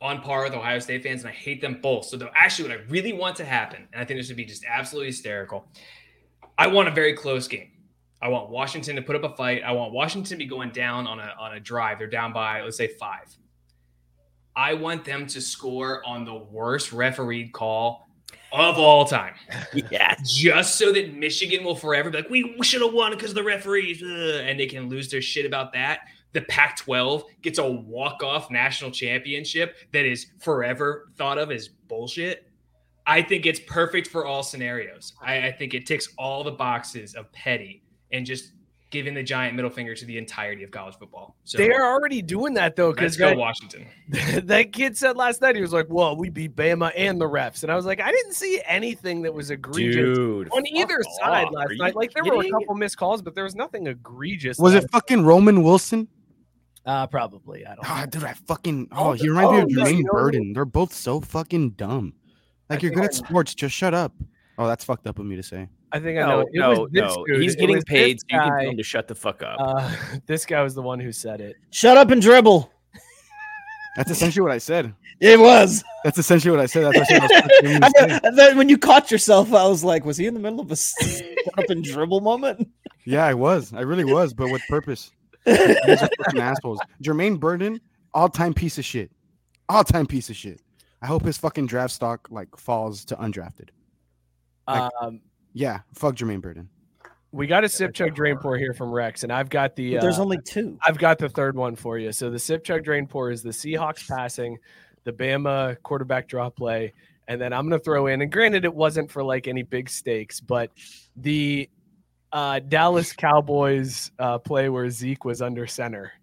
on 0.00 0.20
par 0.20 0.44
with 0.44 0.52
Ohio 0.52 0.78
State 0.78 1.02
fans, 1.02 1.22
and 1.22 1.30
I 1.30 1.32
hate 1.32 1.60
them 1.60 1.78
both. 1.80 2.04
So, 2.06 2.18
actually, 2.34 2.68
what 2.68 2.78
I 2.78 2.82
really 2.88 3.12
want 3.12 3.36
to 3.36 3.44
happen, 3.44 3.88
and 3.92 4.02
I 4.02 4.04
think 4.04 4.20
this 4.20 4.28
would 4.28 4.36
be 4.36 4.44
just 4.44 4.64
absolutely 4.68 5.08
hysterical, 5.08 5.66
I 6.58 6.66
want 6.66 6.88
a 6.88 6.90
very 6.90 7.14
close 7.14 7.48
game. 7.48 7.70
I 8.24 8.28
want 8.28 8.48
Washington 8.48 8.96
to 8.96 9.02
put 9.02 9.16
up 9.16 9.22
a 9.22 9.36
fight. 9.36 9.62
I 9.62 9.72
want 9.72 9.92
Washington 9.92 10.30
to 10.30 10.36
be 10.36 10.46
going 10.46 10.70
down 10.70 11.06
on 11.06 11.20
a 11.20 11.34
on 11.38 11.56
a 11.56 11.60
drive. 11.60 11.98
They're 11.98 12.06
down 12.06 12.32
by 12.32 12.62
let's 12.62 12.78
say 12.78 12.88
five. 12.88 13.36
I 14.56 14.72
want 14.72 15.04
them 15.04 15.26
to 15.26 15.42
score 15.42 16.02
on 16.06 16.24
the 16.24 16.34
worst 16.34 16.90
refereed 16.90 17.52
call 17.52 18.08
of 18.50 18.78
all 18.78 19.04
time. 19.04 19.34
yeah 19.90 20.16
Just 20.24 20.76
so 20.76 20.90
that 20.92 21.14
Michigan 21.14 21.64
will 21.64 21.76
forever 21.76 22.08
be 22.08 22.18
like, 22.18 22.30
we 22.30 22.56
should 22.62 22.80
have 22.80 22.94
won 22.94 23.12
because 23.12 23.30
of 23.30 23.34
the 23.34 23.42
referees, 23.42 24.02
ugh," 24.02 24.40
and 24.42 24.58
they 24.58 24.66
can 24.66 24.88
lose 24.88 25.10
their 25.10 25.20
shit 25.20 25.44
about 25.44 25.74
that. 25.74 26.00
The 26.32 26.40
Pac 26.42 26.78
12 26.78 27.24
gets 27.42 27.58
a 27.58 27.70
walk 27.70 28.22
off 28.22 28.50
national 28.50 28.90
championship 28.90 29.76
that 29.92 30.06
is 30.06 30.28
forever 30.40 31.10
thought 31.16 31.36
of 31.36 31.50
as 31.50 31.68
bullshit. 31.68 32.48
I 33.06 33.20
think 33.20 33.44
it's 33.44 33.60
perfect 33.60 34.06
for 34.06 34.24
all 34.24 34.42
scenarios. 34.42 35.12
I, 35.20 35.48
I 35.48 35.52
think 35.52 35.74
it 35.74 35.84
ticks 35.84 36.08
all 36.16 36.42
the 36.42 36.52
boxes 36.52 37.14
of 37.14 37.30
petty 37.32 37.83
and 38.14 38.24
just 38.24 38.52
giving 38.90 39.12
the 39.12 39.22
giant 39.24 39.56
middle 39.56 39.70
finger 39.70 39.92
to 39.92 40.04
the 40.04 40.16
entirety 40.16 40.62
of 40.62 40.70
college 40.70 40.94
football. 40.96 41.36
So 41.42 41.58
They're 41.58 41.84
already 41.84 42.22
doing 42.22 42.54
that 42.54 42.76
though, 42.76 42.90
let's 42.90 43.16
because 43.16 43.16
go 43.16 43.34
Washington. 43.34 43.86
that 44.44 44.72
kid 44.72 44.96
said 44.96 45.16
last 45.16 45.40
night 45.42 45.56
he 45.56 45.60
was 45.60 45.72
like, 45.72 45.86
"Well, 45.88 46.16
we 46.16 46.30
beat 46.30 46.54
Bama 46.54 46.92
and 46.96 47.20
the 47.20 47.24
refs," 47.24 47.64
and 47.64 47.72
I 47.72 47.74
was 47.76 47.86
like, 47.86 48.00
I 48.00 48.12
didn't 48.12 48.34
see 48.34 48.62
anything 48.66 49.22
that 49.22 49.34
was 49.34 49.50
egregious 49.50 50.16
dude 50.16 50.48
on 50.52 50.64
either 50.68 50.96
fuck 51.02 51.12
side 51.20 51.44
off. 51.46 51.52
last 51.52 51.70
Are 51.72 51.74
night. 51.74 51.96
Like 51.96 52.12
there 52.14 52.24
were 52.24 52.44
a 52.44 52.50
couple 52.50 52.76
missed 52.76 52.96
calls, 52.96 53.20
but 53.20 53.34
there 53.34 53.44
was 53.44 53.56
nothing 53.56 53.88
egregious. 53.88 54.58
Was 54.58 54.74
that 54.74 54.84
it 54.84 54.90
fucking 54.92 55.24
Roman 55.24 55.64
Wilson? 55.64 56.06
Uh, 56.86 57.06
probably. 57.08 57.66
I 57.66 57.74
don't. 57.74 57.90
Ah, 57.90 58.00
know. 58.00 58.06
dude, 58.06 58.24
I 58.24 58.34
fucking 58.46 58.88
Oh, 58.92 59.08
oh, 59.08 59.12
he 59.12 59.28
reminds 59.28 59.50
me 59.52 59.58
oh, 59.58 59.62
of 59.62 59.70
no, 59.70 59.84
Jermaine 59.84 59.98
you 59.98 60.04
Burden. 60.04 60.52
They're 60.52 60.64
both 60.64 60.92
so 60.92 61.20
fucking 61.20 61.70
dumb. 61.70 62.12
Like 62.70 62.78
I 62.78 62.82
you're 62.82 62.90
think 62.90 63.02
good 63.02 63.04
at 63.06 63.22
I- 63.24 63.26
sports, 63.26 63.54
just 63.54 63.74
shut 63.74 63.92
up. 63.94 64.12
Oh, 64.56 64.68
that's 64.68 64.84
fucked 64.84 65.08
up 65.08 65.18
of 65.18 65.26
me 65.26 65.34
to 65.34 65.42
say. 65.42 65.68
I 65.94 66.00
think 66.00 66.18
I 66.18 66.22
know. 66.22 66.40
no 66.40 66.40
It 66.40 66.48
no 66.54 66.70
was 66.82 66.90
this 66.92 67.02
no 67.02 67.24
dude. 67.26 67.40
he's 67.42 67.54
It 67.54 67.58
getting 67.60 67.76
was 67.76 67.84
paid 67.84 68.20
so 68.20 68.26
you 68.30 68.38
can 68.40 68.48
tell 68.58 68.70
him 68.70 68.76
to 68.76 68.82
shut 68.82 69.06
the 69.08 69.14
fuck 69.14 69.42
up 69.42 69.56
Uh, 69.60 69.94
this 70.26 70.44
guy 70.44 70.62
was 70.62 70.74
the 70.74 70.82
one 70.82 70.98
who 71.00 71.12
said 71.12 71.40
it. 71.40 71.56
Shut 71.70 71.96
up 71.96 72.10
and 72.10 72.20
dribble. 72.20 72.70
That's 73.96 74.10
essentially 74.10 74.42
what 74.42 74.50
I 74.50 74.58
said. 74.58 74.92
It 75.20 75.38
was. 75.38 75.84
That's 76.02 76.18
essentially 76.18 76.50
what 76.50 76.58
I 76.60 76.66
said. 76.66 76.92
That's 76.92 76.98
what 76.98 77.12
I 77.12 77.28
said. 77.62 77.64
I 77.84 77.86
was 77.86 77.92
I 77.96 78.06
know- 78.30 78.36
then 78.36 78.56
when 78.58 78.68
you 78.68 78.76
caught 78.76 79.10
yourself, 79.12 79.52
I 79.54 79.66
was 79.68 79.84
like, 79.84 80.04
was 80.04 80.16
he 80.16 80.26
in 80.26 80.34
the 80.34 80.40
middle 80.40 80.58
of 80.60 80.70
a 80.72 80.76
shut 80.76 81.22
up 81.56 81.70
and 81.70 81.84
dribble 81.84 82.20
moment? 82.20 82.68
Yeah, 83.06 83.24
I 83.24 83.34
was. 83.34 83.72
I 83.72 83.82
really 83.82 84.04
was, 84.04 84.34
but 84.34 84.50
with 84.50 84.62
purpose. 84.68 85.12
You 85.46 85.56
guys 85.86 86.02
are 86.02 86.08
fucking 86.24 86.40
assholes. 86.40 86.80
Jermaine 87.02 87.38
Burton, 87.38 87.78
all 88.14 88.30
time 88.30 88.54
piece 88.54 88.78
of 88.78 88.84
shit. 88.86 89.10
All 89.68 89.84
time 89.84 90.06
piece 90.06 90.30
of 90.30 90.36
shit. 90.36 90.60
I 91.02 91.06
hope 91.06 91.22
his 91.22 91.36
fucking 91.36 91.66
draft 91.66 91.92
stock 91.92 92.26
like 92.30 92.48
falls 92.56 93.04
to 93.06 93.16
undrafted. 93.16 93.68
Like, 94.66 94.90
Um, 95.02 95.20
yeah, 95.54 95.80
fuck 95.94 96.16
Jermaine 96.16 96.40
Burton. 96.40 96.68
we 97.32 97.46
got 97.46 97.64
a 97.64 97.68
sip 97.68 97.94
chug 97.94 98.14
drain 98.14 98.36
pour 98.36 98.58
here 98.58 98.74
from 98.74 98.92
Rex, 98.92 99.22
and 99.22 99.32
I've 99.32 99.48
got 99.48 99.74
the. 99.76 99.94
But 99.94 100.02
there's 100.02 100.18
uh, 100.18 100.22
only 100.22 100.38
two. 100.44 100.78
I've 100.86 100.98
got 100.98 101.18
the 101.18 101.28
third 101.28 101.56
one 101.56 101.76
for 101.76 101.98
you. 101.98 102.12
So 102.12 102.28
the 102.28 102.38
sip 102.38 102.64
chug 102.64 102.84
drain 102.84 103.06
pour 103.06 103.30
is 103.30 103.42
the 103.42 103.50
Seahawks 103.50 104.06
passing, 104.06 104.58
the 105.04 105.12
Bama 105.12 105.76
quarterback 105.82 106.28
draw 106.28 106.50
play, 106.50 106.92
and 107.28 107.40
then 107.40 107.52
I'm 107.52 107.68
gonna 107.68 107.78
throw 107.78 108.08
in. 108.08 108.20
And 108.20 108.30
granted, 108.30 108.64
it 108.64 108.74
wasn't 108.74 109.10
for 109.10 109.22
like 109.22 109.48
any 109.48 109.62
big 109.62 109.88
stakes, 109.88 110.40
but 110.40 110.70
the 111.16 111.70
uh, 112.34 112.58
Dallas 112.58 113.12
Cowboys 113.12 114.10
uh, 114.18 114.36
play 114.38 114.68
where 114.68 114.90
Zeke 114.90 115.24
was 115.24 115.40
under 115.40 115.66
center. 115.66 116.12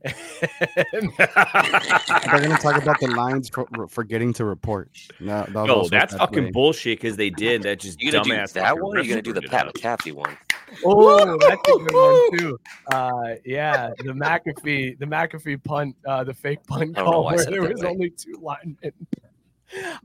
And- 0.94 1.12
They're 1.18 2.42
gonna 2.42 2.58
talk 2.58 2.82
about 2.82 3.00
the 3.00 3.14
Lions 3.16 3.50
for, 3.50 3.66
forgetting 3.88 4.34
to 4.34 4.46
report. 4.46 4.90
No, 5.20 5.44
that 5.44 5.54
No, 5.54 5.88
that's 5.88 6.14
bad 6.14 6.20
fucking 6.20 6.44
play. 6.46 6.52
bullshit 6.52 7.00
because 7.00 7.16
they 7.18 7.30
did. 7.30 7.64
That 7.64 7.80
just 7.80 8.02
You 8.02 8.12
gonna 8.12 8.26
dumbass. 8.26 8.54
that 8.54 8.78
one, 8.80 8.98
or 8.98 9.02
you 9.02 9.10
gonna 9.10 9.22
do 9.22 9.32
the 9.34 9.42
screwed 9.42 9.46
it 9.46 9.82
Pat 9.82 9.94
up. 9.96 10.00
McAfee 10.00 10.14
one? 10.14 10.38
Oh, 10.86 11.38
that's 11.38 11.54
a 11.70 11.72
good 11.72 11.94
one 11.94 12.38
too. 12.40 12.60
Uh, 12.92 13.36
yeah, 13.46 13.92
the 14.00 14.14
McAfee, 14.14 14.98
the 15.00 15.06
McAfee 15.06 15.64
punt, 15.64 15.96
uh, 16.06 16.24
the 16.24 16.34
fake 16.34 16.66
punt 16.68 16.98
I 16.98 17.02
don't 17.02 17.06
know 17.06 17.12
call 17.12 17.26
where 17.26 17.46
there 17.46 17.62
was 17.62 17.82
way. 17.82 17.88
only 17.90 18.10
two 18.10 18.36
linemen. 18.42 18.94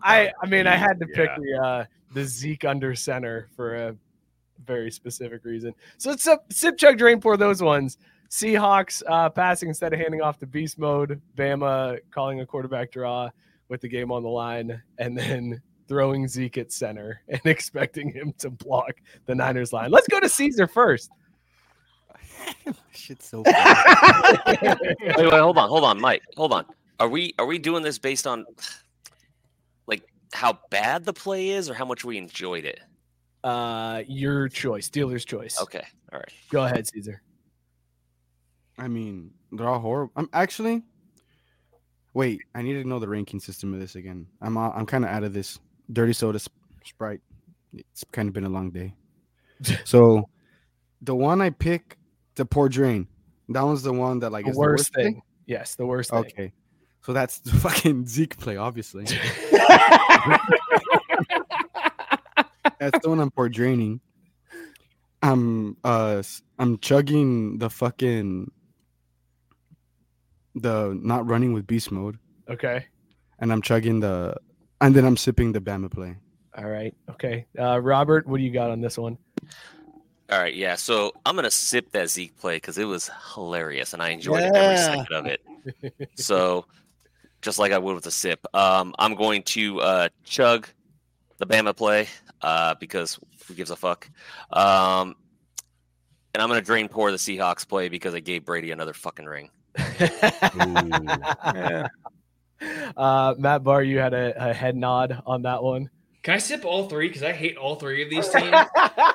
I, 0.03 0.33
I 0.43 0.47
mean, 0.47 0.67
I 0.67 0.77
had 0.77 1.01
to 1.01 1.07
pick 1.07 1.31
Yeah. 1.31 1.37
the 1.39 1.63
uh, 1.67 1.85
the 2.13 2.25
Zeke 2.25 2.65
under 2.65 2.95
center 2.95 3.49
for 3.57 3.75
a 3.75 3.97
very 4.67 4.91
specific 4.91 5.45
reason. 5.45 5.75
So 5.99 6.11
it's 6.11 6.27
a 6.27 6.39
sip, 6.51 6.77
chug, 6.77 6.99
drain, 6.99 7.21
pour 7.21 7.37
those 7.37 7.63
ones. 7.63 7.99
Seahawks 8.31 9.03
uh, 9.09 9.31
passing 9.31 9.69
instead 9.69 9.93
of 9.93 10.01
handing 10.01 10.21
off 10.21 10.39
to 10.39 10.47
beast 10.47 10.79
mode. 10.79 11.21
Bama 11.37 11.99
calling 12.11 12.41
a 12.41 12.47
quarterback 12.47 12.91
draw 12.91 13.31
with 13.69 13.81
the 13.81 13.89
game 13.89 14.13
on 14.13 14.23
the 14.23 14.29
line, 14.29 14.83
and 14.99 15.17
then 15.17 15.61
throwing 15.89 16.27
Zeke 16.29 16.59
at 16.59 16.73
center 16.73 17.23
and 17.29 17.41
expecting 17.45 18.11
him 18.11 18.35
to 18.39 18.51
block 18.51 18.95
the 19.27 19.35
Niners 19.35 19.73
line. 19.73 19.91
Let's 19.91 20.09
go 20.09 20.21
to 20.21 20.29
Caesar 20.29 20.67
first. 20.67 21.11
Shit's 22.93 23.29
so. 23.29 23.43
Wait, 23.43 23.55
wait, 25.17 25.33
hold 25.33 25.59
on, 25.59 25.69
hold 25.69 25.85
on, 25.85 26.01
Mike, 26.01 26.23
hold 26.37 26.53
on. 26.53 26.65
Are 26.99 27.09
we 27.09 27.35
are 27.39 27.47
we 27.47 27.59
doing 27.59 27.83
this 27.83 27.99
based 27.99 28.27
on 28.27 28.47
like 29.87 30.03
how 30.33 30.59
bad 30.71 31.05
the 31.05 31.13
play 31.13 31.51
is, 31.51 31.69
or 31.69 31.75
how 31.75 31.85
much 31.85 32.05
we 32.05 32.19
enjoyed 32.19 32.65
it? 32.65 32.81
Uh, 33.47 34.03
your 34.09 34.49
choice, 34.49 34.89
dealer's 34.89 35.25
choice. 35.25 35.61
Okay, 35.63 35.85
all 36.13 36.19
right. 36.19 36.33
Go 36.51 36.65
ahead, 36.65 36.85
Caesar. 36.89 37.23
I 38.77 38.89
mean, 38.89 39.31
they're 39.53 39.69
all 39.69 39.79
horrible. 39.79 40.13
I'm 40.17 40.29
actually. 40.33 40.83
Wait, 42.13 42.41
I 42.57 42.63
need 42.63 42.73
to 42.73 42.85
know 42.89 42.99
the 42.99 43.09
ranking 43.09 43.39
system 43.39 43.73
of 43.73 43.79
this 43.79 43.95
again. 43.95 44.27
I'm 44.41 44.57
out- 44.59 44.73
I'm 44.75 44.85
kind 44.87 45.05
of 45.05 45.11
out 45.11 45.23
of 45.23 45.33
this. 45.33 45.61
Dirty 45.93 46.13
soda, 46.13 46.39
Sp- 46.43 46.51
Sprite. 46.85 47.21
It's 47.73 48.03
kind 48.11 48.27
of 48.27 48.33
been 48.35 48.45
a 48.45 48.49
long 48.49 48.71
day. 48.71 48.95
so, 49.85 50.29
the 51.03 51.15
one 51.15 51.41
I 51.41 51.51
pick, 51.51 51.99
the 52.35 52.45
poor 52.45 52.69
drain. 52.69 53.07
That 53.51 53.63
one's 53.63 53.83
the 53.85 53.93
one 53.93 54.19
that 54.21 54.33
like 54.33 54.47
The 54.47 54.51
is 54.51 54.57
worst 54.57 54.93
the 54.93 54.99
worst 54.99 55.13
thing. 55.15 55.23
Yes, 55.47 55.75
the 55.77 55.87
worst 55.87 56.11
thing. 56.11 56.19
Okay, 56.19 56.53
so 57.03 57.13
that's 57.13 57.39
the 57.45 57.53
fucking 57.53 58.07
Zeke 58.09 58.37
play, 58.39 58.57
obviously. 58.57 59.07
that's 62.79 62.99
the 63.03 63.09
one 63.09 63.21
I'm 63.21 63.31
poor 63.31 63.49
draining. 63.49 64.01
I'm 65.23 65.77
uh 65.85 66.23
I'm 66.59 66.79
chugging 66.79 67.59
the 67.59 67.71
fucking 67.71 68.51
the 70.55 70.99
not 71.01 71.27
running 71.29 71.53
with 71.53 71.67
beast 71.67 71.91
mode, 71.91 72.19
Okay. 72.49 72.87
and 73.39 73.53
I'm 73.53 73.63
chugging 73.63 74.01
the 74.01 74.37
and 74.81 74.95
then 74.95 75.05
I'm 75.05 75.17
sipping 75.17 75.53
the 75.53 75.61
Bama 75.61 75.91
play. 75.91 76.17
All 76.57 76.69
right. 76.69 76.95
Okay. 77.11 77.47
Uh, 77.59 77.81
Robert, 77.81 78.27
what 78.27 78.39
do 78.39 78.43
you 78.43 78.51
got 78.51 78.71
on 78.71 78.81
this 78.81 78.97
one? 78.97 79.19
All 80.31 80.39
right, 80.39 80.55
yeah. 80.55 80.75
So 80.75 81.13
I'm 81.25 81.37
gonna 81.37 81.51
sip 81.51 81.91
that 81.93 82.09
Zeke 82.09 82.37
play 82.39 82.57
because 82.57 82.79
it 82.79 82.85
was 82.85 83.11
hilarious 83.35 83.93
and 83.93 84.03
I 84.03 84.11
enjoyed 84.11 84.43
it 84.43 84.55
every 84.55 84.77
second 84.77 85.13
of 85.13 85.27
it. 85.27 85.41
So 86.17 86.67
just 87.43 87.59
like 87.59 87.73
I 87.73 87.79
would 87.79 87.95
with 87.95 88.07
a 88.07 88.11
sip, 88.11 88.41
um, 88.55 88.95
I'm 88.99 89.15
going 89.15 89.43
to 89.45 89.81
uh, 89.81 90.09
chug 90.25 90.69
the 91.39 91.47
Bama 91.47 91.77
play 91.77 92.09
uh, 92.43 92.75
because 92.81 93.19
who 93.47 93.55
gives 93.55 93.71
a 93.71 93.77
fuck? 93.77 94.09
Um, 94.51 95.17
and 96.35 96.43
I'm 96.43 96.49
gonna 96.49 96.61
drain 96.61 96.89
pour 96.89 97.11
the 97.11 97.17
Seahawks 97.17 97.67
play 97.67 97.89
because 97.89 98.15
I 98.15 98.21
gave 98.21 98.45
Brady 98.45 98.71
another 98.71 98.93
fucking 98.93 99.27
ring. 99.27 99.51
Yeah. 99.99 101.89
Uh, 102.97 103.35
Matt 103.37 103.63
Barr, 103.63 103.83
you 103.83 103.99
had 103.99 104.15
a, 104.15 104.49
a 104.49 104.55
head 104.55 104.75
nod 104.75 105.23
on 105.27 105.43
that 105.43 105.63
one. 105.63 105.91
Can 106.23 106.35
I 106.35 106.39
sip 106.39 106.65
all 106.65 106.89
three? 106.89 107.07
Because 107.07 107.23
I 107.23 107.33
hate 107.33 107.57
all 107.57 107.77
three 107.77 108.03
of 108.03 108.09
these 108.09 108.29
teams. 108.31 108.57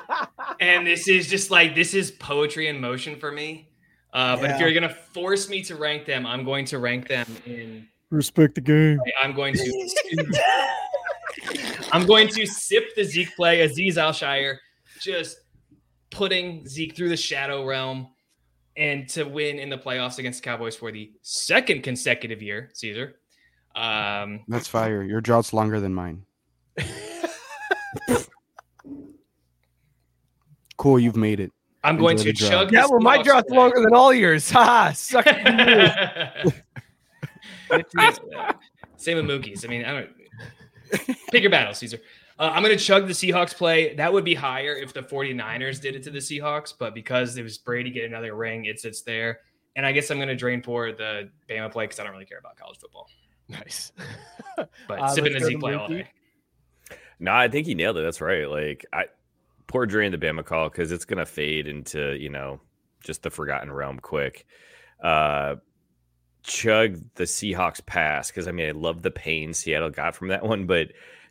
and 0.60 0.86
this 0.86 1.08
is 1.08 1.28
just 1.28 1.50
like 1.50 1.74
this 1.74 1.92
is 1.92 2.10
poetry 2.10 2.68
in 2.68 2.80
motion 2.80 3.16
for 3.16 3.32
me. 3.32 3.68
Uh, 4.12 4.36
but 4.36 4.50
if 4.50 4.60
you're 4.60 4.72
gonna 4.72 4.88
force 4.88 5.48
me 5.48 5.62
to 5.64 5.74
rank 5.76 6.06
them, 6.06 6.24
I'm 6.24 6.44
going 6.44 6.66
to 6.66 6.78
rank 6.78 7.08
them 7.08 7.26
in. 7.44 7.88
Respect 8.10 8.54
the 8.54 8.60
game. 8.60 9.00
I'm 9.22 9.34
going 9.34 9.54
to. 9.54 9.88
I'm 11.92 12.06
going 12.06 12.28
to 12.28 12.46
sip 12.46 12.94
the 12.96 13.04
Zeke 13.04 13.34
play. 13.36 13.58
Azeez 13.66 13.98
Al-Shaair 13.98 14.56
just 15.00 15.36
putting 16.10 16.66
Zeke 16.66 16.96
through 16.96 17.10
the 17.10 17.16
shadow 17.16 17.66
realm 17.66 18.08
and 18.76 19.06
to 19.10 19.24
win 19.24 19.58
in 19.58 19.68
the 19.68 19.76
playoffs 19.76 20.18
against 20.18 20.42
the 20.42 20.48
Cowboys 20.48 20.74
for 20.74 20.90
the 20.90 21.12
second 21.20 21.82
consecutive 21.82 22.40
year, 22.40 22.70
Caesar. 22.72 23.16
Um, 23.76 24.40
That's 24.48 24.68
fire. 24.68 25.02
Your 25.02 25.20
drought's 25.20 25.52
longer 25.52 25.80
than 25.80 25.92
mine. 25.94 26.24
cool, 30.78 30.98
you've 30.98 31.16
made 31.16 31.40
it. 31.40 31.52
I'm 31.84 31.98
going 31.98 32.16
to 32.16 32.24
the 32.24 32.32
drought. 32.32 32.50
chug. 32.50 32.72
Yeah, 32.72 32.86
well, 32.88 33.00
my 33.00 33.18
Seahawks 33.18 33.24
drought's 33.24 33.48
play. 33.48 33.58
longer 33.58 33.82
than 33.82 33.92
all 33.94 34.14
yours. 34.14 34.50
Ha! 34.50 34.92
Suck. 34.94 35.24
Same 38.96 39.16
with 39.16 39.26
Mookie's. 39.26 39.64
I 39.64 39.68
mean, 39.68 39.84
I 39.84 39.92
don't 39.92 40.08
pick 41.30 41.42
your 41.42 41.50
battle, 41.50 41.74
Caesar. 41.74 41.98
Uh, 42.38 42.50
I'm 42.52 42.62
going 42.62 42.76
to 42.76 42.82
chug 42.82 43.06
the 43.06 43.12
Seahawks 43.12 43.54
play. 43.54 43.94
That 43.94 44.12
would 44.12 44.24
be 44.24 44.34
higher 44.34 44.74
if 44.74 44.92
the 44.92 45.02
49ers 45.02 45.80
did 45.80 45.94
it 45.94 46.02
to 46.04 46.10
the 46.10 46.18
Seahawks, 46.18 46.72
but 46.76 46.94
because 46.94 47.36
it 47.36 47.42
was 47.42 47.58
Brady 47.58 47.90
get 47.90 48.04
another 48.04 48.34
ring, 48.34 48.64
it 48.64 48.80
sits 48.80 49.02
there. 49.02 49.40
And 49.76 49.86
I 49.86 49.92
guess 49.92 50.10
I'm 50.10 50.18
going 50.18 50.28
to 50.28 50.36
drain 50.36 50.62
for 50.62 50.92
the 50.92 51.30
Bama 51.48 51.70
play 51.70 51.84
because 51.84 52.00
I 52.00 52.04
don't 52.04 52.12
really 52.12 52.24
care 52.24 52.38
about 52.38 52.56
college 52.56 52.78
football. 52.78 53.08
nice. 53.48 53.92
But 54.86 55.00
Uh, 55.00 55.08
sipping 55.08 55.32
the 55.32 55.38
let's 55.38 55.44
go 55.44 55.48
Zeke 55.48 55.56
to 55.56 55.60
play 55.60 55.74
all 55.74 55.88
day. 55.88 56.08
No, 57.18 57.32
I 57.32 57.48
think 57.48 57.66
he 57.66 57.74
nailed 57.74 57.96
it. 57.96 58.02
That's 58.02 58.20
right. 58.20 58.48
Like 58.48 58.84
I 58.92 59.06
poor 59.66 59.86
drain 59.86 60.12
the 60.12 60.18
Bama 60.18 60.44
call 60.44 60.68
because 60.68 60.92
it's 60.92 61.04
gonna 61.06 61.24
fade 61.24 61.66
into 61.66 62.16
you 62.18 62.28
know 62.28 62.60
just 63.02 63.22
the 63.22 63.30
forgotten 63.30 63.72
realm 63.72 63.98
quick. 63.98 64.44
Uh, 65.02 65.56
chug 66.42 67.00
the 67.14 67.24
Seahawks 67.24 67.84
pass 67.84 68.30
because 68.30 68.48
I 68.48 68.52
mean 68.52 68.68
I 68.68 68.72
love 68.72 69.02
the 69.02 69.10
pain 69.10 69.52
Seattle 69.54 69.90
got 69.90 70.14
from 70.14 70.28
that 70.28 70.42
one, 70.44 70.66
but 70.66 70.88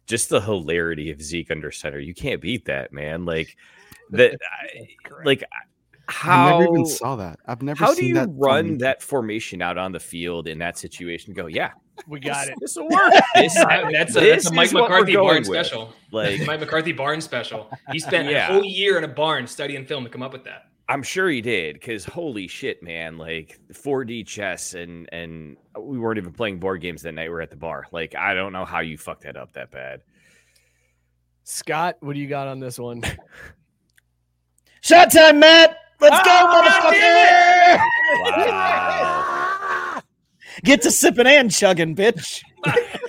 just 0.07 0.30
the 0.30 0.41
hilarity 0.41 1.12
of 1.12 1.22
Zeke 1.22 1.51
under 1.51 1.72
center, 1.72 1.99
you 1.99 2.14
can't 2.14 2.41
beat 2.41 2.66
that, 2.66 2.91
man. 2.91 3.26
Like 3.26 3.55
that, 4.12 4.34
I- 4.41 4.88
like 5.26 5.43
I 5.43 5.55
how 6.07 6.59
never 6.59 6.74
even 6.74 6.86
saw 6.86 7.16
that. 7.18 7.39
I've 7.45 7.62
never 7.62 7.78
how 7.86 7.93
do 7.93 8.05
you 8.05 8.16
that 8.16 8.28
run 8.34 8.66
from- 8.68 8.78
that 8.80 9.01
formation 9.01 9.62
out 9.62 9.78
on 9.78 9.91
the 9.93 9.99
field 9.99 10.47
in 10.47 10.57
that 10.59 10.78
situation? 10.78 11.34
Go, 11.34 11.45
yeah, 11.47 11.72
We 12.07 12.20
got 12.20 12.49
it. 12.49 12.55
this 12.59 12.76
will 12.76 12.89
work. 12.89 13.14
This, 13.36 13.53
that- 13.55 13.86
that's, 13.91 14.16
a, 14.18 14.20
This 14.20 14.43
that's 14.43 14.51
a 14.51 14.53
Mike 14.53 14.68
is 14.68 14.74
what 14.74 14.89
we're 14.89 14.89
McCarthy 14.89 15.14
going 15.14 15.28
barn 15.28 15.38
with. 15.38 15.45
special. 15.47 15.93
Like 16.12 16.45
Mike 16.45 16.59
McCarthy 16.59 16.91
barn 16.91 17.22
special. 17.22 17.72
He 17.93 17.99
spent 17.99 18.30
Yeah. 18.30 18.49
a 18.49 18.53
whole 18.53 18.66
year 18.66 18.97
in 18.97 19.05
a 19.05 19.07
barn 19.07 19.47
studying 19.47 19.86
film 19.86 20.03
to 20.03 20.09
come 20.09 20.22
up 20.24 20.34
with 20.34 20.43
that. 20.43 20.66
I'm 20.91 21.03
sure 21.03 21.29
he 21.29 21.39
did, 21.39 21.75
because 21.75 22.03
holy 22.03 22.49
shit, 22.49 22.83
man! 22.83 23.17
Like 23.17 23.57
4D 23.71 24.27
chess, 24.27 24.73
and 24.73 25.07
and 25.13 25.55
we 25.79 25.97
weren't 25.97 26.17
even 26.17 26.33
playing 26.33 26.59
board 26.59 26.81
games 26.81 27.01
that 27.03 27.13
night. 27.13 27.29
We 27.29 27.35
are 27.35 27.41
at 27.41 27.49
the 27.49 27.55
bar. 27.55 27.85
Like 27.93 28.13
I 28.13 28.33
don't 28.33 28.51
know 28.51 28.65
how 28.65 28.81
you 28.81 28.97
fucked 28.97 29.23
that 29.23 29.37
up 29.37 29.53
that 29.53 29.71
bad. 29.71 30.01
Scott, 31.45 31.95
what 32.01 32.11
do 32.11 32.19
you 32.19 32.27
got 32.27 32.49
on 32.49 32.59
this 32.59 32.77
one? 32.77 33.01
Shot 34.81 35.13
time, 35.13 35.39
Matt. 35.39 35.77
Let's 36.01 36.17
go, 36.25 36.29
Ah, 36.29 37.81
motherfucker. 38.33 38.41
Wow. 38.41 40.01
Get 40.65 40.81
to 40.81 40.91
sipping 40.91 41.25
and 41.25 41.49
chugging, 41.49 41.95
bitch. 41.95 42.41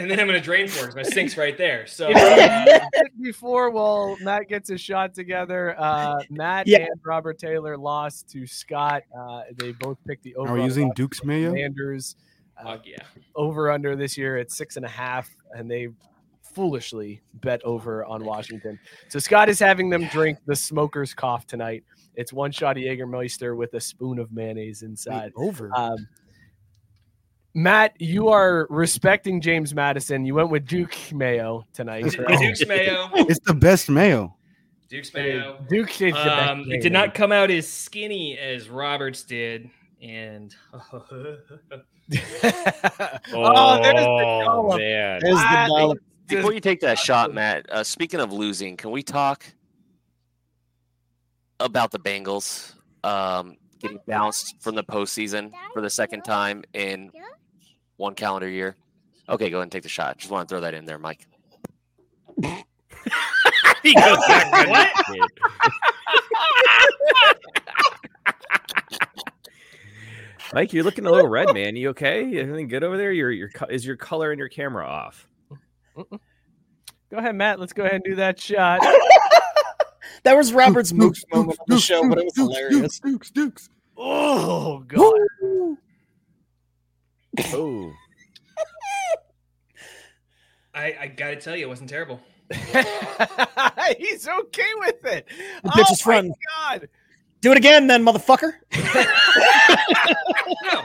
And 0.00 0.10
then 0.10 0.18
I'm 0.18 0.26
going 0.26 0.38
to 0.38 0.44
drain 0.44 0.66
for 0.68 0.84
it 0.84 0.86
'cause 0.86 0.96
my 0.96 1.02
sink's 1.02 1.36
right 1.36 1.56
there. 1.58 1.86
So 1.86 2.10
Before, 3.20 3.70
well, 3.70 4.16
Matt 4.20 4.48
gets 4.48 4.68
his 4.70 4.80
shot 4.80 5.14
together. 5.14 5.74
Uh, 5.78 6.20
Matt 6.30 6.66
Yeah. 6.66 6.78
and 6.80 7.00
Robert 7.04 7.38
Taylor 7.38 7.76
lost 7.76 8.28
to 8.30 8.46
Scott. 8.46 9.02
Uh, 9.16 9.42
they 9.56 9.72
both 9.72 9.98
picked 10.06 10.22
the 10.22 10.34
over. 10.36 10.50
Are 10.50 10.54
we 10.54 10.64
using 10.64 10.90
Duke's 10.96 11.22
mayo? 11.24 11.50
Commanders. 11.50 12.16
Fuck 12.62 12.86
yeah. 12.86 12.98
over 13.36 13.70
under 13.70 13.96
this 13.96 14.18
year 14.18 14.36
at 14.36 14.50
six 14.50 14.76
and 14.76 14.84
a 14.84 14.88
half, 14.88 15.30
and 15.54 15.70
they 15.70 15.88
foolishly 16.42 17.22
bet 17.34 17.62
over 17.64 18.04
on 18.04 18.24
Washington. 18.24 18.78
So 19.08 19.18
Scott 19.18 19.48
is 19.48 19.58
having 19.58 19.88
them 19.88 20.06
drink 20.08 20.38
the 20.46 20.56
smoker's 20.56 21.14
cough 21.14 21.46
tonight. 21.46 21.84
It's 22.16 22.32
one 22.32 22.50
shot 22.52 22.76
of 22.76 22.82
Jägermeister 22.82 23.56
with 23.56 23.72
a 23.74 23.80
spoon 23.80 24.18
of 24.18 24.32
mayonnaise 24.32 24.82
inside. 24.82 25.32
over. 25.36 25.70
Um, 25.74 26.06
Matt, 27.54 28.00
you 28.00 28.28
are 28.28 28.66
respecting 28.70 29.40
James 29.40 29.74
Madison. 29.74 30.24
You 30.24 30.34
went 30.34 30.50
with 30.50 30.66
Duke 30.66 30.94
Mayo 31.12 31.66
tonight. 31.72 32.04
Duke's 32.04 32.66
Mayo. 32.66 33.10
It's 33.14 33.40
the 33.44 33.54
best 33.54 33.88
mayo. 33.88 34.36
Duke's 34.88 35.12
Mayo. 35.12 35.58
Duke 35.68 36.00
is 36.00 36.14
the 36.14 36.18
best 36.20 36.50
Um, 36.50 36.70
it 36.70 36.80
did 36.80 36.92
not 36.92 37.14
come 37.14 37.32
out 37.32 37.50
as 37.50 37.68
skinny 37.68 38.38
as 38.38 38.68
Roberts 38.68 39.24
did. 39.24 39.68
And 40.00 40.54
oh, 40.72 41.02
there's 43.82 43.94
the 43.94 44.42
dollop. 44.44 44.78
man. 44.78 45.20
There's 45.20 45.38
the 45.38 45.66
dollop. 45.68 45.98
Before 46.28 46.52
you 46.52 46.60
take 46.60 46.80
that 46.80 46.98
shot, 46.98 47.34
Matt, 47.34 47.68
uh, 47.70 47.82
speaking 47.82 48.20
of 48.20 48.32
losing, 48.32 48.76
can 48.76 48.92
we 48.92 49.02
talk 49.02 49.44
about 51.58 51.90
the 51.90 51.98
Bengals 51.98 52.74
um, 53.02 53.56
getting 53.80 53.98
bounced 54.06 54.54
from 54.60 54.76
the 54.76 54.84
postseason 54.84 55.50
for 55.72 55.82
the 55.82 55.90
second 55.90 56.22
time 56.22 56.62
in 56.72 57.10
one 58.00 58.14
calendar 58.14 58.48
year? 58.48 58.76
Okay, 59.28 59.50
go 59.50 59.58
ahead 59.58 59.64
and 59.64 59.72
take 59.72 59.84
the 59.84 59.88
shot. 59.88 60.18
Just 60.18 60.30
want 60.30 60.48
to 60.48 60.52
throw 60.52 60.60
that 60.62 60.74
in 60.74 60.86
there, 60.86 60.98
Mike. 60.98 61.26
He 63.82 63.94
goes 63.94 64.18
back 64.28 64.64
to 64.64 64.68
What? 64.68 64.90
Mike, 70.52 70.74
you're 70.74 70.84
looking 70.84 71.06
a 71.06 71.10
little 71.10 71.30
red, 71.30 71.54
man. 71.54 71.76
You 71.76 71.88
okay? 71.90 72.38
Everything 72.38 72.68
good 72.68 72.84
over 72.84 72.98
there? 72.98 73.10
Your 73.10 73.30
your 73.30 73.48
is 73.70 73.86
your 73.86 73.96
color 73.96 74.32
and 74.32 74.38
your 74.38 74.50
camera 74.50 74.86
off? 74.86 75.26
Go 75.96 76.20
ahead, 77.12 77.34
Matt. 77.36 77.58
Let's 77.58 77.72
go 77.72 77.84
ahead 77.84 77.94
and 77.94 78.04
do 78.04 78.16
that 78.16 78.38
shot. 78.38 78.80
That 80.22 80.36
was 80.36 80.52
Robert's 80.52 80.92
most 80.92 81.24
moment 81.32 81.58
on 81.60 81.64
the 81.68 81.80
show, 81.80 82.06
but 82.06 82.18
it 82.18 82.26
was 82.26 82.36
hilarious. 82.36 83.00
Dukes, 83.00 83.30
Dukes. 83.30 83.70
Oh 83.96 84.80
god. 84.80 85.78
Oh, 87.52 87.92
I, 90.74 90.96
I 91.00 91.06
got 91.08 91.30
to 91.30 91.36
tell 91.36 91.56
you, 91.56 91.66
it 91.66 91.68
wasn't 91.68 91.90
terrible. 91.90 92.20
He's 93.98 94.26
okay 94.28 94.70
with 94.78 95.04
it. 95.04 95.26
The 95.62 95.68
bitch 95.70 95.84
oh 95.88 95.92
is 95.92 96.06
my. 96.06 96.30
God. 96.58 96.88
Do 97.40 97.52
it 97.52 97.58
again, 97.58 97.86
then, 97.86 98.04
motherfucker. 98.04 98.52
No, 100.64 100.84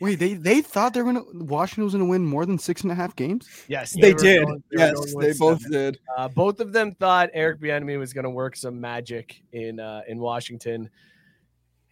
Wait, 0.00 0.18
they 0.18 0.34
they 0.34 0.60
thought 0.60 0.92
they 0.92 1.00
were 1.02 1.12
gonna 1.12 1.44
Washington 1.44 1.84
was 1.84 1.92
gonna 1.94 2.04
win 2.04 2.24
more 2.24 2.44
than 2.44 2.58
six 2.58 2.82
and 2.82 2.92
a 2.92 2.94
half 2.94 3.16
games. 3.16 3.48
Yes, 3.68 3.92
They 3.92 4.12
were 4.12 4.18
did. 4.18 4.44
going- 4.44 4.62
they 4.70 4.78
Yes, 4.78 4.94
going 4.94 5.14
with 5.16 5.26
they 5.26 5.38
both 5.38 5.60
seven. 5.62 5.72
did. 5.72 5.98
Uh, 6.16 6.28
both 6.28 6.60
of 6.60 6.72
them 6.72 6.94
thought 6.94 7.30
Eric 7.32 7.60
Bieniemy 7.60 7.98
was 7.98 8.12
going 8.12 8.24
to 8.24 8.30
work 8.30 8.56
some 8.56 8.80
magic 8.80 9.42
in 9.52 9.80
uh, 9.80 10.02
in 10.08 10.18
Washington, 10.18 10.90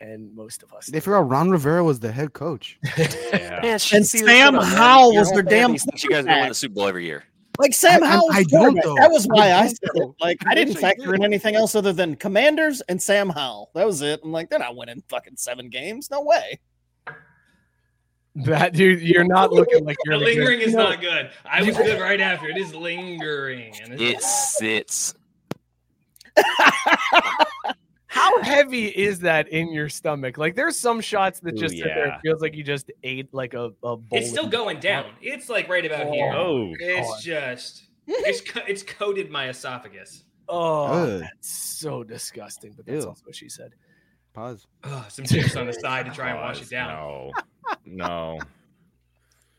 and 0.03 0.35
most 0.35 0.63
of 0.63 0.73
us. 0.75 0.87
They 0.89 1.01
forgot 1.01 1.29
Ron 1.29 1.51
Rivera 1.51 1.83
was 1.85 2.01
the 2.01 2.11
head 2.13 2.33
coach. 2.33 2.79
yeah. 2.99 3.61
Man, 3.63 3.79
And 3.93 4.07
Sam. 4.07 4.55
Howell 4.55 5.15
was 5.15 5.31
their 5.31 5.43
damn 5.43 5.77
family 5.77 5.95
You 5.97 6.11
guys 6.11 6.21
are 6.21 6.25
going 6.25 6.27
to 6.27 6.41
win 6.41 6.49
the 6.49 6.55
Super 6.55 6.75
Bowl 6.75 6.89
every 6.89 7.05
year. 7.07 7.25
Like 7.59 7.75
Sam 7.75 8.03
I- 8.03 8.07
I- 8.07 8.11
Howell. 8.11 8.29
I 8.33 8.43
don't, 8.45 8.81
though. 8.83 8.95
That 8.97 9.11
was 9.11 9.27
why 9.27 9.51
I 9.51 9.61
I 9.61 9.67
said 9.69 9.79
it. 9.95 10.11
Like 10.21 10.39
I 10.47 10.53
I 10.53 10.55
didn't 10.55 10.75
factor 10.75 11.15
in 11.15 11.23
anything 11.25 11.55
else 11.55 11.75
other 11.75 11.93
than 11.93 12.17
Commanders 12.17 12.81
and 12.89 13.01
Sam 13.01 13.29
Howell. 13.29 13.71
That 13.75 13.87
was 13.87 14.01
it. 14.03 14.21
I'm 14.25 14.33
like, 14.33 14.51
they're 14.51 14.59
not 14.59 14.75
winning 14.77 15.03
fucking 15.09 15.37
seven 15.37 15.69
games. 15.69 16.11
No 16.11 16.23
way. 16.23 16.59
That 18.35 18.73
dude, 18.73 19.03
you're 19.03 19.25
not 19.25 19.53
looking 19.53 19.85
like 19.85 19.99
you're 20.07 20.19
the 20.19 20.25
good- 20.25 20.35
lingering 20.37 20.61
is 20.63 20.73
No, 20.75 20.85
not 20.89 21.03
good. 21.03 21.31
I 21.45 21.63
was 21.63 21.77
good 21.77 22.01
right 22.01 22.21
after. 22.21 22.49
It 22.49 22.57
is 22.57 22.75
lingering. 22.75 23.75
And 23.83 23.93
this 23.93 24.01
It 24.01 24.17
is- 24.17 24.25
sits. 24.57 25.15
How 28.13 28.43
heavy 28.43 28.89
is 28.89 29.21
that 29.21 29.49
in 29.49 29.73
your 29.73 29.89
stomach? 29.89 30.37
Like, 30.37 30.55
there's 30.55 30.79
some 30.79 31.01
shots 31.01 31.41
that 31.41 31.55
Ooh, 31.55 31.59
just 31.59 31.75
sit 31.75 31.85
there. 31.85 32.09
It 32.09 32.21
feels 32.23 32.43
like 32.43 32.55
you 32.55 32.63
just 32.63 32.91
ate 33.03 33.33
like 33.33 33.55
a, 33.55 33.73
a 33.83 33.97
bowl. 33.97 34.07
it's 34.13 34.29
still 34.29 34.47
going 34.47 34.81
down. 34.81 35.13
It's 35.23 35.49
like 35.49 35.67
right 35.71 35.87
about 35.87 36.09
here. 36.13 36.31
Oh, 36.31 36.67
God. 36.73 36.77
It's 36.79 37.23
just 37.23 37.85
it's 38.07 38.41
co- 38.53 38.67
it's 38.69 38.83
coated 38.83 39.31
my 39.31 39.49
esophagus. 39.49 40.25
Oh, 40.47 40.85
Ugh. 40.89 41.21
that's 41.21 41.49
so 41.49 42.05
disgusting. 42.05 42.75
But 42.77 42.85
that's 42.85 43.03
Ew. 43.03 43.09
also 43.09 43.23
what 43.25 43.35
she 43.35 43.49
said. 43.49 43.73
Pause. 44.35 44.67
Ugh, 44.85 45.11
some 45.11 45.25
chips 45.27 45.57
on 45.57 45.67
the 45.67 45.73
side 45.73 46.05
to 46.05 46.13
try 46.13 46.33
and 46.33 46.39
wash 46.39 46.61
it 46.61 46.69
down. 46.69 46.89
No, 46.91 47.33
no. 47.87 48.39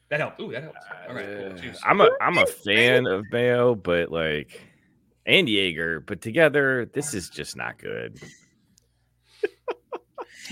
That 0.10 0.20
helped. 0.20 0.39
Ooh, 0.39 0.51
that 0.51 0.62
helped. 0.62 0.78
All 1.10 1.16
right, 1.16 1.26
cool. 1.26 1.72
Uh, 1.72 1.74
I'm 1.86 2.01
a 2.01 2.10
I'm 2.22 2.38
a 2.38 2.45
fan 2.45 3.08
of 3.08 3.26
Mayo, 3.32 3.74
but 3.74 4.12
like 4.12 4.62
and 5.26 5.49
Jaeger, 5.49 6.01
but 6.01 6.22
together 6.22 6.86
this 6.93 7.16
is 7.16 7.30
just 7.30 7.58
not 7.58 7.80
good. 7.80 8.22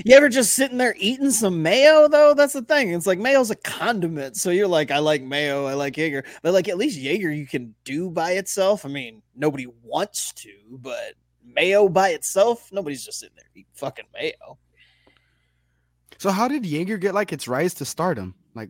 You 0.05 0.15
ever 0.15 0.29
just 0.29 0.53
sitting 0.53 0.77
there 0.77 0.95
eating 0.97 1.31
some 1.31 1.61
mayo 1.61 2.07
though? 2.07 2.33
That's 2.33 2.53
the 2.53 2.61
thing. 2.61 2.91
It's 2.93 3.07
like 3.07 3.19
mayo's 3.19 3.51
a 3.51 3.55
condiment. 3.55 4.37
So 4.37 4.49
you're 4.49 4.67
like, 4.67 4.91
I 4.91 4.99
like 4.99 5.21
mayo, 5.21 5.65
I 5.65 5.73
like 5.73 5.97
Jaeger. 5.97 6.23
But 6.41 6.53
like 6.53 6.67
at 6.69 6.77
least 6.77 6.97
Jaeger 6.99 7.31
you 7.31 7.45
can 7.45 7.75
do 7.83 8.09
by 8.09 8.31
itself. 8.33 8.85
I 8.85 8.89
mean, 8.89 9.21
nobody 9.35 9.67
wants 9.83 10.31
to, 10.33 10.51
but 10.69 11.13
mayo 11.45 11.89
by 11.89 12.09
itself, 12.09 12.69
nobody's 12.71 13.03
just 13.03 13.19
sitting 13.19 13.35
there 13.35 13.45
eating 13.53 13.65
fucking 13.73 14.05
mayo. 14.13 14.57
So 16.17 16.29
how 16.31 16.47
did 16.47 16.65
Jaeger 16.65 16.97
get 16.97 17.13
like 17.13 17.33
its 17.33 17.47
rise 17.47 17.73
to 17.75 17.85
stardom? 17.85 18.35
Like 18.55 18.69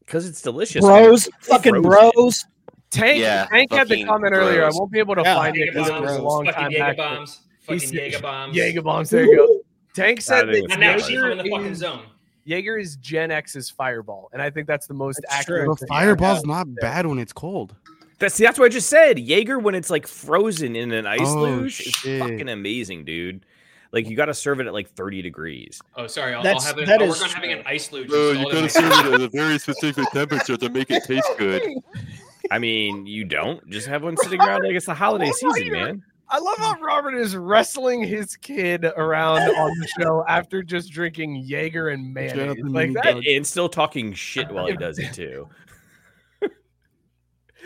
Because 0.00 0.26
it's 0.28 0.42
delicious. 0.42 0.84
Bros, 0.84 1.26
It's 1.26 1.46
fucking 1.46 1.82
frozen. 1.82 2.10
bros. 2.14 2.44
Tank, 2.90 3.18
Yeah, 3.20 3.46
Tank 3.46 3.72
had 3.72 3.88
the 3.88 3.94
fucking 3.94 4.06
comment 4.06 4.34
earlier. 4.34 4.64
I 4.64 4.70
won't 4.72 4.92
be 4.92 4.98
able 4.98 5.14
to 5.16 5.22
Yeah. 5.22 5.34
find 5.34 5.56
it 5.56 5.60
Jaeger 5.60 5.72
because 5.72 5.88
it 5.88 6.00
was 6.00 6.16
a 6.16 6.22
long 6.22 6.44
Fucking 6.44 6.60
time 6.62 6.70
Jaeger 6.70 6.84
back. 6.84 6.96
bombs. 6.96 7.40
He 7.60 7.66
Fucking 7.66 7.80
said- 7.88 7.94
Jaeger 7.96 8.20
bombs. 8.20 8.56
Jaeger 8.56 8.82
bombs. 8.82 9.10
There 9.10 9.24
you 9.24 9.36
go. 9.36 9.60
Tank 9.94 10.20
said 10.20 10.50
think 10.50 10.68
that 10.68 10.80
it's 10.80 10.82
And 10.82 11.00
she's 11.02 11.10
Jaeger 11.10 11.30
in 11.30 11.38
the 11.38 11.44
fucking 11.50 11.66
is, 11.66 11.78
zone. 11.78 12.06
Jaeger 12.44 12.76
is 12.76 12.96
Gen 12.96 13.30
X's 13.30 13.70
Fireball, 13.70 14.28
and 14.32 14.42
I 14.42 14.50
think 14.50 14.66
that's 14.66 14.86
the 14.86 14.94
most 14.94 15.20
That's 15.22 15.34
accurate. 15.40 15.64
true. 15.66 15.76
the 15.80 15.86
fireball's 15.86 16.44
not 16.44 16.66
bad 16.76 17.06
when 17.06 17.18
it's 17.18 17.32
cold. 17.32 17.74
That's 18.18 18.36
that's 18.36 18.58
what 18.58 18.66
I 18.66 18.68
just 18.68 18.88
said. 18.88 19.18
Jaeger 19.18 19.58
when 19.58 19.74
it's 19.74 19.90
like 19.90 20.06
frozen 20.06 20.76
in 20.76 20.92
an 20.92 21.06
ice 21.06 21.20
Oh, 21.22 21.40
luge 21.42 21.80
is 21.80 21.94
fucking 21.96 22.48
amazing, 22.48 23.04
dude. 23.04 23.44
Like 23.92 24.08
you 24.08 24.16
got 24.16 24.26
to 24.26 24.34
serve 24.34 24.60
it 24.60 24.66
at 24.66 24.72
like 24.72 24.90
30 24.90 25.22
degrees. 25.22 25.80
Oh, 25.96 26.06
sorry. 26.08 26.32
I'll, 26.32 26.38
I'll 26.38 26.42
That's- 26.42 26.66
have 26.66 26.78
it. 26.78 26.86
that 26.86 27.00
oh, 27.00 27.04
I'll 27.06 27.12
is 27.12 27.20
work 27.20 27.28
on 27.30 27.34
having 27.34 27.52
an 27.52 27.62
ice 27.64 27.92
luge. 27.92 28.08
Bro, 28.08 28.32
you 28.32 28.50
gotta 28.52 28.68
serve 28.68 28.90
it 28.92 29.14
at 29.14 29.20
a 29.20 29.28
very 29.28 29.58
specific 29.58 30.04
temperature 30.10 30.56
to 30.56 30.68
make 30.68 30.90
it 30.90 31.04
taste 31.04 31.28
good. 31.38 31.62
I 32.50 32.58
mean, 32.58 33.06
you 33.06 33.24
don't 33.24 33.66
just 33.70 33.86
have 33.86 34.02
one 34.02 34.16
sitting 34.18 34.40
around 34.40 34.64
like 34.64 34.72
it's 34.74 34.86
the 34.86 34.94
holiday 34.94 35.30
season, 35.30 35.72
man. 35.72 36.02
I 36.28 36.38
love 36.38 36.58
how 36.58 36.80
Robert 36.80 37.14
is 37.14 37.36
wrestling 37.36 38.02
his 38.02 38.36
kid 38.36 38.84
around 38.84 39.42
on 39.42 39.78
the 39.78 39.86
show 40.00 40.24
after 40.26 40.62
just 40.62 40.90
drinking 40.90 41.36
Jaeger 41.36 41.88
and 41.88 42.12
mayonnaise. 42.12 42.36
Jonathan 42.36 42.72
Like 42.72 42.92
that, 42.94 43.06
And, 43.06 43.24
and 43.24 43.46
still 43.46 43.68
talking 43.68 44.12
shit 44.12 44.50
while 44.50 44.66
he 44.66 44.76
does 44.76 44.98
it 44.98 45.12
too. 45.12 45.48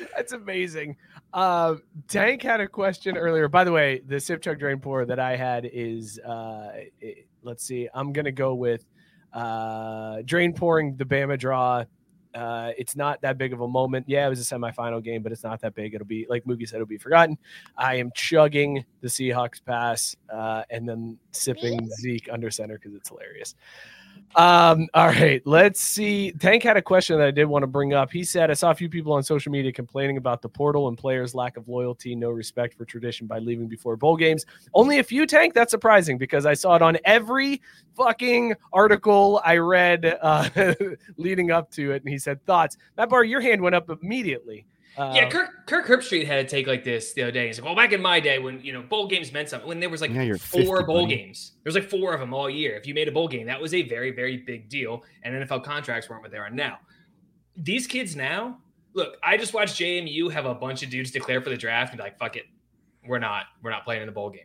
that's 0.16 0.32
amazing. 0.32 0.96
Uh, 1.32 1.76
Tank 2.08 2.42
had 2.42 2.60
a 2.60 2.68
question 2.68 3.16
earlier. 3.16 3.48
By 3.48 3.64
the 3.64 3.72
way, 3.72 4.00
the 4.06 4.18
sip 4.20 4.42
chug 4.42 4.58
drain 4.58 4.78
pour 4.78 5.04
that 5.04 5.18
I 5.18 5.36
had 5.36 5.68
is 5.72 6.18
uh, 6.20 6.70
it- 7.00 7.26
let's 7.42 7.64
see. 7.64 7.88
I'm 7.94 8.12
gonna 8.12 8.32
go 8.32 8.54
with 8.54 8.84
uh, 9.32 10.22
drain 10.24 10.52
pouring 10.52 10.96
the 10.96 11.04
Bama 11.04 11.38
draw. 11.38 11.84
Uh, 12.34 12.72
it's 12.76 12.96
not 12.96 13.20
that 13.22 13.38
big 13.38 13.52
of 13.52 13.60
a 13.60 13.68
moment. 13.68 14.06
Yeah, 14.08 14.26
it 14.26 14.28
was 14.28 14.40
a 14.40 14.54
semifinal 14.54 15.02
game, 15.02 15.22
but 15.22 15.32
it's 15.32 15.42
not 15.44 15.60
that 15.60 15.74
big. 15.74 15.94
It'll 15.94 16.06
be 16.06 16.26
like 16.28 16.44
Moogie 16.44 16.68
said, 16.68 16.76
it'll 16.76 16.86
be 16.86 16.98
forgotten. 16.98 17.38
I 17.76 17.96
am 17.96 18.10
chugging 18.14 18.84
the 19.00 19.08
Seahawks 19.08 19.64
pass 19.64 20.16
uh, 20.32 20.62
and 20.70 20.88
then 20.88 21.18
sipping 21.32 21.88
Zeke 22.00 22.28
under 22.30 22.50
center 22.50 22.78
because 22.78 22.94
it's 22.94 23.08
hilarious. 23.08 23.54
Um, 24.34 24.88
all 24.94 25.06
right, 25.06 25.42
let's 25.44 25.80
see. 25.80 26.32
Tank 26.32 26.62
had 26.62 26.76
a 26.76 26.82
question 26.82 27.18
that 27.18 27.26
I 27.26 27.30
did 27.30 27.46
want 27.46 27.62
to 27.62 27.66
bring 27.66 27.94
up. 27.94 28.10
He 28.10 28.24
said, 28.24 28.50
I 28.50 28.54
saw 28.54 28.70
a 28.70 28.74
few 28.74 28.88
people 28.88 29.12
on 29.12 29.22
social 29.22 29.52
media 29.52 29.72
complaining 29.72 30.16
about 30.16 30.42
the 30.42 30.48
portal 30.48 30.88
and 30.88 30.96
players' 30.96 31.34
lack 31.34 31.56
of 31.56 31.68
loyalty, 31.68 32.14
no 32.14 32.30
respect 32.30 32.74
for 32.74 32.84
tradition 32.84 33.26
by 33.26 33.38
leaving 33.38 33.66
before 33.66 33.96
bowl 33.96 34.16
games. 34.16 34.46
Only 34.74 34.98
a 34.98 35.04
few, 35.04 35.26
Tank. 35.26 35.54
That's 35.54 35.70
surprising 35.70 36.18
because 36.18 36.46
I 36.46 36.54
saw 36.54 36.76
it 36.76 36.82
on 36.82 36.98
every 37.04 37.60
fucking 37.96 38.54
article 38.72 39.40
I 39.44 39.56
read 39.56 40.18
uh, 40.22 40.48
leading 41.16 41.50
up 41.50 41.70
to 41.72 41.92
it. 41.92 42.02
And 42.02 42.10
he 42.10 42.18
said, 42.18 42.44
Thoughts. 42.44 42.76
Matt 42.96 43.10
Barr, 43.10 43.24
your 43.24 43.40
hand 43.40 43.60
went 43.60 43.74
up 43.74 43.90
immediately. 43.90 44.66
Uh, 44.98 45.12
Yeah, 45.14 45.30
Kirk 45.30 45.66
Kirk 45.66 45.86
Herbstreit 45.86 46.26
had 46.26 46.40
a 46.40 46.44
take 46.44 46.66
like 46.66 46.82
this 46.82 47.12
the 47.12 47.22
other 47.22 47.30
day. 47.30 47.46
He's 47.46 47.58
like, 47.58 47.64
"Well, 47.64 47.76
back 47.76 47.92
in 47.92 48.02
my 48.02 48.18
day, 48.18 48.40
when 48.40 48.60
you 48.60 48.72
know 48.72 48.82
bowl 48.82 49.06
games 49.06 49.32
meant 49.32 49.48
something, 49.48 49.68
when 49.68 49.78
there 49.78 49.88
was 49.88 50.00
like 50.00 50.10
four 50.38 50.78
50, 50.78 50.84
bowl 50.84 51.06
games, 51.06 51.52
there 51.62 51.70
was 51.72 51.76
like 51.76 51.88
four 51.88 52.12
of 52.12 52.20
them 52.20 52.34
all 52.34 52.50
year. 52.50 52.74
If 52.76 52.84
you 52.84 52.94
made 52.94 53.06
a 53.06 53.12
bowl 53.12 53.28
game, 53.28 53.46
that 53.46 53.60
was 53.60 53.74
a 53.74 53.82
very 53.82 54.10
very 54.10 54.38
big 54.38 54.68
deal, 54.68 55.04
and 55.22 55.34
NFL 55.34 55.62
contracts 55.62 56.10
weren't 56.10 56.22
what 56.22 56.32
they 56.32 56.38
are 56.38 56.50
now. 56.50 56.78
These 57.56 57.86
kids 57.86 58.16
now, 58.16 58.58
look, 58.94 59.16
I 59.22 59.36
just 59.36 59.54
watched 59.54 59.76
JMU 59.76 60.32
have 60.32 60.46
a 60.46 60.54
bunch 60.54 60.82
of 60.82 60.90
dudes 60.90 61.12
declare 61.12 61.40
for 61.40 61.50
the 61.50 61.56
draft 61.56 61.92
and 61.92 61.98
be 61.98 62.02
like, 62.02 62.18
"Fuck 62.18 62.34
it, 62.34 62.46
we're 63.06 63.20
not 63.20 63.46
we're 63.62 63.70
not 63.70 63.84
playing 63.84 64.02
in 64.02 64.06
the 64.06 64.12
bowl 64.12 64.30
game." 64.30 64.42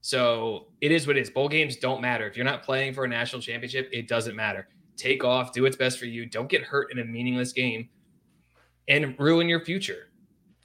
So 0.00 0.68
it 0.80 0.92
is 0.92 1.06
what 1.06 1.18
it 1.18 1.20
is. 1.20 1.28
Bowl 1.28 1.48
games 1.48 1.76
don't 1.76 2.00
matter 2.00 2.26
if 2.26 2.36
you're 2.36 2.46
not 2.46 2.62
playing 2.62 2.94
for 2.94 3.04
a 3.04 3.08
national 3.08 3.42
championship. 3.42 3.90
It 3.92 4.08
doesn't 4.08 4.34
matter. 4.34 4.66
take 4.96 5.24
off, 5.24 5.52
do 5.52 5.62
what's 5.62 5.76
best 5.76 5.98
for 5.98 6.04
you. 6.06 6.26
Don't 6.26 6.48
get 6.48 6.62
hurt 6.62 6.92
in 6.92 6.98
a 6.98 7.04
meaningless 7.04 7.52
game 7.52 7.88
and 8.90 9.18
ruin 9.18 9.48
your 9.48 9.64
future. 9.64 10.10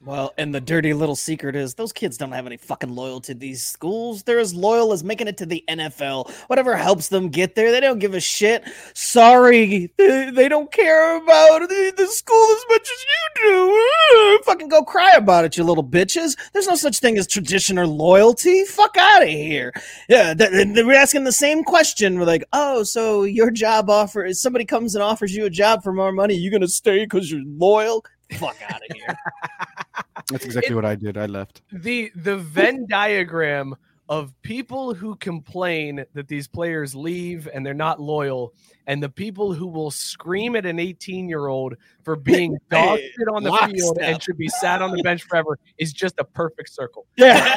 Well, 0.05 0.36
and 0.38 0.53
the 0.53 0.61
dirty 0.61 0.93
little 0.93 1.15
secret 1.15 1.55
is 1.55 1.73
those 1.73 1.91
kids 1.91 2.15
don't 2.15 2.32
have 2.32 2.45
any 2.45 2.57
fucking 2.57 2.93
loyalty 2.93 3.34
to 3.34 3.39
these 3.39 3.63
schools. 3.63 4.21
They're 4.21 4.38
as 4.38 4.53
loyal 4.53 4.93
as 4.93 5.03
making 5.03 5.28
it 5.28 5.36
to 5.38 5.47
the 5.47 5.63
NFL. 5.67 6.30
Whatever 6.45 6.76
helps 6.76 7.07
them 7.07 7.30
get 7.30 7.55
there, 7.55 7.71
they 7.71 7.80
don't 7.80 7.97
give 7.97 8.13
a 8.13 8.19
shit. 8.19 8.63
Sorry, 8.93 9.91
they, 9.97 10.30
they 10.30 10.47
don't 10.47 10.71
care 10.71 11.17
about 11.17 11.61
the, 11.61 11.93
the 11.97 12.05
school 12.05 12.55
as 12.55 12.65
much 12.69 12.82
as 12.82 13.05
you 13.05 13.41
do. 13.41 14.41
Fucking 14.45 14.67
go 14.67 14.84
cry 14.84 15.11
about 15.15 15.43
it, 15.43 15.57
you 15.57 15.63
little 15.63 15.84
bitches. 15.84 16.38
There's 16.53 16.67
no 16.67 16.76
such 16.76 16.99
thing 16.99 17.17
as 17.17 17.26
tradition 17.26 17.80
or 17.80 17.88
loyalty. 17.88 18.63
Fuck 18.65 18.97
out 18.97 19.23
of 19.23 19.30
here. 19.30 19.73
Yeah, 20.07 20.36
were 20.36 20.93
asking 20.93 21.23
the 21.23 21.32
same 21.32 21.63
question. 21.63 22.19
We're 22.19 22.26
like, 22.26 22.43
oh, 22.53 22.84
so 22.84 23.23
your 23.23 23.49
job 23.49 23.89
offer 23.89 24.23
is 24.23 24.39
somebody 24.39 24.65
comes 24.65 24.93
and 24.93 25.03
offers 25.03 25.36
you 25.36 25.45
a 25.45 25.49
job 25.49 25.82
for 25.82 25.93
more 25.93 26.11
money, 26.11 26.36
you 26.36 26.51
gonna 26.51 26.67
stay 26.67 27.05
because 27.05 27.32
you're 27.32 27.41
loyal? 27.43 28.05
Fuck 28.34 28.57
out 28.69 28.82
of 28.89 28.95
here. 28.95 29.15
That's 30.32 30.45
exactly 30.45 30.73
It- 30.73 30.76
what 30.76 30.86
I 30.86 30.95
did. 30.95 31.17
I 31.17 31.26
left. 31.28 31.61
the 31.71 32.11
the 32.15 32.38
Venn 32.38 32.86
diagram 32.89 33.76
of 34.07 34.39
people 34.43 34.93
who 34.93 35.15
complain 35.15 36.05
that 36.13 36.28
these 36.28 36.47
players 36.47 36.93
leave 36.93 37.49
and 37.51 37.65
they're 37.65 37.73
not 37.73 37.99
loyal, 37.99 38.53
and 38.86 39.01
the 39.01 39.09
people 39.09 39.51
who 39.51 39.65
will 39.65 39.89
scream 39.89 40.55
at 40.55 40.63
an 40.63 40.78
18 40.80 41.28
year 41.28 41.47
old 41.47 41.73
for 42.03 42.15
being 42.32 42.55
dog 42.69 42.99
shit 42.99 43.28
on 43.34 43.41
the 43.43 43.51
field 43.73 43.97
and 43.99 44.21
should 44.21 44.38
be 44.38 44.47
sat 44.47 44.84
on 44.84 44.91
the 44.91 45.01
bench 45.01 45.23
forever 45.23 45.57
is 45.80 45.91
just 45.91 46.13
a 46.19 46.23
perfect 46.23 46.69
circle. 46.69 47.07
Yeah. 47.17 47.55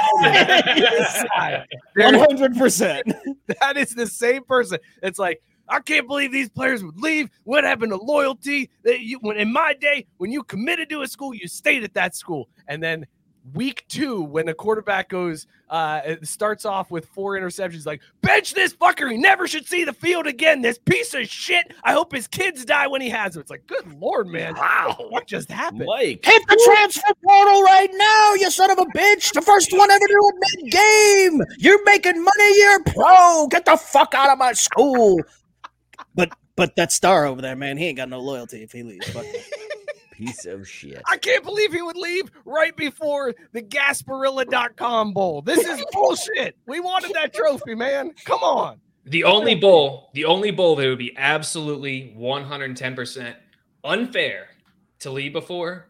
One 1.97 2.15
hundred 2.15 2.57
percent. 2.57 3.13
that 3.61 3.77
is 3.77 3.95
the 3.95 4.07
same 4.07 4.45
person. 4.45 4.79
It's 5.03 5.19
like 5.19 5.43
I 5.69 5.81
can't 5.81 6.07
believe 6.07 6.33
these 6.33 6.49
players 6.49 6.83
would 6.83 6.99
leave. 6.99 7.31
What 7.45 7.65
happened 7.65 7.93
to 7.93 7.97
loyalty? 7.97 8.71
That 8.85 9.01
you 9.01 9.19
when 9.21 9.37
in 9.37 9.53
my 9.53 9.75
day, 9.75 10.07
when 10.17 10.33
you 10.33 10.43
committed 10.43 10.89
to 10.91 11.03
a 11.03 11.09
school, 11.09 11.35
you 11.35 11.49
stayed 11.49 11.85
at 11.85 11.95
that 11.95 12.15
school. 12.17 12.49
And 12.69 12.83
then 12.83 13.07
week 13.55 13.85
two, 13.89 14.23
when 14.23 14.49
a 14.49 14.55
quarterback 14.55 15.09
goes, 15.09 15.47
uh, 15.71 16.01
it 16.05 16.27
starts 16.27 16.65
off 16.65 16.91
with 16.91 17.07
four 17.07 17.39
interceptions, 17.39 17.87
like 17.87 18.03
bench 18.21 18.55
this 18.55 18.75
fucker. 18.75 19.11
He 19.11 19.17
never 19.17 19.47
should 19.47 19.67
see 19.67 19.85
the 19.85 19.93
field 19.93 20.27
again. 20.27 20.61
This 20.61 20.79
piece 20.79 21.15
of 21.15 21.27
shit. 21.27 21.73
I 21.83 21.93
hope 21.93 22.13
his 22.13 22.27
kids 22.27 22.65
die 22.65 22.87
when 22.87 23.01
he 23.01 23.09
has 23.11 23.35
them. 23.35 23.41
It's 23.41 23.51
like, 23.51 23.67
good 23.67 23.91
lord, 24.01 24.27
man. 24.27 24.55
Wow, 24.55 24.97
what 25.09 25.27
just 25.27 25.51
happened? 25.51 25.87
Mike. 25.87 26.25
Hit 26.25 26.43
the 26.47 26.63
transfer 26.65 27.15
portal 27.25 27.63
right 27.63 27.91
now, 27.93 28.35
you 28.35 28.51
son 28.51 28.71
of 28.71 28.79
a 28.79 28.87
bitch! 28.87 29.33
The 29.33 29.43
first 29.43 29.73
one 29.73 29.91
ever 29.91 30.07
to 30.07 30.13
do 30.13 30.33
it 30.35 30.63
mid-game. 30.63 31.43
You're 31.59 31.83
making 31.85 32.23
money. 32.23 32.59
You're 32.59 32.83
pro. 32.85 33.47
Get 33.49 33.65
the 33.65 33.77
fuck 33.77 34.15
out 34.15 34.31
of 34.31 34.39
my 34.39 34.53
school. 34.53 35.21
But 36.19 36.31
but 36.57 36.75
that 36.75 36.91
star 36.91 37.27
over 37.27 37.41
there, 37.41 37.55
man, 37.55 37.77
he 37.79 37.87
ain't 37.87 37.97
got 37.97 38.09
no 38.09 38.19
loyalty 38.19 38.65
if 38.65 38.73
he 38.73 38.83
leaves. 38.83 39.09
Fuck 39.11 39.25
him. 39.25 39.41
Piece 40.11 40.47
of 40.47 40.69
shit. 40.69 41.01
I 41.07 41.17
can't 41.17 41.45
believe 41.45 41.73
he 41.73 41.81
would 41.81 41.97
leave 41.97 42.29
right 42.45 42.77
before 42.77 43.33
the 43.53 43.63
Gasparilla.com 43.63 45.13
bowl. 45.13 45.43
This 45.43 45.65
is 45.65 45.85
bullshit. 45.93 46.57
We 46.67 46.81
wanted 46.81 47.13
that 47.15 47.33
trophy, 47.33 47.77
man. 47.77 48.11
Come 48.25 48.41
on. 48.41 48.81
The 49.05 49.23
only 49.23 49.55
bowl, 49.55 50.11
the 50.15 50.25
only 50.25 50.51
bowl 50.51 50.75
that 50.75 50.89
would 50.89 50.99
be 50.99 51.17
absolutely 51.17 52.15
110% 52.19 53.35
unfair 53.85 54.49
to 54.99 55.11
leave 55.11 55.33
before 55.33 55.87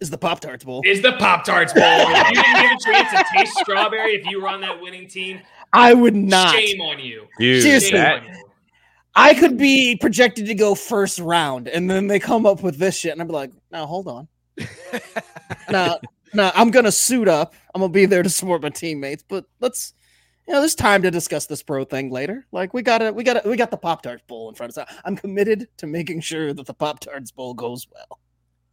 Is 0.00 0.10
the 0.10 0.18
Pop 0.18 0.40
Tarts 0.40 0.64
Bowl? 0.64 0.82
is 0.84 1.00
the 1.00 1.12
Pop 1.12 1.44
Tarts 1.44 1.72
Bowl. 1.72 1.82
if 1.84 2.28
you 2.30 2.42
didn't 2.42 2.54
get 2.62 2.74
a 2.74 2.84
chance 2.84 3.10
to 3.12 3.24
taste 3.38 3.56
strawberry 3.58 4.14
if 4.16 4.26
you 4.26 4.42
were 4.42 4.48
on 4.48 4.60
that 4.62 4.80
winning 4.80 5.06
team, 5.06 5.40
I 5.72 5.94
would 5.94 6.16
not. 6.16 6.52
shame 6.56 6.80
on 6.80 6.98
you. 6.98 7.28
Dude, 7.38 7.62
Seriously. 7.62 7.92
That, 7.92 8.22
on 8.22 8.26
you. 8.26 8.49
I 9.14 9.34
could 9.34 9.58
be 9.58 9.96
projected 9.96 10.46
to 10.46 10.54
go 10.54 10.74
first 10.74 11.18
round, 11.18 11.68
and 11.68 11.90
then 11.90 12.06
they 12.06 12.18
come 12.18 12.46
up 12.46 12.62
with 12.62 12.78
this 12.78 12.96
shit, 12.96 13.12
and 13.12 13.20
I'm 13.20 13.28
like, 13.28 13.50
no, 13.72 13.86
hold 13.86 14.08
on. 14.08 14.28
no, 15.70 15.98
no, 16.32 16.50
I'm 16.54 16.70
gonna 16.70 16.92
suit 16.92 17.28
up. 17.28 17.54
I'm 17.74 17.80
gonna 17.80 17.92
be 17.92 18.06
there 18.06 18.22
to 18.22 18.30
support 18.30 18.62
my 18.62 18.68
teammates, 18.68 19.24
but 19.26 19.46
let's, 19.60 19.94
you 20.46 20.54
know, 20.54 20.60
there's 20.60 20.74
time 20.74 21.02
to 21.02 21.10
discuss 21.10 21.46
this 21.46 21.62
pro 21.62 21.84
thing 21.84 22.10
later. 22.10 22.46
Like 22.52 22.72
we 22.72 22.82
gotta, 22.82 23.12
we 23.12 23.24
gotta, 23.24 23.48
we 23.48 23.56
got 23.56 23.70
the 23.70 23.76
Pop 23.76 24.02
Tarts 24.02 24.22
Bowl 24.26 24.48
in 24.48 24.54
front 24.54 24.76
of 24.76 24.78
us. 24.78 24.94
I'm 25.04 25.16
committed 25.16 25.68
to 25.78 25.86
making 25.86 26.20
sure 26.20 26.52
that 26.52 26.66
the 26.66 26.74
Pop 26.74 27.00
Tarts 27.00 27.32
Bowl 27.32 27.54
goes 27.54 27.86
well. 27.92 28.20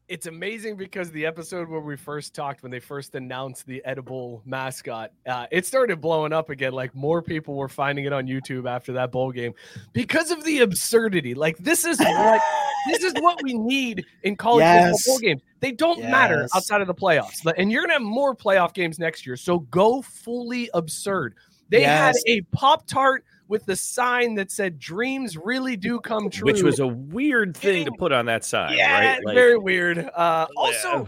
It's 0.07 0.25
amazing 0.25 0.77
because 0.77 1.11
the 1.11 1.25
episode 1.25 1.67
where 1.67 1.81
we 1.81 1.97
first 1.97 2.33
talked, 2.33 2.63
when 2.63 2.71
they 2.71 2.79
first 2.79 3.13
announced 3.15 3.65
the 3.67 3.83
edible 3.83 4.41
mascot, 4.45 5.11
uh, 5.25 5.47
it 5.51 5.65
started 5.65 5.99
blowing 5.99 6.31
up 6.31 6.49
again. 6.49 6.71
Like 6.71 6.95
more 6.95 7.21
people 7.21 7.55
were 7.55 7.67
finding 7.67 8.05
it 8.05 8.13
on 8.13 8.25
YouTube 8.25 8.69
after 8.69 8.93
that 8.93 9.11
bowl 9.11 9.33
game 9.33 9.53
because 9.91 10.31
of 10.31 10.45
the 10.45 10.59
absurdity. 10.59 11.33
Like 11.33 11.57
this 11.57 11.83
is 11.83 11.99
what 11.99 12.41
this 12.87 13.03
is 13.03 13.13
what 13.15 13.43
we 13.43 13.53
need 13.55 14.05
in 14.23 14.37
college 14.37 14.61
Yes. 14.61 14.97
football 15.03 15.13
bowl 15.15 15.19
games. 15.19 15.41
They 15.59 15.73
don't 15.73 15.99
matter 16.09 16.47
outside 16.55 16.79
of 16.79 16.87
the 16.87 16.95
playoffs, 16.95 17.45
and 17.57 17.69
you're 17.69 17.81
gonna 17.81 17.93
have 17.93 18.01
more 18.01 18.33
playoff 18.33 18.73
games 18.73 18.99
next 18.99 19.25
year. 19.25 19.35
So 19.35 19.59
go 19.59 20.01
fully 20.01 20.69
absurd. 20.73 21.35
They 21.69 21.83
had 21.83 22.15
a 22.27 22.41
pop 22.53 22.87
tart 22.87 23.25
with 23.47 23.65
the 23.65 23.75
sign 23.75 24.35
that 24.35 24.51
said 24.51 24.79
"Dreams 24.79 25.37
really 25.37 25.75
do 25.77 25.99
come 26.01 26.29
true," 26.29 26.45
which 26.45 26.61
was 26.63 26.79
a 26.79 26.87
weird 26.87 27.55
thing 27.55 27.85
to 27.85 27.91
put 27.91 28.11
on 28.11 28.25
that 28.25 28.43
sign, 28.45 28.77
yeah, 28.77 28.99
right? 29.15 29.25
Like, 29.25 29.35
very 29.35 29.57
weird. 29.57 29.97
Uh, 30.13 30.47
also, 30.55 31.07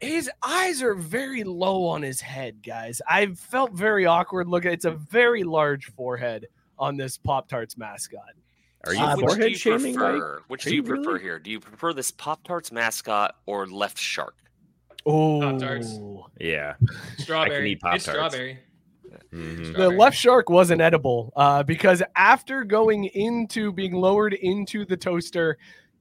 his 0.00 0.30
eyes 0.42 0.82
are 0.82 0.94
very 0.94 1.42
low 1.44 1.86
on 1.86 2.02
his 2.02 2.20
head, 2.20 2.62
guys. 2.64 3.00
I 3.08 3.26
felt 3.26 3.72
very 3.72 4.06
awkward 4.06 4.48
looking. 4.48 4.72
It's 4.72 4.84
a 4.84 4.90
very 4.92 5.42
large 5.44 5.86
forehead 5.92 6.46
on 6.78 6.96
this 6.96 7.16
Pop 7.16 7.48
Tarts 7.48 7.78
mascot. 7.78 8.20
are 8.86 8.92
you 8.94 9.00
Uh, 9.00 9.16
Which 9.16 9.20
do 9.24 9.26
forehead 9.28 9.50
you 9.52 9.56
shaming, 9.56 9.94
Mike? 9.96 10.10
prefer? 10.12 10.42
Which 10.48 10.64
do 10.64 10.70
you 10.70 10.76
you 10.76 10.82
prefer 10.82 11.18
here? 11.18 11.38
Do 11.38 11.50
you 11.50 11.60
prefer 11.60 11.92
this 11.94 12.10
Pop 12.10 12.44
Tarts 12.44 12.70
mascot 12.70 13.36
or 13.46 13.66
Left 13.66 13.98
Shark? 13.98 14.34
Oh, 15.06 15.40
Pop-Tarts. 15.40 15.98
Yeah. 16.40 16.74
Strawberry. 17.18 17.72
eat 17.72 17.80
Pop-Tarts. 17.80 18.04
strawberry. 18.04 18.58
Mhm. 19.32 19.76
The 19.76 19.88
left 19.90 20.16
shark 20.16 20.48
wasn't 20.50 20.80
edible 20.80 21.32
uh, 21.36 21.62
because 21.62 22.02
after 22.14 22.64
going 22.64 23.04
into 23.06 23.72
being 23.72 23.92
lowered 23.94 24.34
into 24.34 24.84
the 24.84 24.96
toaster, 24.96 25.58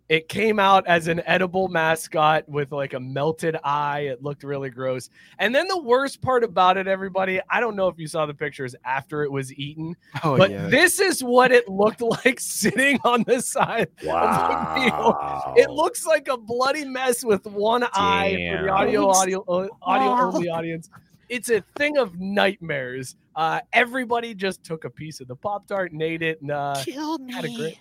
it 0.07 0.30
came 0.30 0.59
out 0.59 0.86
as 0.86 1.07
an 1.07 1.20
edible 1.26 1.68
mascot 1.68 2.47
with 2.47 2.72
like 2.72 2.93
a 2.93 2.99
melted 2.99 3.57
eye. 3.63 4.01
It 4.01 4.22
looked 4.22 4.43
really 4.43 4.70
gross. 4.70 5.09
And 5.39 5.53
then 5.55 5.68
the 5.68 5.82
worst 5.82 6.22
part 6.22 6.43
about 6.43 6.78
it, 6.78 6.88
everybody, 6.88 7.41
I 7.49 7.59
don't 7.59 7.76
know 7.76 7.88
if 7.88 7.97
you 7.97 8.05
saw 8.07 8.28
the 8.28 8.34
pictures 8.36 8.76
after 8.86 9.24
it 9.24 9.32
was 9.32 9.51
eaten, 9.55 9.95
Oh 10.24 10.38
but 10.38 10.51
yeah. 10.51 10.68
this 10.68 10.99
is 10.99 11.24
what 11.24 11.51
it 11.51 11.68
looked 11.68 12.01
like 12.26 12.39
sitting 12.39 12.99
on 13.03 13.24
the 13.26 13.41
side. 13.41 13.88
Wow. 14.03 15.55
It 15.57 15.72
looks 15.72 16.05
like 16.05 16.28
a 16.28 16.38
bloody 16.38 16.86
mess 16.86 17.26
with 17.26 17.45
one 17.47 17.84
eye 17.93 18.34
for 18.55 18.61
the 18.61 18.68
Damn. 18.68 18.76
audio 18.78 19.09
audio 19.09 19.41
uh, 19.47 19.68
audio 19.82 20.09
only 20.36 20.49
audience. 20.57 20.88
It's 21.30 21.49
a 21.49 21.61
thing 21.78 21.97
of 21.97 22.19
nightmares. 22.19 23.15
Uh, 23.36 23.59
everybody 23.73 24.34
just 24.34 24.63
took 24.63 24.86
a 24.86 24.89
piece 24.89 25.19
of 25.19 25.28
the 25.28 25.36
pop 25.36 25.67
tart 25.67 25.91
and 25.91 26.01
ate 26.01 26.21
it, 26.21 26.41
and 26.41 26.51
uh, 26.51 26.76
Killed 26.84 27.30
had 27.32 27.45
a 27.45 27.49
great. 27.53 27.78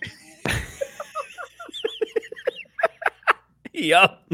Yup. 3.73 4.29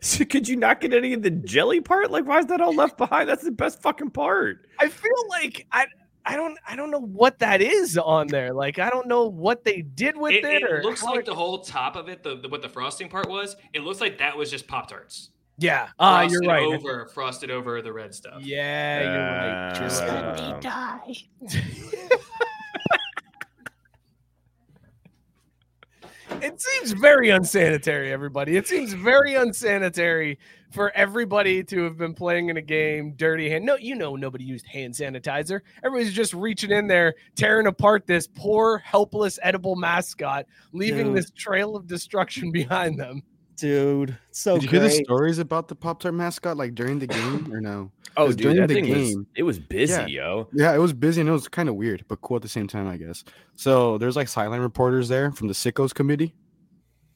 so 0.00 0.24
could 0.24 0.48
you 0.48 0.56
not 0.56 0.80
get 0.80 0.92
any 0.92 1.12
of 1.14 1.22
the 1.22 1.30
jelly 1.30 1.80
part? 1.80 2.10
Like, 2.10 2.26
why 2.26 2.38
is 2.40 2.46
that 2.46 2.60
all 2.60 2.74
left 2.74 2.98
behind? 2.98 3.28
That's 3.28 3.44
the 3.44 3.52
best 3.52 3.80
fucking 3.82 4.10
part. 4.10 4.66
I 4.78 4.88
feel 4.88 5.12
like 5.30 5.66
I. 5.72 5.86
I 6.28 6.34
don't. 6.34 6.58
I 6.66 6.74
don't 6.74 6.90
know 6.90 6.98
what 7.00 7.38
that 7.38 7.62
is 7.62 7.96
on 7.96 8.26
there. 8.26 8.52
Like 8.52 8.80
I 8.80 8.90
don't 8.90 9.06
know 9.06 9.26
what 9.28 9.62
they 9.62 9.82
did 9.82 10.16
with 10.16 10.32
It, 10.32 10.44
it. 10.44 10.62
it 10.64 10.70
or 10.70 10.82
looks 10.82 11.04
like 11.04 11.20
it- 11.20 11.26
the 11.26 11.34
whole 11.36 11.60
top 11.60 11.94
of 11.94 12.08
it, 12.08 12.24
the, 12.24 12.34
the 12.36 12.48
what 12.48 12.62
the 12.62 12.68
frosting 12.68 13.08
part 13.08 13.28
was. 13.28 13.54
It 13.72 13.84
looks 13.84 14.00
like 14.00 14.18
that 14.18 14.36
was 14.36 14.50
just 14.50 14.66
Pop 14.66 14.88
Tarts. 14.90 15.30
Yeah. 15.58 15.88
Ah, 15.98 16.22
you're 16.22 16.40
right. 16.42 16.66
Over 16.66 17.06
frosted 17.06 17.50
over 17.50 17.80
the 17.82 17.92
red 17.92 18.14
stuff. 18.14 18.42
Yeah, 18.42 19.02
you're 19.02 19.26
right. 19.26 19.78
You're 19.78 19.88
Just 19.88 20.02
right. 20.02 21.22
Um, 26.28 26.42
It 26.42 26.60
seems 26.60 26.92
very 26.92 27.30
unsanitary, 27.30 28.12
everybody. 28.12 28.56
It 28.56 28.66
seems 28.66 28.92
very 28.92 29.34
unsanitary 29.34 30.38
for 30.70 30.90
everybody 30.94 31.62
to 31.64 31.82
have 31.84 31.96
been 31.96 32.14
playing 32.14 32.50
in 32.50 32.56
a 32.56 32.62
game 32.62 33.14
dirty 33.16 33.48
hand. 33.48 33.64
No, 33.64 33.76
you 33.76 33.94
know 33.94 34.16
nobody 34.16 34.44
used 34.44 34.66
hand 34.66 34.94
sanitizer. 34.94 35.60
Everybody's 35.82 36.12
just 36.12 36.34
reaching 36.34 36.70
in 36.70 36.86
there, 36.86 37.14
tearing 37.36 37.66
apart 37.66 38.06
this 38.06 38.26
poor, 38.26 38.78
helpless, 38.78 39.38
edible 39.42 39.76
mascot, 39.76 40.46
leaving 40.72 41.06
Dude. 41.06 41.16
this 41.16 41.30
trail 41.30 41.76
of 41.76 41.86
destruction 41.86 42.50
behind 42.52 42.98
them. 42.98 43.22
Dude. 43.56 44.16
So 44.30 44.54
Did 44.54 44.64
you 44.64 44.68
hear 44.70 44.80
the 44.80 44.90
stories 44.90 45.38
about 45.38 45.68
the 45.68 45.74
Pop 45.74 46.00
Tart 46.00 46.14
mascot 46.14 46.56
like 46.56 46.74
during 46.74 46.98
the 46.98 47.06
game 47.06 47.52
or 47.52 47.60
no? 47.60 47.90
oh, 48.16 48.28
dude, 48.28 48.36
during 48.38 48.56
that 48.58 48.68
the 48.68 48.74
thing 48.74 48.88
was 48.88 49.14
game- 49.14 49.26
it 49.36 49.42
was 49.42 49.58
busy, 49.58 49.92
Yeah. 49.92 50.06
yo. 50.06 50.48
Yeah, 50.52 50.74
it 50.74 50.78
was 50.78 50.92
busy 50.92 51.20
and 51.20 51.28
it 51.30 51.32
was 51.32 51.48
kind 51.48 51.68
of 51.68 51.74
weird, 51.74 52.04
but 52.08 52.20
cool 52.22 52.36
at 52.36 52.42
the 52.42 52.48
same 52.48 52.66
time, 52.66 52.86
I 52.88 52.96
guess. 52.96 53.24
So 53.56 53.98
there's 53.98 54.16
like 54.16 54.28
sideline 54.28 54.60
reporters 54.60 55.08
there 55.08 55.30
from 55.32 55.48
the 55.48 55.54
Sickos 55.54 55.92
committee, 55.94 56.34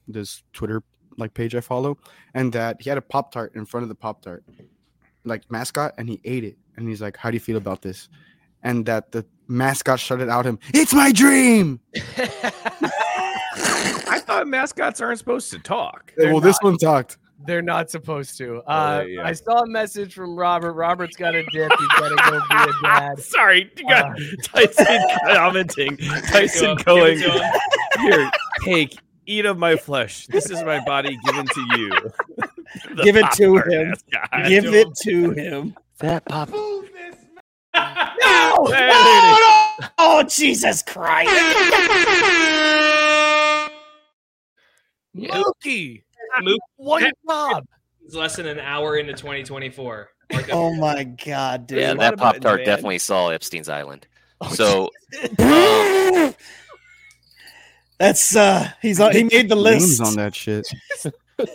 this 0.09 0.43
Twitter 0.53 0.83
like 1.19 1.35
page 1.35 1.55
I 1.55 1.61
follow, 1.61 1.99
and 2.35 2.53
that 2.53 2.81
he 2.81 2.89
had 2.89 2.99
a 2.99 3.03
Pop 3.03 3.33
Tart 3.33 3.55
in 3.55 3.65
front 3.67 3.83
of 3.83 3.89
the 3.89 3.95
Pop 3.95 4.23
Tart, 4.23 4.45
like 5.25 5.51
mascot, 5.51 5.93
and 5.99 6.09
he 6.09 6.21
ate 6.25 6.45
it. 6.45 6.57
And 6.77 6.89
he's 6.89 7.03
like, 7.03 7.17
How 7.17 7.31
do 7.31 7.35
you 7.37 7.41
feel 7.41 7.57
about 7.57 7.83
this? 7.83 8.09
and 8.63 8.85
that 8.85 9.11
the 9.11 9.25
mascot 9.49 9.99
shouted 9.99 10.29
out 10.29 10.45
him, 10.45 10.59
"It's 10.75 10.93
my 10.93 11.13
dream." 11.13 11.81
I 13.57 14.21
thought 14.25 14.47
mascots 14.47 15.01
aren't 15.01 15.19
supposed 15.19 15.51
to 15.53 15.59
talk. 15.59 16.13
They're 16.17 16.31
well, 16.33 16.41
this 16.41 16.59
one 16.61 16.77
talked. 16.77 17.19
They're 17.47 17.63
not 17.63 17.91
supposed 17.91 18.37
to. 18.39 18.59
Uh, 18.67 19.03
yeah. 19.09 19.27
I 19.27 19.33
saw 19.33 19.63
a 19.63 19.67
message 19.67 20.15
from 20.15 20.37
Robert. 20.37 20.75
Robert's 20.75 21.17
got 21.17 21.35
a 21.35 21.43
dip. 21.45 21.73
He's 21.79 21.89
got 21.89 22.09
to 22.11 22.31
go 22.31 22.41
be 22.49 22.71
a 22.71 22.83
dad. 22.87 23.19
Sorry, 23.19 23.71
you 23.77 23.89
got 23.89 24.11
Uh, 24.11 24.15
Tyson 24.43 24.99
commenting. 25.35 25.97
Tyson 26.29 26.71
him, 26.71 26.77
give 26.77 26.85
going 26.85 27.19
it 27.19 27.23
to 27.23 27.31
him. 27.33 27.53
here. 28.13 28.31
Take, 28.65 28.99
eat 29.27 29.47
of 29.47 29.57
my 29.59 29.77
flesh. 29.77 30.27
This 30.27 30.51
is 30.51 30.63
my 30.65 30.85
body 30.85 31.17
given 31.25 31.47
to 31.47 31.67
you. 31.79 31.91
The 32.95 33.03
Give 33.03 33.17
it 33.17 33.31
to 33.33 33.57
him. 33.57 33.89
mascot. 33.91 34.49
Give 34.49 34.67
it 34.75 34.89
to 35.05 35.31
him. 35.31 35.75
That 35.99 36.25
pop. 36.27 36.51
No! 36.51 36.83
There 37.73 38.89
it 38.89 38.95
Oh, 38.95 39.77
no! 39.81 39.87
Oh, 39.99 40.23
Jesus 40.25 40.83
Christ! 40.83 41.31
Mookie, 45.17 46.03
Mookie. 46.43 46.57
one 46.77 47.05
job. 47.29 47.65
It's 48.05 48.15
less 48.15 48.37
than 48.37 48.47
an 48.47 48.59
hour 48.61 48.97
into 48.97 49.13
2024. 49.13 50.09
Mark 50.33 50.47
that- 50.47 50.53
Oh 50.55 50.73
my 50.75 51.05
God, 51.05 51.67
dude! 51.67 51.79
Yeah, 51.79 51.95
that 51.95 52.17
Pop 52.17 52.37
Tart 52.39 52.65
definitely 52.65 52.99
saw 52.99 53.29
Epstein's 53.31 53.69
Island. 53.69 54.07
Oh, 54.43 54.49
So 54.55 54.91
That's 57.99 58.35
uh, 58.35 58.71
he's 58.81 58.99
on. 59.01 59.13
He 59.13 59.25
made 59.25 59.51
the 59.51 59.55
Names 59.55 60.01
list. 60.01 60.03
on 60.03 60.17
that 60.17 60.35
shit. 60.35 60.67
all 61.39 61.47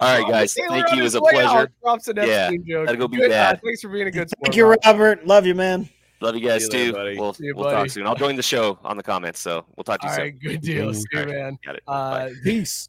right, 0.00 0.28
guys. 0.30 0.52
Taylor 0.52 0.68
Thank 0.82 0.92
you. 0.92 1.00
It 1.00 1.02
was 1.04 1.14
a 1.14 1.22
way 1.22 1.32
out 1.36 1.50
pleasure. 1.52 1.72
Drops 1.82 2.08
an 2.08 2.16
Yeah, 2.18 2.50
joke. 2.68 2.86
gotta 2.86 2.98
go 2.98 3.08
be 3.08 3.16
Good, 3.16 3.30
uh, 3.30 3.52
bad. 3.52 3.60
thanks 3.64 3.80
for 3.80 3.88
being 3.88 4.06
a 4.06 4.10
good 4.10 4.28
sport. 4.28 4.44
Thank 4.46 4.56
you, 4.56 4.66
Rob. 4.66 4.78
Robert. 4.84 5.26
Love 5.26 5.46
you, 5.46 5.54
man. 5.54 5.88
Love 6.22 6.36
you 6.36 6.48
guys 6.48 6.66
See 6.66 6.78
you 6.78 6.78
later, 6.78 6.92
too. 6.92 6.92
buddy. 6.92 7.18
We'll, 7.18 7.32
See 7.34 7.44
you, 7.46 7.54
we'll 7.56 7.64
buddy. 7.64 7.76
talk 7.76 7.90
soon. 7.90 8.06
I'll 8.06 8.14
join 8.14 8.36
the 8.36 8.42
show 8.44 8.78
on 8.84 8.96
the 8.96 9.02
comments. 9.02 9.40
So 9.40 9.64
we'll 9.76 9.82
talk 9.82 10.00
to 10.02 10.06
you 10.06 10.10
All 10.10 10.16
soon. 10.16 10.24
right, 10.24 10.38
good 10.40 10.60
deal. 10.60 10.90
Mm. 10.90 10.94
See 10.94 11.04
you, 11.12 11.18
All 11.18 11.24
right, 11.26 11.34
man. 11.34 11.58
Got 11.64 11.74
it. 11.74 11.82
Uh, 11.88 12.10
Bye. 12.10 12.32
Peace. 12.44 12.88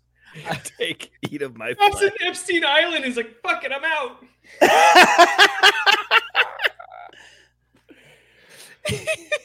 Take, 0.63 1.11
eat 1.31 1.41
of 1.41 1.57
my 1.57 1.73
That's 1.79 2.01
an 2.01 2.11
Epstein 2.21 2.63
Island. 2.63 3.05
He's 3.05 3.17
like, 3.17 3.41
fuck 3.41 3.63
it, 3.63 3.71
I'm 3.71 3.83
out. 3.83 4.23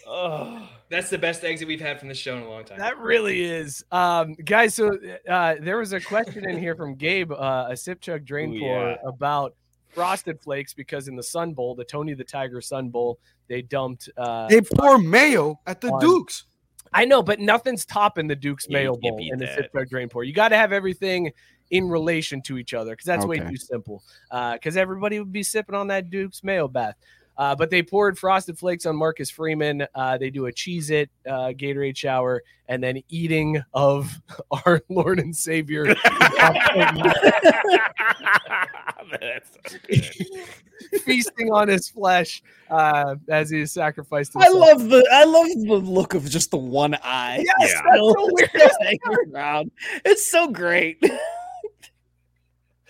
Oh. 0.07 0.69
That's 0.91 1.11
the 1.11 1.19
best 1.19 1.45
exit 1.45 1.69
we've 1.69 1.81
had 1.81 1.99
from 2.01 2.09
the 2.09 2.15
show 2.15 2.37
in 2.39 2.43
a 2.43 2.49
long 2.49 2.65
time. 2.65 2.79
That 2.79 2.97
really 2.99 3.43
is, 3.43 3.85
um, 3.93 4.33
guys. 4.35 4.75
So 4.75 4.97
uh, 5.29 5.57
there 5.61 5.77
was 5.77 5.93
a 5.93 6.01
question 6.01 6.49
in 6.49 6.59
here 6.59 6.75
from 6.75 6.95
Gabe, 6.95 7.31
uh, 7.31 7.67
a 7.69 7.77
sip 7.77 8.01
chug 8.01 8.25
drain 8.25 8.55
Ooh, 8.55 8.61
pour 8.61 8.89
yeah. 8.89 8.97
about 9.07 9.55
frosted 9.99 10.41
flakes 10.41 10.73
because 10.75 11.09
in 11.09 11.17
the 11.17 11.23
Sun 11.23 11.55
Bowl, 11.55 11.75
the 11.75 11.85
Tony 11.85 12.15
the 12.15 12.25
Tiger 12.25 12.61
Sun 12.61 12.91
Bowl, 12.91 13.19
they 13.49 13.63
dumped. 13.63 14.09
Uh, 14.17 14.47
They 14.49 14.61
pour 14.61 14.99
mayo 14.99 15.59
at 15.67 15.81
the 15.81 15.91
On- 15.91 16.01
Dukes. 16.01 16.45
I 16.93 17.05
know, 17.05 17.23
but 17.23 17.39
nothing's 17.39 17.85
topping 17.85 18.29
the 18.29 18.37
Duke's 18.37 18.67
Yeah, 18.69 18.79
you 18.79 18.85
Mayo 18.85 18.97
Bowl 18.97 19.19
beat 19.19 19.33
and 19.33 19.41
the 19.41 19.45
that. 19.47 19.57
sip 19.57 19.73
chug 19.75 19.89
drain 19.91 20.09
pour. 20.09 20.25
You 20.25 20.33
got 20.33 20.49
to 20.49 20.57
have 20.57 20.73
everything 20.73 21.33
in 21.71 21.87
relation 21.87 22.41
to 22.43 22.57
each 22.57 22.73
other 22.73 22.93
because 22.93 23.05
that's 23.05 23.27
way 23.27 23.39
too 23.41 23.57
simple. 23.57 24.03
Because 24.31 24.77
everybody 24.79 25.19
would 25.19 25.33
be 25.33 25.43
sipping 25.43 25.75
on 25.75 25.89
that 25.89 26.09
Duke's 26.09 26.43
Mayo 26.43 26.67
bath. 26.67 26.95
Uh, 27.39 27.55
but 27.55 27.71
they 27.71 27.83
poured 27.83 28.19
frosted 28.19 28.59
flakes 28.59 28.85
on 28.85 28.97
Marcus 28.97 29.31
Freeman. 29.31 29.87
Uh, 29.95 30.19
they 30.19 30.29
do 30.29 30.47
a 30.47 30.53
Cheez 30.53 30.91
It 30.91 31.09
uh, 31.27 31.53
Gatorade 31.57 31.97
shower 31.97 32.43
and 32.69 32.83
then 32.83 33.01
eating 33.09 33.63
of 33.73 34.21
our 34.67 34.83
Lord 34.89 35.21
and 35.21 35.35
Savior. 35.35 35.95
That's 39.21 39.51
so 39.69 39.79
good. 39.89 41.01
feasting 41.03 41.51
on 41.53 41.69
his 41.69 41.89
flesh 41.89 42.43
uh, 42.71 43.17
as 43.29 43.51
he 43.51 43.61
is 43.61 43.73
sacrificed. 43.73 44.33
I 44.37 44.49
love 44.49 44.89
the 44.89 45.09
I 45.13 45.25
love 45.25 45.47
the 45.47 45.91
look 45.91 46.15
of 46.15 46.29
just 46.29 46.51
the 46.51 46.59
one 46.59 46.95
eye. 47.03 47.45
Yes, 47.61 47.73
Yeah. 47.73 47.83
that's 47.91 47.99
so 47.99 48.29
weird. 48.33 48.51
It's 50.05 50.27
so 50.27 50.49
great. 50.51 51.03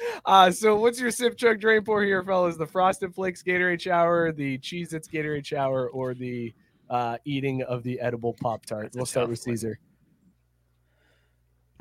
Uh, 0.24 0.50
so 0.50 0.76
what's 0.76 1.00
your 1.00 1.10
sip 1.10 1.36
chug 1.36 1.60
drain 1.60 1.82
pour 1.82 2.02
here, 2.04 2.22
fellas? 2.22 2.56
The 2.56 2.66
Frosted 2.66 3.14
Flakes 3.14 3.42
Gatorade 3.42 3.80
shower, 3.80 4.30
the 4.30 4.56
Cheez 4.58 4.92
Its 4.92 5.08
Gatorade 5.08 5.44
shower, 5.44 5.88
or 5.88 6.14
the 6.14 6.54
uh, 6.88 7.18
eating 7.24 7.62
of 7.62 7.82
the 7.82 7.98
edible 8.00 8.34
Pop 8.34 8.64
Tart? 8.64 8.92
We'll 8.94 9.06
start 9.06 9.24
tough 9.24 9.30
with 9.30 9.46
one. 9.46 9.56
Caesar. 9.56 9.78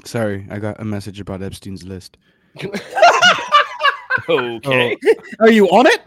Sorry, 0.05 0.47
I 0.49 0.57
got 0.59 0.80
a 0.80 0.86
message 0.86 1.20
about 1.20 1.41
Epstein's 1.43 1.84
list. 1.84 2.18
Okay. 4.30 4.97
Are 5.39 5.49
you 5.49 5.68
on 5.70 5.86
it? 5.88 6.01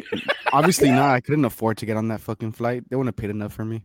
Obviously 0.52 0.90
not. 0.90 1.10
I 1.10 1.20
couldn't 1.20 1.44
afford 1.44 1.76
to 1.78 1.86
get 1.86 1.96
on 1.96 2.08
that 2.08 2.20
fucking 2.20 2.52
flight. 2.52 2.84
They 2.88 2.96
wouldn't 2.96 3.14
have 3.14 3.20
paid 3.20 3.30
enough 3.30 3.52
for 3.52 3.64
me. 3.64 3.84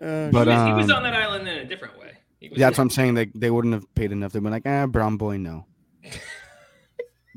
Uh, 0.00 0.30
But 0.30 0.48
he, 0.48 0.54
was, 0.54 0.66
he 0.66 0.72
was 0.72 0.90
um, 0.90 0.96
on 0.96 1.02
that 1.04 1.14
island 1.14 1.46
in 1.48 1.58
a 1.58 1.64
different 1.64 1.98
way. 1.98 2.18
Yeah, 2.40 2.66
that's 2.66 2.78
what 2.78 2.84
I'm 2.84 2.90
saying. 2.90 3.14
They 3.14 3.26
they 3.34 3.50
wouldn't 3.50 3.74
have 3.74 3.92
paid 3.94 4.12
enough. 4.12 4.32
They'd 4.32 4.42
been 4.42 4.52
like, 4.52 4.66
ah, 4.66 4.86
brown 4.86 5.16
boy, 5.16 5.36
no. 5.36 5.66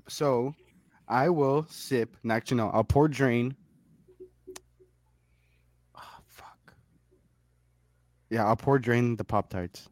So 0.09 0.53
I 1.07 1.29
will 1.29 1.65
sip. 1.69 2.15
and 2.23 2.31
Actually, 2.31 2.57
no, 2.57 2.69
I'll 2.69 2.83
pour 2.83 3.07
drain. 3.07 3.55
Oh, 5.95 6.19
fuck. 6.27 6.73
Yeah, 8.29 8.45
I'll 8.45 8.55
pour 8.55 8.79
drain 8.79 9.15
the 9.15 9.23
Pop 9.23 9.49
Tarts. 9.49 9.89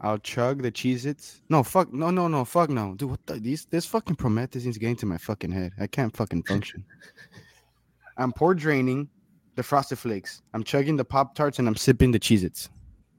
I'll 0.00 0.18
chug 0.18 0.62
the 0.62 0.70
Cheez 0.70 1.06
Its. 1.06 1.42
No, 1.48 1.62
fuck. 1.62 1.92
No, 1.92 2.10
no, 2.10 2.28
no. 2.28 2.44
Fuck 2.44 2.70
no. 2.70 2.94
Dude, 2.94 3.10
what 3.10 3.26
the, 3.26 3.34
these, 3.34 3.64
this 3.66 3.86
fucking 3.86 4.16
promethazine 4.16 4.66
is 4.66 4.78
getting 4.78 4.96
to 4.96 5.06
my 5.06 5.16
fucking 5.16 5.50
head. 5.50 5.72
I 5.80 5.86
can't 5.86 6.14
fucking 6.14 6.42
function. 6.42 6.84
I'm 8.18 8.32
pour 8.32 8.54
draining 8.54 9.08
the 9.56 9.62
Frosted 9.62 9.98
Flakes. 9.98 10.42
I'm 10.54 10.62
chugging 10.64 10.96
the 10.96 11.04
Pop 11.04 11.34
Tarts 11.34 11.58
and 11.58 11.66
I'm 11.66 11.76
sipping 11.76 12.12
the 12.12 12.20
Cheez 12.20 12.44
Its. 12.44 12.68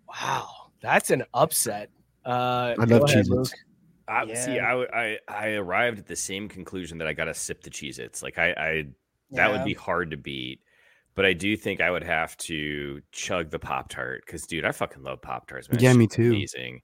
Wow, 0.07 0.49
that's 0.81 1.09
an 1.09 1.23
upset. 1.33 1.89
Uh, 2.25 2.75
I 2.79 2.83
love 2.85 3.03
ahead, 3.03 3.25
Cheez 3.25 3.39
Its. 3.39 3.53
I, 4.07 4.33
See, 4.33 4.55
Yeah. 4.55 4.65
I, 4.67 4.69
w- 4.69 4.87
I 4.93 5.17
I 5.27 5.47
arrived 5.53 5.99
at 5.99 6.07
the 6.07 6.15
same 6.15 6.47
conclusion 6.47 6.97
that 6.99 7.07
I 7.07 7.13
got 7.13 7.25
to 7.25 7.33
sip 7.33 7.61
the 7.63 7.69
Cheez 7.69 7.99
Its. 7.99 8.23
Like, 8.23 8.37
I, 8.37 8.51
I 8.51 8.85
that 9.31 9.51
would 9.51 9.65
be 9.65 9.73
hard 9.73 10.11
to 10.11 10.17
beat. 10.17 10.61
But 11.15 11.25
I 11.25 11.33
do 11.33 11.57
think 11.57 11.81
I 11.81 11.89
would 11.89 12.03
have 12.03 12.37
to 12.37 13.01
chug 13.11 13.49
the 13.49 13.57
Pop 13.59 13.89
Tart 13.89 14.23
because, 14.25 14.43
dude, 14.43 14.63
I 14.65 14.71
fucking 14.71 15.01
love 15.03 15.21
Pop 15.21 15.47
Tarts. 15.47 15.67
Yeah, 15.79 15.93
me 15.93 16.05
too. 16.07 16.27
Amazing. 16.29 16.81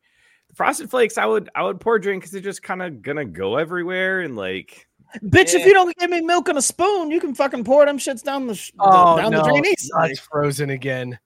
The 0.50 0.56
Frosted 0.56 0.90
Flakes, 0.90 1.18
I 1.20 1.26
would 1.28 1.50
I 1.56 1.62
would 1.64 1.80
pour 1.80 2.00
drink 2.00 2.22
because 2.24 2.32
they're 2.32 2.42
just 2.42 2.64
kind 2.64 2.82
of 2.82 3.02
gonna 3.02 3.26
go 3.26 3.58
everywhere 3.58 4.22
and 4.22 4.36
like. 4.36 4.88
Bitch, 5.24 5.54
Eh. 5.54 5.60
if 5.60 5.66
you 5.68 5.74
don't 5.74 5.96
give 5.98 6.10
me 6.10 6.22
milk 6.22 6.50
and 6.50 6.58
a 6.58 6.62
spoon, 6.64 7.12
you 7.12 7.20
can 7.22 7.36
fucking 7.36 7.64
pour 7.64 7.86
them 7.86 8.00
shits 8.00 8.24
down 8.24 8.48
the, 8.48 8.56
sh- 8.56 8.72
the- 8.72 8.84
Oh 8.84 9.18
down 9.18 9.32
no, 9.32 9.44
the 9.44 9.50
drain 9.50 9.62
It's 9.66 9.88
nuts 9.94 10.20
frozen 10.20 10.72
again. 10.72 11.20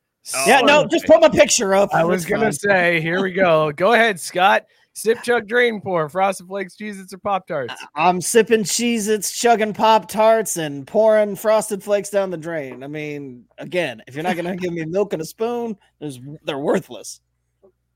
Yeah, 0.45 0.59
Oh, 0.61 0.65
no, 0.65 0.85
just 0.85 1.05
put 1.05 1.21
my 1.21 1.29
picture 1.29 1.73
up. 1.73 1.95
I 1.95 2.03
was 2.03 2.25
gonna 2.25 2.43
fine. 2.47 2.51
say, 2.51 2.99
here 3.01 3.23
we 3.23 3.31
go. 3.31 3.71
Go 3.71 3.93
ahead, 3.93 4.19
Scott. 4.19 4.65
Sip, 4.97 5.21
chug, 5.21 5.47
drain, 5.47 5.79
pour. 5.79 6.09
Frosted 6.09 6.47
Flakes, 6.47 6.75
Cheez 6.75 6.99
Its, 6.99 7.13
or 7.13 7.19
Pop 7.19 7.45
Tarts. 7.45 7.71
I'm 7.93 8.19
sipping 8.19 8.63
Cheez 8.63 9.07
Its, 9.07 9.31
chugging 9.31 9.71
Pop 9.71 10.09
Tarts, 10.09 10.57
and 10.57 10.87
pouring 10.87 11.35
frosted 11.35 11.83
flakes 11.83 12.09
down 12.09 12.31
the 12.31 12.37
drain. 12.37 12.83
I 12.83 12.87
mean, 12.87 13.45
again, 13.59 14.01
if 14.07 14.15
you're 14.15 14.23
not 14.23 14.35
gonna 14.35 14.55
give 14.55 14.73
me 14.73 14.83
milk 14.85 15.13
and 15.13 15.21
a 15.21 15.25
spoon, 15.25 15.77
there's 15.99 16.19
they're 16.45 16.57
worthless. 16.57 17.21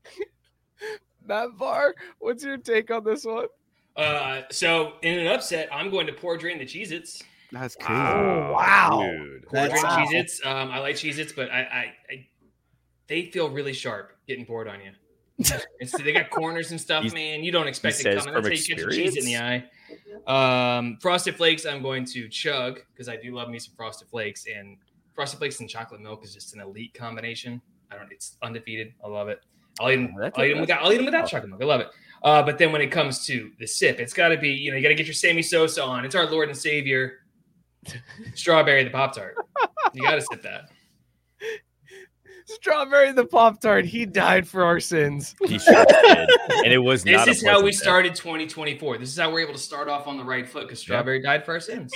Matt 1.26 1.48
Barr, 1.58 1.96
what's 2.20 2.44
your 2.44 2.56
take 2.56 2.92
on 2.92 3.02
this 3.02 3.24
one? 3.24 3.46
Uh, 3.96 4.42
so 4.52 4.92
in 5.02 5.18
an 5.18 5.26
upset, 5.26 5.68
I'm 5.72 5.90
going 5.90 6.06
to 6.06 6.12
pour 6.12 6.36
drain 6.36 6.58
the 6.58 6.64
Cheez 6.64 6.92
Its. 6.92 7.20
That's 7.50 7.74
cool. 7.74 7.96
Oh, 7.96 8.52
wow. 8.52 9.00
dude. 9.02 9.48
Pour 9.48 9.66
drain 9.66 9.82
Wow. 9.82 10.06
Cheez 10.06 10.14
Its. 10.14 10.46
Um, 10.46 10.70
I 10.70 10.78
like 10.78 10.94
Cheez 10.94 11.18
Its, 11.18 11.32
but 11.32 11.50
I, 11.50 11.62
I, 11.62 11.94
I, 12.12 12.26
they 13.08 13.24
feel 13.24 13.50
really 13.50 13.72
sharp 13.72 14.12
getting 14.28 14.46
poured 14.46 14.68
on 14.68 14.80
you. 14.80 14.92
It's, 15.80 15.92
they 15.92 16.12
got 16.12 16.30
corners 16.30 16.70
and 16.70 16.80
stuff, 16.80 17.02
He's- 17.02 17.14
man. 17.14 17.44
You 17.44 17.52
don't 17.52 17.66
expect 17.66 18.00
it 18.00 18.04
coming. 18.04 18.16
That's 18.16 18.26
how 18.26 18.74
you 18.76 18.88
a 18.88 18.90
cheese 18.90 19.16
in 19.16 19.24
the 19.24 19.38
eye. 19.38 19.64
Um, 20.26 20.98
Frosted 21.00 21.36
Flakes, 21.36 21.66
I'm 21.66 21.82
going 21.82 22.04
to 22.06 22.28
chug 22.28 22.80
because 22.92 23.08
I 23.08 23.16
do 23.16 23.34
love 23.34 23.48
me 23.48 23.58
some 23.58 23.74
Frosted 23.76 24.08
Flakes, 24.08 24.46
and 24.46 24.76
Frosted 25.14 25.38
Flakes 25.38 25.60
and 25.60 25.68
chocolate 25.68 26.00
milk 26.00 26.24
is 26.24 26.32
just 26.34 26.54
an 26.54 26.60
elite 26.60 26.94
combination. 26.94 27.60
I 27.90 27.96
don't. 27.96 28.10
It's 28.10 28.36
undefeated. 28.42 28.94
I 29.04 29.08
love 29.08 29.28
it. 29.28 29.40
I'll 29.80 29.90
eat 29.90 29.96
them. 29.96 30.14
That's 30.18 30.38
I'll 30.38 30.44
eat 30.44 30.52
them 30.52 30.60
without. 30.60 30.82
I'll 30.82 30.92
eat 30.92 30.96
them 30.96 31.06
without 31.06 31.26
chocolate 31.26 31.50
milk. 31.50 31.62
I 31.62 31.64
love 31.66 31.80
it. 31.80 31.88
Uh, 32.22 32.42
but 32.42 32.56
then 32.58 32.72
when 32.72 32.80
it 32.80 32.88
comes 32.88 33.26
to 33.26 33.50
the 33.58 33.66
sip, 33.66 33.98
it's 33.98 34.12
got 34.12 34.28
to 34.28 34.36
be. 34.38 34.50
You 34.50 34.70
know, 34.70 34.76
you 34.76 34.82
got 34.82 34.90
to 34.90 34.94
get 34.94 35.06
your 35.06 35.14
Sammy 35.14 35.42
Sosa 35.42 35.82
on. 35.82 36.04
It's 36.04 36.14
our 36.14 36.26
Lord 36.26 36.48
and 36.48 36.56
Savior, 36.56 37.20
strawberry 38.34 38.84
the 38.84 38.90
Pop 38.90 39.14
Tart. 39.14 39.34
You 39.92 40.02
got 40.02 40.14
to 40.14 40.22
sip 40.22 40.42
that. 40.42 40.70
Strawberry 42.46 43.12
the 43.12 43.24
Pop 43.26 43.60
Tart. 43.60 43.84
He 43.84 44.06
died 44.06 44.46
for 44.46 44.64
our 44.64 44.80
sins. 44.80 45.34
He 45.46 45.58
sure 45.58 45.84
did. 45.84 46.28
And 46.64 46.72
it 46.72 46.78
was 46.78 47.04
This 47.04 47.12
not. 47.16 47.28
a 47.28 47.30
is 47.32 47.44
how 47.44 47.56
we 47.56 47.62
pleasant 47.70 47.72
death. 47.72 47.82
started 47.82 48.14
2024. 48.16 48.98
This 48.98 49.08
is 49.10 49.18
how 49.18 49.30
we're 49.32 49.40
able 49.40 49.52
to 49.54 49.58
start 49.58 49.88
off 49.88 50.06
on 50.06 50.16
the 50.16 50.24
right 50.24 50.48
foot 50.48 50.62
because 50.64 50.78
Strawberry 50.80 51.20
died 51.22 51.44
for 51.44 51.52
our 51.52 51.60
sins. 51.60 51.92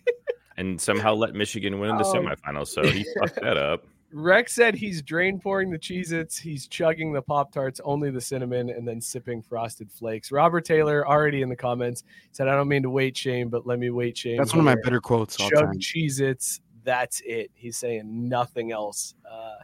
and 0.56 0.80
somehow 0.80 1.14
let 1.14 1.34
Michigan 1.34 1.78
win 1.78 1.90
in 1.90 1.96
the 1.96 2.04
Oh. 2.04 2.12
semifinals. 2.14 2.68
So 2.68 2.82
he 2.86 3.04
fucked 3.18 3.40
that 3.42 3.56
up. 3.56 3.84
Rex 4.16 4.54
said 4.54 4.76
he's 4.76 5.02
drain 5.02 5.40
pouring 5.40 5.72
the 5.72 5.78
Cheez 5.78 6.12
Its, 6.12 6.38
he's 6.38 6.68
chugging 6.68 7.12
the 7.12 7.20
Pop 7.20 7.50
Tarts, 7.50 7.80
only 7.84 8.12
the 8.12 8.20
cinnamon, 8.20 8.70
and 8.70 8.86
then 8.86 9.00
sipping 9.00 9.42
frosted 9.42 9.90
flakes. 9.90 10.30
Robert 10.30 10.64
Taylor, 10.64 11.04
already 11.04 11.42
in 11.42 11.48
the 11.48 11.56
comments, 11.56 12.04
said, 12.30 12.46
I 12.46 12.54
don't 12.54 12.68
mean 12.68 12.84
to 12.84 12.90
wait 12.90 13.16
shame, 13.16 13.48
but 13.48 13.66
let 13.66 13.80
me 13.80 13.90
wait 13.90 14.16
shame. 14.16 14.36
That's 14.36 14.52
one 14.52 14.60
of 14.60 14.64
my 14.66 14.76
better 14.84 15.00
quotes 15.00 15.40
all 15.40 15.50
Chug. 15.50 15.74
Cheez 15.80 16.20
Its, 16.20 16.60
that's 16.84 17.20
it. 17.24 17.50
He's 17.54 17.76
saying 17.76 18.28
nothing 18.28 18.72
else. 18.72 19.14
Uh, 19.30 19.56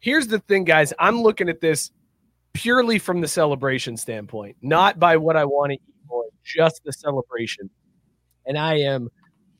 here's 0.00 0.26
the 0.26 0.40
thing, 0.40 0.64
guys. 0.64 0.92
I'm 0.98 1.22
looking 1.22 1.48
at 1.48 1.60
this 1.60 1.90
purely 2.52 2.98
from 2.98 3.20
the 3.20 3.28
celebration 3.28 3.96
standpoint, 3.96 4.56
not 4.62 4.98
by 4.98 5.16
what 5.16 5.36
I 5.36 5.44
want 5.44 5.70
to 5.70 5.74
eat 5.74 5.94
more, 6.08 6.24
just 6.44 6.82
the 6.84 6.92
celebration. 6.92 7.70
And 8.46 8.58
I 8.58 8.76
am 8.78 9.08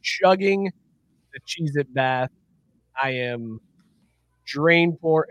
chugging 0.02 0.70
the 1.32 1.40
Cheez 1.40 1.76
It 1.76 1.92
bath. 1.94 2.30
I 3.00 3.10
am 3.10 3.60
drain 4.44 4.96
pour. 5.00 5.26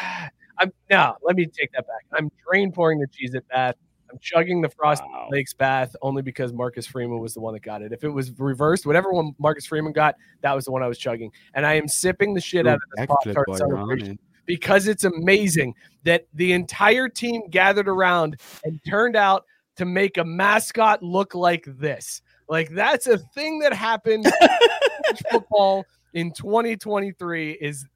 I'm 0.58 0.70
no, 0.90 1.16
let 1.22 1.34
me 1.34 1.46
take 1.46 1.72
that 1.72 1.86
back. 1.86 2.04
I'm 2.12 2.30
drain 2.46 2.70
pouring 2.70 3.00
the 3.00 3.06
Cheez 3.06 3.34
It 3.34 3.44
bath. 3.48 3.74
I'm 4.12 4.18
chugging 4.20 4.60
the 4.60 4.68
Frosted 4.68 5.08
Wow. 5.10 5.28
Lakes 5.30 5.54
bath 5.54 5.96
only 6.02 6.22
because 6.22 6.52
Marcus 6.52 6.86
Freeman 6.86 7.18
was 7.18 7.34
the 7.34 7.40
one 7.40 7.54
that 7.54 7.62
got 7.62 7.82
it. 7.82 7.92
If 7.92 8.04
it 8.04 8.10
was 8.10 8.38
reversed, 8.38 8.86
whatever 8.86 9.12
one 9.12 9.34
Marcus 9.38 9.66
Freeman 9.66 9.92
got, 9.92 10.16
that 10.42 10.54
was 10.54 10.66
the 10.66 10.70
one 10.72 10.82
I 10.82 10.88
was 10.88 10.98
chugging. 10.98 11.32
And 11.54 11.64
I 11.64 11.74
am 11.74 11.88
sipping 11.88 12.34
the 12.34 12.40
shit 12.40 12.66
out 12.66 12.76
of 12.76 12.82
this 12.96 13.06
Pop 13.06 13.24
Tart 13.24 13.48
while 13.48 13.58
you're 13.58 13.78
on 13.78 13.88
celebration 13.88 14.18
because 14.46 14.86
it's 14.86 15.04
amazing 15.04 15.74
that 16.04 16.26
the 16.34 16.52
entire 16.52 17.08
team 17.08 17.42
gathered 17.50 17.88
around 17.88 18.40
and 18.64 18.80
turned 18.88 19.16
out 19.16 19.44
to 19.76 19.84
make 19.84 20.18
a 20.18 20.24
mascot 20.24 21.02
look 21.02 21.34
like 21.34 21.64
this. 21.66 22.22
Like 22.48 22.70
that's 22.70 23.06
a 23.06 23.18
thing 23.18 23.60
that 23.60 23.72
happened 23.72 24.26
in 24.26 25.16
football 25.30 25.84
in 26.12 26.32
2023 26.32 27.52
is 27.52 27.86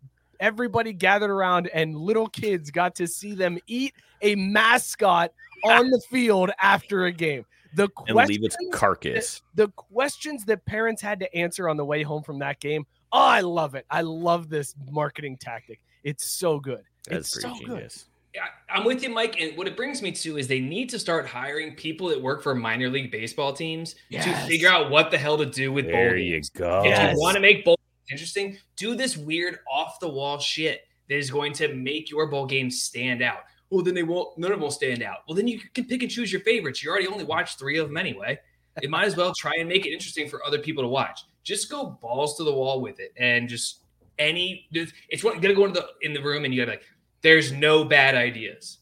everybody 0.40 0.92
gathered 0.92 1.30
around 1.30 1.68
and 1.68 1.96
little 1.96 2.28
kids 2.28 2.70
got 2.70 2.94
to 2.96 3.06
see 3.06 3.34
them 3.34 3.58
eat 3.66 3.94
a 4.22 4.34
mascot 4.34 5.32
on 5.64 5.90
the 5.90 6.00
field 6.10 6.50
after 6.60 7.06
a 7.06 7.12
game. 7.12 7.44
The 7.74 7.88
and 8.06 8.16
leave 8.16 8.42
its 8.42 8.56
questions 8.56 8.74
carcass. 8.74 9.42
the 9.54 9.68
questions 9.68 10.44
that 10.46 10.64
parents 10.64 11.02
had 11.02 11.20
to 11.20 11.34
answer 11.36 11.68
on 11.68 11.76
the 11.76 11.84
way 11.84 12.02
home 12.02 12.22
from 12.22 12.38
that 12.38 12.58
game. 12.60 12.86
Oh, 13.12 13.18
I 13.20 13.40
love 13.40 13.74
it. 13.74 13.84
I 13.90 14.00
love 14.02 14.48
this 14.48 14.74
marketing 14.90 15.36
tactic. 15.38 15.80
It's 16.02 16.30
so 16.30 16.58
good. 16.58 16.82
That's 17.08 17.36
it's 17.36 17.44
pretty 17.44 17.58
so 17.58 17.66
good. 17.66 17.74
genius. 17.74 18.06
Yeah, 18.34 18.42
I'm 18.68 18.84
with 18.84 19.02
you, 19.02 19.08
Mike. 19.10 19.40
And 19.40 19.56
what 19.56 19.66
it 19.66 19.76
brings 19.76 20.02
me 20.02 20.12
to 20.12 20.36
is 20.36 20.46
they 20.46 20.60
need 20.60 20.90
to 20.90 20.98
start 20.98 21.26
hiring 21.26 21.74
people 21.74 22.08
that 22.08 22.20
work 22.20 22.42
for 22.42 22.54
minor 22.54 22.90
league 22.90 23.10
baseball 23.10 23.52
teams 23.54 23.94
to 24.10 24.34
figure 24.46 24.68
out 24.68 24.90
what 24.90 25.10
the 25.10 25.16
hell 25.16 25.38
to 25.38 25.46
do 25.46 25.72
with 25.72 25.86
bowl 25.86 25.92
There 25.94 26.16
you 26.18 26.40
go. 26.54 26.80
If 26.80 26.86
Yes. 26.86 27.14
you 27.14 27.20
want 27.20 27.34
to 27.36 27.40
make 27.40 27.64
bowl 27.64 27.75
games 27.75 27.75
interesting, 28.10 28.58
do 28.76 28.94
this 28.94 29.16
weird 29.16 29.58
off 29.70 30.00
the 30.00 30.08
wall 30.08 30.38
shit 30.38 30.82
that 31.08 31.16
is 31.16 31.30
going 31.30 31.52
to 31.54 31.74
make 31.74 32.10
your 32.10 32.26
bowl 32.26 32.46
game 32.46 32.70
stand 32.70 33.22
out. 33.22 33.40
Well, 33.70 33.82
then 33.82 33.94
they 33.94 34.02
won't. 34.02 34.36
None 34.38 34.52
of 34.52 34.58
them 34.58 34.62
will 34.62 34.70
stand 34.70 35.02
out. 35.02 35.18
Well, 35.26 35.34
then 35.34 35.48
you 35.48 35.60
can 35.74 35.86
pick 35.86 36.02
and 36.02 36.10
choose 36.10 36.32
your 36.32 36.40
favorites. 36.42 36.82
You 36.82 36.90
already 36.90 37.08
only 37.08 37.24
watched 37.24 37.58
three 37.58 37.78
of 37.78 37.88
them 37.88 37.96
anyway. 37.96 38.38
It 38.82 38.90
might 38.90 39.06
as 39.06 39.16
well 39.16 39.32
try 39.36 39.52
and 39.58 39.68
make 39.68 39.86
it 39.86 39.92
interesting 39.92 40.28
for 40.28 40.44
other 40.44 40.58
people 40.58 40.82
to 40.84 40.88
watch. 40.88 41.20
Just 41.42 41.70
go 41.70 41.98
balls 42.00 42.36
to 42.36 42.44
the 42.44 42.52
wall 42.52 42.80
with 42.80 43.00
it, 43.00 43.12
and 43.16 43.48
just 43.48 43.80
any. 44.18 44.68
It's 45.08 45.24
what 45.24 45.34
you 45.34 45.40
gotta 45.40 45.54
go 45.54 45.64
into 45.64 45.80
the 45.80 45.88
in 46.02 46.12
the 46.12 46.22
room, 46.22 46.44
and 46.44 46.54
you 46.54 46.64
be 46.64 46.70
like, 46.70 46.82
"There's 47.22 47.52
no 47.52 47.84
bad 47.84 48.14
ideas," 48.14 48.78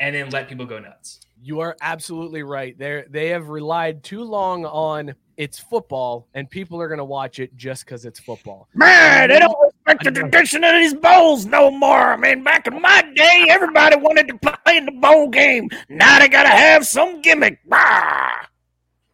and 0.00 0.14
then 0.14 0.30
let 0.30 0.48
people 0.48 0.66
go 0.66 0.78
nuts. 0.78 1.20
You 1.40 1.60
are 1.60 1.76
absolutely 1.80 2.42
right. 2.42 2.76
They 2.78 3.04
they 3.08 3.28
have 3.28 3.48
relied 3.48 4.02
too 4.02 4.24
long 4.24 4.64
on 4.64 5.14
it's 5.36 5.58
football, 5.58 6.28
and 6.34 6.48
people 6.48 6.80
are 6.80 6.88
going 6.88 6.98
to 6.98 7.04
watch 7.04 7.38
it 7.38 7.56
just 7.56 7.84
because 7.84 8.04
it's 8.04 8.20
football. 8.20 8.68
Man, 8.74 9.28
they 9.28 9.38
don't 9.38 9.56
respect 9.62 10.04
the 10.04 10.10
tradition 10.10 10.64
of 10.64 10.72
these 10.72 10.94
bowls 10.94 11.46
no 11.46 11.70
more. 11.70 12.12
I 12.12 12.16
mean, 12.16 12.42
back 12.42 12.66
in 12.66 12.80
my 12.80 13.02
day, 13.14 13.46
everybody 13.48 13.96
wanted 13.96 14.28
to 14.28 14.38
play 14.38 14.76
in 14.76 14.86
the 14.86 14.92
bowl 14.92 15.28
game. 15.28 15.68
Now 15.88 16.18
they 16.18 16.28
gotta 16.28 16.48
have 16.48 16.86
some 16.86 17.22
gimmick. 17.22 17.58
Rah! 17.66 18.46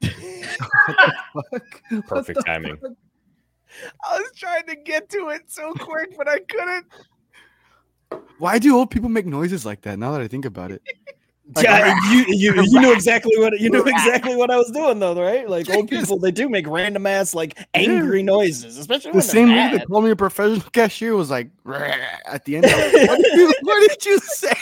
Perfect 2.07 2.45
timing. 2.47 2.79
I 4.05 4.19
was 4.19 4.31
trying 4.37 4.67
to 4.67 4.77
get 4.77 5.09
to 5.11 5.29
it 5.29 5.51
so 5.51 5.73
quick, 5.75 6.17
but 6.17 6.29
I 6.29 6.41
couldn't. 6.41 6.87
Why 8.39 8.59
do 8.59 8.77
old 8.77 8.91
people 8.91 9.09
make 9.09 9.27
noises 9.27 9.65
like 9.65 9.83
that? 9.83 9.99
Now 9.99 10.13
that 10.13 10.21
I 10.21 10.29
think 10.29 10.45
about 10.45 10.73
it, 10.73 10.83
Like, 11.55 11.65
yeah, 11.65 11.95
you, 12.11 12.25
you 12.29 12.63
you 12.63 12.81
knew 12.81 12.93
exactly 12.93 13.37
what 13.39 13.59
you 13.59 13.71
knew 13.71 13.83
exactly 13.83 14.37
what 14.37 14.51
I 14.51 14.57
was 14.57 14.71
doing 14.71 14.99
though, 14.99 15.21
right? 15.21 15.49
Like 15.49 15.69
old 15.71 15.89
people, 15.89 16.19
they 16.19 16.31
do 16.31 16.49
make 16.49 16.67
random 16.69 17.07
ass 17.07 17.35
like 17.35 17.59
angry 17.75 18.23
noises, 18.23 18.79
especially 18.79 19.13
the 19.13 19.19
when 19.19 19.27
same 19.27 19.49
they're 19.49 19.71
way 19.71 19.79
that 19.79 19.87
called 19.89 20.05
me 20.05 20.11
a 20.11 20.17
professional 20.17 20.61
cashier 20.71 21.17
was 21.17 21.31
like 21.31 21.51
at 22.27 22.45
the 22.45 22.57
end. 22.57 22.67
I 22.67 22.85
was 22.85 22.93
like, 22.93 23.09
what, 23.09 23.23
did 23.23 23.33
you, 23.33 23.55
what 23.63 23.89
did 23.89 24.07
you 24.07 24.19
say? 24.21 24.55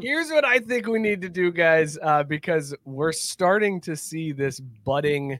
Here's 0.00 0.30
what 0.30 0.44
I 0.44 0.58
think 0.58 0.86
we 0.86 0.98
need 0.98 1.20
to 1.22 1.28
do, 1.28 1.50
guys, 1.50 1.98
uh, 2.02 2.22
because 2.22 2.74
we're 2.84 3.12
starting 3.12 3.80
to 3.82 3.96
see 3.96 4.32
this 4.32 4.60
budding 4.60 5.38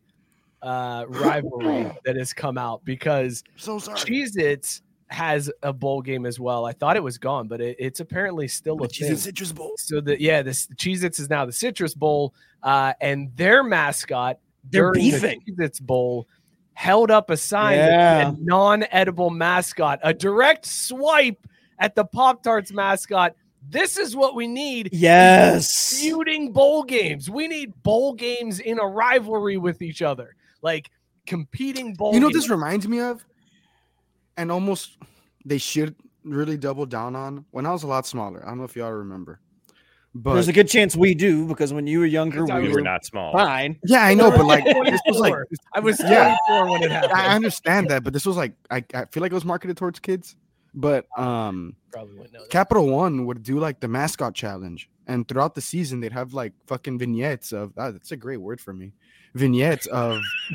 uh, 0.63 1.05
rivalry 1.09 1.91
that 2.05 2.17
has 2.17 2.33
come 2.33 2.57
out. 2.57 2.85
Because 2.85 3.45
So 3.57 3.79
sorry. 3.79 3.99
Cheez 3.99 4.37
Its 4.39 4.83
has 5.09 5.51
a 5.63 5.73
bowl 5.73 6.03
game 6.03 6.27
as 6.27 6.41
well. 6.41 6.65
I 6.65 6.73
thought 6.73 6.97
it 6.97 7.03
was 7.03 7.19
gone, 7.19 7.47
but 7.49 7.61
it, 7.61 7.77
it's 7.79 8.01
apparently 8.01 8.49
still 8.49 8.83
a 8.83 8.89
Cheez 8.89 8.99
thing. 8.99 9.13
It 9.13 9.19
Citrus 9.19 9.53
Bowl. 9.53 9.73
So 9.77 10.01
the 10.01 10.21
yeah, 10.21 10.43
this 10.43 10.67
Cheez 10.77 11.05
Its 11.05 11.19
is 11.19 11.29
now 11.31 11.45
the 11.45 11.53
Citrus 11.53 11.95
Bowl, 11.95 12.35
uh, 12.63 12.95
and 13.01 13.31
their 13.37 13.63
mascot 13.63 14.39
They're 14.71 14.93
during 14.93 15.11
beefing. 15.11 15.43
the 15.47 15.53
Cheez 15.53 15.61
Its 15.65 15.81
Bowl 15.81 16.27
held 16.73 17.11
up 17.11 17.31
a 17.31 17.37
sign 17.37 17.77
Yeah. 17.77 18.31
said 18.31 18.41
non-edible 18.45 19.31
mascot, 19.31 20.01
a 20.03 20.13
direct 20.13 20.67
swipe 20.67 21.39
at 21.79 21.95
the 21.95 22.05
Pop 22.05 22.43
Tarts 22.43 22.73
mascot. 22.73 23.37
This 23.71 23.97
is 23.97 24.15
what 24.17 24.35
we 24.35 24.47
need. 24.47 24.91
Yes. 24.93 25.99
Feuding 26.01 26.53
bowl 26.53 26.83
games. 26.83 27.31
We 27.31 27.49
need 27.49 27.73
bowl 27.83 28.13
games 28.15 28.59
in 28.61 28.79
a 28.79 28.87
rivalry 28.87 29.57
with 29.57 29.81
each 29.83 30.03
other, 30.03 30.35
like 30.63 30.91
competing 31.27 31.95
bowl. 31.95 32.13
You 32.13 32.21
know 32.21 32.27
what 32.27 32.35
this 32.35 32.51
reminds 32.51 32.87
me 32.89 33.01
of? 33.01 33.25
And 34.37 34.51
almost 34.51 34.97
they 35.45 35.59
should 35.59 35.95
really 36.25 36.57
double 36.57 36.87
down 36.87 37.15
on 37.15 37.45
when 37.51 37.67
I 37.67 37.73
was 37.73 37.83
a 37.83 37.87
lot 37.87 38.07
smaller. 38.07 38.43
I 38.45 38.49
don't 38.49 38.59
know 38.59 38.65
if 38.65 38.75
y'all 38.77 38.91
remember. 38.93 39.41
But 40.17 40.35
There's 40.35 40.47
a 40.49 40.53
good 40.53 40.69
chance 40.69 40.95
we 40.95 41.13
do 41.15 41.47
because 41.49 41.73
when 41.73 41.89
you 41.89 41.99
were 41.99 42.07
younger, 42.07 42.49
I 42.51 42.59
we 42.61 42.63
We 42.65 42.69
were 42.69 42.75
were 42.77 42.81
not 42.83 43.05
small. 43.05 43.33
fine. 43.33 43.79
yeah, 43.85 44.05
I 44.05 44.15
know, 44.15 44.31
but 44.31 44.47
like 44.47 44.65
this 44.87 45.01
was 45.07 45.19
like 45.19 45.35
I 45.75 45.81
was 45.81 45.99
Yeah. 46.01 46.37
24 46.47 46.71
when 46.71 46.83
it 46.85 46.91
happened. 46.93 47.13
I 47.15 47.35
understand 47.35 47.89
that, 47.91 48.05
but 48.05 48.13
this 48.13 48.25
was 48.25 48.37
like 48.37 48.55
I, 48.71 48.85
I 48.95 49.07
feel 49.07 49.23
like 49.23 49.33
it 49.33 49.35
was 49.35 49.45
marketed 49.45 49.77
towards 49.77 49.99
kids. 49.99 50.37
But 50.73 51.07
um 51.19 51.75
Probably 51.93 52.15
wouldn't 52.15 52.33
know 52.33 52.41
that. 52.43 52.51
Capital 52.51 52.87
One 52.89 53.27
would 53.27 53.43
do 53.43 53.59
like 53.59 53.81
the 53.81 53.89
mascot 53.89 54.35
challenge, 54.35 54.89
and 55.09 55.27
throughout 55.27 55.55
the 55.57 55.61
season 55.61 55.99
they'd 56.01 56.13
have 56.13 56.33
like 56.33 56.53
fucking 56.69 56.97
vignettes 56.99 57.53
of 57.53 57.73
ah, 57.77 57.91
that's 57.91 58.13
a 58.13 58.17
great 58.17 58.39
word 58.41 58.61
for 58.61 58.73
me, 58.73 58.93
vignettes 59.35 59.87
of 59.87 60.21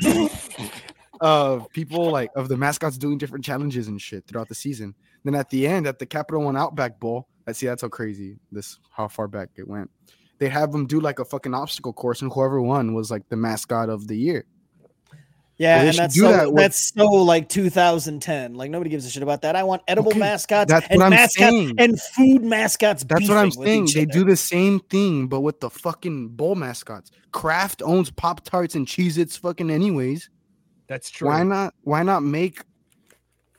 of 1.20 1.68
people 1.70 2.10
like 2.10 2.30
of 2.36 2.48
the 2.48 2.56
mascots 2.56 2.96
doing 2.98 3.18
different 3.18 3.44
challenges 3.44 3.88
and 3.88 4.00
shit 4.00 4.26
throughout 4.26 4.48
the 4.48 4.54
season. 4.54 4.94
Then 5.24 5.34
at 5.34 5.50
the 5.50 5.66
end, 5.66 5.86
at 5.86 5.98
the 5.98 6.06
Capital 6.06 6.42
One 6.42 6.56
Outback 6.56 6.98
Bowl, 6.98 7.28
I 7.46 7.52
see 7.52 7.66
that's 7.66 7.82
how 7.82 7.88
crazy 7.88 8.38
this 8.50 8.78
how 8.90 9.08
far 9.08 9.28
back 9.28 9.50
it 9.56 9.68
went. 9.68 9.90
They 10.38 10.48
have 10.48 10.72
them 10.72 10.86
do 10.86 11.00
like 11.00 11.18
a 11.18 11.24
fucking 11.24 11.52
obstacle 11.52 11.92
course, 11.92 12.22
and 12.22 12.32
whoever 12.32 12.62
won 12.62 12.94
was 12.94 13.10
like 13.10 13.28
the 13.28 13.36
mascot 13.36 13.90
of 13.90 14.06
the 14.08 14.16
year. 14.16 14.46
Yeah, 15.58 15.82
and 15.82 15.94
that's 15.94 16.18
so, 16.18 16.32
that 16.32 16.50
with- 16.50 16.56
that's 16.62 16.92
so 16.94 17.04
like 17.04 17.50
2010. 17.50 18.54
Like 18.54 18.70
nobody 18.70 18.88
gives 18.88 19.04
a 19.04 19.10
shit 19.10 19.22
about 19.22 19.42
that. 19.42 19.56
I 19.56 19.62
want 19.62 19.82
edible 19.86 20.08
Okay, 20.12 20.18
mascots 20.18 20.72
that's 20.72 20.86
and 20.88 20.98
mascots 21.00 21.34
saying. 21.34 21.74
and 21.76 22.00
food 22.00 22.42
mascots. 22.42 23.04
That's 23.04 23.28
what 23.28 23.36
I'm 23.36 23.50
saying. 23.50 23.88
They 23.92 24.02
other. 24.04 24.10
do 24.10 24.24
the 24.24 24.36
same 24.36 24.80
thing, 24.80 25.26
but 25.26 25.40
with 25.40 25.60
the 25.60 25.68
fucking 25.68 26.28
bowl 26.28 26.54
mascots. 26.54 27.10
Kraft 27.32 27.82
owns 27.84 28.10
Pop 28.10 28.42
Tarts 28.42 28.74
and 28.74 28.86
Cheez 28.86 29.18
Its 29.18 29.36
fucking 29.36 29.68
anyways. 29.70 30.30
That's 30.90 31.08
true. 31.08 31.28
Why 31.28 31.44
not 31.44 31.72
why 31.82 32.02
not 32.02 32.24
make 32.24 32.64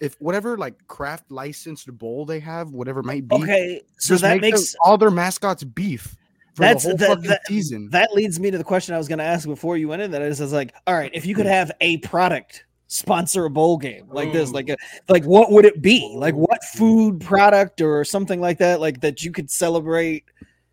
if 0.01 0.19
whatever 0.19 0.57
like 0.57 0.85
craft 0.87 1.31
licensed 1.31 1.87
bowl 1.97 2.25
they 2.25 2.41
have, 2.41 2.71
whatever 2.71 2.99
it 2.99 3.05
might 3.05 3.25
be, 3.25 3.35
Okay, 3.37 3.81
so 3.97 4.17
that 4.17 4.31
make 4.33 4.41
them- 4.41 4.51
makes 4.51 4.75
all 4.83 4.97
their 4.97 5.09
mascots 5.09 5.63
beef 5.63 6.17
for 6.55 6.63
that's 6.63 6.83
the 6.83 6.89
whole 6.89 6.97
that, 6.97 7.07
fucking 7.07 7.29
that, 7.29 7.47
season. 7.47 7.89
that 7.91 8.11
leads 8.11 8.37
me 8.37 8.51
to 8.51 8.57
the 8.57 8.65
question 8.65 8.93
I 8.93 8.97
was 8.97 9.07
going 9.07 9.19
to 9.19 9.23
ask 9.23 9.47
before 9.47 9.77
you 9.77 9.87
went 9.87 10.01
in. 10.01 10.11
That 10.11 10.21
is, 10.23 10.41
is 10.41 10.51
like, 10.51 10.73
all 10.85 10.93
right, 10.93 11.09
if 11.13 11.25
you 11.25 11.33
could 11.33 11.45
hmm. 11.45 11.53
have 11.53 11.71
a 11.79 11.99
product 11.99 12.65
sponsor 12.87 13.45
a 13.45 13.49
bowl 13.49 13.77
game 13.77 14.09
like 14.09 14.33
this, 14.33 14.49
hmm. 14.49 14.55
like 14.55 14.67
a, 14.67 14.75
like 15.07 15.23
what 15.23 15.53
would 15.53 15.63
it 15.63 15.81
be? 15.81 16.13
Like 16.13 16.35
what 16.35 16.61
food 16.73 17.21
product 17.21 17.79
or 17.79 18.03
something 18.03 18.41
like 18.41 18.57
that, 18.57 18.81
like 18.81 18.99
that 18.99 19.23
you 19.23 19.31
could 19.31 19.49
celebrate? 19.49 20.25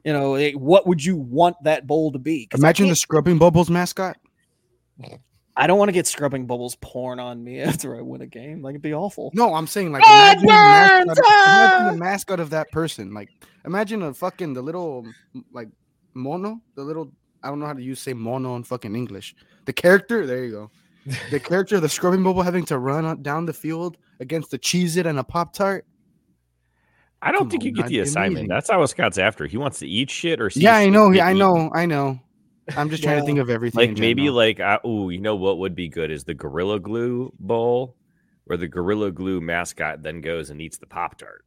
You 0.02 0.12
know, 0.12 0.51
what 0.59 0.89
would 0.89 1.05
you 1.05 1.14
want 1.14 1.55
that 1.62 1.86
bowl 1.86 2.10
to 2.10 2.18
be? 2.18 2.48
Imagine 2.52 2.89
the 2.89 2.97
scrubbing 2.97 3.39
bubbles 3.39 3.70
mascot. 3.70 4.16
I 5.60 5.66
don't 5.66 5.76
want 5.78 5.89
to 5.89 5.93
get 5.93 6.06
scrubbing 6.06 6.47
bubbles 6.47 6.76
pouring 6.80 7.18
on 7.18 7.43
me 7.43 7.60
after 7.70 7.97
I 7.97 8.01
win 8.01 8.20
a 8.22 8.26
game. 8.26 8.62
Like 8.62 8.72
it'd 8.72 8.82
be 8.82 8.94
awful. 8.94 9.30
No, 9.35 9.55
I'm 9.55 9.66
saying 9.66 9.90
like 9.93 10.05
imagine 10.06 10.43
the, 10.43 10.47
mascot, 10.52 11.06
burns! 11.06 11.18
imagine 11.18 11.24
Ah! 11.28 11.90
the 11.93 11.98
mascot 11.98 12.40
of 12.40 12.51
that 12.51 12.70
person. 12.70 13.12
Like 13.12 13.28
imagine 13.64 14.02
a 14.02 14.14
fucking 14.14 14.55
the 14.55 14.62
little 14.62 15.05
like 15.52 15.68
mono, 16.14 16.60
the 16.76 16.82
little 16.82 17.10
I 17.43 17.48
don't 17.48 17.59
know 17.60 17.66
how 17.66 17.72
to 17.74 17.82
use 17.82 18.01
say 18.01 18.12
mono 18.12 18.56
in 18.56 18.62
fucking 18.64 18.94
English. 18.94 19.35
The 19.64 19.72
character, 19.72 20.26
there 20.26 20.44
you 20.44 20.51
go. 20.52 20.70
The 21.30 21.40
character 21.40 21.76
of 21.76 21.82
the 21.82 21.89
scrubbing 21.89 22.22
bubble 22.22 22.43
having 22.43 22.64
to 22.66 22.78
run 22.78 23.05
on- 23.05 23.22
down 23.22 23.47
the 23.47 23.52
field 23.52 23.97
against 24.20 24.51
the 24.51 24.59
cheese 24.59 24.97
it 24.97 25.06
and 25.06 25.18
a 25.18 25.24
pop 25.24 25.52
tart. 25.55 25.86
I 27.22 27.32
don't 27.32 27.40
Come 27.43 27.51
think 27.51 27.64
you 27.64 27.72
get 27.72 27.86
the 27.86 27.98
assignment. 28.01 28.32
amazing. 28.32 28.48
That's 28.48 28.68
not 28.68 28.78
what 28.78 28.90
Scott's 28.90 29.18
after. 29.18 29.47
He 29.47 29.56
wants 29.56 29.78
to 29.80 29.89
eat 29.89 30.09
shit 30.10 30.40
or 30.40 30.51
see 30.51 30.60
Yeah, 30.60 30.76
I 30.76 30.89
know, 30.89 31.10
yeah, 31.10 31.26
I 31.26 31.32
know, 31.32 31.70
I 31.74 31.85
know. 31.86 32.20
I'm 32.76 32.90
just 32.90 33.02
trying 33.04 33.20
to 33.20 33.26
think 33.26 33.38
of 33.38 33.50
everything. 33.50 33.82
in 33.82 33.90
Like 33.90 34.00
maybe 34.00 34.30
like 34.30 34.60
uh, 34.60 34.78
oh, 34.84 35.08
you 35.08 35.20
know 35.20 35.36
what 35.36 35.58
would 35.58 35.74
be 35.74 35.88
good 35.88 36.10
is 36.10 36.24
the 36.24 36.34
Gorilla 36.34 36.80
Glue 36.80 37.32
bowl, 37.38 37.96
where 38.44 38.58
the 38.58 38.68
Gorilla 38.68 39.10
Glue 39.10 39.40
mascot 39.40 40.02
then 40.02 40.20
goes 40.20 40.50
and 40.50 40.60
eats 40.60 40.78
the 40.78 40.86
Pop 40.86 41.18
Tart. 41.18 41.44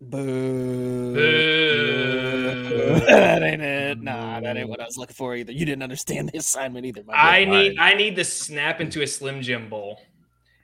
Boo. 0.00 1.14
Boo. 1.14 3.00
that 3.06 3.42
ain't 3.42 3.60
it. 3.60 4.02
Nah, 4.02 4.40
that 4.40 4.56
ain't 4.56 4.68
what 4.68 4.80
I 4.80 4.86
was 4.86 4.96
looking 4.96 5.14
for 5.14 5.34
either. 5.34 5.52
You 5.52 5.66
didn't 5.66 5.82
understand 5.82 6.30
the 6.30 6.38
assignment 6.38 6.86
either. 6.86 7.02
My 7.06 7.14
I 7.14 7.44
boy. 7.44 7.50
need 7.50 7.78
I 7.78 7.94
need 7.94 8.16
the 8.16 8.24
snap 8.24 8.80
into 8.80 9.02
a 9.02 9.06
Slim 9.06 9.42
Jim 9.42 9.68
bowl 9.68 10.00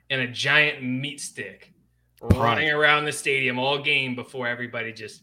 and 0.09 0.21
a 0.21 0.27
giant 0.27 0.83
meat 0.83 1.21
stick 1.21 1.73
running 2.21 2.69
around 2.69 3.05
the 3.05 3.11
stadium 3.11 3.59
all 3.59 3.79
game 3.79 4.15
before 4.15 4.47
everybody 4.47 4.91
just 4.91 5.21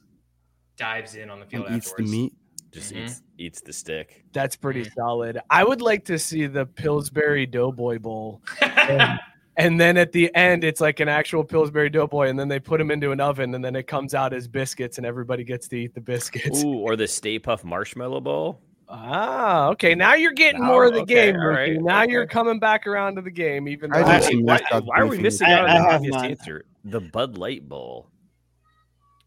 dives 0.77 1.17
in 1.17 1.31
on 1.31 1.41
the 1.41 1.47
field 1.47 1.67
and 1.67 1.77
eats 1.77 1.93
the 1.93 2.03
meat. 2.03 2.33
Just 2.75 2.93
Mhm. 2.93 3.05
eats 3.05 3.23
eats 3.39 3.61
the 3.61 3.73
stick. 3.73 4.25
That's 4.33 4.57
pretty 4.57 4.85
solid. 4.97 5.39
I 5.49 5.63
would 5.65 5.81
like 5.81 6.05
to 6.07 6.19
see 6.19 6.47
the 6.47 6.67
Pillsbury 6.67 7.47
Doughboy 7.47 7.99
Bowl. 8.01 8.43
and, 8.63 9.21
and 9.57 9.81
then 9.81 9.97
at 9.97 10.11
the 10.11 10.35
end, 10.35 10.65
it's 10.65 10.81
like 10.81 10.99
an 11.01 11.09
actual 11.09 11.45
Pillsbury 11.45 11.89
Doughboy, 11.89 12.29
and 12.29 12.39
then 12.39 12.49
they 12.49 12.59
put 12.59 12.79
them 12.79 12.91
into 12.91 13.13
an 13.13 13.21
oven, 13.21 13.55
and 13.55 13.65
then 13.65 13.77
it 13.77 13.87
comes 13.87 14.13
out 14.15 14.33
as 14.33 14.49
biscuits, 14.49 14.99
and 14.99 15.07
everybody 15.07 15.45
gets 15.45 15.69
to 15.69 15.77
eat 15.77 15.95
the 15.95 16.01
biscuits. 16.01 16.65
Ooh, 16.65 16.79
or 16.81 16.97
the 16.97 17.07
Stay 17.07 17.39
Puft 17.39 17.63
Marshmallow 17.65 18.21
Bowl. 18.21 18.61
Ah, 18.89 19.69
okay. 19.69 19.95
Now 19.95 20.15
you're 20.15 20.33
getting 20.33 20.61
Now- 20.61 20.67
more 20.69 20.85
of 20.87 20.95
the 20.95 21.01
okay, 21.03 21.33
game, 21.33 21.37
all 21.41 21.47
right, 21.49 21.81
Now 21.81 22.03
okay. 22.03 22.13
you're 22.13 22.27
coming 22.27 22.59
back 22.59 22.87
around 22.87 23.15
to 23.17 23.23
the 23.23 23.31
game, 23.31 23.67
even 23.69 23.91
though 23.91 23.99
I 24.01 24.03
Why, 24.03 24.31
do 24.31 24.43
why- 24.43 24.61
why 24.85 24.99
are 25.01 25.07
we 25.07 25.19
missing 25.19 25.47
out 25.49 25.69
on 25.71 25.83
the 25.83 25.95
obvious 25.95 26.15
mine. 26.15 26.31
answer? 26.33 26.65
The 26.85 27.01
Bud 27.01 27.39
Light 27.39 27.69
Bowl. 27.69 28.11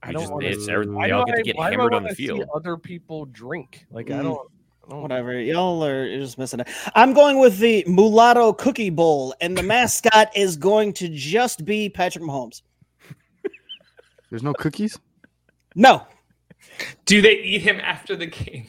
I 0.07 0.11
don't 0.13 0.21
just- 0.21 0.34
wanna- 0.34 0.47
it's 0.47 0.67
every- 0.67 0.88
why 0.89 1.07
They 1.07 1.11
all 1.11 1.25
get 1.25 1.34
to 1.35 1.39
I- 1.39 1.43
get 1.43 1.55
do 1.55 1.61
I 1.61 1.69
hammered 1.71 1.93
on 1.93 2.03
wanna 2.03 2.09
the 2.09 2.15
see 2.15 2.27
field. 2.27 2.45
Other 2.55 2.77
people 2.77 3.25
drink. 3.25 3.85
Like 3.91 4.09
I 4.09 4.15
Mm. 4.15 4.23
don't. 4.23 4.51
I 4.85 4.89
don't 4.91 5.01
Whatever. 5.01 5.38
Y'all 5.41 5.84
are 5.84 6.05
you're 6.07 6.19
just 6.21 6.38
missing 6.38 6.61
it. 6.61 6.67
I'm 6.95 7.13
going 7.13 7.39
with 7.39 7.57
the 7.59 7.84
Mulatto 7.88 8.53
Cookie 8.53 8.89
Bowl, 8.89 9.35
and 9.41 9.57
the 9.57 9.61
mascot 9.63 10.29
is 10.35 10.55
going 10.55 10.93
to 10.93 11.09
just 11.09 11.65
be 11.65 11.89
Patrick 11.89 12.23
Mahomes. 12.23 12.61
There's 14.29 14.43
no 14.43 14.53
cookies. 14.53 14.97
No. 15.75 16.07
Do 17.05 17.21
they 17.21 17.34
eat 17.39 17.61
him 17.63 17.79
after 17.81 18.15
the 18.15 18.27
game? 18.27 18.67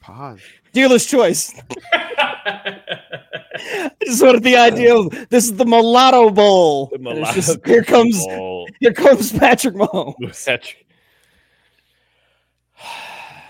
Pause. 0.00 0.40
Dealer's 0.78 1.06
choice. 1.06 1.52
I 1.92 3.90
just 4.04 4.22
wanted 4.22 4.44
the 4.44 4.56
idea 4.56 4.94
of 4.96 5.10
this 5.28 5.46
is 5.46 5.56
the 5.56 5.64
Mulatto 5.64 6.30
Bowl. 6.30 6.86
The 6.92 6.98
Mulatto 6.98 7.32
just- 7.34 7.66
here 7.66 7.82
comes 7.82 8.16
Bowl. 8.24 8.68
here 8.78 8.92
comes 8.92 9.32
Patrick 9.32 9.74
Mahomes. 9.74 10.44
That's- 10.44 10.72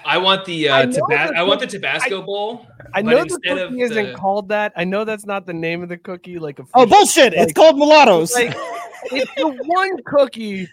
I 0.06 0.16
want 0.16 0.46
the 0.46 0.70
I 0.70 0.82
uh, 0.82 0.84
know 0.86 0.92
Tabas- 0.92 1.28
the 1.28 1.36
I 1.36 1.42
want 1.42 1.60
the 1.60 1.66
cook- 1.66 1.72
Tabasco 1.72 2.22
bowl. 2.22 2.66
I 2.94 3.02
know 3.02 3.16
the 3.16 3.22
instead 3.34 3.58
of 3.58 3.68
cookie 3.72 3.82
isn't 3.82 4.06
the- 4.06 4.14
called 4.14 4.48
that. 4.48 4.72
I 4.74 4.84
know 4.84 5.04
that's 5.04 5.26
not 5.26 5.44
the 5.44 5.52
name 5.52 5.82
of 5.82 5.90
the 5.90 5.98
cookie. 5.98 6.38
Like 6.38 6.58
a 6.60 6.64
Oh 6.72 6.86
bullshit! 6.86 7.34
It's 7.34 7.52
called 7.52 7.76
mulattoes. 7.76 8.32
Like, 8.34 8.56
it's 9.12 9.30
the 9.36 9.48
one 9.66 10.02
cookie 10.06 10.66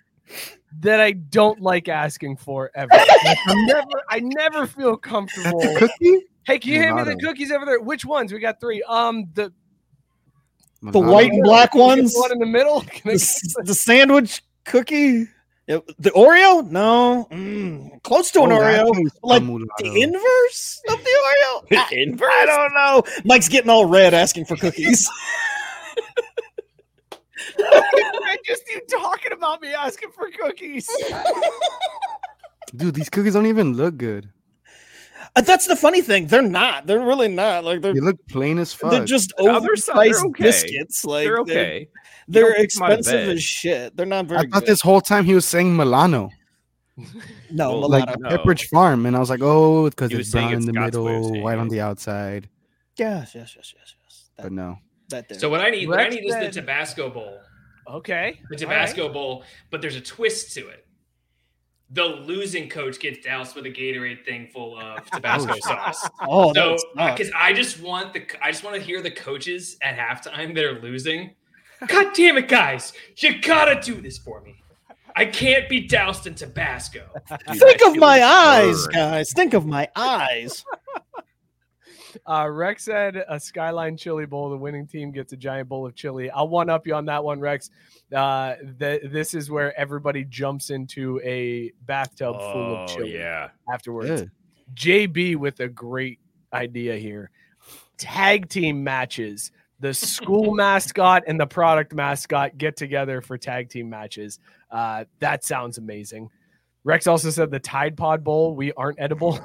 that 0.79 1.01
I 1.01 1.11
don't 1.11 1.59
like 1.59 1.89
asking 1.89 2.37
for 2.37 2.71
ever. 2.75 2.91
Like, 2.93 3.37
I'm 3.47 3.65
never, 3.65 3.87
I 4.09 4.19
never 4.21 4.65
feel 4.67 4.95
comfortable. 4.95 5.59
That's 5.59 5.75
a 5.75 5.79
cookie. 5.79 6.21
Hey, 6.45 6.59
can 6.59 6.71
you 6.73 6.79
hand 6.79 6.95
me 6.95 7.03
the 7.03 7.15
cookies 7.15 7.51
over 7.51 7.65
there? 7.65 7.79
Which 7.79 8.05
ones? 8.05 8.31
We 8.31 8.39
got 8.39 8.59
three. 8.59 8.83
Um, 8.83 9.25
the 9.33 9.51
the 10.81 10.99
white 10.99 11.31
and 11.31 11.43
black 11.43 11.71
can 11.71 11.81
we 11.81 11.87
get 11.95 11.97
ones. 12.01 12.13
the 12.13 12.19
one 12.19 12.31
in 12.31 12.39
the 12.39 12.45
middle. 12.45 12.81
Can 12.87 13.13
The, 13.13 13.63
the 13.65 13.73
sandwich 13.73 14.43
cookie. 14.65 15.27
Yeah, 15.67 15.79
The 15.97 16.11
Oreo? 16.11 16.69
No. 16.69 17.27
Mm, 17.31 18.03
close 18.03 18.29
to 18.31 18.43
an 18.43 18.51
Oh, 18.51 18.59
that 18.61 18.85
Oreo. 18.85 19.07
Like 19.23 19.41
the 19.43 20.01
inverse 20.01 20.81
of 20.89 21.03
the 21.03 21.09
Oreo. 21.09 21.67
The 21.69 21.77
I, 21.77 21.89
inverse? 21.93 22.29
I 22.31 22.45
don't 22.45 22.73
know. 22.75 23.03
Mike's 23.23 23.49
getting 23.49 23.71
all 23.71 23.87
red 23.87 24.13
asking 24.13 24.45
for 24.45 24.55
cookies. 24.57 25.09
I 27.57 28.37
just 28.45 28.61
you 28.69 28.81
talking 28.91 29.31
about 29.31 29.61
me 29.61 29.73
asking 29.73 30.11
for 30.11 30.29
cookies. 30.29 30.87
Dude, 32.75 32.93
these 32.93 33.09
cookies 33.09 33.33
don't 33.33 33.45
even 33.47 33.73
look 33.73 33.97
good. 33.97 34.29
Uh, 35.37 35.41
That's 35.41 35.67
the 35.67 35.75
funny 35.75 36.01
thing. 36.01 36.27
They're 36.27 36.41
not. 36.41 36.87
They're 36.87 36.99
really 36.99 37.27
not. 37.27 37.63
Like 37.65 37.81
they're 37.81 37.93
They 37.93 37.99
look 37.99 38.25
plain 38.27 38.57
as 38.57 38.73
fuck. 38.73 38.91
they're 38.91 39.05
just 39.05 39.33
they're 39.37 39.53
so- 39.53 39.59
they're 39.59 39.71
overpriced 40.13 40.25
okay. 40.27 40.43
biscuits. 40.43 41.03
Like 41.05 41.25
They're 41.25 41.43
they're- 41.45 41.57
okay. 41.57 41.89
They're, 42.27 42.43
don't 42.43 42.55
pick 42.55 42.75
'em 42.77 42.81
out 42.83 42.91
of 42.93 42.99
expensive 42.99 43.29
as 43.29 43.43
shit. 43.43 43.95
They're 43.97 44.05
not 44.05 44.25
very 44.25 44.39
I 44.39 44.43
thought 44.43 44.61
good. 44.61 44.65
this 44.65 44.81
whole 44.81 44.99
time 45.01 45.25
he 45.25 45.35
was 45.35 45.45
saying 45.45 45.75
Milano, 45.77 46.31
no, 47.51 47.79
Well, 47.79 47.89
like 47.89 48.05
mulatto. 48.05 48.19
No. 48.21 48.29
Pepperidge 48.37 48.67
Farm, 48.69 49.05
and 49.05 49.15
I 49.15 49.19
was 49.19 49.29
like, 49.29 49.41
oh, 49.43 49.89
because 49.89 50.09
it's 50.11 50.17
was 50.17 50.31
saying 50.31 50.47
brown 50.47 50.61
in 50.61 50.65
the 50.65 50.73
Scott's 50.73 50.97
way 50.97 51.15
of 51.17 51.21
middle, 51.21 51.41
white 51.43 51.57
on 51.59 51.67
the 51.67 51.81
outside. 51.81 52.49
yes, 52.97 53.35
yes, 53.35 53.53
yes, 53.55 53.73
yes, 53.77 53.95
yes. 54.03 54.29
That, 54.37 54.43
But 54.43 54.51
no, 54.53 54.79
that 55.09 55.29
there. 55.29 55.37
So 55.37 55.49
what 55.49 55.61
I 55.61 55.69
need, 55.69 55.87
what 55.87 55.99
I 55.99 56.07
need 56.07 56.25
is 56.25 56.33
the 56.35 56.49
Tabasco 56.49 57.09
bowl. 57.11 57.37
Okay. 57.87 58.39
The 58.49 58.55
Tabasco 58.55 59.09
bowl, 59.13 59.43
but 59.69 59.81
there's 59.81 59.95
a 59.97 60.01
twist 60.01 60.53
to 60.55 60.67
it. 60.69 60.84
The 61.91 62.03
losing 62.03 62.67
coach 62.67 62.99
gets 62.99 63.23
doused 63.23 63.55
with 63.55 63.65
a 63.65 63.69
Gatorade 63.71 64.25
thing 64.25 64.47
full 64.47 64.77
of 64.77 64.99
oh, 65.13 65.15
Tabasco 65.15 65.55
sauce. 65.59 66.09
oh, 66.27 66.53
So, 66.53 66.77
that's 66.95 67.13
because 67.19 67.31
I 67.35 67.53
just 67.53 67.79
want 67.79 68.13
the, 68.13 68.25
I 68.41 68.51
just 68.51 68.63
want 68.63 68.75
to 68.75 68.81
hear 68.81 69.01
the 69.01 69.11
coaches 69.11 69.77
at 69.81 69.95
halftime 69.97 70.55
that 70.55 70.63
are 70.63 70.79
losing. 70.81 71.31
God 71.87 72.13
damn 72.15 72.37
it, 72.37 72.47
guys! 72.47 72.93
You 73.17 73.39
gotta 73.41 73.79
do 73.81 73.99
this 74.01 74.17
for 74.17 74.41
me. 74.41 74.55
I 75.17 75.25
can't 75.25 75.69
be 75.69 75.81
doused 75.81 76.25
in 76.27 76.33
Tabasco. 76.35 77.03
Dude, 77.29 77.59
Think 77.59 77.79
that 77.79 77.87
of 77.91 77.95
my 77.97 78.21
eyes, 78.23 78.83
burned. 78.85 78.93
guys. 78.95 79.31
Think 79.33 79.53
of 79.53 79.65
my 79.65 79.87
eyes. 79.95 80.65
Uh, 82.25 82.47
Rex 82.49 82.83
said 82.85 83.23
a 83.27 83.39
Skyline 83.39 83.97
Chili 83.97 84.25
Bowl. 84.25 84.49
The 84.49 84.57
winning 84.57 84.87
team 84.87 85.11
gets 85.11 85.33
a 85.33 85.37
giant 85.37 85.69
bowl 85.69 85.85
of 85.85 85.95
chili. 85.95 86.29
I'll 86.29 86.47
one 86.47 86.69
up 86.69 86.87
you 86.87 86.95
on 86.95 87.05
that 87.05 87.23
one, 87.23 87.39
Rex. 87.39 87.69
Uh, 88.13 88.55
th- 88.79 89.03
this 89.11 89.33
is 89.33 89.49
where 89.49 89.77
everybody 89.79 90.23
jumps 90.23 90.69
into 90.69 91.19
a 91.23 91.71
bathtub 91.85 92.35
full 92.35 92.43
Oh 92.45 92.75
of 92.83 92.89
chili 92.89 93.15
yeah. 93.15 93.49
afterwards. 93.71 94.21
Yeah. 94.21 94.27
JB 94.73 95.35
with 95.37 95.59
a 95.59 95.67
great 95.67 96.19
idea 96.53 96.95
here. 96.97 97.31
Tag 97.97 98.49
team 98.49 98.83
matches. 98.83 99.51
The 99.79 99.93
school 99.93 100.53
mascot 100.55 101.23
and 101.27 101.39
the 101.39 101.47
product 101.47 101.93
mascot 101.93 102.57
get 102.57 102.75
together 102.77 103.21
for 103.21 103.37
tag 103.37 103.69
team 103.69 103.89
matches. 103.89 104.39
Uh, 104.71 105.05
that 105.19 105.43
sounds 105.43 105.77
amazing. 105.77 106.29
Rex 106.83 107.07
also 107.07 107.31
said 107.31 107.49
the 107.49 107.59
Tide 107.59 107.97
Pod 107.97 108.23
Bowl. 108.23 108.55
We 108.55 108.71
aren't 108.73 108.99
edible. 108.99 109.39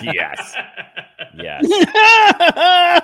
Yes. 0.00 0.54
Yes. 1.36 1.66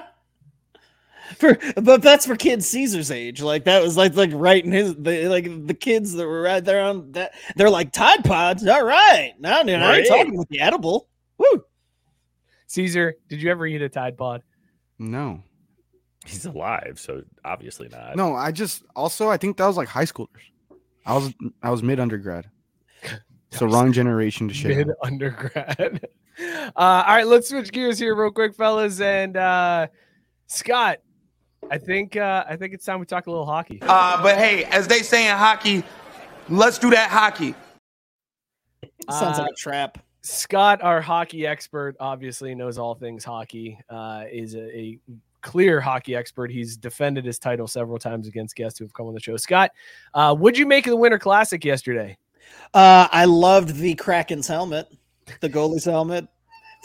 for 1.37 1.59
but 1.81 2.03
that's 2.03 2.27
for 2.27 2.37
kids 2.37 2.67
Caesar's 2.69 3.11
age. 3.11 3.41
Like 3.43 3.65
that 3.65 3.83
was 3.83 3.97
like 3.97 4.15
like 4.15 4.31
right 4.35 4.65
in 4.65 4.73
his 4.73 4.95
the, 4.97 5.29
like 5.29 5.67
the 5.67 5.75
kids 5.75 6.13
that 6.15 6.27
were 6.27 6.43
right 6.43 6.65
there 6.65 6.83
on 6.83 7.13
that 7.13 7.33
they're 7.57 7.71
like 7.71 7.93
Tide 7.93 8.25
Pods. 8.25 8.67
All 8.67 8.85
right. 8.85 9.33
Now 9.39 9.63
dude, 9.63 9.77
I 9.77 9.89
Right. 9.89 9.99
ain't 10.01 10.09
talking 10.09 10.37
with 10.37 10.49
the 10.49 10.61
edible. 10.61 11.09
Woo. 11.39 11.65
Caesar, 12.67 13.15
did 13.29 13.43
you 13.43 13.51
ever 13.51 13.67
eat 13.67 13.83
a 13.83 13.89
Tide 13.89 14.17
Pod? 14.17 14.43
no, 14.99 15.43
He's 16.27 16.45
alive, 16.45 17.01
so 17.01 17.23
obviously 17.45 17.89
not. 17.89 18.15
no. 18.17 18.35
I 18.35 18.53
just 18.53 18.85
also 18.95 19.29
I 19.31 19.39
think 19.39 19.57
that 19.57 19.67
was 19.67 19.77
like 19.79 19.89
high 19.89 20.05
schoolers. 20.05 20.29
I 21.07 21.15
was 21.15 21.33
I 21.63 21.71
was 21.71 21.83
mid 21.83 21.99
undergrad, 21.99 22.51
so 23.51 23.67
wrong 23.67 23.93
generation 23.93 24.47
to 24.49 24.55
share. 24.55 24.77
Mid 24.77 24.89
undergrad. 25.03 26.07
Uh, 26.41 26.71
all 26.77 27.17
right, 27.17 27.27
let's 27.27 27.49
switch 27.49 27.71
gears 27.73 27.99
here 27.99 28.15
real 28.15 28.31
quick, 28.31 28.55
fellas. 28.55 29.01
And 29.01 29.37
uh, 29.37 29.87
Scott, 30.47 30.99
I 31.71 31.79
think 31.79 32.17
uh, 32.17 32.45
I 32.49 32.57
think 32.57 32.75
it's 32.75 32.85
time 32.85 33.01
we 33.01 33.07
talk 33.07 33.27
a 33.27 33.31
little 33.31 33.47
hockey. 33.47 33.79
Uh, 33.83 34.23
but 34.23 34.37
hey, 34.39 34.65
as 34.65 34.87
they 34.87 35.03
say 35.03 35.29
in 35.31 35.37
hockey, 35.37 35.85
let's 36.49 36.79
do 36.79 36.91
that 36.91 37.11
hockey. 37.11 37.55
Sounds 39.11 39.39
Uh, 39.39 39.43
like 39.43 39.53
a 39.53 39.55
trap. 39.55 39.99
Scott, 40.23 40.83
our 40.83 41.01
hockey 41.01 41.47
expert, 41.47 41.97
obviously 41.99 42.55
knows 42.55 42.77
all 42.79 42.95
things 42.95 43.25
hockey. 43.25 43.79
Uh, 43.89 44.25
is 44.31 44.55
a, 44.55 44.77
a 44.77 44.99
clear 45.41 45.81
hockey 45.81 46.15
expert. 46.15 46.51
He's 46.51 46.77
defended 46.77 47.25
his 47.25 47.39
title 47.39 47.67
several 47.67 47.99
times 47.99 48.29
against 48.29 48.55
guests 48.55 48.79
who 48.79 48.85
have 48.85 48.93
come 48.93 49.07
on 49.07 49.15
the 49.15 49.21
show. 49.21 49.37
Scott, 49.39 49.71
uh, 50.13 50.35
what'd 50.35 50.59
you 50.59 50.67
make 50.67 50.87
of 50.87 50.91
the 50.91 50.97
Winter 50.97 51.19
Classic 51.19 51.65
yesterday? 51.65 52.17
Uh 52.75 53.07
I 53.13 53.27
loved 53.27 53.77
the 53.77 53.95
Kraken's 53.95 54.49
helmet, 54.49 54.89
the 55.41 55.49
goalie's 55.49 55.85
helmet, 55.85 56.27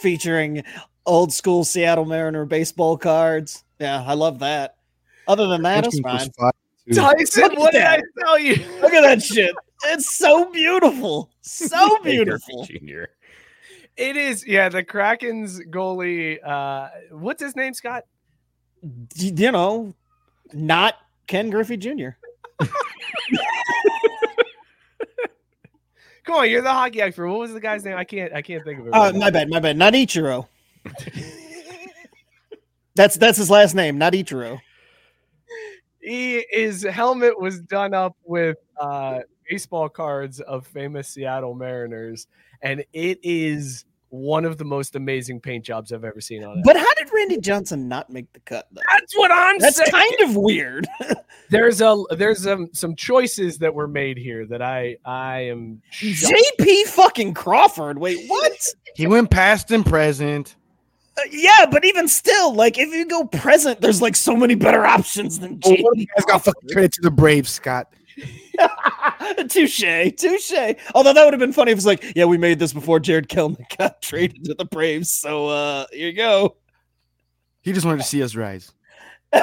featuring 0.00 0.62
old 1.06 1.32
school 1.32 1.64
Seattle 1.64 2.04
Mariner 2.04 2.44
baseball 2.44 2.96
cards. 2.96 3.64
Yeah, 3.78 4.02
I 4.06 4.14
love 4.14 4.38
that. 4.40 4.76
Other 5.28 5.46
than 5.46 5.62
that, 5.62 5.86
it's 5.86 5.98
fine. 6.00 6.30
fire. 6.38 6.52
Tyson, 6.94 7.42
Look 7.42 7.52
at 7.52 7.58
what 7.58 7.72
did 7.72 7.82
I 7.82 8.00
tell 8.20 8.38
you? 8.38 8.56
Look 8.80 8.92
at 8.92 9.00
that 9.02 9.20
shit. 9.22 9.52
It's 9.86 10.14
so 10.14 10.50
beautiful. 10.52 11.30
So 11.42 11.98
beautiful. 12.04 12.64
Jr. 12.64 13.04
It 13.96 14.16
is, 14.16 14.46
yeah. 14.46 14.68
The 14.68 14.84
Kraken's 14.84 15.58
goalie, 15.60 16.38
uh, 16.46 16.88
what's 17.10 17.42
his 17.42 17.56
name, 17.56 17.74
Scott? 17.74 18.04
Y- 18.82 19.32
You 19.34 19.50
know, 19.52 19.94
not 20.52 20.94
Ken 21.26 21.50
Griffey 21.50 21.76
Jr. 21.76 22.10
Come 26.26 26.34
on, 26.34 26.50
you're 26.50 26.60
the 26.60 26.72
hockey 26.72 27.00
expert. 27.00 27.28
What 27.28 27.38
was 27.38 27.52
the 27.52 27.60
guy's 27.60 27.84
name? 27.84 27.96
I 27.96 28.02
can't. 28.02 28.32
I 28.34 28.42
can't 28.42 28.64
think 28.64 28.80
of 28.80 28.88
it. 28.88 28.90
Uh, 28.90 28.98
right 28.98 29.14
now. 29.14 29.20
my 29.20 29.30
bad, 29.30 29.48
my 29.48 29.60
bad. 29.60 29.76
Not 29.76 29.92
Ichiro. 29.92 30.48
that's 32.96 33.16
that's 33.16 33.38
his 33.38 33.48
last 33.48 33.74
name, 33.74 33.96
not 33.96 34.12
Ichiro. 34.12 34.58
he 36.00 36.44
his 36.50 36.82
helmet 36.82 37.40
was 37.40 37.60
done 37.60 37.94
up 37.94 38.16
with 38.24 38.58
uh 38.80 39.20
baseball 39.48 39.88
cards 39.88 40.40
of 40.40 40.66
famous 40.66 41.08
Seattle 41.08 41.54
Mariners, 41.54 42.26
and 42.60 42.84
it 42.92 43.20
is 43.22 43.84
one 44.10 44.44
of 44.44 44.56
the 44.56 44.64
most 44.64 44.94
amazing 44.94 45.40
paint 45.40 45.64
jobs 45.64 45.92
I've 45.92 46.04
ever 46.04 46.20
seen 46.20 46.44
on 46.44 46.58
it. 46.58 46.64
But 46.64 46.76
how 46.76 46.94
did 46.94 47.08
Randy 47.12 47.38
Johnson 47.38 47.88
not 47.88 48.08
make 48.10 48.32
the 48.32 48.40
cut? 48.40 48.68
Though? 48.72 48.82
That's 48.92 49.16
what 49.16 49.30
I'm 49.32 49.58
That's 49.58 49.76
saying. 49.76 49.90
kind 49.90 50.20
of 50.22 50.36
weird. 50.36 50.86
There's 51.48 51.80
a 51.80 51.96
there's 52.10 52.44
um, 52.44 52.68
some 52.72 52.96
choices 52.96 53.58
that 53.58 53.72
were 53.72 53.86
made 53.86 54.18
here 54.18 54.46
that 54.46 54.62
I 54.62 54.96
I 55.04 55.42
am 55.42 55.80
shocked. 55.90 56.34
JP 56.58 56.82
fucking 56.86 57.34
Crawford. 57.34 57.98
Wait, 57.98 58.28
what? 58.28 58.52
He 58.96 59.06
went 59.06 59.30
past 59.30 59.70
and 59.70 59.86
present. 59.86 60.56
Uh, 61.16 61.20
yeah, 61.30 61.64
but 61.70 61.84
even 61.84 62.08
still, 62.08 62.52
like 62.52 62.78
if 62.78 62.88
you 62.92 63.06
go 63.06 63.24
present, 63.26 63.80
there's 63.80 64.02
like 64.02 64.16
so 64.16 64.34
many 64.36 64.56
better 64.56 64.84
options 64.84 65.38
than 65.38 65.58
JP. 65.60 65.84
what 65.84 65.92
if 65.94 66.00
you 66.00 66.06
guys 66.16 66.24
got 66.24 66.44
fucking 66.44 66.68
traded 66.68 66.92
to 66.94 67.02
the 67.02 67.12
Braves, 67.12 67.50
Scott. 67.50 67.92
touche, 69.48 70.14
touche. 70.16 70.74
Although 70.94 71.12
that 71.12 71.24
would 71.24 71.32
have 71.32 71.40
been 71.40 71.52
funny 71.52 71.72
if 71.72 71.78
it's 71.78 71.86
like, 71.86 72.12
yeah, 72.16 72.24
we 72.24 72.38
made 72.38 72.58
this 72.58 72.72
before 72.72 73.00
Jarred 73.00 73.28
Kelenic 73.28 73.76
got 73.76 74.00
traded 74.02 74.44
to 74.44 74.54
the 74.54 74.64
Braves. 74.64 75.10
So 75.10 75.48
uh 75.48 75.86
here 75.92 76.08
you 76.08 76.14
go. 76.14 76.56
He 77.60 77.72
just 77.72 77.84
wanted 77.84 77.98
to 77.98 78.04
see 78.08 78.22
us 78.22 78.34
rise. 78.34 78.72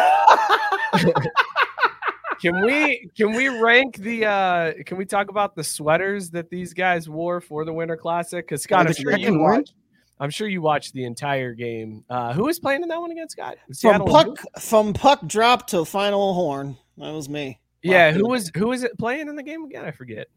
Can 2.43 2.61
we 2.65 3.09
can 3.15 3.31
we 3.31 3.47
rank 3.47 3.95
the 3.95 4.25
uh 4.25 4.73
can 4.85 4.97
we 4.97 5.05
talk 5.05 5.29
about 5.29 5.55
the 5.55 5.63
sweaters 5.63 6.29
that 6.31 6.49
these 6.49 6.73
guys 6.73 7.07
wore 7.07 7.39
for 7.39 7.63
the 7.63 7.71
Winter 7.71 7.95
Classic? 7.95 8.45
Because 8.45 8.63
Scott, 8.63 8.85
Oh, 8.85 8.89
I'm 8.89 8.93
sure 8.93 9.11
you 9.11 9.17
Kraken 9.17 9.41
watched. 9.41 9.73
I'm 10.19 10.29
sure 10.29 10.49
you 10.49 10.61
watched 10.61 10.93
the 10.93 11.05
entire 11.05 11.53
game. 11.53 12.03
Uh, 12.09 12.33
who 12.33 12.43
was 12.43 12.59
playing 12.59 12.83
in 12.83 12.89
that 12.89 12.99
one 12.99 13.11
against 13.11 13.37
Scott? 13.37 13.55
From 13.65 13.73
Seattle 13.73 14.17
and 14.17 14.35
puck 14.35 14.61
from 14.61 14.91
puck 14.91 15.25
drop 15.25 15.67
to 15.67 15.85
final 15.85 16.33
horn. 16.33 16.77
That 16.97 17.13
was 17.13 17.29
me. 17.29 17.61
Yeah, 17.83 18.11
who 18.11 18.27
was 18.27 18.51
who 18.55 18.67
was 18.69 18.83
it 18.83 18.97
playing 18.97 19.27
in 19.27 19.35
the 19.35 19.43
game 19.43 19.63
again? 19.65 19.85
I 19.85 19.91
forget. 19.91 20.27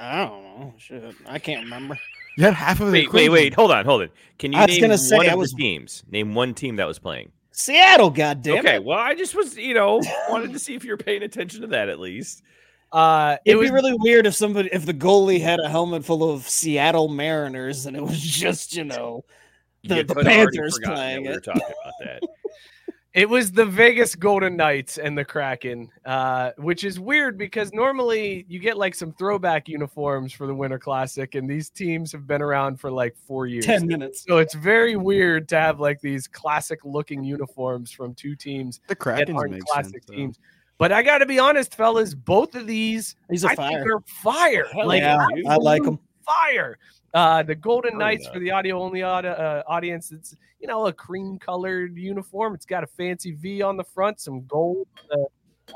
I 0.00 0.24
don't 0.26 0.42
know. 0.42 0.74
Shit. 0.78 1.14
I 1.26 1.38
can't 1.38 1.64
remember. 1.64 1.98
You 2.36 2.44
had 2.44 2.54
half 2.54 2.80
of 2.80 2.86
the 2.86 2.92
Wait, 2.92 3.12
wait, 3.12 3.28
wait. 3.30 3.54
Hold 3.54 3.72
on, 3.72 3.84
hold 3.84 4.02
on. 4.02 4.10
Can 4.38 4.52
you 4.52 4.58
I 4.58 4.62
was 4.66 4.70
name 4.72 4.80
gonna 4.82 4.98
say, 4.98 5.16
one 5.16 5.28
I 5.28 5.32
of 5.32 5.38
was- 5.38 5.50
the 5.52 5.56
teams? 5.62 6.04
Name 6.10 6.34
one 6.34 6.54
team 6.54 6.76
that 6.76 6.86
was 6.86 6.98
playing. 6.98 7.32
Seattle, 7.50 8.10
goddamn 8.10 8.58
okay, 8.58 8.76
it. 8.76 8.84
well, 8.84 8.98
I 8.98 9.16
just 9.16 9.34
was, 9.34 9.56
you 9.56 9.74
know, 9.74 10.00
wanted 10.28 10.52
to 10.52 10.58
see 10.60 10.74
if 10.76 10.84
you're 10.84 10.96
paying 10.96 11.24
attention 11.24 11.62
to 11.62 11.66
that 11.68 11.88
at 11.88 11.98
least. 11.98 12.42
Uh, 12.92 13.36
it 13.44 13.50
It'd 13.50 13.60
was 13.60 13.70
be 13.70 13.74
really 13.74 13.94
weird 13.98 14.26
if 14.26 14.34
somebody 14.34 14.68
if 14.72 14.86
the 14.86 14.94
goalie 14.94 15.40
had 15.40 15.58
a 15.58 15.68
helmet 15.68 16.04
full 16.04 16.30
of 16.32 16.48
Seattle 16.48 17.08
Mariners 17.08 17.86
and 17.86 17.96
it 17.96 18.02
was 18.02 18.20
just, 18.20 18.76
you 18.76 18.84
know, 18.84 19.24
the, 19.82 19.96
You 19.96 20.02
the 20.04 20.14
could 20.14 20.26
already 20.26 20.36
Panthers 20.58 20.74
forgotten 20.76 20.82
that 20.82 20.94
playing 20.94 21.22
we 21.22 21.28
were 21.28 21.34
it. 21.38 21.44
talking 21.44 21.62
about 21.62 21.92
that. 22.04 22.22
It 23.14 23.28
was 23.28 23.50
the 23.50 23.64
Vegas 23.64 24.14
Golden 24.14 24.54
Knights 24.54 24.98
and 24.98 25.16
the 25.16 25.24
Kraken, 25.24 25.90
uh, 26.04 26.50
which 26.58 26.84
is 26.84 27.00
weird 27.00 27.38
because 27.38 27.72
normally 27.72 28.44
you 28.48 28.58
get 28.58 28.76
like 28.76 28.94
some 28.94 29.12
throwback 29.12 29.66
uniforms 29.66 30.32
for 30.32 30.46
the 30.46 30.54
Winter 30.54 30.78
Classic, 30.78 31.34
and 31.34 31.48
these 31.48 31.70
teams 31.70 32.12
have 32.12 32.26
been 32.26 32.42
around 32.42 32.78
for 32.78 32.90
like 32.90 33.16
four 33.26 33.46
years. 33.46 33.64
10 33.64 33.86
minutes. 33.86 34.24
So 34.28 34.36
it's 34.38 34.54
very 34.54 34.96
weird 34.96 35.48
to 35.48 35.58
have 35.58 35.80
like 35.80 36.00
these 36.02 36.28
classic 36.28 36.80
looking 36.84 37.24
uniforms 37.24 37.90
from 37.90 38.14
two 38.14 38.36
teams 38.36 38.80
The 38.88 38.94
that 38.94 38.98
Krakens 38.98 39.34
aren't 39.36 39.64
classic 39.66 39.92
sense, 39.94 40.04
though. 40.06 40.14
teams. 40.14 40.38
But 40.76 40.92
I 40.92 41.02
got 41.02 41.18
to 41.18 41.26
be 41.26 41.38
honest, 41.38 41.74
fellas, 41.74 42.14
both 42.14 42.54
of 42.54 42.66
these 42.66 43.16
These 43.30 43.42
are 43.44 43.50
I 43.50 43.54
fire. 43.56 43.68
think 43.70 43.90
are 43.90 44.00
fire. 44.06 44.66
Hell 44.72 44.86
like 44.86 45.00
yeah, 45.00 45.26
I 45.48 45.56
like 45.56 45.82
them. 45.82 45.98
fire. 46.24 46.78
Uh, 47.14 47.42
the 47.42 47.54
Golden 47.54 47.92
Hell 47.92 48.00
Knights 48.00 48.24
yeah. 48.24 48.32
for 48.32 48.38
the 48.38 48.50
audio 48.50 48.80
only 48.80 49.02
aud- 49.02 49.24
uh, 49.24 49.62
audience. 49.66 50.12
It's 50.12 50.36
you 50.60 50.68
know 50.68 50.86
a 50.86 50.92
cream 50.92 51.38
colored 51.38 51.96
uniform. 51.96 52.54
It's 52.54 52.66
got 52.66 52.84
a 52.84 52.86
fancy 52.86 53.32
V 53.32 53.62
on 53.62 53.76
the 53.76 53.84
front, 53.84 54.20
some 54.20 54.44
gold 54.46 54.86
uh, 55.10 55.16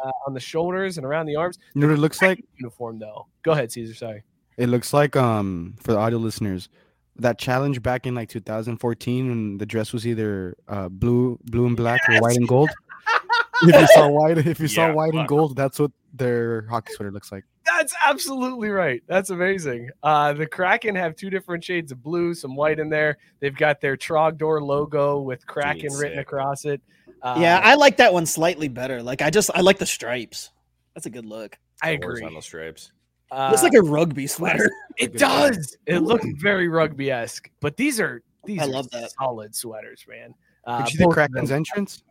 uh, 0.04 0.10
on 0.26 0.34
the 0.34 0.40
shoulders 0.40 0.98
and 0.98 1.06
around 1.06 1.26
the 1.26 1.36
arms. 1.36 1.58
You 1.74 1.80
know 1.80 1.88
what 1.88 1.94
it 1.94 2.00
looks 2.00 2.20
like? 2.22 2.44
Uniform 2.58 2.98
though. 2.98 3.26
Go 3.42 3.52
ahead, 3.52 3.72
Caesar. 3.72 3.94
Sorry. 3.94 4.22
It 4.56 4.68
looks 4.68 4.92
like 4.92 5.16
um 5.16 5.74
for 5.80 5.92
the 5.92 5.98
audio 5.98 6.18
listeners 6.18 6.68
that 7.16 7.38
challenge 7.38 7.82
back 7.82 8.06
in 8.06 8.14
like 8.14 8.28
2014 8.28 9.28
when 9.28 9.58
the 9.58 9.66
dress 9.66 9.92
was 9.92 10.06
either 10.06 10.56
uh 10.68 10.88
blue 10.88 11.38
blue 11.44 11.66
and 11.66 11.76
black 11.76 12.00
or 12.08 12.20
white 12.20 12.36
and 12.36 12.48
gold. 12.48 12.70
if 13.62 13.80
you 13.80 13.86
saw 13.88 14.08
white 14.08 14.38
if 14.38 14.60
you 14.60 14.68
saw 14.68 14.88
Yeah, 14.88 14.92
white 14.92 15.14
and 15.14 15.28
gold, 15.28 15.56
that's 15.56 15.78
what 15.78 15.92
their 16.12 16.66
hockey 16.68 16.92
sweater 16.94 17.10
looks 17.10 17.32
like. 17.32 17.44
That's 17.64 17.94
absolutely 18.04 18.68
right. 18.70 19.02
That's 19.06 19.30
amazing. 19.30 19.88
Uh, 20.02 20.32
the 20.32 20.46
Kraken 20.46 20.94
have 20.96 21.16
two 21.16 21.30
different 21.30 21.62
shades 21.64 21.92
of 21.92 22.02
blue, 22.02 22.34
some 22.34 22.54
white 22.56 22.78
in 22.78 22.88
there. 22.88 23.18
They've 23.40 23.54
got 23.56 23.80
their 23.80 23.96
Trogdor 23.96 24.60
logo 24.60 25.20
with 25.20 25.46
Kraken 25.46 25.92
written 25.94 26.18
sick. 26.18 26.26
across 26.26 26.64
it. 26.64 26.80
Uh, 27.22 27.36
yeah, 27.40 27.60
I 27.62 27.76
like 27.76 27.96
that 27.98 28.12
one 28.12 28.26
slightly 28.26 28.68
better. 28.68 29.02
Like 29.02 29.22
I 29.22 29.30
just 29.30 29.50
I 29.54 29.60
like 29.60 29.78
the 29.78 29.86
stripes. 29.86 30.50
That's 30.94 31.06
a 31.06 31.10
good 31.10 31.24
look. 31.24 31.56
I 31.82 31.90
The 31.90 31.94
agree. 31.96 32.06
Horizontal 32.20 32.42
stripes. 32.42 32.92
Uh, 33.30 33.48
Looks 33.50 33.62
like 33.62 33.74
a 33.74 33.80
rugby 33.82 34.26
sweater. 34.26 34.70
It 34.98 35.16
does. 35.16 35.74
It 35.86 36.00
looks 36.00 36.26
very 36.38 36.68
rugby 36.68 37.10
esque, 37.10 37.48
but 37.60 37.78
these 37.78 37.98
are 37.98 38.22
these 38.44 38.60
I 38.60 38.64
are 38.64 38.68
love 38.68 38.90
that. 38.90 39.10
solid 39.12 39.54
sweaters, 39.54 40.04
man. 40.06 40.34
Uh, 40.66 40.82
Did 40.84 40.92
you 40.92 40.98
see 40.98 41.04
the 41.04 41.10
Kraken's 41.10 41.50
entrance? 41.50 42.02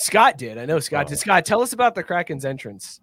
Scott 0.00 0.38
did. 0.38 0.56
I 0.58 0.64
know 0.66 0.80
Scott 0.80 1.06
Oh. 1.06 1.08
did. 1.10 1.18
Scott, 1.18 1.44
tell 1.44 1.60
us 1.60 1.72
about 1.74 1.94
the 1.94 2.02
Kraken's 2.02 2.44
entrance. 2.44 3.00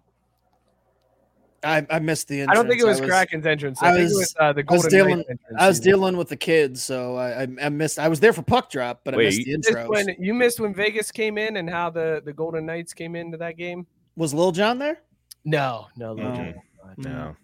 I, 1.64 1.84
I 1.90 1.98
missed 1.98 2.28
the 2.28 2.40
entrance. 2.40 2.50
I 2.56 2.60
don't 2.60 2.68
think 2.68 2.80
it 2.80 2.84
was 2.84 2.98
entrance. 3.00 3.10
Kraken's 3.12 3.46
entrance. 3.46 3.82
I, 3.82 3.90
I 3.90 3.92
think 3.94 4.04
was- 4.04 4.12
it 4.12 4.16
was 4.16 4.34
uh, 4.38 4.52
the 4.52 4.60
I 4.68 4.72
was 4.72 4.82
Golden 4.82 4.90
dealing- 4.90 5.18
entrance. 5.20 5.40
I 5.58 5.68
was 5.68 5.76
season. 5.78 5.90
dealing 5.92 6.16
with 6.16 6.28
the 6.28 6.36
kids, 6.36 6.82
so 6.84 7.16
I, 7.16 7.42
I, 7.42 7.46
I 7.62 7.68
missed. 7.68 7.98
I 7.98 8.08
was 8.08 8.20
there 8.20 8.32
for 8.32 8.42
puck 8.42 8.70
drop, 8.70 9.00
but 9.04 9.14
I 9.14 9.18
missed 9.18 9.38
you 9.38 9.58
the 9.58 9.70
You 9.70 9.74
missed 9.74 9.88
when 9.88 10.16
you 10.18 10.34
missed 10.34 10.60
when 10.60 10.74
Vegas 10.74 11.10
came 11.10 11.36
in 11.38 11.56
and 11.56 11.68
how 11.68 11.90
the 11.90 12.22
the 12.24 12.32
Golden 12.32 12.64
Knights 12.66 12.92
came 12.94 13.16
into 13.16 13.36
that 13.38 13.56
game. 13.56 13.86
Was 14.16 14.32
Lil 14.34 14.52
Jon 14.52 14.78
there? 14.78 15.00
No, 15.44 15.86
no, 15.96 16.14
no. 16.14 16.32
No. 16.32 16.52
no. 16.96 17.10
No. 17.10 17.36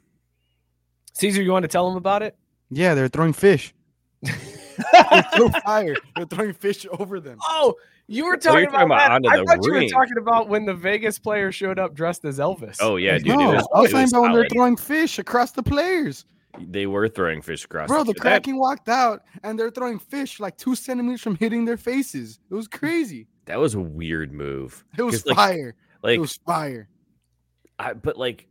Caesar, 1.15 1.43
you 1.43 1.53
want 1.53 1.63
to 1.63 1.69
tell 1.69 1.89
them 1.89 1.97
about 1.97 2.23
it? 2.23 2.37
Yeah, 2.71 2.95
they're 2.95 3.09
throwing 3.09 3.33
fish. 3.33 3.73
They're 4.23 5.25
so 5.37 5.49
fire. 5.65 5.95
They're 6.17 6.27
throwing 6.27 6.55
fish 6.55 6.85
over 6.99 7.21
them. 7.21 7.39
Oh, 7.49 7.75
you 8.07 8.27
were 8.27 8.37
talking 8.37 8.61
you're 8.61 8.69
about, 8.69 8.87
about 8.87 9.23
that. 9.23 9.31
I 9.33 9.39
the 9.39 9.45
thought 9.45 9.65
you 9.65 9.73
were 9.73 9.89
talking 9.89 10.19
about 10.19 10.49
when 10.49 10.65
the 10.67 10.75
Vegas 10.75 11.19
player 11.19 11.51
showed 11.53 11.79
up 11.79 11.95
dressed 11.95 12.25
as 12.25 12.39
Elvis. 12.39 12.77
Oh 12.81 12.97
yeah, 12.97 13.19
dude. 13.19 13.29
no, 13.29 13.53
was, 13.53 13.69
I 13.75 13.81
was 13.81 13.91
it 13.91 13.93
talking 13.93 14.09
about 14.09 14.23
when 14.23 14.33
they're 14.33 14.49
throwing 14.49 14.77
fish 14.77 15.19
across 15.19 15.53
the 15.53 15.63
players. 15.63 16.25
They 16.61 16.87
were 16.87 17.09
throwing 17.09 17.43
fish 17.43 17.65
across. 17.65 17.89
Bro, 17.89 18.05
the 18.05 18.13
that- 18.13 18.21
Kraken 18.21 18.57
walked 18.59 18.89
out 18.89 19.23
and 19.43 19.59
they're 19.59 19.71
throwing 19.71 19.99
fish 19.99 20.39
like 20.39 20.57
two 20.57 20.75
centimeters 20.77 21.21
from 21.21 21.35
hitting 21.37 21.65
their 21.65 21.77
faces. 21.77 22.39
It 22.51 22.55
was 22.55 22.69
crazy. 22.69 23.27
That 23.47 23.59
was 23.59 23.75
a 23.75 23.81
weird 23.81 24.33
move. 24.33 24.85
It 24.97 25.03
was 25.03 25.17
'Cause, 25.23 25.27
like, 25.27 25.37
fire. 25.37 25.75
Like, 26.03 26.17
it 26.17 26.21
was 26.21 26.37
fire. 26.47 26.89
I, 27.79 27.95
but 27.95 28.17
like, 28.17 28.47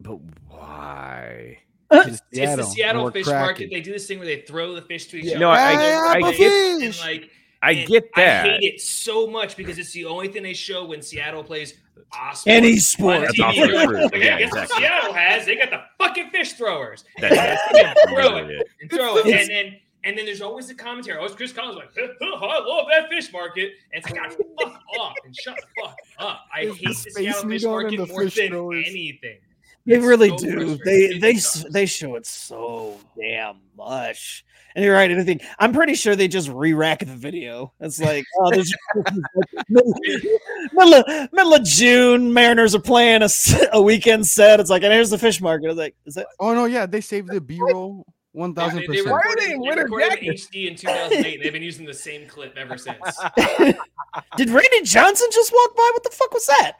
but 0.00 0.18
why? 0.48 1.58
Uh, 1.90 2.04
it's 2.06 2.20
the 2.30 2.36
Seattle, 2.36 2.66
Seattle 2.66 3.04
we're 3.04 3.10
fish 3.12 3.26
cracking. 3.26 3.44
market. 3.44 3.70
They 3.70 3.80
do 3.80 3.92
this 3.92 4.06
thing 4.06 4.18
where 4.18 4.26
they 4.26 4.40
throw 4.42 4.74
the 4.74 4.82
fish 4.82 5.06
to 5.08 5.16
each 5.18 5.24
Yeah. 5.26 5.30
other. 5.32 5.40
No, 5.40 5.50
I- 5.50 5.58
Hey, 5.58 5.94
I 5.94 6.16
Apple 6.16 6.32
get- 6.32 6.82
and 6.82 7.00
like 7.00 7.30
I 7.62 7.72
and 7.72 7.88
get 7.88 8.08
that. 8.16 8.46
I 8.46 8.48
hate 8.52 8.74
it 8.74 8.80
so 8.80 9.26
much 9.26 9.56
because 9.56 9.78
it's 9.78 9.92
the 9.92 10.06
only 10.06 10.28
thing 10.28 10.42
they 10.42 10.54
show 10.54 10.84
when 10.86 11.02
Seattle 11.02 11.44
plays 11.44 11.74
awesome. 12.12 12.50
Any 12.50 12.76
sport. 12.78 13.20
That's 13.20 13.38
TV. 13.38 13.44
also 13.44 13.60
They're 13.66 13.74
like, 13.74 13.88
true. 13.88 14.04
"Okay, 14.06 14.24
Yeah, 14.24 14.38
guess 14.38 14.50
what 14.52 14.62
exactly. 14.62 14.86
Seattle 14.86 15.12
has? 15.12 15.46
They 15.46 15.56
got 15.56 15.70
the 15.70 15.82
fucking 15.98 16.30
fish 16.30 16.52
throwers. 16.54 17.04
That's, 17.20 17.34
that's 17.72 18.02
throw 18.08 18.14
literally 18.34 18.54
it 18.54 18.60
it. 18.60 18.66
and 18.80 18.90
throw 18.90 19.16
it, 19.18 19.26
and 19.26 19.50
then 19.50 19.76
and 20.04 20.16
then 20.16 20.24
there's 20.24 20.40
always 20.40 20.66
the 20.68 20.74
commentary. 20.74 21.18
Always 21.18 21.34
Chris 21.34 21.52
Collins 21.52 21.76
like, 21.76 21.90
I 22.22 22.58
love 22.66 22.86
that 22.90 23.10
fish 23.10 23.30
market. 23.34 23.72
And 23.92 24.02
it's 24.02 24.10
like, 24.10 24.18
God, 24.18 24.36
fuck 24.58 24.80
off 24.98 25.14
and 25.26 25.36
shut 25.36 25.56
the 25.56 25.82
fuck 25.82 25.96
up. 26.18 26.46
I 26.54 26.60
hate 26.60 26.78
the 26.78 26.86
the 26.88 26.94
Seattle 26.94 27.48
fish 27.50 27.64
market 27.64 27.96
the 27.98 28.06
more 28.06 28.22
fish 28.24 28.36
than 28.36 28.48
throwers. 28.48 28.84
anything. 28.88 29.38
They 29.84 29.96
It's 29.96 30.04
really 30.06 30.30
so 30.30 30.36
do. 30.38 30.78
They 30.84 31.18
they 31.18 31.38
they 31.70 31.84
show 31.86 32.14
it 32.14 32.24
so 32.24 32.96
damn 33.18 33.56
much. 33.76 34.44
And 34.74 34.84
you're 34.84 34.94
right. 34.94 35.10
Anything. 35.10 35.40
I'm 35.58 35.72
pretty 35.72 35.94
sure 35.94 36.14
they 36.14 36.28
just 36.28 36.48
re-rack 36.48 37.00
the 37.00 37.06
video. 37.16 37.72
It's 37.80 38.00
like, 38.00 38.24
oh, 38.38 38.50
there's 38.50 38.72
middle, 39.68 39.94
middle, 40.72 40.94
of, 40.94 41.32
middle 41.32 41.54
of 41.54 41.64
June. 41.64 42.32
Mariners 42.32 42.74
are 42.74 42.80
playing 42.80 43.22
a 43.72 43.82
weekend 43.82 44.26
set. 44.26 44.60
It's 44.60 44.70
like, 44.70 44.82
and 44.82 44.92
here's 44.92 45.10
the 45.10 45.18
fish 45.18 45.40
market. 45.40 45.70
It's 45.70 45.78
like, 45.78 45.96
is 46.06 46.14
that 46.14 46.26
Oh 46.38 46.54
no, 46.54 46.66
yeah, 46.66 46.86
they 46.86 47.00
saved 47.00 47.28
the 47.28 47.40
B 47.40 47.58
roll 47.60 48.06
one 48.32 48.54
They, 48.54 48.62
thousand 48.62 48.80
they, 48.80 48.86
they 48.86 48.86
percent. 48.86 49.06
Why 49.06 49.12
are 49.12 49.16
recorded, 49.18 49.38
they 49.40 49.54
in 49.54 49.60
they 49.60 49.68
winter 49.68 49.82
recorded 49.84 50.06
in 50.06 50.24
jackets? 50.24 50.46
HD 50.46 50.68
in 50.68 50.76
2008. 50.76 51.34
and 51.34 51.44
They've 51.44 51.52
been 51.52 51.62
using 51.62 51.86
the 51.86 51.94
same 51.94 52.26
clip 52.28 52.56
ever 52.56 52.78
since. 52.78 52.96
did 54.36 54.50
Randy 54.50 54.82
Johnson 54.82 55.26
just 55.32 55.52
walk 55.52 55.76
by? 55.76 55.90
What 55.92 56.04
the 56.04 56.10
fuck 56.10 56.32
was 56.32 56.46
that? 56.46 56.72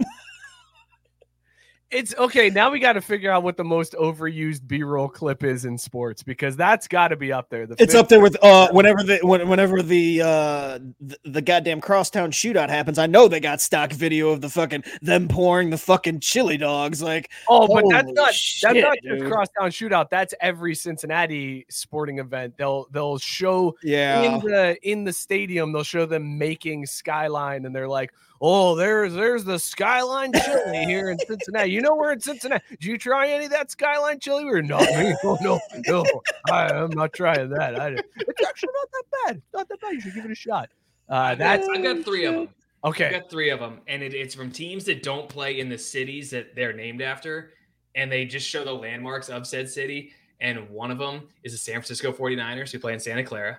It's 1.91 2.15
okay. 2.17 2.51
Now 2.51 2.71
we 2.71 2.79
got 2.79 2.93
to 2.93 3.01
figure 3.01 3.33
out 3.33 3.43
what 3.43 3.57
the 3.57 3.65
most 3.65 3.95
overused 3.95 4.69
B-roll 4.69 5.09
clip 5.09 5.43
is 5.43 5.65
in 5.65 5.77
sports 5.77 6.23
because 6.23 6.57
that's 6.57 6.87
got 6.87 7.09
to 7.09 7.17
be 7.17 7.33
up 7.33 7.49
there. 7.51 7.67
The 7.67 7.75
It's 7.81 7.97
up 7.97 8.09
there 8.09 8.21
with 8.21 8.37
uh 8.43 8.69
whenever 8.71 9.03
the 9.03 9.19
when, 9.23 9.49
whenever 9.49 9.83
the 9.83 10.23
uh 10.23 10.79
the, 11.01 11.19
the 11.25 11.43
goddamn 11.43 11.81
crosstown 11.81 12.31
shootout 12.31 12.69
happens. 12.69 12.97
I 12.97 13.07
know 13.07 13.27
they 13.27 13.41
got 13.41 13.61
stock 13.61 13.93
video 13.93 14.31
of 14.31 14.41
the 14.41 14.49
fucking 14.49 14.85
them 15.03 15.27
pouring 15.27 15.71
the 15.71 15.79
fucking 15.79 16.21
chili 16.21 16.57
dogs. 16.57 17.03
Like 17.03 17.33
Oh, 17.49 17.67
but 17.67 17.85
that's 17.91 18.07
not 18.13 18.27
that's 18.27 18.37
shit, 18.39 18.77
not 18.77 18.97
just 19.03 19.25
crosstown 19.25 19.71
shootout. 19.71 20.11
That's 20.11 20.33
every 20.41 20.77
Cincinnati 20.77 21.67
sporting 21.71 22.21
event. 22.21 22.57
They'll 22.57 22.87
they'll 22.93 23.19
show 23.19 23.77
Yeah. 23.83 24.23
in 24.23 24.41
the 24.41 24.79
in 24.89 25.03
the 25.03 25.13
stadium. 25.13 25.73
They'll 25.73 25.83
show 25.83 26.07
them 26.07 26.39
making 26.39 26.87
skyline, 26.87 27.65
and 27.65 27.75
they're 27.75 27.89
like, 27.89 28.13
"Oh, 28.41 28.75
there's 28.75 29.15
there's 29.15 29.45
the 29.45 29.59
skyline 29.59 30.33
chili 30.33 30.85
here 30.85 31.11
in 31.11 31.19
Cincinnati. 31.19 31.71
You 31.71 31.81
know 31.81 31.95
we're 31.95 32.13
in 32.13 32.21
Cincinnati. 32.21 32.65
Did 32.71 32.85
you 32.85 32.99
try 32.99 33.29
any 33.29 33.45
of 33.47 33.51
that 33.51 33.71
skyline 33.71 34.19
chili? 34.21 34.45
We're 34.45 34.63
not 34.63 34.83
me. 34.99 35.15
Oh 35.25 35.39
no, 35.41 35.61
no, 35.87 36.05
I, 36.51 36.67
I'm 36.73 36.91
not 36.91 37.13
trying 37.13 37.51
that. 37.51 37.79
I, 37.79 37.89
it's 37.89 38.47
actually 38.49 38.71
not 38.75 38.89
that 38.93 39.05
bad. 39.27 39.43
Not 39.55 39.69
that 39.69 39.81
bad. 39.81 39.93
You 39.93 40.01
should 40.01 40.15
give 40.15 40.25
it 40.25 40.31
a 40.31 40.35
shot. 40.35 40.71
Uh, 41.09 41.35
that's 41.35 41.69
I've 41.69 41.83
got 41.83 42.05
three 42.05 42.25
of 42.25 42.35
them. 42.35 42.49
okay. 42.85 43.07
I've 43.07 43.23
got 43.23 43.31
three 43.31 43.51
of 43.51 43.61
them, 43.61 43.81
and 43.89 44.03
it, 44.03 44.15
it's 44.15 44.35
from 44.35 44.51
teams 44.51 44.85
that 44.85 45.03
don't 45.03 45.29
play 45.29 45.59
in 45.61 45.69
the 45.69 45.79
cities 45.79 46.31
that 46.31 46.55
they're 46.55 46.73
named 46.73 47.03
after, 47.03 47.53
and 47.95 48.11
they 48.11 48.25
just 48.25 48.49
show 48.49 48.65
the 48.65 48.73
landmarks 48.73 49.29
of 49.29 49.47
said 49.47 49.69
city. 49.69 50.13
And 50.41 50.71
one 50.71 50.91
of 50.91 50.99
them 50.99 51.29
is 51.43 51.53
the 51.53 51.59
San 51.59 51.75
Francisco 51.75 52.13
49ers 52.13 52.71
who 52.73 52.79
play 52.79 52.95
in 52.95 53.01
Santa 53.01 53.23
Clara. 53.23 53.59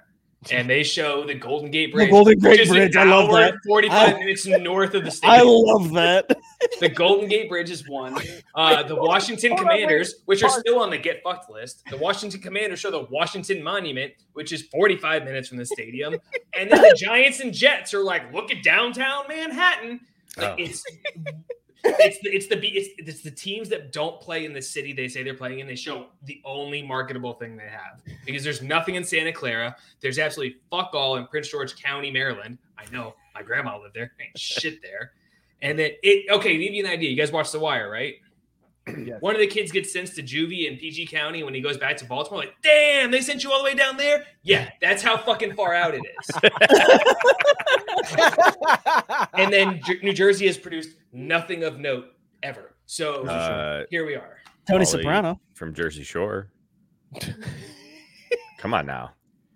And 0.49 0.67
they 0.67 0.81
show 0.81 1.23
the 1.23 1.35
Golden 1.35 1.69
Gate 1.69 1.93
Bridge. 1.93 2.09
Golden 2.09 2.39
Gate 2.39 2.49
which 2.51 2.59
is 2.61 2.69
an 2.71 2.77
Bridge, 2.77 2.95
I 2.95 3.03
love 3.03 3.31
that. 3.33 3.53
45 3.67 4.15
I- 4.15 4.17
minutes 4.17 4.47
north 4.47 4.95
of 4.95 5.03
the 5.05 5.11
stadium. 5.11 5.39
I 5.39 5.43
love 5.43 5.91
that. 5.93 6.39
The 6.79 6.89
Golden 6.89 7.27
Gate 7.27 7.49
Bridge 7.49 7.71
is 7.71 7.87
one. 7.89 8.15
Uh, 8.53 8.83
the 8.83 8.95
Washington 8.95 9.51
Hold 9.51 9.61
on, 9.61 9.67
wait. 9.67 9.81
Commanders, 9.81 10.15
which 10.25 10.43
are 10.43 10.49
still 10.49 10.79
on 10.79 10.91
the 10.91 10.97
get 10.97 11.21
fucked 11.23 11.49
list. 11.49 11.81
The 11.89 11.97
Washington 11.97 12.39
Commanders 12.39 12.79
show 12.79 12.91
the 12.91 13.07
Washington 13.09 13.63
Monument, 13.63 14.13
which 14.33 14.51
is 14.51 14.63
45 14.71 15.23
minutes 15.23 15.47
from 15.47 15.57
the 15.57 15.65
stadium. 15.65 16.15
And 16.55 16.69
then 16.69 16.79
the 16.81 16.95
Giants 16.99 17.39
and 17.39 17.51
Jets 17.51 17.95
are 17.95 18.03
like, 18.03 18.31
look 18.31 18.51
at 18.51 18.61
downtown 18.63 19.23
Manhattan. 19.27 20.01
Like 20.37 20.47
Oh. 20.49 20.55
it's 20.59 20.83
it's 21.83 22.19
the 22.19 22.29
it's 22.29 22.47
the 22.47 22.57
it's, 22.67 22.89
it's 22.97 23.21
the 23.21 23.31
teams 23.31 23.69
that 23.69 23.91
don't 23.91 24.19
play 24.21 24.45
in 24.45 24.53
the 24.53 24.61
city 24.61 24.93
they 24.93 25.07
say 25.07 25.23
they're 25.23 25.33
playing 25.33 25.59
in. 25.59 25.67
They 25.67 25.75
show 25.75 26.07
the 26.23 26.41
only 26.45 26.81
marketable 26.81 27.33
thing 27.33 27.57
they 27.57 27.69
have 27.69 28.01
because 28.25 28.43
there's 28.43 28.61
nothing 28.61 28.95
in 28.95 29.03
Santa 29.03 29.31
Clara. 29.31 29.75
There's 29.99 30.19
absolutely 30.19 30.57
fuck 30.69 30.91
all 30.93 31.17
in 31.17 31.27
Prince 31.27 31.49
George 31.49 31.75
County, 31.81 32.11
Maryland. 32.11 32.57
I 32.77 32.89
know 32.91 33.15
my 33.33 33.41
grandma 33.41 33.79
lived 33.79 33.95
there. 33.95 34.11
Ain't 34.19 34.37
shit 34.37 34.81
there. 34.81 35.11
And 35.61 35.77
then 35.77 35.91
it 36.03 36.29
okay, 36.31 36.57
to 36.57 36.63
give 36.63 36.73
you 36.73 36.85
an 36.85 36.91
idea. 36.91 37.09
You 37.09 37.17
guys 37.17 37.31
watch 37.31 37.51
The 37.51 37.59
Wire, 37.59 37.89
right? 37.89 38.15
Yes. 39.05 39.21
One 39.21 39.35
of 39.35 39.39
the 39.39 39.47
kids 39.47 39.71
gets 39.71 39.93
sent 39.93 40.13
to 40.15 40.23
juvie 40.23 40.69
in 40.69 40.77
PG 40.77 41.05
County 41.07 41.43
when 41.43 41.53
he 41.53 41.61
goes 41.61 41.77
back 41.77 41.97
to 41.97 42.05
Baltimore. 42.05 42.41
Like, 42.41 42.55
damn, 42.63 43.11
they 43.11 43.21
sent 43.21 43.43
you 43.43 43.51
all 43.51 43.59
the 43.59 43.63
way 43.63 43.75
down 43.75 43.95
there. 43.95 44.25
Yeah, 44.43 44.69
that's 44.81 45.03
how 45.03 45.17
fucking 45.17 45.53
far 45.53 45.73
out 45.73 45.93
it 45.93 46.01
is. 46.01 46.29
and 49.33 49.51
then 49.53 49.81
Jer- 49.85 49.99
New 50.03 50.13
Jersey 50.13 50.47
has 50.47 50.57
produced 50.57 50.97
nothing 51.13 51.63
of 51.63 51.79
note 51.79 52.05
ever. 52.43 52.75
So 52.85 53.23
Uh, 53.25 53.83
here 53.89 54.05
we 54.05 54.15
are. 54.15 54.37
Tony 54.67 54.83
Pauly 54.85 54.87
Soprano. 54.87 55.39
from 55.53 55.73
Jersey 55.73 56.03
Shore. 56.03 56.51
Come 58.59 58.73
on 58.73 58.85
now, 58.85 59.11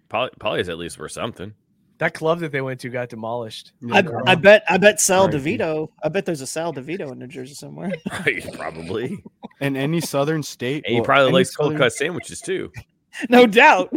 Polly, 0.10 0.32
Polly's 0.40 0.68
at 0.70 0.78
least 0.78 0.98
worth 1.00 1.12
something. 1.12 1.54
That 2.00 2.14
club 2.14 2.40
that 2.40 2.52
they 2.52 2.60
went 2.60 2.82
to 2.82 2.90
got 2.90 3.08
demolished. 3.10 3.72
I, 3.92 4.04
I 4.26 4.36
bet 4.36 4.64
I 4.68 4.78
bet 4.78 5.00
Sal 5.00 5.26
R.I.P. 5.26 5.58
DeVito. 5.58 5.88
I 6.04 6.10
bet 6.10 6.26
there's 6.26 6.42
a 6.42 6.48
Sal 6.48 6.74
DeVito 6.74 7.12
in 7.12 7.20
New 7.20 7.28
Jersey 7.28 7.54
somewhere. 7.54 7.94
Probably. 8.56 9.24
In 9.62 9.78
any 9.78 10.02
southern 10.02 10.44
state, 10.44 10.84
And 10.86 10.94
he 10.94 11.00
well, 11.00 11.06
probably 11.06 11.28
any 11.28 11.34
likes 11.36 11.56
cold 11.56 11.78
cut 11.78 11.94
sandwiches 11.94 12.42
too. 12.42 12.70
no 13.30 13.46
doubt. 13.46 13.94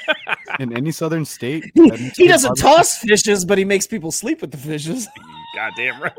in 0.60 0.76
any 0.76 0.90
southern 0.90 1.24
state. 1.24 1.70
He, 1.74 1.90
he 2.16 2.28
doesn't 2.28 2.48
barbecue- 2.56 2.62
toss 2.62 2.98
fishes, 2.98 3.44
but 3.44 3.58
he 3.58 3.64
makes 3.64 3.86
people 3.86 4.10
sleep 4.12 4.40
with 4.40 4.50
the 4.50 4.56
fishes. 4.58 5.08
Goddamn 5.54 6.02
right. 6.02 6.12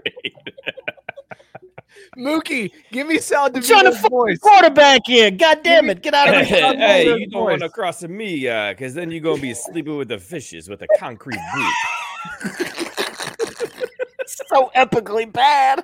Mookie, 2.17 2.71
give 2.91 3.07
me 3.07 3.17
Sal 3.17 3.49
I'm 3.53 3.61
trying 3.61 3.85
to 3.85 4.09
voice. 4.09 4.37
quarterback 4.37 5.01
here. 5.05 5.31
God 5.31 5.61
damn 5.63 5.89
it. 5.89 6.03
Get 6.03 6.13
out 6.13 6.27
of 6.29 6.45
here. 6.45 6.75
hey, 6.75 7.05
you 7.17 7.27
don't 7.27 7.43
want 7.43 7.61
to 7.61 7.69
cross 7.69 8.03
me, 8.03 8.47
uh, 8.47 8.71
because 8.71 8.93
then 8.93 9.09
you're 9.09 9.21
gonna 9.21 9.41
be 9.41 9.55
sleeping 9.55 9.97
with 9.97 10.09
the 10.09 10.19
fishes 10.19 10.69
with 10.69 10.83
a 10.83 10.87
concrete 10.99 11.39
boot. 11.55 11.73
so 14.27 14.69
epically 14.75 15.31
bad. 15.31 15.83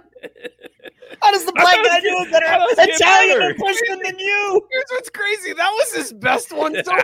How 1.22 1.32
does 1.32 1.46
the 1.46 1.52
black 1.54 1.76
guy 1.84 1.98
it 1.98 2.04
do 2.04 2.10
was- 2.14 2.32
better? 2.32 2.46
I 2.46 2.58
thought 2.58 2.70
it 2.72 2.78
was 2.78 2.96
Italian 2.96 3.40
better. 3.40 3.94
and 3.94 4.02
than 4.06 4.20
you. 4.20 4.68
Here's 4.72 4.86
what's 4.92 5.10
crazy. 5.10 5.54
That 5.54 5.70
was 5.72 5.94
his 5.94 6.14
best 6.14 6.52
one 6.54 6.74
so 6.76 6.84
far. 6.92 7.02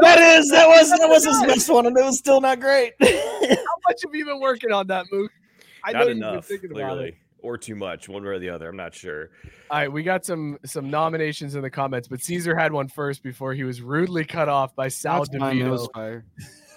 That 0.00 0.18
is 0.38 0.50
that 0.50 0.68
was 0.68 0.90
that 0.90 1.08
was 1.08 1.24
his 1.24 1.40
best 1.42 1.68
one, 1.70 1.86
and 1.86 1.96
it 1.96 2.04
was 2.04 2.18
still 2.18 2.40
not 2.40 2.60
great. 2.60 2.94
How 3.00 3.06
much 3.88 4.00
have 4.04 4.14
you 4.14 4.24
been 4.24 4.40
working 4.40 4.72
on 4.72 4.86
that, 4.88 5.06
Mook? 5.12 5.30
I 5.84 5.92
know 5.92 5.98
Not 6.00 6.08
you've 6.08 6.16
enough, 6.16 6.46
thinking 6.46 6.70
about 6.70 6.80
it. 6.80 6.84
clearly, 6.96 7.16
or 7.40 7.56
too 7.56 7.74
much, 7.76 8.08
one 8.08 8.22
way 8.24 8.30
or 8.30 8.38
the 8.38 8.50
other. 8.50 8.68
I'm 8.68 8.76
not 8.76 8.94
sure. 8.94 9.30
All 9.70 9.78
right, 9.78 9.92
we 9.92 10.02
got 10.02 10.24
some 10.24 10.58
some 10.64 10.90
nominations 10.90 11.54
in 11.54 11.62
the 11.62 11.70
comments, 11.70 12.08
but 12.08 12.20
Caesar 12.20 12.56
had 12.56 12.72
one 12.72 12.88
first 12.88 13.22
before 13.22 13.54
he 13.54 13.64
was 13.64 13.80
rudely 13.80 14.24
cut 14.24 14.48
off 14.48 14.74
by 14.74 14.88
Sal 14.88 15.24
That's 15.24 15.36
fine, 15.38 15.58
it 15.60 15.68
was 15.68 15.88
DeVito. 15.88 15.92
fire. 15.94 16.24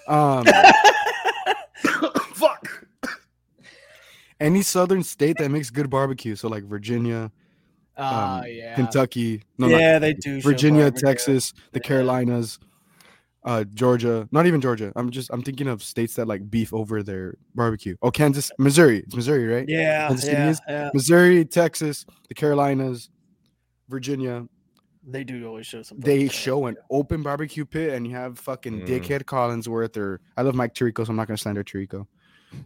Um, 0.07 0.45
Fuck. 2.35 2.80
Any 4.41 4.61
southern 4.61 5.03
state 5.03 5.37
that 5.37 5.49
makes 5.51 5.69
good 5.69 5.89
barbecue, 5.89 6.35
so 6.35 6.47
like 6.49 6.63
Virginia, 6.63 7.31
Ah, 7.97 8.39
um, 8.39 8.45
yeah. 8.47 8.73
Kentucky, 8.75 9.43
no, 9.57 9.67
not 9.67 9.79
Yeah, 9.79 9.99
they 9.99 10.13
Kentucky, 10.13 10.35
do. 10.37 10.41
Virginia. 10.41 10.91
Texas, 10.91 11.53
the 11.73 11.79
Yeah. 11.79 11.87
Carolinas, 11.87 12.57
uh, 13.43 13.63
Georgia. 13.65 14.27
Not 14.31 14.45
even 14.47 14.61
Georgia. 14.61 14.91
I'm 14.95 15.09
just 15.11 15.29
I'm 15.31 15.41
thinking 15.43 15.67
of 15.67 15.83
states 15.83 16.15
that 16.15 16.27
like 16.27 16.49
beef 16.49 16.73
over 16.73 17.03
their 17.03 17.35
barbecue. 17.55 17.95
Oh, 18.01 18.09
Kansas, 18.11 18.51
Missouri. 18.57 18.99
It's 18.99 19.15
Missouri, 19.15 19.45
right? 19.45 19.67
Yeah, 19.67 20.07
Kansas 20.07 20.25
yeah, 20.29 20.55
yeah. 20.67 20.89
Missouri, 20.93 21.43
Texas, 21.45 22.05
the 22.27 22.33
Carolinas, 22.33 23.09
Virginia. 23.89 24.47
They 25.05 25.23
do 25.23 25.45
always 25.47 25.65
show 25.65 25.81
some. 25.81 25.99
They 25.99 26.19
barbecue. 26.19 26.29
show 26.29 26.65
an 26.67 26.77
open 26.91 27.23
barbecue 27.23 27.65
pit, 27.65 27.93
and 27.93 28.05
you 28.07 28.15
have 28.15 28.37
fucking 28.39 28.81
Mm. 28.81 28.87
dickhead 28.87 29.23
Collinsworth 29.23 29.97
or 29.97 30.21
I 30.37 30.43
love 30.43 30.55
Mike 30.55 30.73
Tirico, 30.75 31.05
so 31.05 31.09
I'm 31.09 31.15
not 31.15 31.27
gonna 31.27 31.37
slander 31.37 31.63
Tirico, 31.63 32.05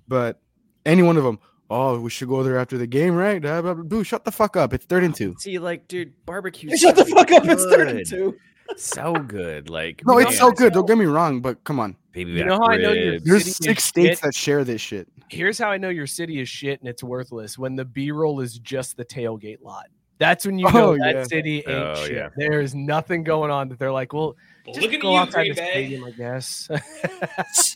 but 0.08 0.42
any 0.86 1.02
one 1.02 1.18
of 1.18 1.24
them. 1.24 1.40
Oh, 1.70 2.00
we 2.00 2.10
should 2.12 2.28
go 2.28 2.44
there 2.44 2.58
after 2.60 2.78
the 2.78 2.86
game, 2.88 3.16
right? 3.16 3.42
Dude, 3.88 4.06
shut 4.06 4.24
the 4.24 4.32
fuck 4.32 4.56
up. 4.56 4.74
It's 4.74 4.86
third 4.86 5.04
and 5.04 5.16
two. 5.16 5.36
See, 5.40 5.58
like, 5.58 5.88
dude, 5.88 6.14
barbecue. 6.26 6.76
Shut 6.78 6.96
the 6.96 7.06
fuck 7.06 7.32
up! 7.32 7.46
It's 7.46 7.64
third 7.66 7.88
and 7.90 8.06
two. 8.06 8.36
So 8.78 9.14
good, 9.14 9.70
like 9.70 10.02
No, 10.06 10.18
it's 10.18 10.38
so 10.38 10.52
good. 10.52 10.74
Don't 10.74 10.88
get 10.88 10.98
me 10.98 11.06
wrong, 11.06 11.40
but 11.40 11.64
come 11.64 11.80
on. 11.80 11.96
Baby 12.14 12.32
You 12.32 12.38
back 12.40 12.48
know 12.48 12.58
how 12.58 12.68
I 12.68 12.78
know 12.78 12.92
you're- 12.94 13.20
There's 13.20 13.44
City 13.44 13.50
is 13.52 13.58
six 13.58 13.84
states 13.86 14.10
shit. 14.20 14.22
that 14.22 14.34
share 14.36 14.64
this 14.64 14.82
shit. 14.82 15.08
Here's 15.30 15.58
how 15.60 15.70
I 15.70 15.78
know 15.78 15.90
your 15.90 16.08
city 16.08 16.40
is 16.42 16.50
shit 16.50 16.80
and 16.80 16.90
it's 16.90 17.04
worthless. 17.04 17.58
When 17.60 17.76
the 17.76 17.86
B 17.86 18.12
roll 18.12 18.40
is 18.42 18.58
just 18.60 18.98
the 18.98 19.06
tailgate 19.06 19.62
lot. 19.62 19.86
That's 20.18 20.46
when 20.46 20.58
you 20.58 20.66
know 20.72 20.94
Oh, 20.94 20.98
that 20.98 21.16
yeah. 21.16 21.24
city 21.26 21.64
oh, 21.68 21.72
ain't 21.72 21.98
Oh, 22.00 22.06
shit. 22.06 22.16
yeah. 22.16 22.30
There 22.38 22.62
is 22.62 22.74
nothing 22.74 23.24
going 23.24 23.52
on 23.52 23.70
that 23.70 23.78
they're 23.80 23.92
like, 23.92 24.14
well, 24.14 24.36
Well, 24.66 24.74
just 24.74 24.82
look 24.82 24.94
at 24.94 25.02
go 25.02 25.12
you, 25.12 25.18
outside 25.18 25.42
Green 25.44 25.56
the 25.56 25.62
Bay. 25.62 25.72
stadium, 25.72 26.04
I 26.06 26.12
guess. 26.12 26.68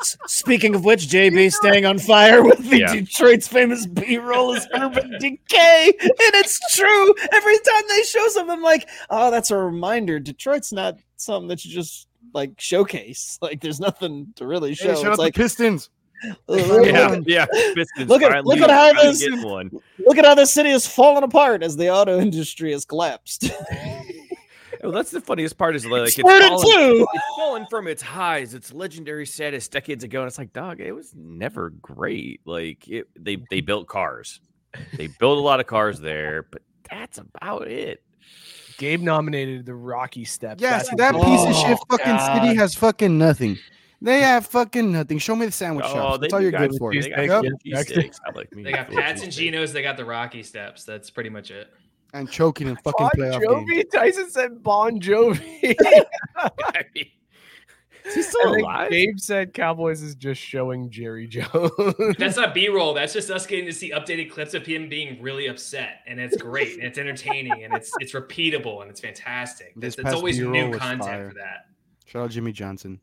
S- 0.00 0.16
Speaking 0.26 0.74
of 0.74 0.84
which, 0.84 1.08
JB 1.08 1.52
staying 1.52 1.86
on 1.86 1.98
fire 1.98 2.42
with 2.42 2.68
the 2.68 2.80
Yeah. 2.80 2.92
Detroit's 2.92 3.46
famous 3.48 3.86
B-roll 3.86 4.52
is 4.54 4.66
Urban 4.74 5.10
Decay, 5.20 5.92
and 6.00 6.10
it's 6.10 6.58
true. 6.76 7.14
Every 7.32 7.56
time 7.58 7.82
they 7.88 8.02
show 8.02 8.26
something, 8.28 8.52
I'm 8.56 8.62
like, 8.62 8.88
oh, 9.10 9.30
that's 9.30 9.50
a 9.50 9.56
reminder. 9.56 10.18
Detroit's 10.18 10.72
not 10.72 10.98
something 11.16 11.48
that 11.48 11.64
you 11.64 11.72
just 11.72 12.08
like 12.32 12.60
showcase. 12.60 13.38
Like, 13.40 13.60
there's 13.60 13.80
nothing 13.80 14.32
to 14.36 14.46
really 14.46 14.74
show. 14.74 14.88
Hey, 14.88 14.94
shout 14.96 15.04
out 15.06 15.10
it's 15.12 15.18
like, 15.18 15.34
the 15.34 15.42
Pistons. 15.42 15.90
Yeah, 16.48 17.20
yeah. 17.26 17.44
Pistons 17.74 18.08
Look 18.08 18.22
at- 18.22 18.46
look 18.46 18.58
at 18.58 18.70
how 18.70 18.92
this- 18.94 19.22
look 19.26 20.16
at 20.18 20.24
how 20.24 20.34
this 20.34 20.50
city 20.52 20.70
is 20.70 20.86
falling 20.86 21.22
apart 21.22 21.62
as 21.62 21.76
the 21.76 21.90
auto 21.90 22.18
industry 22.18 22.72
has 22.72 22.84
collapsed. 22.86 23.50
Well, 24.84 24.92
that's 24.92 25.10
the 25.10 25.20
funniest 25.20 25.56
part 25.56 25.74
is 25.74 25.86
like 25.86 26.08
it's 26.08 26.20
fallen, 26.20 26.60
two. 26.60 27.06
it's 27.14 27.24
fallen 27.36 27.66
from 27.70 27.88
its 27.88 28.02
highs, 28.02 28.52
its 28.54 28.72
legendary 28.72 29.24
status 29.26 29.66
decades 29.66 30.04
ago, 30.04 30.20
and 30.20 30.28
it's 30.28 30.38
like, 30.38 30.52
dog, 30.52 30.80
it 30.80 30.92
was 30.92 31.14
never 31.16 31.70
great. 31.70 32.40
Like 32.44 32.86
it, 32.86 33.08
they 33.18 33.42
they 33.50 33.60
built 33.62 33.88
cars, 33.88 34.40
they 34.96 35.06
built 35.06 35.38
a 35.38 35.40
lot 35.40 35.60
of 35.60 35.66
cars 35.66 36.00
there, 36.00 36.42
but 36.50 36.62
that's 36.90 37.18
about 37.18 37.66
it. 37.68 38.02
Gabe 38.76 39.00
nominated 39.00 39.66
the 39.66 39.74
Rocky 39.74 40.24
Steps. 40.24 40.60
Yeah, 40.60 40.78
That's 40.78 40.90
that 40.96 41.14
piece 41.14 41.44
of 41.46 41.54
shit 41.54 41.78
Oh, 41.80 41.96
fucking 41.96 42.18
city 42.18 42.56
has 42.56 42.74
fucking 42.74 43.16
nothing. 43.16 43.56
They 44.02 44.20
have 44.20 44.46
fucking 44.46 44.92
nothing. 44.92 45.18
Show 45.18 45.36
me 45.36 45.46
the 45.46 45.52
sandwich 45.52 45.86
Oh, 45.88 45.94
shops. 45.94 46.18
they 46.18 46.20
That's 46.22 46.34
all 46.34 46.40
you're 46.42 46.50
good 46.50 46.72
for. 46.78 46.92
They 46.92 47.26
got 47.26 47.44
yeah. 47.64 47.78
cheesesteaks. 47.78 48.18
I 48.26 48.32
like 48.36 48.52
me. 48.52 48.64
They 48.64 48.72
got 48.72 48.90
Pats 48.90 49.22
and 49.22 49.32
cheesesteak. 49.32 49.36
Geno's. 49.36 49.72
They 49.72 49.82
got 49.82 49.96
the 49.96 50.04
Rocky 50.04 50.42
Steps. 50.42 50.84
That's 50.84 51.08
pretty 51.08 51.30
much 51.30 51.50
it. 51.50 51.72
And 52.14 52.30
choking 52.30 52.68
in 52.68 52.76
fucking 52.76 52.94
Bon 52.98 53.10
playoff 53.18 53.42
Jovi. 53.42 53.68
games. 53.70 53.84
Tyson 53.92 54.30
said 54.30 54.62
Bon 54.62 55.00
Jovi. 55.00 55.74
I 56.38 56.84
mean, 56.94 57.06
Is 58.06 58.14
he 58.14 58.22
still 58.22 58.54
I 58.54 58.58
alive? 58.58 58.90
Gabe 58.90 59.18
said 59.18 59.54
Cowboys 59.54 60.02
is 60.02 60.14
just 60.14 60.40
showing 60.40 60.90
Jerry 60.90 61.26
Jones. 61.26 61.72
That's 62.18 62.36
not 62.36 62.52
B 62.52 62.68
roll. 62.68 62.92
That's 62.92 63.14
just 63.14 63.30
us 63.30 63.46
getting 63.46 63.64
to 63.64 63.72
see 63.72 63.92
updated 63.92 64.30
clips 64.30 64.52
of 64.52 64.66
him 64.66 64.88
being 64.90 65.20
really 65.22 65.46
upset, 65.46 66.00
and 66.06 66.20
it's 66.20 66.36
great, 66.36 66.74
and 66.74 66.82
it's 66.84 66.98
entertaining, 66.98 67.64
and 67.64 67.72
it's 67.72 67.90
it's 68.00 68.12
repeatable, 68.12 68.82
and 68.82 68.90
it's 68.90 69.00
fantastic. 69.00 69.72
This 69.74 69.96
That's, 69.96 70.04
that's 70.04 70.14
always 70.16 70.36
B-roll 70.36 70.52
new 70.52 70.78
content 70.78 71.02
fire. 71.02 71.28
for 71.30 71.34
that. 71.36 71.66
Shout 72.04 72.24
out 72.24 72.30
Jimmy 72.30 72.52
Johnson. 72.52 73.00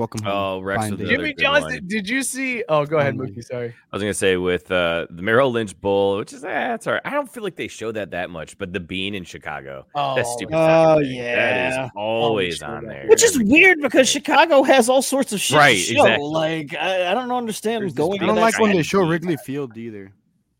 Welcome 0.00 0.22
home. 0.22 0.32
Oh, 0.34 0.60
Rex 0.60 0.90
with 0.90 1.06
Jimmy 1.06 1.34
Johnson, 1.34 1.72
one. 1.74 1.86
did 1.86 2.08
you 2.08 2.22
see? 2.22 2.64
Oh, 2.70 2.86
go 2.86 2.96
ahead, 2.96 3.16
Mookie. 3.16 3.44
Sorry. 3.44 3.68
I 3.68 3.94
was 3.96 4.02
gonna 4.02 4.14
say 4.14 4.38
with 4.38 4.70
uh, 4.72 5.06
the 5.10 5.20
Merrill 5.20 5.52
Lynch 5.52 5.78
Bowl, 5.78 6.16
which 6.16 6.32
is 6.32 6.42
eh, 6.42 6.72
it's 6.74 6.86
all 6.86 6.94
right. 6.94 7.02
I 7.04 7.10
don't 7.10 7.30
feel 7.30 7.42
like 7.42 7.56
they 7.56 7.68
show 7.68 7.92
that 7.92 8.12
that 8.12 8.30
much, 8.30 8.56
but 8.56 8.72
the 8.72 8.80
Bean 8.80 9.14
in 9.14 9.24
Chicago, 9.24 9.84
Oh, 9.94 10.14
that's 10.14 10.32
stupid. 10.32 10.54
Oh, 10.56 11.00
thing, 11.00 11.14
yeah. 11.16 11.84
is 11.84 11.90
always 11.94 12.56
sure 12.56 12.68
on 12.68 12.86
there. 12.86 13.04
Which 13.08 13.22
is 13.22 13.38
weird 13.42 13.82
because 13.82 14.08
Chicago 14.08 14.62
has 14.62 14.88
all 14.88 15.02
sorts 15.02 15.34
of 15.34 15.40
shit 15.42 15.58
Right, 15.58 15.76
to 15.76 15.82
show. 15.82 16.00
exactly. 16.04 16.26
Like 16.28 16.74
I, 16.74 17.10
I 17.10 17.14
don't 17.14 17.30
understand 17.30 17.82
There's 17.82 17.92
this 17.92 17.98
going. 17.98 18.22
I 18.22 18.26
don't 18.26 18.36
like 18.36 18.58
when 18.58 18.72
they 18.72 18.82
show 18.82 19.06
Wrigley 19.06 19.36
Field 19.36 19.76
either. 19.76 20.12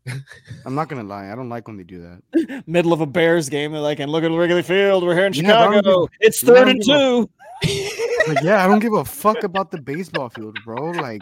I'm 0.65 0.75
not 0.75 0.87
gonna 0.87 1.03
lie. 1.03 1.31
I 1.31 1.35
don't 1.35 1.49
like 1.49 1.67
when 1.67 1.77
they 1.77 1.83
do 1.83 2.01
that. 2.31 2.63
middle 2.67 2.93
of 2.93 3.01
a 3.01 3.07
Bears 3.07 3.49
game. 3.49 3.71
They're 3.71 3.81
like, 3.81 3.99
and 3.99 4.11
look 4.11 4.23
at 4.23 4.29
Wrigley 4.29 4.61
Field. 4.61 5.03
We're 5.03 5.15
here 5.15 5.25
in 5.25 5.33
Yeah, 5.33 5.41
but 5.47 5.57
I 5.57 5.63
don't 5.63 5.73
Chicago. 5.83 6.01
give- 6.05 6.17
It's 6.19 6.41
third 6.43 6.67
and 6.69 6.79
give 6.79 6.85
two. 6.85 7.29
Like, 8.27 8.43
yeah, 8.43 8.63
I 8.63 8.67
don't 8.67 8.79
give 8.79 8.93
a 8.93 9.05
fuck 9.05 9.43
about 9.43 9.71
the 9.71 9.79
baseball 9.81 10.29
field, 10.29 10.57
bro. 10.65 10.91
Like, 10.91 11.21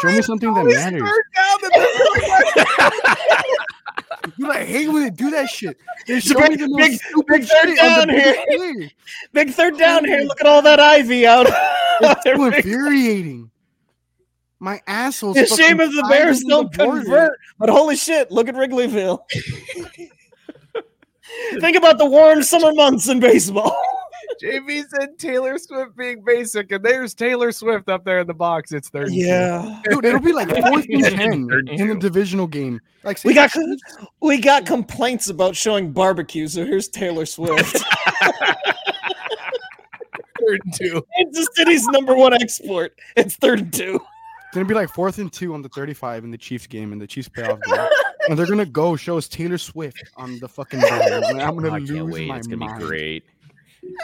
show 0.00 0.08
me 0.08 0.22
something 0.22 0.52
that 0.54 0.64
matters. 0.64 1.02
Dude, 4.38 4.38
like 4.48 4.66
hate 4.66 4.88
when 4.88 5.02
they 5.04 5.10
do 5.10 5.30
that 5.30 5.48
shit. 5.48 5.76
They 6.06 6.14
It's 6.16 6.30
a 6.30 6.34
me 6.38 6.48
big- 6.48 6.58
the 6.60 6.68
big- 6.76 7.00
big 7.26 7.44
third 7.44 7.76
down 7.76 8.08
the 8.08 8.14
here. 8.14 8.44
big. 8.48 8.92
Big 9.32 9.50
third 9.50 9.78
down 9.78 10.04
here. 10.04 10.20
Look 10.22 10.40
at 10.40 10.46
all 10.46 10.62
that 10.62 10.80
ivy 10.80 11.26
out. 11.26 11.46
It's 11.98 12.24
so 12.24 12.44
infuriating. 12.44 13.50
My 14.58 14.82
asshole's 14.86 15.38
It's 15.38 15.50
a 15.52 15.56
shame 15.56 15.80
if 15.80 15.90
the 15.92 16.06
Bears 16.10 16.42
don't 16.44 16.70
border. 16.76 17.00
convert. 17.00 17.38
But 17.58 17.70
holy 17.70 17.96
shit, 17.96 18.30
look 18.30 18.48
at 18.48 18.54
Wrigleyville. 18.54 19.20
Think 21.60 21.74
about 21.76 21.96
the 21.96 22.04
warm 22.04 22.42
summer 22.42 22.74
months 22.74 23.08
in 23.08 23.18
baseball. 23.18 23.74
JB 24.42 24.84
said 24.88 25.18
Taylor 25.18 25.58
Swift 25.58 25.96
being 25.96 26.22
basic, 26.24 26.70
and 26.72 26.84
there's 26.84 27.14
Taylor 27.14 27.52
Swift 27.52 27.88
up 27.88 28.04
there 28.04 28.20
in 28.20 28.26
the 28.26 28.34
box. 28.34 28.72
It's 28.72 28.88
third. 28.88 29.10
Yeah. 29.12 29.80
Dude, 29.88 30.04
it'll 30.04 30.20
be 30.20 30.32
like 30.32 30.48
fourth 30.48 30.86
and 30.88 31.00
Yeah, 31.00 31.10
ten 31.10 31.48
third 31.48 31.68
in 31.68 31.88
the 31.88 31.94
divisional 31.96 32.46
game. 32.46 32.80
Like 33.04 33.22
We 33.24 33.34
got 33.34 33.52
the 33.52 33.80
we 34.20 34.38
got 34.40 34.66
complaints 34.66 35.28
about 35.28 35.54
showing 35.56 35.92
barbecue, 35.92 36.48
so 36.48 36.64
here's 36.64 36.88
Taylor 36.88 37.24
Swift. 37.26 37.76
third 40.40 40.60
and 40.64 40.74
two. 40.74 41.04
it's 41.16 41.38
the 41.38 41.48
city's 41.54 41.86
number 41.88 42.14
one 42.14 42.32
export. 42.34 42.98
It's 43.16 43.36
third 43.36 43.60
and 43.60 43.72
two. 43.72 43.94
It's 43.96 44.54
gonna 44.54 44.66
be 44.66 44.74
like 44.74 44.88
fourth 44.90 45.18
and 45.18 45.32
two 45.32 45.54
on 45.54 45.62
the 45.62 45.68
35 45.68 46.24
in 46.24 46.30
the 46.30 46.38
Chiefs 46.38 46.66
game 46.66 46.92
in 46.92 46.98
the 46.98 47.06
Chiefs 47.06 47.28
playoff 47.28 47.60
game, 47.64 47.88
and 48.28 48.38
they're 48.38 48.46
gonna 48.46 48.64
go 48.64 48.96
show 48.96 49.18
us 49.18 49.28
Taylor 49.28 49.58
Swift 49.58 50.02
on 50.16 50.38
the 50.38 50.48
fucking. 50.48 50.80
Board. 50.80 50.92
I'm 50.92 51.56
gonna 51.56 51.68
Oh, 51.70 51.74
I 51.74 51.78
lose 51.78 51.90
can't 51.90 52.06
wait. 52.08 52.28
my 52.28 52.38
It's 52.38 52.46
gonna 52.46 52.64
mind. 52.64 52.78
be 52.80 52.84
great. 52.86 53.24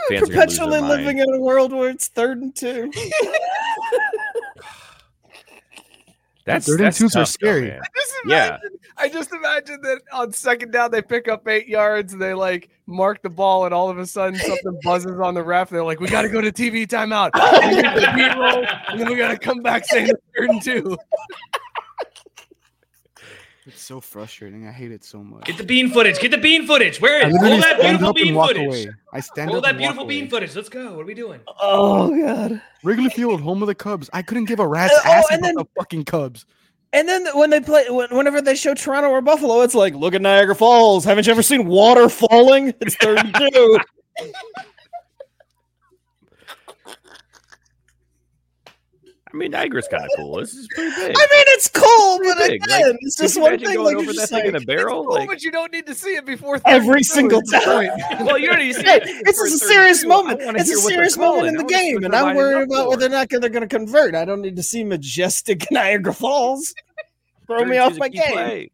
Fans 0.08 0.22
are 0.22 0.32
gonna 0.32 0.46
lose 0.46 0.58
their 0.58 0.66
Perpetually 0.66 0.80
living 0.80 1.18
in 1.18 1.34
a 1.34 1.40
world 1.40 1.72
where 1.72 1.90
it's 1.90 2.08
third 2.08 2.38
and 2.42 2.54
two. 2.54 2.90
That's 6.44 6.66
Third 6.66 6.80
and 6.80 6.86
that's 6.88 6.98
twos 6.98 7.14
are 7.14 7.20
tough, 7.20 7.28
though, 7.28 7.46
scary. 7.46 7.68
man. 7.68 7.80
Just 7.94 8.12
Yeah. 8.26 8.58
I 8.96 9.08
just 9.08 9.32
imagine 9.32 9.80
that 9.82 10.02
on 10.12 10.32
second 10.32 10.72
down 10.72 10.90
they 10.90 11.00
pick 11.00 11.28
up 11.28 11.46
eight 11.46 11.68
yards 11.68 12.12
and 12.14 12.20
they 12.20 12.34
like 12.34 12.68
mark 12.86 13.22
the 13.22 13.30
ball 13.30 13.64
and 13.64 13.72
all 13.72 13.88
of 13.88 13.98
a 13.98 14.04
sudden 14.06 14.34
something 14.40 14.76
buzzes 14.82 15.20
on 15.20 15.34
the 15.34 15.42
ref. 15.42 15.70
and 15.70 15.76
They're 15.76 15.84
like, 15.84 16.00
"We 16.00 16.08
got 16.08 16.22
to 16.22 16.28
go 16.28 16.40
to 16.40 16.50
TV 16.50 16.84
timeout. 16.84 17.30
We 17.34 17.80
get 17.80 17.94
the 17.94 18.12
B-roll, 18.16 18.66
and 18.88 19.00
then 19.00 19.08
we 19.08 19.14
got 19.14 19.28
to 19.28 19.38
come 19.38 19.62
back 19.62 19.84
saying 19.86 20.10
third 20.36 20.50
and 20.50 20.60
two. 20.60 20.98
It's 23.64 23.80
so 23.80 24.00
frustrating. 24.00 24.66
I 24.66 24.72
hate 24.72 24.90
it 24.90 25.04
so 25.04 25.22
much. 25.22 25.44
Get 25.44 25.56
the 25.56 25.62
bean 25.64 25.90
footage. 25.90 26.18
Get 26.18 26.32
the 26.32 26.38
bean 26.38 26.66
footage. 26.66 27.00
Where 27.00 27.18
is 27.18 27.26
I 27.26 27.28
is? 27.28 27.32
literally 27.34 27.52
Roll 27.52 27.60
that 27.60 27.80
beautiful 27.80 28.08
up 28.08 28.16
and 28.16 28.24
bean 28.24 28.34
walk 28.34 28.48
footage. 28.48 28.66
away. 28.66 28.86
I 29.12 29.20
stand 29.20 29.48
Roll 29.50 29.58
up 29.58 29.62
that 29.64 29.70
and 29.70 29.78
walk 29.78 29.88
beautiful 29.90 30.04
bean 30.06 30.20
away. 30.22 30.30
footage. 30.30 30.56
Let's 30.56 30.68
go. 30.68 30.94
What 30.94 31.02
are 31.02 31.04
we 31.06 31.14
doing? 31.14 31.40
Oh 31.60 32.20
god. 32.20 32.60
Wrigley 32.82 33.08
Field, 33.10 33.40
home 33.40 33.62
of 33.62 33.68
the 33.68 33.74
Cubs. 33.76 34.10
I 34.12 34.22
couldn't 34.22 34.46
give 34.46 34.58
a 34.58 34.66
rat's 34.66 34.92
Uh, 34.94 35.00
oh, 35.04 35.10
ass 35.12 35.26
and 35.30 35.38
about 35.40 35.46
then- 35.46 35.54
the 35.54 35.64
fucking 35.78 36.04
Cubs. 36.06 36.44
And 36.94 37.08
then 37.08 37.26
when 37.34 37.48
they 37.50 37.60
play, 37.60 37.86
whenever 37.88 38.42
they 38.42 38.54
show 38.54 38.74
Toronto 38.74 39.08
or 39.08 39.22
Buffalo, 39.22 39.62
it's 39.62 39.74
like, 39.74 39.94
look 39.94 40.12
at 40.14 40.20
Niagara 40.20 40.54
Falls. 40.54 41.04
Haven't 41.06 41.26
you 41.26 41.30
ever 41.32 41.42
seen 41.42 41.66
water 41.66 42.08
falling? 42.10 42.74
It's 42.82 42.96
third 43.00 43.18
and 43.24 43.34
two. 43.34 43.78
I 49.32 49.36
mean, 49.36 49.50
Niagara's 49.52 49.88
kind 49.88 50.04
of 50.04 50.10
cool. 50.16 50.36
This 50.36 50.52
is 50.54 50.68
pretty 50.68 50.90
big. 50.90 51.16
I 51.16 51.20
mean, 51.20 51.44
it's 51.48 51.68
cool, 51.68 52.18
but 52.22 52.36
big. 52.38 52.62
again, 52.62 52.86
Like, 52.88 52.96
it's 53.00 53.16
just 53.16 53.40
one 53.40 53.58
thing. 53.58 53.74
going 53.74 53.78
Like, 53.84 53.94
over 53.96 54.04
you're 54.04 54.14
that 54.14 54.28
thing 54.28 54.46
in 54.46 54.54
a 54.54 54.58
like, 54.58 54.66
barrel. 54.66 55.04
Cool, 55.04 55.14
Like, 55.14 55.28
but 55.28 55.42
you 55.42 55.50
don't 55.50 55.72
need 55.72 55.86
to 55.86 55.94
see 55.94 56.10
it 56.16 56.26
before 56.26 56.60
Every 56.66 57.02
single 57.02 57.40
time. 57.50 57.88
well, 58.26 58.36
you 58.36 58.48
already 58.50 58.72
see 58.74 58.82
it. 58.82 59.02
it's 59.26 59.40
a 59.40 59.58
serious 59.58 60.02
and 60.02 60.10
two. 60.10 60.14
I 60.18 60.22
moment. 60.22 60.40
It's 60.60 60.68
a 60.70 60.74
hear 60.74 60.76
what 60.76 60.82
they're 60.82 61.08
serious 61.08 61.16
moment 61.16 61.46
in 61.48 61.54
the 61.54 61.60
I 61.60 61.62
wanna 61.62 61.68
see 61.78 61.92
game, 61.92 62.04
and 62.04 62.14
I'm 62.14 62.36
worried 62.36 62.62
about 62.64 62.88
whether 62.88 63.06
or 63.06 63.08
not 63.08 63.28
they're 63.30 63.40
going 63.40 63.62
to 63.62 63.66
convert. 63.66 64.14
I 64.14 64.24
don't 64.26 64.42
need 64.42 64.56
to 64.56 64.62
see 64.62 64.84
majestic 64.84 65.66
Niagara 65.70 66.12
Falls. 66.14 66.74
Throw 67.46 67.64
me 67.64 67.78
off 67.78 67.96
my 67.96 68.08
game. 68.08 68.68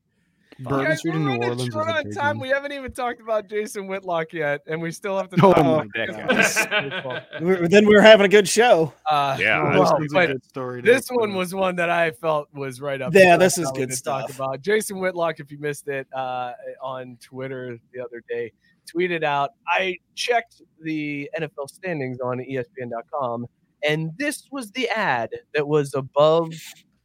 Play. 0.65 0.71
Bourbon 0.71 0.87
Guys, 0.87 0.99
Street 0.99 1.11
we're 1.13 1.17
in 1.17 1.23
New 1.25 1.29
running 1.31 1.43
Orleans 1.45 1.63
is 1.69 1.73
short 1.75 1.89
a 1.89 1.93
on 1.95 2.05
big 2.05 2.15
time. 2.15 2.39
one. 2.39 2.41
We 2.41 2.49
haven't 2.49 2.73
even 2.73 2.93
talked 2.93 3.21
about 3.21 3.49
Jason 3.49 3.87
Whitlock 3.87 4.33
yet, 4.33 4.61
and 4.67 4.81
we 4.83 4.91
still 4.91 5.17
have 5.17 5.29
to. 5.31 5.37
Oh 5.43 5.53
talk 5.53 5.65
my 5.65 5.85
about 5.85 5.93
God. 5.93 6.29
baseball. 6.37 7.21
We're- 7.41 7.69
then 7.69 7.87
we 7.87 7.95
were 7.95 8.01
having 8.03 8.27
a 8.27 8.29
good 8.29 8.49
show. 8.49 8.93
Uh, 9.11 9.37
Yeah, 9.41 9.71
this 9.71 9.79
well, 9.79 10.23
a 10.23 10.27
good 10.27 10.45
story 10.45 10.81
this 10.83 11.09
one 11.09 11.35
was 11.35 11.55
one 11.55 11.77
that 11.77 11.91
I 11.91 12.11
felt 12.11 12.49
was 12.53 12.81
right 12.81 13.01
up. 13.01 13.15
Yeah, 13.15 13.37
this 13.37 13.59
is 13.59 13.67
that 13.67 13.75
we 13.75 13.81
good 13.87 13.91
could 13.91 14.05
talk 14.05 14.31
about 14.31 14.61
Jason 14.61 14.99
Whitlock. 14.99 15.41
If 15.41 15.51
you 15.51 15.59
missed 15.59 15.89
it 15.89 16.07
uh, 16.15 16.53
on 16.83 17.17
Twitter 17.23 17.79
the 17.93 18.01
other 18.01 18.23
day, 18.29 18.53
tweeted 18.93 19.23
out. 19.23 19.51
I 19.69 19.97
checked 20.15 20.63
the 20.83 21.31
NFL 21.39 21.69
standings 21.69 22.19
on 22.21 22.39
ESPN.com, 22.39 23.47
and 23.87 24.11
this 24.19 24.49
was 24.51 24.71
the 24.73 24.89
ad 24.89 25.31
that 25.55 25.67
was 25.69 25.95
above 25.95 26.53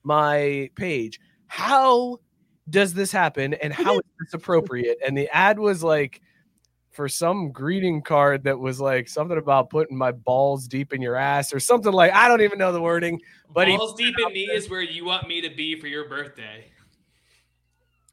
my 0.03 0.69
page. 0.75 1.19
How 1.47 2.17
does 2.69 2.93
this 2.93 3.11
happen, 3.11 3.53
and 3.55 3.73
how 3.73 3.95
is 3.95 4.03
this 4.19 4.33
appropriate? 4.33 4.97
And 5.05 5.17
the 5.17 5.27
ad 5.29 5.59
was 5.59 5.83
like 5.83 6.21
for 6.91 7.09
some 7.09 7.51
greeting 7.51 8.01
card 8.01 8.43
that 8.43 8.57
was 8.59 8.79
like 8.79 9.09
something 9.09 9.37
about 9.37 9.69
putting 9.69 9.97
my 9.97 10.11
balls 10.11 10.67
deep 10.67 10.93
in 10.93 11.01
your 11.01 11.15
ass 11.15 11.51
or 11.53 11.59
something 11.59 11.91
like 11.91 12.13
I 12.13 12.27
don't 12.27 12.41
even 12.41 12.59
know 12.59 12.71
the 12.71 12.81
wording, 12.81 13.19
but 13.53 13.67
he 13.67 13.75
Balls 13.75 13.95
deep 13.95 14.15
in 14.19 14.31
me 14.31 14.43
is 14.51 14.69
where 14.69 14.81
you 14.81 15.03
want 15.03 15.27
me 15.27 15.41
to 15.41 15.49
be 15.49 15.75
for 15.79 15.87
your 15.87 16.07
birthday. 16.07 16.65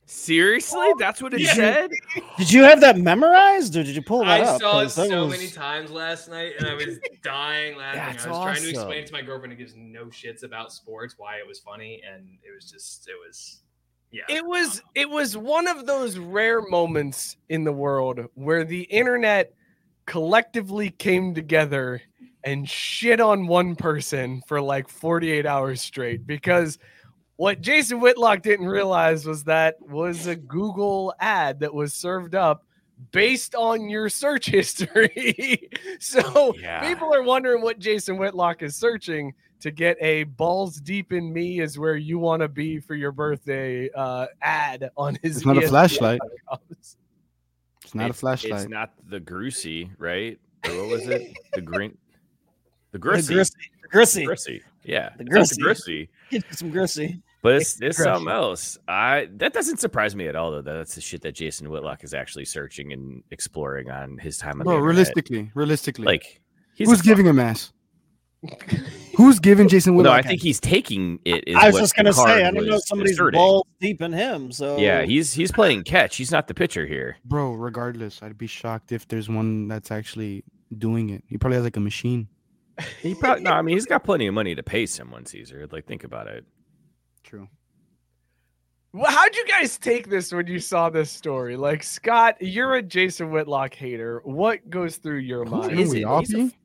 Seriously, 0.07 0.89
that's 0.99 1.23
what 1.23 1.33
it 1.35 1.41
Yeah. 1.41 1.55
said. 1.55 1.91
Did 2.37 2.51
you 2.53 2.65
have 2.65 2.81
that 2.81 2.99
memorized, 2.99 3.77
or 3.77 3.85
did 3.85 3.95
you 3.95 4.03
pull 4.03 4.21
that 4.21 4.29
I 4.29 4.41
up? 4.41 4.57
I 4.57 4.59
saw 4.59 4.81
it 4.81 4.83
'Cause 4.85 4.95
that 4.97 5.09
so 5.09 5.27
was- 5.27 5.39
many 5.39 5.49
times 5.51 5.91
last 5.93 6.29
night, 6.29 6.55
and 6.59 6.67
I 6.67 6.75
was 6.75 6.99
dying 7.23 7.77
laughing. 7.77 8.01
That's 8.01 8.27
I 8.27 8.31
was 8.31 8.39
trying 8.43 8.63
to 8.63 8.71
explain 8.71 9.05
to 9.07 9.13
my 9.13 9.23
girlfriend 9.23 9.53
who 9.53 9.59
gives 9.59 9.77
no 9.77 10.07
shits 10.07 10.43
about 10.43 10.73
sports 10.73 11.15
why 11.17 11.37
it 11.37 11.47
was 11.47 11.61
funny, 11.61 12.03
and 12.03 12.39
it 12.43 12.53
was 12.53 12.69
just 12.69 13.09
it 13.09 13.15
was 13.25 13.61
yeah. 14.13 14.23
it 14.29 14.45
was 14.45 14.83
it 14.95 15.09
was 15.09 15.37
one 15.37 15.67
of 15.69 15.87
those 15.87 16.19
rare 16.19 16.61
moments 16.63 17.37
in 17.49 17.65
the 17.65 17.73
world 17.73 18.21
where 18.35 18.65
the 18.65 18.83
internet 18.83 19.53
collectively 20.07 20.91
came 20.91 21.35
together 21.35 22.01
and 22.45 22.69
shit 22.69 23.21
on 23.21 23.47
one 23.47 23.77
person 23.77 24.43
for 24.47 24.61
like 24.61 24.89
48 24.89 25.47
hours 25.47 25.81
straight 25.81 26.27
because 26.27 26.79
what 27.37 27.61
Jason 27.61 28.01
Whitlock 28.01 28.43
didn't 28.43 28.67
realize 28.67 29.25
was 29.25 29.45
that 29.45 29.77
was 29.81 30.27
a 30.27 30.37
Google 30.37 31.15
ad 31.21 31.61
that 31.61 31.73
was 31.73 31.95
served 31.95 32.35
up 32.35 32.67
based 33.13 33.55
on 33.55 33.89
your 33.89 34.09
search 34.11 34.47
history. 34.51 35.71
so 36.01 36.55
Yeah. 36.59 36.87
people 36.87 37.15
are 37.15 37.23
wondering 37.23 37.63
what 37.63 37.79
Jason 37.79 38.19
Whitlock 38.19 38.63
is 38.63 38.75
searching 38.77 39.33
to 39.61 39.71
get 39.71 39.97
a 40.01 40.25
balls 40.25 40.77
deep 40.81 41.13
in 41.13 41.33
me 41.33 41.61
is 41.61 41.79
where 41.79 41.97
you 41.97 42.19
want 42.19 42.43
to 42.43 42.49
be 42.49 42.79
for 42.81 42.95
your 42.95 43.13
birthday 43.13 43.91
uh, 43.95 44.27
ad 44.43 44.91
on 44.97 45.19
his 45.23 45.39
It's 45.39 45.47
not 45.47 45.57
a 45.63 45.69
flashlight. 45.69 46.21
account. 46.49 46.63
It's 47.83 47.95
not 47.95 48.11
a 48.11 48.15
flashlight. 48.15 48.63
It's 48.63 48.71
not 48.71 48.93
the 49.09 49.21
Grucy, 49.21 49.91
right? 49.99 50.39
Or 50.67 50.77
what 50.79 50.89
was 50.89 51.07
it? 51.09 51.33
The 51.55 51.61
green. 51.61 51.97
The 52.93 52.99
The 52.99 53.09
Grissy. 53.09 53.35
Grissy. 53.35 53.53
The 53.83 53.89
Grissy. 53.99 54.27
Grissy. 54.27 54.61
Yeah. 54.85 55.11
The 55.17 55.25
it's 55.25 55.57
Grissy. 55.59 55.63
Grissy. 55.63 56.09
Get 56.31 56.55
some 56.55 56.73
Grissy. 56.73 57.23
But 57.43 57.55
it's, 57.55 57.81
it's 57.81 57.97
something 57.97 58.29
else. 58.29 58.79
I 58.87 59.29
that 59.37 59.55
doesn't 59.55 59.79
surprise 59.81 60.15
me 60.15 60.29
at 60.29 60.37
all 60.37 60.51
though. 60.51 60.61
That's 60.61 60.95
the 60.95 61.01
shit 61.01 61.23
that 61.23 61.33
Jason 61.33 61.71
Whitlock 61.71 62.05
is 62.05 62.13
actually 62.13 62.45
searching 62.45 62.93
and 62.93 63.23
exploring 63.31 63.91
on 63.91 64.19
his 64.19 64.37
time 64.37 64.61
on 64.61 64.65
Bro, 64.65 64.77
the 64.77 64.83
realistically, 64.83 65.51
realistically, 65.55 66.05
Like 66.05 66.43
he's 66.75 66.89
who's 66.91 67.01
a 67.01 67.03
giving 67.03 67.25
him 67.25 67.39
ass? 67.39 67.73
Who's 69.21 69.39
giving 69.39 69.69
Jason 69.69 69.95
Well, 69.95 70.05
no, 70.05 70.11
Whitlock? 70.11 70.25
I 70.25 70.29
think 70.29 70.41
he's 70.43 70.59
taking 70.61 71.19
it. 71.25 71.45
Is 71.47 71.57
I 71.57 71.67
was 71.67 71.77
just 71.77 71.95
gonna 71.95 72.13
say, 72.13 72.45
I 72.45 72.51
don't 72.51 72.67
know 72.67 72.77
if 72.77 72.87
somebody's 72.87 73.13
asserting. 73.13 73.39
balls 73.39 73.67
deep 73.81 74.01
in 74.01 74.13
him. 74.13 74.51
So 74.51 74.79
Yeah, 74.79 75.03
he's 75.03 75.33
he's 75.35 75.53
playing 75.53 75.85
catch. 75.85 76.17
He's 76.17 76.31
not 76.31 76.49
the 76.49 76.55
pitcher 76.55 76.87
here. 76.87 77.17
bro. 77.25 77.53
Regardless, 77.53 78.23
I'd 78.23 78.39
be 78.39 78.47
shocked 78.47 78.93
if 78.93 79.07
there's 79.09 79.29
one 79.29 79.69
that's 79.69 79.91
actually 79.91 80.45
doing 80.79 81.11
it. 81.11 81.23
He 81.27 81.37
probably 81.37 81.57
has 81.57 81.65
like 81.65 81.77
a 81.77 81.81
machine. 81.81 82.29
He 83.03 83.15
probably 83.15 83.43
no. 83.43 83.51
I 83.51 83.61
mean, 83.61 83.77
he's 83.77 83.85
got 83.85 84.05
plenty 84.05 84.27
of 84.27 84.33
money 84.33 84.55
to 84.55 84.63
pay 84.63 84.87
someone, 84.87 85.27
Caesar. 85.27 85.69
Like, 85.71 85.87
think 85.87 86.03
about 86.05 86.27
it. 86.29 86.47
True. 87.23 87.47
Well, 88.93 89.11
how'd 89.11 89.37
you 89.37 89.47
guys 89.47 89.79
take 89.79 90.09
this 90.09 90.33
when 90.33 90.47
you 90.47 90.59
saw 90.59 90.89
this 90.91 91.11
story? 91.11 91.57
Like, 91.57 91.83
Scott, 91.83 92.37
you're 92.41 92.75
a 92.75 92.83
Jason 92.83 93.31
Whitlock 93.31 93.75
hater. 93.75 94.21
What 94.25 94.69
goes 94.71 94.97
through 94.97 95.19
your 95.19 95.45
mind? 95.45 95.71
Shouldn't 95.71 95.91
we 95.91 96.05
all 96.05 96.23
be? 96.23 96.57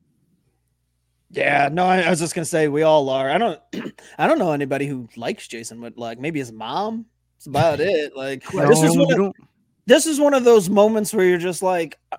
Yeah, 1.35 1.69
no, 1.71 1.85
I, 1.85 2.01
I 2.01 2.09
was 2.09 2.19
just 2.19 2.33
gonna 2.33 2.45
say 2.45 2.67
we 2.67 2.83
all 2.83 3.09
are. 3.09 3.29
I 3.29 3.37
don't, 3.37 3.59
I 4.17 4.27
don't 4.27 4.39
know 4.39 4.51
anybody 4.51 4.87
who 4.87 5.07
likes 5.15 5.47
Jason 5.47 5.81
Whitlock. 5.81 6.19
Maybe 6.19 6.39
his 6.39 6.51
mom. 6.51 7.05
It's 7.37 7.47
about 7.47 7.79
it. 7.81 8.15
Like 8.15 8.43
this 8.49 8.81
is 8.81 8.95
No, 8.95 9.03
one 9.03 9.21
of, 9.21 9.33
this 9.85 10.05
is 10.07 10.19
one 10.19 10.33
of 10.33 10.43
those 10.43 10.69
moments 10.69 11.13
where 11.13 11.25
you're 11.25 11.37
just 11.37 11.61
like, 11.61 11.99
uh, 12.11 12.17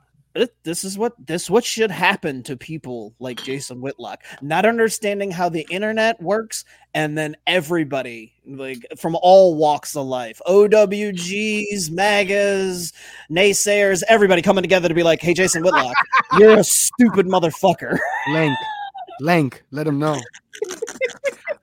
this 0.65 0.85
is 0.85 0.99
what 0.99 1.15
this 1.27 1.49
what 1.49 1.65
should 1.65 1.91
happen 1.91 2.43
to 2.43 2.57
people 2.57 3.15
like 3.19 3.43
Jason 3.43 3.81
Whitlock, 3.81 4.23
not 4.43 4.67
understanding 4.67 5.31
how 5.31 5.49
the 5.49 5.67
internet 5.71 6.21
works, 6.21 6.65
and 6.95 7.17
then 7.17 7.37
everybody 7.47 8.35
like 8.47 8.87
from 8.99 9.17
all 9.23 9.57
walks 9.57 9.97
of 9.97 10.07
life, 10.07 10.41
OWGs, 10.47 11.91
MAGAs, 11.91 12.93
naysayers, 13.31 14.03
everybody 14.09 14.43
coming 14.43 14.63
together 14.63 14.89
to 14.89 14.95
be 14.95 15.03
like, 15.03 15.23
hey, 15.23 15.33
Jason 15.33 15.63
Whitlock, 15.63 15.95
you're 16.39 16.59
a 16.59 16.65
stupid 16.65 17.27
motherfucker. 17.27 17.99
Lank, 18.31 18.57
Lank, 19.21 19.65
let 19.71 19.87
him 19.87 19.99
know. 19.99 20.21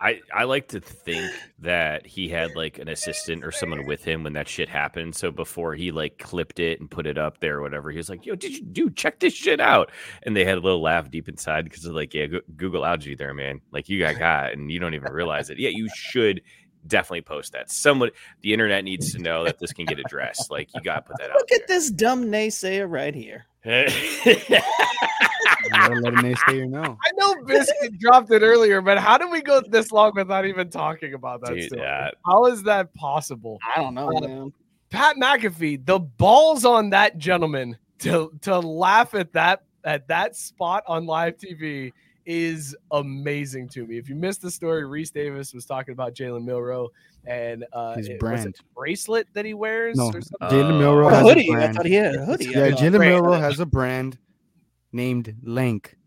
I 0.03 0.19
I 0.33 0.43
like 0.43 0.67
to 0.69 0.81
think 0.81 1.31
that 1.59 2.05
he 2.05 2.27
had 2.27 2.55
like 2.57 2.77
an 2.77 2.89
assistant 2.89 3.45
or 3.45 3.53
someone 3.53 3.85
with 3.85 4.03
him 4.03 4.23
when 4.23 4.33
that 4.33 4.49
shit 4.49 4.67
happened. 4.67 5.15
So 5.15 5.31
before 5.31 5.75
he 5.75 5.91
like 5.91 6.17
clipped 6.17 6.59
it 6.59 6.81
and 6.81 6.91
put 6.91 7.07
it 7.07 7.17
up 7.17 7.39
there 7.39 7.59
or 7.59 7.61
whatever, 7.61 7.89
he 7.89 7.97
was 7.97 8.09
like, 8.09 8.25
"Yo, 8.25 8.35
did 8.35 8.51
you 8.57 8.65
do 8.65 8.89
check 8.89 9.19
this 9.19 9.33
shit 9.33 9.61
out?" 9.61 9.91
And 10.23 10.35
they 10.35 10.43
had 10.43 10.57
a 10.57 10.61
little 10.61 10.81
laugh 10.81 11.09
deep 11.09 11.29
inside 11.29 11.63
because 11.63 11.83
they're 11.83 11.93
like, 11.93 12.13
"Yeah, 12.13 12.27
Google 12.57 12.85
algae 12.85 13.11
you 13.11 13.15
there, 13.15 13.33
man. 13.33 13.61
Like 13.71 13.87
you 13.87 13.97
got 13.97 14.19
got, 14.19 14.51
and 14.51 14.69
you 14.69 14.79
don't 14.79 14.93
even 14.93 15.11
realize 15.13 15.49
it. 15.49 15.57
Yeah, 15.57 15.69
you 15.69 15.87
should." 15.95 16.41
Definitely 16.85 17.21
post 17.21 17.53
that. 17.53 17.71
Someone, 17.71 18.09
the 18.41 18.51
internet 18.51 18.83
needs 18.83 19.13
to 19.13 19.19
know 19.19 19.45
that 19.45 19.57
this 19.57 19.71
can 19.71 19.85
get 19.85 19.99
addressed. 19.99 20.51
Like 20.51 20.67
you 20.75 20.81
got 20.81 20.95
to 20.95 21.01
put 21.03 21.17
that 21.19 21.31
out 21.31 21.37
Look 21.37 21.53
at 21.53 21.65
this 21.65 21.89
dumb 21.89 22.25
naysayer 22.25 22.91
right 22.91 23.15
here. 23.15 23.45
There. 23.63 23.89
You 25.63 25.69
gotta 25.69 25.95
let 25.95 26.13
a 26.13 26.17
naysayer 26.17 26.67
know. 26.69 26.97
I 27.05 27.11
know 27.15 27.43
Biscuit 27.45 27.97
dropped 27.97 28.31
it 28.31 28.41
earlier, 28.41 28.81
but 28.81 28.97
how 28.97 29.17
did 29.17 29.31
we 29.31 29.41
go 29.41 29.61
this 29.61 29.91
long 29.91 30.11
without 30.15 30.45
even 30.45 30.69
talking 30.69 31.13
about 31.13 31.41
that? 31.41 31.53
Dude, 31.53 31.63
story? 31.67 31.81
yeah. 31.81 32.09
How 32.25 32.45
is 32.45 32.63
that 32.63 32.93
possible? 32.93 33.59
I 33.75 33.81
don't 33.81 33.93
know, 33.93 34.09
Uh, 34.09 34.19
man. 34.27 34.53
Pat 34.89 35.15
McAfee, 35.15 35.85
the 35.85 35.99
balls 35.99 36.65
on 36.65 36.89
that 36.91 37.17
gentleman 37.17 37.77
to 37.99 38.31
to 38.41 38.59
laugh 38.59 39.15
at 39.15 39.31
that 39.33 39.63
at 39.85 40.07
that 40.09 40.35
spot 40.35 40.83
on 40.87 41.05
live 41.05 41.37
TV 41.37 41.93
is 42.25 42.75
amazing 42.91 43.69
to 43.69 43.85
me. 43.87 43.97
If 43.97 44.09
you 44.09 44.15
missed 44.15 44.41
the 44.41 44.51
story, 44.51 44.83
Rece 44.83 45.13
Davis 45.13 45.53
was 45.53 45.65
talking 45.65 45.93
about 45.93 46.13
Jalen 46.13 46.43
Milroe 46.43 46.89
and 47.25 47.65
uh, 47.73 47.95
His 47.95 48.07
it- 48.09 48.13
was 48.13 48.19
brand. 48.19 48.47
it 48.47 48.61
bracelet 48.75 49.27
that 49.33 49.45
he 49.45 49.53
wears. 49.53 49.97
No, 49.97 50.07
or 50.07 50.21
something? 50.21 50.37
Jalen 50.49 50.71
Oh. 50.73 50.79
Milroe 50.79 51.07
A 51.07 51.15
has 51.15 51.21
hoodie. 51.27 51.47
a 51.49 51.51
I 51.51 51.55
brand. 51.55 51.75
thought 51.75 51.85
he 51.85 51.93
had 51.93 52.15
a 52.15 52.25
hoodie. 52.25 52.45
Yeah, 52.45 52.63
I 52.65 52.71
thought. 52.71 52.79
Jalen 52.79 52.99
Milroe 52.99 53.33
has 53.39 53.59
a 53.59 53.65
brand 53.65 54.17
named 54.91 55.35
Lank. 55.43 55.97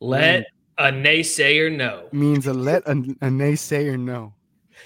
Let 0.00 0.46
a 0.78 0.84
naysayer 0.90 1.74
know. 1.74 2.08
Means 2.12 2.46
a 2.46 2.52
let 2.54 2.86
a, 2.86 2.92
a 2.92 3.28
naysayer 3.28 3.98
know. 3.98 4.34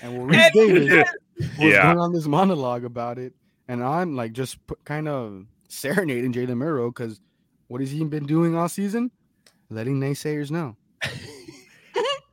And 0.02 0.18
what 0.18 0.28
Rece 0.34 0.44
And- 0.44 0.52
Davis 0.54 1.08
was 1.38 1.48
Yeah. 1.58 1.82
going 1.84 1.98
on 1.98 2.12
this 2.12 2.26
monologue 2.26 2.84
about 2.84 3.18
it, 3.18 3.32
and 3.68 3.82
I'm 3.82 4.14
like 4.16 4.32
just 4.32 4.64
put, 4.66 4.84
kind 4.84 5.08
of 5.08 5.46
serenading 5.68 6.32
Jalen 6.32 6.58
Milroe 6.58 6.90
because 6.90 7.20
what 7.68 7.80
has 7.80 7.90
he 7.90 8.04
been 8.04 8.26
doing 8.26 8.54
all 8.54 8.68
season? 8.68 9.10
Letting 9.70 9.98
naysayers 9.98 10.50
know. 10.50 10.76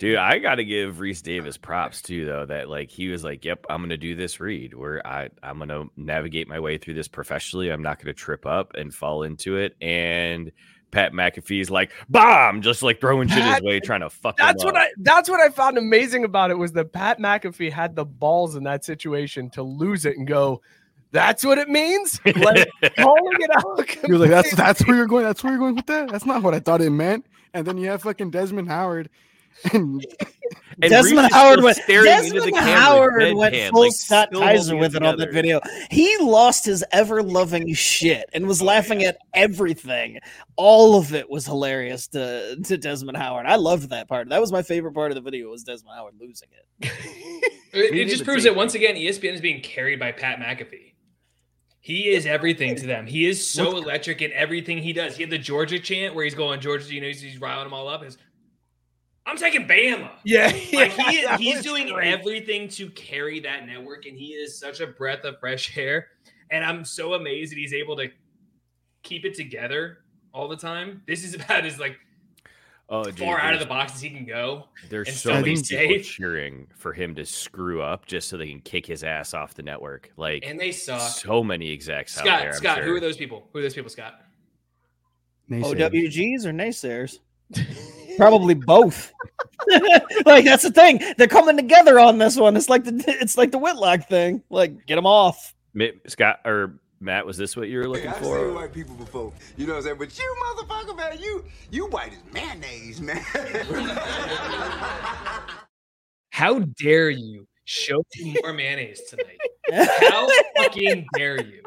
Dude, 0.03 0.17
I 0.17 0.38
got 0.38 0.55
to 0.55 0.65
give 0.65 0.97
Rece 0.97 1.21
Davis 1.21 1.55
props 1.55 2.01
too, 2.01 2.25
though. 2.25 2.45
That 2.45 2.67
like 2.67 2.91
he 2.91 3.07
was 3.07 3.23
like, 3.23 3.45
"Yep, 3.45 3.67
I'm 3.69 3.80
gonna 3.80 3.95
do 3.95 4.15
this 4.15 4.41
read 4.41 4.73
where 4.73 5.01
I 5.07 5.30
I'm 5.41 5.59
gonna 5.59 5.85
navigate 5.95 6.49
my 6.49 6.59
way 6.59 6.77
through 6.77 6.95
this 6.95 7.07
professionally. 7.07 7.69
I'm 7.69 7.81
not 7.81 7.99
gonna 7.99 8.11
trip 8.11 8.45
up 8.45 8.73
and 8.75 8.93
fall 8.93 9.23
into 9.23 9.55
it." 9.55 9.77
And 9.80 10.51
Pat 10.91 11.13
McAfee's 11.13 11.69
like, 11.69 11.93
"Bomb!" 12.09 12.61
Just 12.61 12.84
like 12.84 12.99
throwing 12.99 13.30
shit 13.30 13.45
his 13.45 13.61
way, 13.61 13.80
trying 13.80 14.01
to 14.01 14.09
fuck. 14.09 14.35
That's 14.35 14.65
what 14.65 14.75
up. 14.75 14.81
I 14.81 14.89
that's 14.97 15.30
what 15.30 15.39
I 15.39 15.47
found 15.47 15.77
amazing 15.77 16.25
about 16.25 16.51
it 16.51 16.57
was 16.57 16.73
that 16.73 16.91
Pat 16.91 17.19
McAfee 17.19 17.71
had 17.71 17.95
the 17.95 18.03
balls 18.03 18.57
in 18.57 18.63
that 18.65 18.84
situation 18.84 19.49
to 19.51 19.63
lose 19.63 20.03
it 20.03 20.17
and 20.17 20.27
go, 20.27 20.61
that's 21.11 21.45
what 21.45 21.57
it 21.57 21.69
means? 21.69 22.19
Like 22.25 22.69
calling 22.97 23.38
it 23.39 23.51
out. 23.55 23.89
He 24.05 24.11
was 24.11 24.19
like, 24.19 24.31
"That's 24.31 24.53
that's 24.53 24.85
where 24.85 24.97
you're 24.97 25.07
going. 25.07 25.23
That's 25.23 25.41
where 25.45 25.53
you're 25.53 25.61
going 25.61 25.75
with 25.75 25.85
that. 25.85 26.09
That's 26.09 26.25
not 26.25 26.43
what 26.43 26.53
I 26.53 26.59
thought 26.59 26.81
it 26.81 26.89
meant." 26.89 27.25
And 27.53 27.65
then 27.65 27.77
you 27.77 27.88
have 27.88 28.01
fucking 28.01 28.31
Desmond 28.31 28.67
Howard, 28.67 29.09
and 29.73 30.05
And 30.81 30.89
Desmond 30.91 31.31
Howard 31.31 31.53
still 31.53 31.65
went. 31.65 31.77
staring 31.77 32.25
into 32.25 32.30
the 32.30 32.34
Desmond 32.34 32.55
camera, 32.55 32.73
Howard 32.75 33.35
went 33.35 33.55
deadpan, 33.55 33.69
full 33.69 33.81
like, 33.81 33.91
Scott 33.93 34.30
Kaiser 34.34 34.71
holding 34.71 34.80
with 34.80 34.95
it 34.95 35.03
on 35.03 35.17
that 35.17 35.31
video. 35.31 35.59
He 35.91 36.17
lost 36.17 36.65
his 36.65 36.84
ever 36.91 37.21
loving 37.21 37.73
shit 37.73 38.30
and 38.34 38.47
was 38.47 38.61
oh, 38.61 38.65
laughing 38.65 39.03
at 39.03 39.17
everything. 39.34 40.19
All 40.55 40.97
of 40.97 41.13
it 41.13 41.30
was 41.30 41.45
hilarious 41.45 42.07
to 42.09 42.57
to 42.63 42.77
Desmond 42.77 43.17
Howard. 43.17 43.45
I 43.45 43.55
loved 43.55 43.89
that 43.89 44.07
part. 44.07 44.30
That 44.30 44.41
was 44.41 44.51
my 44.51 44.63
favorite 44.63 44.93
part 44.93 45.11
of 45.11 45.15
the 45.15 45.21
video. 45.21 45.49
Was 45.49 45.63
Desmond 45.63 45.95
Howard 45.95 46.15
losing 46.19 46.49
it? 46.51 46.91
It, 47.73 47.95
it 47.95 48.07
just 48.07 48.23
proves 48.23 48.43
that 48.43 48.55
once 48.55 48.75
again, 48.75 48.93
ESPN 48.93 49.34
is 49.34 49.41
being 49.41 49.59
carried 49.59 49.99
by 49.99 50.11
Pat 50.11 50.38
McAfee. 50.38 50.93
He 51.80 52.09
is 52.09 52.27
everything 52.27 52.75
to 52.75 52.85
them. 52.85 53.07
He 53.07 53.25
is 53.25 53.49
so 53.49 53.75
electric 53.75 54.21
in 54.21 54.31
everything 54.31 54.77
he 54.77 54.93
does. 54.93 55.17
He 55.17 55.23
had 55.23 55.31
the 55.31 55.39
Georgia 55.39 55.80
chant 55.80 56.13
where 56.13 56.23
he's 56.23 56.35
going 56.35 56.61
Georgia, 56.61 56.93
you 56.93 57.01
know, 57.01 57.07
he's, 57.07 57.21
he's 57.21 57.41
riling 57.41 57.63
them 57.63 57.73
all 57.73 57.88
up. 57.88 58.03
Is 58.03 58.19
I'm 59.25 59.37
taking 59.37 59.67
Bama. 59.67 60.09
Yeah, 60.25 60.47
Like 60.73 60.91
he 60.91 61.23
that 61.25 61.39
he's 61.39 61.61
doing 61.63 61.87
great. 61.87 62.13
everything 62.13 62.67
to 62.69 62.89
carry 62.89 63.39
that 63.41 63.65
network, 63.65 64.05
and 64.05 64.17
he 64.17 64.33
is 64.33 64.59
such 64.59 64.79
a 64.81 64.87
breath 64.87 65.23
of 65.23 65.39
fresh 65.39 65.77
air. 65.77 66.07
And 66.51 66.63
I'm 66.63 66.83
so 66.85 67.13
amazed 67.13 67.51
that 67.51 67.57
he's 67.57 67.73
able 67.73 67.95
to 67.97 68.07
keep 69.01 69.25
it 69.25 69.33
together 69.35 69.99
all 70.33 70.47
the 70.47 70.57
time. 70.57 71.01
This 71.07 71.23
is 71.23 71.33
about 71.35 71.65
as 71.65 71.79
like 71.79 71.97
Oh, 72.89 73.05
dude, 73.05 73.17
far 73.17 73.39
out 73.39 73.53
of 73.53 73.61
the 73.61 73.65
box 73.65 73.93
as 73.95 74.01
he 74.01 74.09
can 74.09 74.25
go. 74.25 74.65
There's 74.89 75.15
so 75.19 75.31
many 75.35 75.55
be 75.55 75.61
people 75.63 76.03
cheering 76.03 76.67
for 76.75 76.91
him 76.91 77.15
to 77.15 77.25
screw 77.25 77.81
up 77.81 78.05
just 78.05 78.27
so 78.27 78.35
they 78.37 78.49
can 78.49 78.59
kick 78.59 78.85
his 78.85 79.05
ass 79.05 79.33
off 79.33 79.53
the 79.53 79.63
network. 79.63 80.11
Like, 80.17 80.43
And 80.45 80.59
they 80.59 80.73
suck. 80.73 80.99
so 81.01 81.41
many 81.41 81.71
execs 81.71 82.17
out 82.17 82.25
Scott, 82.25 82.39
there. 82.41 82.49
I'm 82.49 82.55
Scott, 82.55 82.75
sure. 82.79 82.85
who 82.85 82.95
are 82.95 82.99
those 82.99 83.15
people? 83.15 83.47
Who 83.53 83.59
are 83.59 83.61
those 83.61 83.73
people, 83.73 83.89
Scott? 83.89 84.19
Oh, 85.49 85.55
naysayers. 85.55 85.79
OWGs 85.79 86.45
or 86.45 86.51
naysayers? 86.51 87.19
Probably 88.18 88.53
both. 88.53 89.11
like 90.26 90.45
that's 90.45 90.64
the 90.64 90.72
thing. 90.72 91.02
They're 91.18 91.27
coming 91.27 91.56
together 91.57 91.99
on 91.99 92.18
this 92.18 92.38
one. 92.38 92.56
It's 92.57 92.69
like 92.69 92.84
the 92.84 93.03
it's 93.07 93.38
like 93.38 93.52
the 93.52 93.57
Whitlock 93.57 94.07
thing. 94.07 94.44
Like 94.49 94.85
get 94.85 94.95
them 94.95 95.06
off. 95.06 95.56
Scott 96.07 96.40
or 96.45 96.80
Matt, 97.03 97.26
was 97.26 97.38
this 97.38 97.57
what 97.57 97.68
you 97.68 97.80
were 97.80 97.88
looking 97.88 98.07
I've 98.07 98.18
for? 98.18 98.40
seen 98.40 98.56
white 98.56 98.72
people 98.73 98.95
before. 98.95 99.34
You 99.57 99.68
know 99.68 99.73
what 99.73 99.80
I'm 99.80 99.84
saying? 99.84 99.98
But 99.98 100.18
you 100.18 100.35
motherfucker, 100.44 100.95
man, 100.95 101.19
you 101.19 101.44
you 101.69 101.88
white 101.88 102.14
as 102.14 102.19
mayonnaise, 102.34 103.02
man. 103.02 103.18
How 106.30 106.60
dare 106.60 107.10
you 107.10 107.45
show 107.65 108.03
me 108.18 108.38
more 108.41 108.53
mayonnaise 108.53 109.02
tonight? 109.10 109.40
How 110.10 110.30
fucking 110.57 111.06
dare 111.15 111.41
you? 111.44 111.61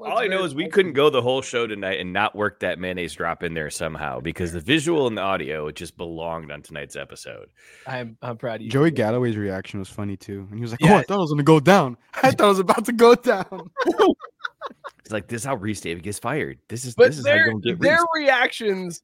All 0.00 0.18
I 0.18 0.26
know 0.26 0.44
is 0.44 0.54
we 0.54 0.68
couldn't 0.68 0.92
go 0.92 1.10
the 1.10 1.22
whole 1.22 1.42
show 1.42 1.66
tonight 1.66 2.00
and 2.00 2.12
not 2.12 2.34
work 2.36 2.60
that 2.60 2.78
mayonnaise 2.78 3.14
drop 3.14 3.42
in 3.42 3.54
there 3.54 3.70
somehow 3.70 4.20
because 4.20 4.52
the 4.52 4.60
visual 4.60 5.06
and 5.06 5.16
the 5.16 5.22
audio 5.22 5.66
it 5.68 5.76
just 5.76 5.96
belonged 5.96 6.50
on 6.52 6.62
tonight's 6.62 6.96
episode. 6.96 7.48
I'm 7.86 8.16
I'm 8.22 8.36
proud 8.36 8.56
of 8.56 8.62
you. 8.62 8.70
Joey 8.70 8.90
Galloway's 8.90 9.36
reaction 9.36 9.78
was 9.78 9.88
funny 9.88 10.16
too, 10.16 10.46
and 10.50 10.58
he 10.58 10.62
was 10.62 10.70
like, 10.72 10.80
Yeah. 10.80 10.94
"Oh, 10.94 10.96
I 10.98 11.02
thought 11.02 11.16
it 11.18 11.20
was 11.20 11.30
gonna 11.32 11.42
go 11.42 11.60
down. 11.60 11.96
I 12.22 12.30
thought 12.30 12.46
it 12.46 12.48
was 12.48 12.58
about 12.58 12.84
to 12.86 12.92
go 12.92 13.14
down." 13.14 13.70
It's 15.00 15.12
like 15.12 15.28
this 15.28 15.42
is 15.42 15.46
how 15.46 15.56
Rece 15.56 15.82
David 15.82 16.02
gets 16.02 16.18
fired. 16.18 16.58
This 16.68 16.84
is 16.84 16.96
But 16.96 17.06
this 17.08 17.18
is 17.18 17.26
how 17.26 17.34
their 17.34 17.46
you're 17.50 17.60
get 17.60 17.80
their 17.80 17.98
Rece. 17.98 18.06
reactions 18.14 19.02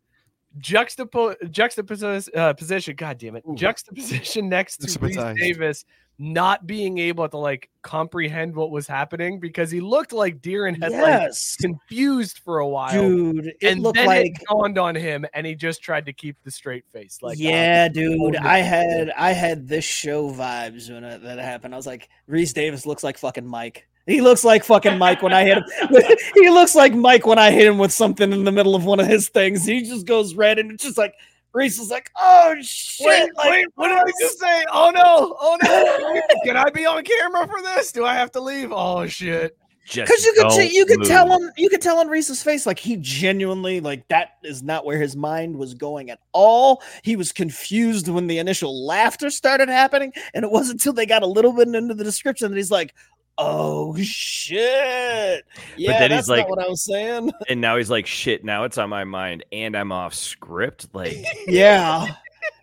juxtapo 0.59 1.51
juxtaposition 1.51 2.33
uh, 2.37 2.53
position. 2.55 2.97
God 2.97 3.19
damn 3.19 3.37
it, 3.37 3.45
juxtaposition 3.55 4.49
next 4.49 4.79
to 4.79 4.87
Rece 4.99 5.15
Juxtapotized. 5.15 5.37
Davis 5.39 5.85
not 6.23 6.69
being 6.69 6.99
able 6.99 7.29
to 7.29 7.37
like 7.37 7.69
comprehend 7.83 8.55
what 8.55 8.71
was 8.71 8.87
happening 8.87 9.41
because 9.41 9.73
he 9.73 9.81
looked 9.81 10.13
like 10.13 10.41
Deeren 10.41 10.81
had 10.81 10.93
like 10.93 11.01
Yes, 11.01 11.57
confused 11.57 12.39
for 12.45 12.61
a 12.61 12.69
while. 12.69 12.93
dude. 12.93 13.47
It 13.61 13.73
and 13.73 13.83
looked 13.83 13.97
then 13.97 14.07
like 14.07 14.27
it 14.27 14.47
dawned 14.49 14.79
on 14.79 14.95
him, 14.95 15.27
and 15.35 15.45
he 15.45 15.57
just 15.57 15.83
tried 15.83 16.07
to 16.07 16.13
keep 16.13 16.37
the 16.45 16.51
straight 16.53 16.85
face. 16.93 17.19
Like, 17.23 17.41
yeah, 17.41 17.89
dude. 17.89 18.37
I 18.37 18.59
had 18.59 19.11
I 19.17 19.33
had 19.33 19.67
this 19.67 19.85
show 19.85 20.31
vibes 20.31 20.89
when 20.89 21.03
it, 21.03 21.25
that 21.25 21.41
happened. 21.41 21.75
I 21.75 21.77
was 21.77 21.89
like, 21.89 22.09
Rece 22.31 22.55
Davis 22.55 22.87
looks 22.87 23.03
like 23.03 23.19
fucking 23.19 23.47
Mike. 23.47 23.89
He 24.07 24.21
looks 24.21 24.45
like 24.45 24.63
fucking 24.63 24.99
Mike 24.99 25.23
when 25.23 25.33
I 25.33 25.45
hit 25.45 25.59
him. 25.59 25.65
he 26.35 26.51
looks 26.51 26.77
like 26.77 26.95
Mike 26.95 27.27
when 27.27 27.39
I 27.39 27.51
hit 27.51 27.67
him 27.67 27.79
with 27.79 27.93
something 27.93 28.33
in 28.33 28.45
the 28.45 28.53
middle 28.53 28.77
of 28.77 28.85
one 28.85 29.01
of 29.01 29.09
his 29.09 29.29
things. 29.29 29.65
He 29.65 29.83
just 29.83 30.07
goes 30.07 30.35
red 30.37 30.61
and 30.61 30.71
it's 30.71 30.85
just 30.85 30.99
like 30.99 31.15
Rece 31.55 31.79
was 31.79 31.91
like, 31.91 32.11
oh 32.19 32.55
shit! 32.63 33.07
Wait, 33.07 33.37
like, 33.37 33.51
wait, 33.51 33.67
what 33.75 33.89
did 33.89 33.99
I 33.99 34.11
just 34.21 34.41
say? 34.41 34.65
Oh 34.73 34.91
no, 34.95 35.37
oh 35.41 35.59
no! 35.63 36.23
Can 36.45 36.57
I 36.57 36.71
be 36.71 36.87
on 36.87 37.05
camera 37.05 37.47
for 37.47 37.61
this? 37.61 37.93
Do 37.93 38.05
I 38.05 38.15
have 38.15 38.33
to 38.33 38.41
leave? 38.41 38.73
Oh 38.73 39.07
shit! 39.07 39.57
Because 39.85 40.25
you 40.25 40.33
could 40.33 40.43
don't 40.43 40.59
t- 40.59 40.75
you 40.75 40.87
could 40.87 41.03
tell 41.05 41.31
him 41.31 41.51
you 41.57 41.69
could 41.69 41.83
tell 41.83 41.99
on 41.99 42.09
Rece's 42.09 42.43
face 42.43 42.67
like 42.67 42.79
he 42.79 42.97
genuinely 42.97 43.81
like 43.81 44.07
that 44.09 44.35
is 44.45 44.63
not 44.63 44.87
where 44.87 44.99
his 44.99 45.17
mind 45.17 45.57
was 45.57 45.75
going 45.75 46.09
at 46.09 46.21
all. 46.33 46.83
He 47.03 47.17
was 47.17 47.33
confused 47.33 48.09
when 48.09 48.29
the 48.29 48.39
initial 48.39 48.87
laughter 48.87 49.29
started 49.29 49.69
happening, 49.69 50.13
and 50.35 50.45
it 50.45 50.51
wasn't 50.51 50.81
until 50.81 50.93
they 50.93 51.05
got 51.05 51.23
a 51.23 51.27
little 51.27 51.53
bit 51.53 51.69
into 51.69 51.95
the 51.95 52.05
description 52.05 52.51
that 52.51 52.57
he's 52.57 52.71
like, 52.71 52.95
"Oh 53.39 53.97
shit!" 54.01 55.45
Yeah, 55.77 55.99
then 55.99 56.11
he's 56.11 56.27
that's 56.27 56.29
not 56.29 56.49
what 56.51 56.63
I 56.65 56.69
was 56.69 56.85
saying. 56.85 57.33
And 57.49 57.61
now 57.61 57.77
he's 57.77 57.91
like, 57.91 58.07
shit, 58.07 58.45
now 58.45 58.65
it's 58.65 58.79
on 58.79 58.91
my 58.91 59.05
mind 59.05 59.45
and 59.53 59.77
I'm 59.77 59.93
off 59.93 60.15
script. 60.15 60.89
Like, 60.95 61.17
Yeah, 61.47 62.07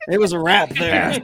it 0.08 0.20
was 0.20 0.32
a 0.34 0.40
wrap 0.40 0.70
there. 0.70 1.20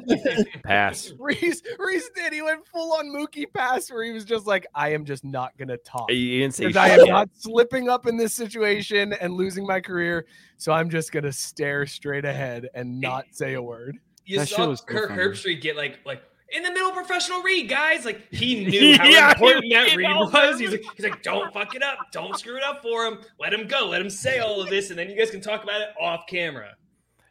pass. 0.64 1.12
Rece, 1.20 1.62
Rece 1.80 2.04
did. 2.16 2.34
He 2.34 2.42
went 2.42 2.66
full 2.68 2.94
on 2.94 3.08
Mookie 3.08 3.46
pass 3.54 3.90
where 3.92 4.04
he 4.04 4.12
was 4.12 4.26
just 4.26 4.46
like, 4.48 4.66
I 4.76 4.90
am 4.94 5.06
just 5.06 5.24
not 5.24 5.58
going 5.58 5.70
to 5.70 5.78
talk. 5.78 6.12
You 6.12 6.40
didn't 6.42 6.56
say 6.56 6.66
Because 6.68 6.78
I 6.78 6.90
am 6.90 7.00
shit. 7.02 7.10
not 7.10 7.30
slipping 7.34 7.90
up 7.90 8.06
in 8.08 8.18
this 8.18 8.34
situation 8.34 9.14
and 9.14 9.34
losing 9.34 9.66
my 9.66 9.80
career. 9.80 10.26
So 10.58 10.72
I'm 10.72 10.90
just 10.90 11.12
going 11.12 11.24
to 11.24 11.32
stare 11.34 11.86
straight 11.86 12.26
ahead 12.26 12.70
and 12.74 13.04
eh, 13.04 13.08
not 13.08 13.26
say 13.32 13.54
a 13.54 13.62
word. 13.62 13.98
You 14.26 14.40
That 14.40 14.50
saw 14.50 14.68
was 14.68 14.80
so 14.80 14.86
Kirk. 14.86 15.12
Herbstreit 15.12 15.62
get 15.62 15.76
like 15.76 16.00
like 16.06 16.22
in 16.52 16.64
the 16.64 16.72
middle 16.72 16.92
professional 16.92 17.42
read, 17.42 17.68
guys. 17.70 18.06
Like 18.06 18.22
he 18.32 18.66
knew 18.70 18.98
how 18.98 19.06
Yeah, 19.06 19.32
important 19.32 19.66
that 19.72 19.96
read 19.96 20.04
knows. 20.08 20.32
was. 20.34 20.60
He's 20.60 20.72
like, 20.72 20.84
he's 20.96 21.06
like, 21.06 21.24
don't 21.24 21.52
fuck 21.54 21.76
it 21.76 21.84
up, 21.84 21.98
don't 22.12 22.38
screw 22.38 22.58
it 22.58 22.64
up 22.64 22.82
for 22.82 23.06
him. 23.06 23.20
Let 23.40 23.54
him 23.54 23.68
go, 23.68 23.88
let 23.88 24.02
him 24.02 24.10
say 24.10 24.40
all 24.40 24.62
of 24.62 24.70
this, 24.70 24.90
and 24.90 25.00
then 25.00 25.10
you 25.10 25.18
guys 25.18 25.32
can 25.32 25.42
talk 25.42 25.64
about 25.64 25.82
it 25.82 25.90
off 26.00 26.26
camera. 26.28 26.72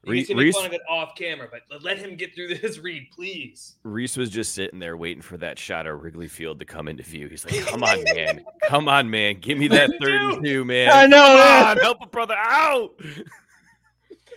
You 0.06 0.12
Re- 0.12 0.18
guys 0.20 0.26
can 0.26 0.36
make 0.36 0.46
Rece- 0.48 0.52
fun 0.52 0.66
of 0.66 0.72
it 0.74 0.82
off 0.86 1.14
camera, 1.16 1.48
but 1.50 1.62
let- 1.70 1.82
let 1.82 1.98
him 1.98 2.14
get 2.16 2.34
through 2.34 2.48
this 2.58 2.78
read, 2.78 3.06
please. 3.14 3.76
Rece 3.86 4.18
was 4.18 4.28
just 4.28 4.52
sitting 4.54 4.78
there 4.78 4.96
waiting 4.98 5.22
for 5.22 5.38
that 5.38 5.58
shot 5.58 5.86
of 5.86 6.02
Wrigley 6.02 6.28
Field 6.28 6.58
to 6.60 6.66
come 6.66 6.88
into 6.88 7.02
view. 7.02 7.28
He's 7.28 7.44
like, 7.46 7.64
come 7.64 7.82
on, 7.82 8.04
man. 8.14 8.44
Come 8.68 8.86
on, 8.88 9.08
man. 9.08 9.38
Give 9.40 9.56
me 9.56 9.68
that 9.68 9.90
third 10.02 10.20
and 10.20 10.44
two, 10.44 10.64
man. 10.66 10.90
I 10.92 11.06
know, 11.06 11.16
Come 11.24 11.36
yeah. 11.38 11.70
on, 11.70 11.76
help 11.78 11.98
a 12.02 12.06
brother 12.06 12.36
out. 12.36 12.90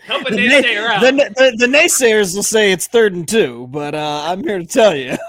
Help 0.08 0.26
a 0.28 0.32
The, 0.32 0.38
naysayer 0.38 0.88
na- 0.88 0.94
out. 0.96 1.02
the, 1.02 1.12
the, 1.36 1.68
the 1.68 1.78
naysayers 1.78 2.36
will 2.36 2.42
say 2.44 2.72
it's 2.72 2.88
third 2.88 3.14
and 3.14 3.28
two, 3.28 3.68
but 3.70 3.94
uh, 3.94 4.24
I'm 4.26 4.42
here 4.44 4.58
to 4.60 4.66
tell 4.66 4.96
you. 4.96 5.16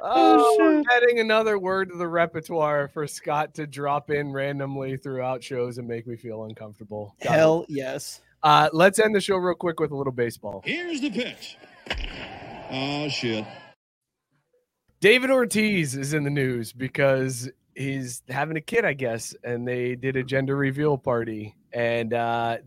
Oh, 0.00 0.56
we're 0.60 0.82
adding 0.96 1.18
another 1.18 1.58
word 1.58 1.88
to 1.90 1.96
the 1.96 2.06
repertoire 2.06 2.86
for 2.86 3.06
Scott 3.08 3.54
to 3.54 3.66
drop 3.66 4.10
in 4.10 4.32
randomly 4.32 4.96
throughout 4.96 5.42
shows 5.42 5.78
and 5.78 5.88
make 5.88 6.06
me 6.06 6.14
feel 6.16 6.44
uncomfortable. 6.44 7.16
Got 7.20 7.32
it. 7.32 7.36
Hell 7.36 7.66
yes. 7.68 8.20
Uh, 8.44 8.68
let's 8.72 9.00
end 9.00 9.12
the 9.16 9.20
show 9.20 9.36
real 9.36 9.56
quick 9.56 9.80
with 9.80 9.90
a 9.90 9.96
little 9.96 10.12
baseball. 10.12 10.62
Here's 10.64 11.00
the 11.00 11.10
pitch. 11.10 11.56
Oh 12.70 13.08
shit. 13.08 13.44
David 15.00 15.30
Ortiz 15.30 15.96
is 15.96 16.14
in 16.14 16.22
the 16.22 16.30
news 16.30 16.72
because 16.72 17.50
he's 17.78 18.22
having 18.28 18.56
a 18.56 18.60
kid, 18.60 18.84
I 18.84 18.92
guess, 18.92 19.34
and 19.44 19.66
they 19.66 19.94
did 19.94 20.16
a 20.16 20.22
gender 20.22 20.56
reveal 20.56 20.98
party. 20.98 21.56
And 21.72 22.12
uh, 22.12 22.58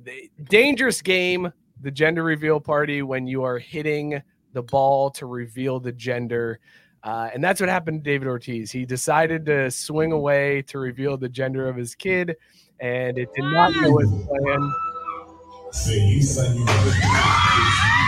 dangerous 0.50 1.02
game, 1.02 1.52
the 1.82 1.92
gender 1.92 2.24
reveal 2.24 2.60
party, 2.60 3.02
when 3.02 3.28
you 3.28 3.44
are 3.44 3.60
hitting 3.60 4.22
the 4.54 4.64
ball 4.64 5.10
to 5.12 5.26
reveal 5.26 5.80
the 5.80 5.92
gender. 5.92 6.60
Uh, 7.04 7.30
and 7.34 7.44
that's 7.44 7.60
what 7.60 7.70
happened 7.70 8.04
to 8.04 8.10
David 8.10 8.28
Ortiz. 8.28 8.72
He 8.72 8.86
decided 8.86 9.46
to 9.48 9.70
swing 9.70 10.12
away 10.12 10.62
to 10.64 10.80
reveal 10.80 11.18
the 11.18 11.30
gender 11.30 11.68
of 11.68 11.76
his 11.76 11.96
kid, 11.96 12.36
and 12.80 13.18
it 13.18 13.30
did 13.36 13.44
not 13.44 13.74
go 13.74 14.00
as 14.00 14.10
planned. 14.10 14.72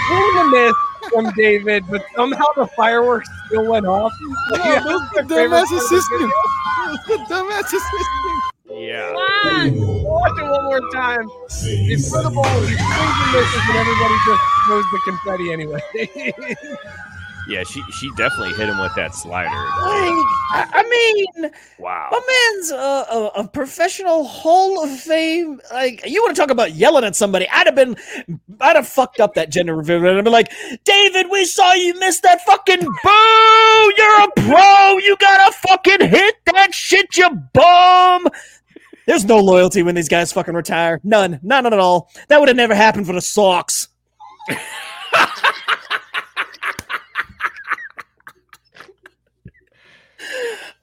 Here's 0.09 0.35
a 0.35 0.49
myth 0.49 0.75
from 1.11 1.31
David, 1.35 1.83
but 1.89 2.05
somehow 2.15 2.45
the 2.55 2.67
fireworks 2.75 3.29
still 3.47 3.69
went 3.69 3.85
off. 3.85 4.11
Oh, 4.21 4.57
that 4.57 4.83
was 4.85 5.09
the 5.15 5.21
dumbass 5.21 5.71
assistant. 5.75 6.31
That 6.81 6.99
the 7.07 7.17
dumbass 7.29 7.65
assistant. 7.65 8.53
Yeah. 8.69 9.13
Watch 9.13 10.39
it 10.39 10.43
one 10.43 10.63
more 10.65 10.81
time. 10.91 11.29
It's 11.45 12.09
for 12.09 12.23
the 12.23 12.29
ball. 12.29 12.43
He 12.61 12.75
swings 12.75 12.79
and 12.79 13.31
misses, 13.31 13.63
and 13.69 13.77
everybody 13.77 14.15
just 14.25 14.41
throws 14.65 14.85
the 14.91 14.99
confetti 15.05 15.53
anyway. 15.53 15.81
Yeah, 17.49 17.63
she 17.63 17.83
she 17.99 18.09
definitely 18.15 18.53
hit 18.53 18.69
him 18.69 18.79
with 18.79 18.95
that 18.95 19.13
slider. 19.13 19.49
Like, 19.49 20.25
I, 20.55 20.67
I 20.73 21.33
mean, 21.43 21.51
Wow. 21.77 22.07
my 22.11 22.19
man's 22.19 22.71
a, 22.71 22.75
a, 22.75 23.31
a 23.41 23.47
professional 23.47 24.23
Hall 24.23 24.81
of 24.83 24.89
Fame. 24.97 25.59
Like, 25.71 26.05
you 26.09 26.21
want 26.21 26.35
to 26.35 26.41
talk 26.41 26.51
about 26.51 26.73
yelling 26.73 27.03
at 27.03 27.15
somebody? 27.17 27.47
I'd 27.49 27.65
have 27.67 27.75
been, 27.75 27.97
I'd 28.61 28.77
have 28.77 28.87
fucked 28.87 29.19
up 29.19 29.33
that 29.33 29.49
gender 29.49 29.75
reveal. 29.75 29.97
and 29.97 30.17
I'd 30.19 30.23
be 30.23 30.29
like, 30.29 30.51
David, 30.85 31.27
we 31.29 31.43
saw 31.43 31.73
you 31.73 31.99
miss 31.99 32.21
that 32.21 32.39
fucking 32.45 32.79
boo. 32.79 33.93
You're 33.97 34.21
a 34.23 34.27
pro. 34.37 34.97
You 34.99 35.17
gotta 35.19 35.51
fucking 35.67 36.07
hit 36.09 36.35
that 36.53 36.73
shit, 36.73 37.07
you 37.17 37.29
bum. 37.53 38.27
There's 39.05 39.25
no 39.25 39.39
loyalty 39.39 39.83
when 39.83 39.95
these 39.95 40.07
guys 40.07 40.31
fucking 40.31 40.53
retire. 40.55 41.01
None. 41.03 41.41
None 41.43 41.65
at 41.65 41.73
all. 41.73 42.09
That 42.29 42.39
would 42.39 42.47
have 42.47 42.55
never 42.55 42.73
happened 42.73 43.05
for 43.05 43.11
the 43.13 43.19
Sox. 43.21 43.89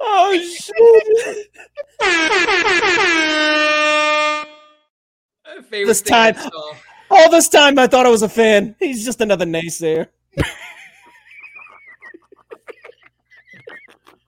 oh 0.00 0.38
shit. 0.58 1.48
This 5.70 6.02
time, 6.02 6.36
all 7.10 7.30
this 7.30 7.48
time, 7.48 7.78
I 7.78 7.86
thought 7.86 8.06
I 8.06 8.10
was 8.10 8.22
a 8.22 8.28
fan. 8.28 8.74
He's 8.78 9.04
just 9.04 9.20
another 9.20 9.44
naysayer. 9.44 10.08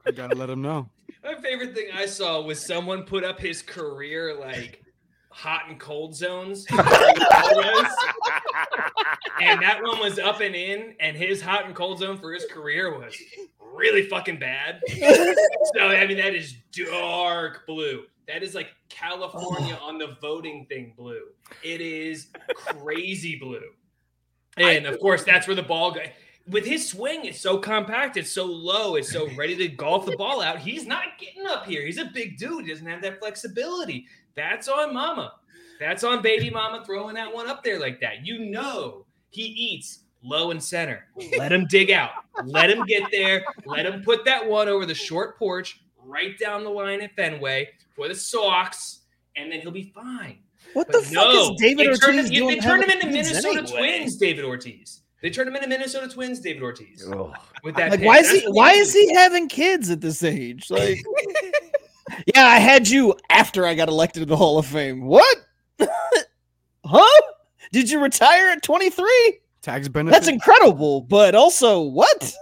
I 0.06 0.10
gotta 0.14 0.34
let 0.34 0.50
him 0.50 0.62
know. 0.62 0.88
My 1.24 1.34
favorite 1.36 1.74
thing 1.74 1.88
I 1.94 2.06
saw 2.06 2.40
was 2.42 2.64
someone 2.64 3.04
put 3.04 3.22
up 3.24 3.38
his 3.40 3.62
career 3.62 4.34
like 4.38 4.81
hot 5.32 5.62
and 5.68 5.80
cold 5.80 6.14
zones. 6.14 6.66
and 6.70 6.80
that 9.60 9.80
one 9.82 9.98
was 9.98 10.18
up 10.18 10.40
and 10.40 10.54
in, 10.54 10.94
and 11.00 11.16
his 11.16 11.40
hot 11.40 11.66
and 11.66 11.74
cold 11.74 11.98
zone 11.98 12.18
for 12.18 12.32
his 12.32 12.44
career 12.46 12.98
was 12.98 13.16
really 13.74 14.06
fucking 14.06 14.38
bad. 14.38 14.80
so 15.74 15.80
I 15.80 16.06
mean 16.06 16.18
that 16.18 16.34
is 16.34 16.54
dark 16.72 17.66
blue. 17.66 18.04
That 18.28 18.42
is 18.42 18.54
like 18.54 18.68
California 18.88 19.78
on 19.82 19.98
the 19.98 20.16
voting 20.20 20.66
thing 20.66 20.94
blue. 20.96 21.22
It 21.62 21.80
is 21.80 22.28
crazy 22.66 23.36
blue. 23.36 23.62
And 24.56 24.86
of 24.86 25.00
course, 25.00 25.24
that's 25.24 25.46
where 25.46 25.56
the 25.56 25.62
ball 25.62 25.92
go. 25.92 26.02
With 26.48 26.66
his 26.66 26.88
swing, 26.88 27.24
it's 27.24 27.40
so 27.40 27.56
compact, 27.56 28.16
it's 28.16 28.32
so 28.32 28.44
low, 28.44 28.96
it's 28.96 29.12
so 29.12 29.28
ready 29.36 29.56
to 29.56 29.68
golf 29.68 30.06
the 30.06 30.16
ball 30.16 30.42
out. 30.42 30.58
He's 30.58 30.86
not 30.86 31.04
getting 31.18 31.46
up 31.46 31.66
here. 31.66 31.86
He's 31.86 31.98
a 31.98 32.06
big 32.06 32.36
dude. 32.36 32.66
He 32.66 32.72
doesn't 32.72 32.86
have 32.86 33.00
that 33.02 33.20
flexibility. 33.20 34.06
That's 34.36 34.68
on 34.68 34.94
mama. 34.94 35.34
That's 35.80 36.04
on 36.04 36.22
baby 36.22 36.48
mama 36.50 36.84
throwing 36.86 37.14
that 37.16 37.32
one 37.32 37.48
up 37.48 37.64
there 37.64 37.78
like 37.80 38.00
that. 38.00 38.24
You 38.24 38.38
know 38.50 39.04
he 39.30 39.42
eats 39.42 40.00
low 40.22 40.50
and 40.50 40.62
center. 40.62 41.06
Let 41.36 41.52
him 41.52 41.66
dig 41.66 41.90
out. 41.90 42.10
Let 42.44 42.70
him 42.70 42.84
get 42.86 43.10
there. 43.10 43.44
Let 43.66 43.86
him 43.86 44.02
put 44.02 44.24
that 44.24 44.46
one 44.46 44.68
over 44.68 44.86
the 44.86 44.94
short 44.94 45.38
porch 45.38 45.80
right 46.04 46.38
down 46.38 46.64
the 46.64 46.70
line 46.70 47.00
at 47.00 47.14
Fenway 47.16 47.68
for 47.96 48.08
the 48.08 48.14
Sox, 48.14 49.00
and 49.36 49.50
then 49.50 49.60
he'll 49.60 49.70
be 49.70 49.92
fine. 49.94 50.38
What 50.74 50.86
But 50.86 51.02
the 51.02 51.14
fuck 51.14 51.34
is 51.34 51.50
David 51.58 51.88
they 51.88 51.96
turned 51.96 52.16
Ortiz 52.18 52.30
him, 52.30 52.34
doing 52.34 52.54
They 52.56 52.60
turned 52.60 52.82
him 52.84 52.90
into 52.90 53.06
Minnesota 53.08 53.58
anyway? 53.58 53.98
Twins, 53.98 54.16
David 54.16 54.44
Ortiz. 54.44 55.00
They 55.20 55.30
turned 55.30 55.48
him 55.48 55.56
into 55.56 55.68
Minnesota 55.68 56.08
Twins, 56.08 56.40
David 56.40 56.62
Ortiz. 56.62 57.04
With 57.62 57.74
that, 57.76 57.90
Like, 57.90 58.00
pitch. 58.00 58.06
why 58.06 58.18
is 58.18 58.28
That's 58.32 58.44
he? 58.44 58.50
Why 58.50 58.72
is 58.72 58.92
he 58.92 59.14
having 59.14 59.48
kids 59.48 59.90
at 59.90 60.00
this 60.00 60.22
age? 60.24 60.70
Like, 60.70 60.98
yeah, 62.26 62.44
I 62.46 62.58
had 62.58 62.88
you 62.88 63.14
after 63.30 63.66
I 63.66 63.74
got 63.74 63.88
elected 63.88 64.22
to 64.22 64.26
the 64.26 64.36
Hall 64.36 64.58
of 64.58 64.66
Fame. 64.66 65.04
What? 65.06 65.36
huh? 66.84 67.20
Did 67.72 67.90
you 67.90 68.00
retire 68.02 68.48
at 68.50 68.62
23? 68.62 69.38
Tax 69.62 69.88
benefit. 69.88 70.12
That's 70.12 70.28
incredible, 70.28 71.00
but 71.02 71.34
also 71.34 71.80
what? 71.80 72.32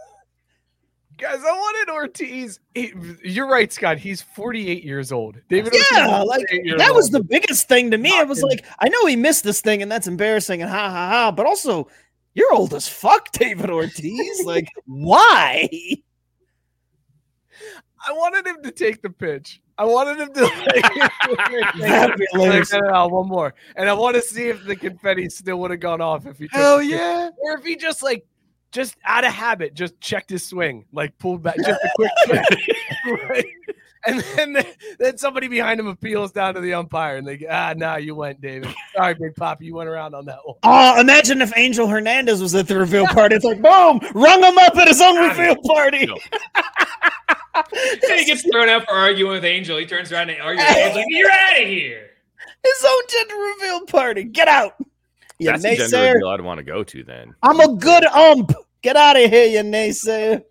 Guys, 1.19 1.39
I 1.47 1.53
wanted 1.53 1.93
Ortiz. 1.93 2.59
he- 2.75 2.95
you're 3.23 3.47
right, 3.47 3.71
Scott. 3.71 3.99
He's 3.99 4.23
48 4.23 4.83
years 4.83 5.13
old. 5.13 5.37
David 5.51 5.75
Yeah, 5.75 6.21
Ortiz 6.23 6.29
like 6.29 6.41
48 6.49 6.65
years 6.65 6.79
that 6.79 6.95
was 6.95 7.07
old. 7.07 7.13
the 7.13 7.25
biggest 7.29 7.69
thing 7.69 7.91
to 7.91 7.99
me. 7.99 8.09
It 8.09 8.27
was 8.27 8.41
Fucking- 8.41 8.59
like 8.59 8.67
I 8.79 8.89
know 8.89 9.05
he 9.05 9.17
missed 9.17 9.45
this 9.45 9.61
thing 9.61 9.83
and 9.83 9.93
that's 9.93 10.07
embarrassing 10.07 10.63
and 10.63 10.71
ha 10.71 10.89
ha 10.89 11.09
ha, 11.11 11.31
but 11.31 11.45
also 11.45 11.89
you're 12.33 12.53
old 12.55 12.73
as 12.73 12.89
fuck, 12.89 13.31
David 13.33 13.69
Ortiz. 13.71 14.45
like, 14.47 14.69
why? 14.87 15.69
I 18.09 18.13
wanted 18.13 18.47
him 18.47 18.63
to 18.63 18.71
take 18.71 19.03
the 19.03 19.11
pitch. 19.11 19.61
I 19.81 19.85
wanted 19.85 20.19
him 20.21 20.31
to. 20.35 20.43
Like, 20.43 21.11
That'd 21.79 22.19
be 22.19 22.27
hilarious. 22.33 22.71
Like, 22.71 22.83
no, 22.83 22.89
no, 22.89 22.93
no, 22.93 23.09
one 23.09 23.29
more, 23.29 23.55
and 23.77 23.89
I 23.89 23.95
want 23.95 24.15
to 24.17 24.21
see 24.21 24.49
if 24.49 24.63
the 24.65 24.77
confetti 24.77 25.31
still 25.31 25.59
would 25.61 25.71
have 25.71 25.81
gone 25.81 26.03
off 26.03 26.27
if 26.27 26.37
he. 26.39 26.49
Hell 26.53 26.83
yeah. 26.83 27.31
Or 27.43 27.57
if 27.57 27.65
he 27.65 27.77
just 27.77 28.03
like, 28.03 28.27
just 28.73 28.97
out 29.07 29.25
of 29.25 29.33
habit, 29.33 29.73
just 29.73 29.99
checked 29.99 30.29
his 30.29 30.45
swing, 30.45 30.85
like 30.93 31.17
pulled 31.17 31.43
back, 31.43 31.57
just 31.57 31.81
a 31.83 31.91
quick 31.97 32.11
check, 32.27 32.47
Right? 33.31 33.45
and 34.07 34.21
then 34.37 34.65
then 34.99 35.17
somebody 35.17 35.49
behind 35.49 35.81
him 35.81 35.87
appeals 35.87 36.31
down 36.31 36.53
to 36.55 36.61
the 36.61 36.75
umpire, 36.75 37.17
and 37.17 37.27
they 37.27 37.39
go, 37.39 37.47
ah, 37.51 37.73
nah, 37.75 37.97
you 37.97 38.15
went, 38.15 38.39
David. 38.43 38.69
Sorry, 38.95 39.15
Big 39.15 39.35
Papi, 39.35 39.63
you 39.63 39.75
went 39.75 39.89
around 39.89 40.15
on 40.15 40.27
that 40.27 40.41
one. 40.45 40.57
Oh, 40.63 41.01
imagine 41.01 41.41
if 41.41 41.53
Angel 41.57 41.87
Hernandez 41.87 42.43
was 42.43 42.55
at 42.55 42.69
the 42.69 42.79
reveal 42.79 43.07
party. 43.07 43.37
It's 43.37 43.47
like, 43.47 43.63
boom, 43.63 43.99
rung 44.15 44.43
him 44.43 44.59
up 44.59 44.77
at 44.77 44.89
his 44.89 45.01
own 45.01 45.17
reveal 45.17 45.57
party. 45.65 46.07
Then 47.73 48.19
he 48.19 48.25
gets 48.25 48.49
thrown 48.51 48.69
out 48.69 48.85
for 48.85 48.95
arguing 48.95 49.33
with 49.33 49.45
Angel. 49.45 49.77
He 49.79 49.87
turns 49.87 50.13
around 50.13 50.31
and 50.31 50.41
argues 50.41 50.67
with 50.69 50.77
Angel. 50.77 50.97
Like, 50.97 51.07
You're 51.09 51.31
out 51.31 51.61
of 51.61 51.67
here. 51.69 52.11
His 52.65 52.85
own 52.87 53.03
gender 53.09 53.35
reveal 53.35 53.87
party. 53.87 54.25
Get 54.25 54.49
out. 54.49 54.75
You 55.39 55.51
That's 55.51 55.63
the 55.63 55.77
gender 55.77 55.97
naysayer. 55.97 56.15
reveal 56.15 56.29
I'd 56.29 56.41
want 56.43 56.59
to 56.59 56.65
go 56.65 56.85
to 56.85 57.03
then. 57.05 57.35
I'm 57.43 57.61
a 57.61 57.75
good 57.75 58.05
ump. 58.07 58.53
Get 58.83 58.97
out 58.97 59.17
of 59.21 59.31
here, 59.31 59.47
you 59.47 59.61
naysayer. 59.61 60.43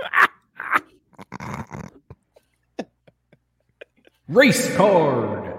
Race 4.28 4.74
card. 4.76 5.54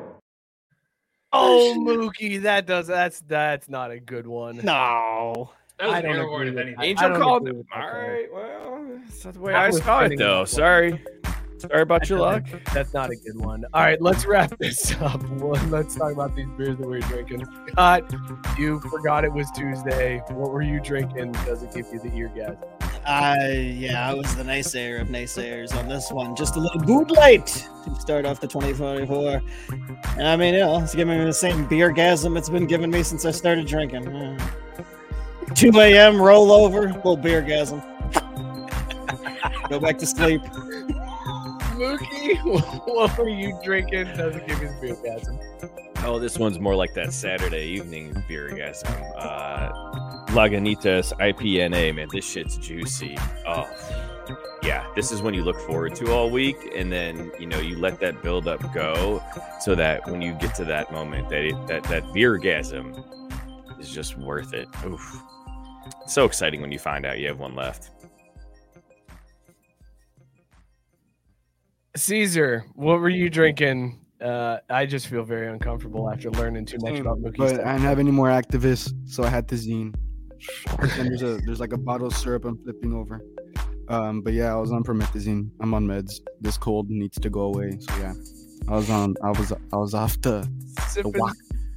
Oh, 1.32 1.76
Mookie, 1.80 2.42
that 2.44 2.66
does 2.66 2.88
that's 2.88 3.20
that's 3.22 3.70
not 3.70 3.92
a 3.92 4.00
good 4.00 4.26
one. 4.26 4.58
No. 4.64 5.52
That 5.80 5.88
was 5.88 5.96
I 5.96 6.02
don't 6.02 6.16
airborne, 6.16 6.48
agree 6.48 6.50
if 6.50 6.56
with- 6.56 6.62
anything. 6.64 6.80
I- 6.80 6.84
I 6.84 6.86
Angel 6.88 7.18
called 7.22 7.42
agree 7.48 7.52
it. 7.52 7.58
with 7.58 7.68
that 7.68 7.84
All 7.84 7.90
call. 7.92 8.00
right, 8.02 8.28
well, 8.34 8.88
that's 9.06 9.24
the 9.24 9.40
way 9.40 9.54
I 9.54 9.64
I 9.66 9.68
was 9.68 9.84
saw 9.84 10.00
it, 10.00 10.04
kidding 10.04 10.20
though. 10.20 10.36
about. 10.38 10.50
Sorry. 10.50 11.04
Sorry 11.58 11.82
about 11.82 12.10
your 12.10 12.20
luck. 12.20 12.44
That's 12.74 12.94
not 12.94 13.10
a 13.10 13.16
good 13.16 13.40
one. 13.44 13.64
All 13.74 13.82
right, 13.82 14.00
let's 14.02 14.26
wrap 14.28 14.58
this 14.60 14.94
up. 15.02 15.22
Let's 15.70 15.96
talk 15.96 16.12
about 16.14 16.36
these 16.36 16.48
beers 16.58 16.78
that 16.78 16.86
we're 16.88 17.00
drinking. 17.00 17.46
Scott, 17.70 18.14
you 18.58 18.80
forgot 18.82 19.24
it 19.26 19.32
was 19.34 19.50
Tuesday. 19.52 20.22
What 20.30 20.52
were 20.52 20.62
you 20.62 20.80
drinking? 20.82 21.32
Does 21.46 21.64
it 21.64 21.74
give 21.74 21.88
you 21.92 22.00
the 22.00 22.14
ear 22.16 22.32
gas? 22.36 22.56
I 23.08 23.48
yeah, 23.78 24.10
I 24.10 24.14
was 24.14 24.36
the 24.36 24.44
naysayer 24.44 25.00
of 25.02 25.08
naysayers 25.08 25.76
on 25.78 25.88
this 25.88 26.12
one. 26.12 26.36
Just 26.36 26.56
a 26.56 26.60
little 26.60 26.82
Bud 26.82 27.12
Light 27.12 27.46
to 27.86 27.96
start 28.02 28.26
off 28.26 28.40
the 28.42 28.48
2024. 28.48 29.42
And 30.18 30.28
I 30.28 30.36
mean, 30.36 30.56
you 30.56 30.60
know, 30.62 30.82
it's 30.82 30.94
giving 30.96 31.18
me 31.20 31.26
the 31.26 31.34
same 31.34 31.68
beer 31.68 31.94
gasm 31.94 32.38
it's 32.38 32.50
been 32.50 32.66
giving 32.68 32.90
me 32.92 33.02
since 33.04 33.24
I 33.26 33.32
started 33.32 33.66
drinking. 33.66 34.04
Yeah. 34.14 34.38
2 35.54 35.72
a.m. 35.80 36.22
roll 36.22 36.52
over, 36.52 36.92
little 36.94 37.18
beer 37.18 37.42
gasm. 37.42 37.84
Go 39.70 39.80
back 39.80 39.98
to 40.00 40.06
sleep. 40.06 40.42
Mookie, 41.76 42.38
what 42.88 43.18
were 43.18 43.30
you 43.30 43.58
drinking? 43.64 44.06
Does 44.16 44.36
it 44.36 44.48
give 44.48 44.62
you 44.62 44.70
the 44.70 44.78
beer 44.82 44.98
gas? 45.04 45.28
Oh, 46.06 46.20
this 46.20 46.38
one's 46.38 46.60
more 46.60 46.76
like 46.76 46.94
that 46.94 47.12
Saturday 47.12 47.66
evening 47.66 48.24
beer, 48.28 48.50
guys. 48.50 48.84
Uh, 48.84 49.72
Lagunitas 50.28 51.12
IPNA, 51.20 51.96
man. 51.96 52.08
This 52.12 52.30
shit's 52.30 52.58
juicy. 52.58 53.18
Oh, 53.46 53.68
yeah. 54.64 54.86
This 54.96 55.12
is 55.12 55.22
when 55.22 55.34
you 55.34 55.44
look 55.44 55.60
forward 55.62 55.96
to 55.96 56.12
all 56.14 56.30
week, 56.30 56.58
and 56.76 56.92
then 56.92 57.32
you 57.40 57.48
know 57.48 57.60
you 57.60 57.78
let 57.78 58.00
that 58.00 58.22
build 58.22 58.48
up 58.48 58.62
go, 58.74 59.22
so 59.60 59.76
that 59.76 60.08
when 60.08 60.22
you 60.22 60.34
get 60.34 60.56
to 60.56 60.66
that 60.66 60.92
moment, 60.92 61.28
that 61.30 61.44
it, 61.44 61.68
that 61.68 61.84
that 61.86 62.14
beer 62.14 62.40
gasm 62.40 63.04
is 63.80 63.90
just 63.90 64.18
worth 64.18 64.54
it. 64.54 64.70
Oof. 64.86 65.24
So 66.08 66.26
exciting 66.26 66.62
when 66.62 66.72
you 66.72 66.80
find 66.80 67.06
out 67.06 67.20
you 67.20 67.28
have 67.28 67.40
one 67.40 67.56
left. 67.56 67.90
Caesar, 71.96 72.66
what 72.74 73.00
were 73.00 73.10
you 73.10 73.30
drinking? 73.30 74.00
Uh, 74.22 74.58
I 74.70 74.86
just 74.86 75.08
feel 75.08 75.24
very 75.24 75.48
uncomfortable 75.48 76.10
after 76.10 76.30
learning 76.32 76.66
too 76.66 76.78
much 76.82 77.00
about 77.00 77.20
Mookie's 77.20 77.38
But 77.38 77.50
stuff. 77.50 77.66
I 77.66 77.74
didn't 77.74 77.86
have 77.86 78.00
any 78.00 78.12
more 78.12 78.30
activists, 78.30 78.94
so 79.10 79.24
I 79.24 79.30
had 79.30 79.48
the 79.48 79.56
zine. 79.56 79.96
And 80.80 81.08
there's 81.10 81.22
a 81.22 81.38
there's 81.46 81.60
like 81.60 81.74
a 81.74 81.78
bottle 81.78 82.08
of 82.08 82.16
syrup 82.16 82.46
I'm 82.46 82.58
flipping 82.64 82.94
over. 82.94 83.22
Um, 83.88 84.22
but 84.22 84.34
yeah, 84.34 84.52
I 84.54 84.56
was 84.56 84.72
on 84.72 84.84
promethazine. 84.84 85.50
I'm 85.62 85.74
on 85.74 85.86
meds. 85.88 86.20
This 86.42 86.58
cold 86.58 86.90
needs 86.90 87.20
to 87.20 87.30
go 87.30 87.42
away. 87.42 87.78
So 87.80 87.96
yeah, 87.98 88.14
I 88.68 88.72
was 88.76 88.90
on. 88.90 89.16
I 89.24 89.30
was 89.30 89.52
I 89.52 89.78
was 89.78 89.94
off 89.94 90.20
the 90.22 90.48
the 90.76 90.82
Sipping- 90.90 91.14
whack. 91.14 91.36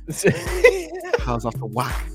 I 1.28 1.34
was 1.34 1.44
off 1.44 1.54
the 1.58 1.66
whack. 1.66 2.08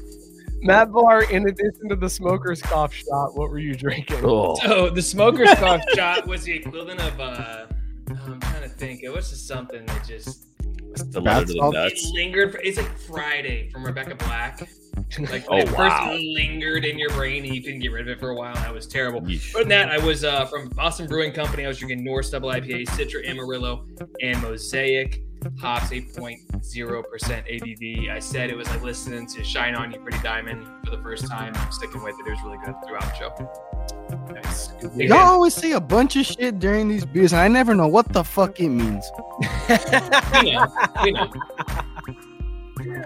Matt 0.63 0.91
Barr, 0.91 1.23
in 1.23 1.47
addition 1.47 1.89
to 1.89 1.95
the 1.95 2.09
smoker's 2.09 2.61
cough 2.61 2.93
shot, 2.93 3.35
what 3.35 3.49
were 3.49 3.59
you 3.59 3.75
drinking? 3.75 4.19
Oh. 4.23 4.55
So 4.55 4.89
the 4.89 5.01
smoker's 5.01 5.49
cough 5.55 5.81
shot 5.95 6.25
was 6.27 6.43
the 6.43 6.53
equivalent 6.53 7.01
of 7.01 7.19
uh 7.19 7.65
I'm 8.09 8.39
trying 8.39 8.63
to 8.63 8.69
think. 8.69 9.01
It 9.03 9.09
was 9.09 9.29
just 9.29 9.47
something 9.47 9.85
that 9.85 10.05
just 10.05 10.45
The 11.11 11.21
Bath 11.21 11.41
letter 11.41 11.45
the 11.47 11.53
salt? 11.59 11.75
it 11.75 11.99
lingered. 12.13 12.51
For, 12.53 12.59
it's 12.59 12.77
like 12.77 12.97
Friday 12.99 13.69
from 13.69 13.85
Rebecca 13.85 14.15
Black. 14.15 14.67
Like 15.29 15.45
Oh, 15.47 15.57
it 15.57 15.67
first 15.67 15.77
wow. 15.77 16.11
lingered 16.15 16.85
in 16.85 16.97
your 16.97 17.09
brain 17.11 17.43
and 17.45 17.53
you 17.53 17.61
couldn't 17.61 17.79
get 17.81 17.91
rid 17.91 18.01
of 18.01 18.07
it 18.07 18.19
for 18.19 18.29
a 18.31 18.35
while. 18.35 18.53
That 18.55 18.73
was 18.73 18.87
terrible. 18.87 19.21
Yeesh. 19.21 19.53
Other 19.53 19.63
than 19.63 19.69
that, 19.69 19.89
I 19.91 20.03
was 20.03 20.23
uh, 20.23 20.45
from 20.45 20.69
Boston 20.69 21.07
Brewing 21.07 21.31
Company. 21.33 21.65
I 21.65 21.67
was 21.67 21.77
drinking 21.77 22.03
Norse 22.03 22.31
Double 22.31 22.49
IPA, 22.49 22.85
Citra 22.87 23.27
Amarillo, 23.27 23.85
and 24.21 24.41
Mosaic. 24.41 25.21
Hops 25.59 25.89
8.0% 25.89 26.43
ABV. 26.61 28.09
I 28.09 28.19
said 28.19 28.49
it 28.49 28.55
was 28.55 28.69
like 28.69 28.81
listening 28.81 29.27
to 29.27 29.43
Shine 29.43 29.75
On 29.75 29.91
You 29.91 29.99
Pretty 29.99 30.19
Diamond 30.21 30.65
for 30.85 30.95
the 30.95 31.01
first 31.01 31.27
time. 31.27 31.53
I'm 31.55 31.71
sticking 31.71 32.01
with 32.03 32.15
it. 32.19 32.27
It 32.27 32.31
was 32.31 32.39
really 32.43 32.59
good 32.65 32.75
throughout 32.85 33.03
the 33.03 33.15
show. 33.15 34.33
Nice. 34.33 34.67
Good 34.81 35.09
Y'all 35.09 35.17
always 35.17 35.53
say 35.53 35.71
a 35.73 35.81
bunch 35.81 36.15
of 36.15 36.25
shit 36.25 36.59
during 36.59 36.87
these 36.87 37.05
beers, 37.05 37.33
and 37.33 37.41
I 37.41 37.47
never 37.47 37.75
know 37.75 37.87
what 37.87 38.11
the 38.13 38.23
fuck 38.23 38.59
it 38.59 38.69
means. 38.69 39.09
We 40.43 40.51
know. 40.51 40.67
We 41.03 41.11
know. 41.11 41.31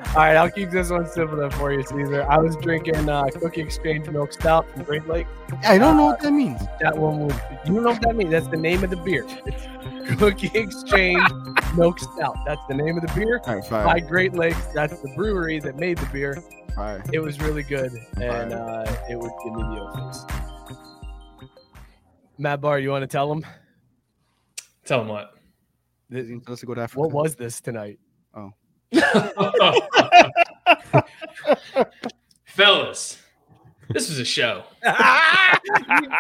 All 0.10 0.16
right, 0.16 0.36
I'll 0.36 0.50
keep 0.50 0.70
this 0.72 0.90
one 0.90 1.06
simple 1.08 1.38
then 1.38 1.52
for 1.52 1.72
you, 1.72 1.84
Caesar. 1.84 2.24
I 2.30 2.38
was 2.38 2.56
drinking 2.58 3.08
uh, 3.10 3.26
Cookie 3.34 3.62
Exchange 3.62 4.08
Milk 4.10 4.34
Stout 4.34 4.70
from 4.72 4.84
Great 4.84 5.08
Lake. 5.08 5.28
I 5.66 5.78
don't 5.78 5.98
know 5.98 6.06
what 6.08 6.20
that 6.22 6.32
means. 6.32 6.60
That 6.82 6.98
one 6.98 7.20
was, 7.28 7.36
you 7.66 7.74
don't 7.74 7.84
know 7.84 7.92
what 7.92 8.02
that 8.02 8.16
means? 8.16 8.32
That's 8.32 8.48
the 8.48 8.58
name 8.58 8.84
of 8.84 8.90
the 8.90 8.98
beer. 8.98 9.26
It's 9.46 10.16
Cookie 10.20 10.52
Exchange 10.54 11.22
Milk 11.76 12.00
Stout. 12.00 12.36
That's 12.46 12.62
the 12.68 12.74
name 12.76 12.98
of 12.98 13.06
the 13.06 13.14
beer. 13.14 13.40
All 13.46 13.56
right, 13.58 13.70
By 13.70 14.00
Great 14.00 14.34
Lakes. 14.34 14.66
That's 14.74 15.00
the 15.02 15.10
brewery 15.16 15.60
that 15.60 15.76
made 15.78 15.98
the 15.98 16.06
beer. 16.08 16.42
fire. 16.76 17.04
It 17.14 17.20
was 17.20 17.40
really 17.40 17.64
good, 17.64 17.92
and 18.22 18.52
Fire. 18.52 18.86
uh, 18.88 19.06
it 19.10 19.18
would 19.20 19.32
give 19.44 19.54
me 19.54 19.62
the 19.64 19.82
O. 19.82 20.12
Matt 22.38 22.62
Barr, 22.62 22.80
you 22.80 22.90
want 22.92 23.04
to 23.04 23.08
tell 23.08 23.32
him 23.32 23.46
Tell 24.86 25.02
him 25.02 25.08
what. 25.10 25.32
This- 26.10 26.28
Let's 26.48 26.64
go 26.64 26.74
to 26.74 26.82
Africa. 26.82 27.02
what 27.02 27.12
was 27.12 27.36
this 27.36 27.60
tonight? 27.60 28.00
Fellas, 32.46 33.18
this 33.90 34.10
was 34.10 34.20
a 34.20 34.26
show. 34.26 34.64
you 34.84 34.92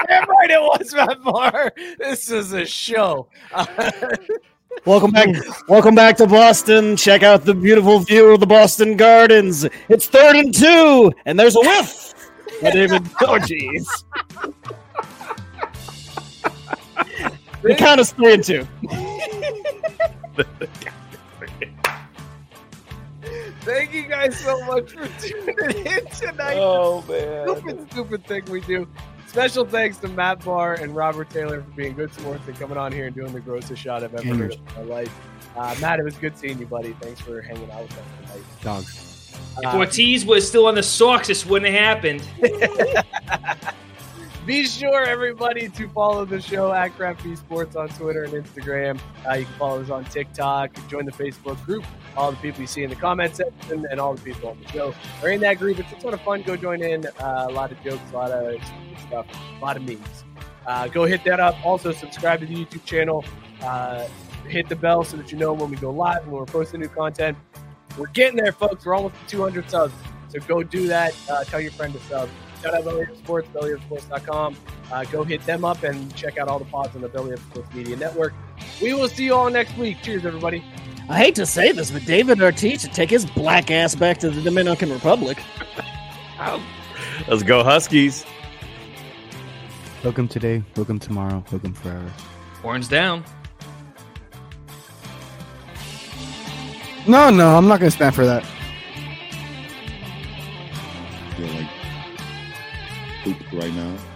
damn 0.07 0.27
right 0.27 0.49
it 0.49 0.61
was 0.61 0.93
Matt 0.93 1.23
Barr. 1.23 1.71
This 1.97 2.29
is 2.29 2.51
a 2.53 2.65
show. 2.65 3.29
Welcome 4.85 5.11
back. 5.11 5.29
Welcome 5.69 5.95
back 5.95 6.17
to 6.17 6.27
Boston. 6.27 6.97
Check 6.97 7.23
out 7.23 7.45
the 7.45 7.53
beautiful 7.53 7.99
view 7.99 8.33
of 8.33 8.41
the 8.41 8.45
Boston 8.45 8.97
Gardens. 8.97 9.65
It's 9.89 10.07
third 10.07 10.35
and 10.35 10.53
two, 10.53 11.11
and 11.25 11.39
there's 11.39 11.55
a 11.55 11.61
whiff. 11.61 12.13
by 12.61 12.71
David. 12.71 13.03
Oh, 13.21 13.39
jeez. 13.39 13.87
The 17.63 17.75
count 17.75 18.01
is 18.01 18.11
three 18.11 18.33
and 18.33 18.43
two. 18.43 18.67
Thank 23.67 23.93
you 23.93 24.03
guys 24.03 24.39
so 24.39 24.63
much 24.65 24.93
for 24.93 25.07
tuning 25.19 25.85
in 25.85 26.05
tonight. 26.05 26.55
Oh 26.57 27.01
man. 27.01 27.49
Stupid, 27.57 27.91
stupid 27.91 28.25
thing 28.25 28.45
we 28.45 28.61
do. 28.61 28.87
Special 29.27 29.65
thanks 29.65 29.97
to 29.97 30.07
Matt 30.07 30.45
Barr 30.45 30.75
and 30.75 30.95
Robert 30.95 31.29
Taylor 31.29 31.61
for 31.61 31.71
being 31.71 31.93
good 31.93 32.13
sports 32.13 32.47
and 32.47 32.57
coming 32.57 32.77
on 32.77 32.93
here 32.93 33.07
and 33.07 33.13
doing 33.13 33.33
the 33.33 33.41
grossest 33.41 33.81
shot 33.81 34.05
I've 34.05 34.15
ever 34.15 34.35
heard 34.35 34.53
in 34.53 34.61
my 34.77 34.83
life. 34.83 35.13
Uh, 35.57 35.75
Matt, 35.81 35.99
it 35.99 36.03
was 36.03 36.15
good 36.15 36.37
seeing 36.37 36.57
you, 36.59 36.65
buddy. 36.65 36.95
Thanks 37.01 37.19
for 37.19 37.41
hanging 37.41 37.69
out 37.71 37.81
with 37.81 37.91
us 37.91 38.05
tonight. 38.21 38.45
Dogs. 38.61 39.33
If 39.57 39.73
Ortiz 39.73 40.25
was 40.25 40.47
still 40.47 40.65
on 40.67 40.75
the 40.75 40.83
Sox, 40.83 41.27
this 41.27 41.45
wouldn't 41.45 41.73
have 41.75 41.97
happened. 41.97 42.23
Be 44.47 44.65
sure, 44.65 45.03
everybody, 45.03 45.67
to 45.67 45.89
follow 45.89 46.23
the 46.23 46.39
show 46.39 46.71
at 46.71 46.95
Crafty 46.95 47.35
Sports 47.35 47.75
on 47.75 47.89
Twitter 47.89 48.23
and 48.23 48.31
Instagram. 48.31 48.97
Uh, 49.29 49.33
you 49.33 49.43
can 49.43 49.53
follow 49.55 49.81
us 49.81 49.89
on 49.89 50.05
TikTok. 50.05 50.71
Join 50.87 51.05
the 51.05 51.11
Facebook 51.11 51.61
group. 51.65 51.83
All 52.15 52.31
the 52.31 52.37
people 52.37 52.61
you 52.61 52.67
see 52.67 52.81
in 52.81 52.89
the 52.89 52.95
comment 52.95 53.35
section 53.35 53.85
and 53.91 53.99
all 53.99 54.15
the 54.15 54.21
people 54.21 54.51
on 54.51 54.57
the 54.61 54.67
show 54.69 54.95
are 55.21 55.31
in 55.31 55.41
that 55.41 55.59
group. 55.59 55.79
It's 55.79 55.91
a 55.91 55.95
ton 55.95 56.13
of 56.13 56.21
fun. 56.21 56.43
Go 56.43 56.55
join 56.55 56.81
in. 56.81 57.05
Uh, 57.19 57.47
a 57.49 57.51
lot 57.51 57.73
of 57.73 57.83
jokes, 57.83 57.99
a 58.13 58.15
lot 58.15 58.31
of 58.31 58.63
stuff, 59.05 59.25
a 59.59 59.61
lot 59.61 59.75
of 59.75 59.83
memes. 59.83 60.23
Uh, 60.65 60.87
go 60.87 61.03
hit 61.03 61.25
that 61.25 61.41
up. 61.41 61.57
Also, 61.65 61.91
subscribe 61.91 62.39
to 62.39 62.45
the 62.45 62.55
YouTube 62.55 62.85
channel. 62.85 63.25
Uh, 63.61 64.07
hit 64.47 64.69
the 64.69 64.77
bell 64.77 65.03
so 65.03 65.17
that 65.17 65.29
you 65.29 65.37
know 65.37 65.51
when 65.51 65.69
we 65.69 65.75
go 65.75 65.91
live 65.91 66.23
and 66.23 66.31
when 66.31 66.39
we're 66.39 66.45
posting 66.45 66.79
new 66.79 66.87
content. 66.87 67.37
We're 67.97 68.07
getting 68.07 68.37
there, 68.37 68.53
folks. 68.53 68.85
We're 68.85 68.95
almost 68.95 69.15
at 69.21 69.27
200 69.27 69.69
subs. 69.69 69.93
So 70.29 70.39
go 70.39 70.63
do 70.63 70.87
that. 70.87 71.13
Uh, 71.29 71.43
tell 71.43 71.59
your 71.59 71.73
friend 71.73 71.93
to 71.93 71.99
sub. 71.99 72.29
Shout 72.61 72.73
out 72.73 72.85
Belly 72.85 73.05
Up 73.05 73.15
Sports, 73.17 73.47
bellyupsports.com. 73.53 74.55
Uh, 74.91 75.03
go 75.05 75.23
hit 75.23 75.45
them 75.45 75.63
up 75.63 75.83
and 75.83 76.13
check 76.15 76.37
out 76.37 76.47
all 76.47 76.59
the 76.59 76.65
pods 76.65 76.95
on 76.95 77.01
the 77.01 77.09
Belly 77.09 77.33
Up 77.33 77.39
Sports 77.39 77.73
Media 77.73 77.95
Network. 77.95 78.33
We 78.81 78.93
will 78.93 79.09
see 79.09 79.25
you 79.25 79.35
all 79.35 79.49
next 79.49 79.77
week. 79.77 79.97
Cheers, 80.01 80.25
everybody. 80.25 80.63
I 81.09 81.17
hate 81.17 81.35
to 81.35 81.45
say 81.45 81.71
this, 81.71 81.91
but 81.91 82.05
David 82.05 82.41
Ortiz 82.41 82.81
should 82.81 82.93
take 82.93 83.09
his 83.09 83.25
black 83.25 83.71
ass 83.71 83.95
back 83.95 84.17
to 84.19 84.29
the 84.29 84.41
Dominican 84.41 84.91
Republic. 84.91 85.37
Let's 87.27 87.43
go 87.43 87.63
Huskies. 87.63 88.25
Welcome 90.03 90.27
today. 90.27 90.63
Welcome 90.75 90.99
tomorrow. 90.99 91.43
Welcome 91.51 91.73
forever. 91.73 92.11
Horns 92.61 92.87
down. 92.87 93.23
No, 97.07 97.29
no, 97.29 97.55
I'm 97.55 97.67
not 97.67 97.79
gonna 97.79 97.91
stand 97.91 98.13
for 98.13 98.25
that. 98.25 98.43
feel 101.37 101.47
like 101.53 101.76
right 103.53 103.73
now. 103.73 104.06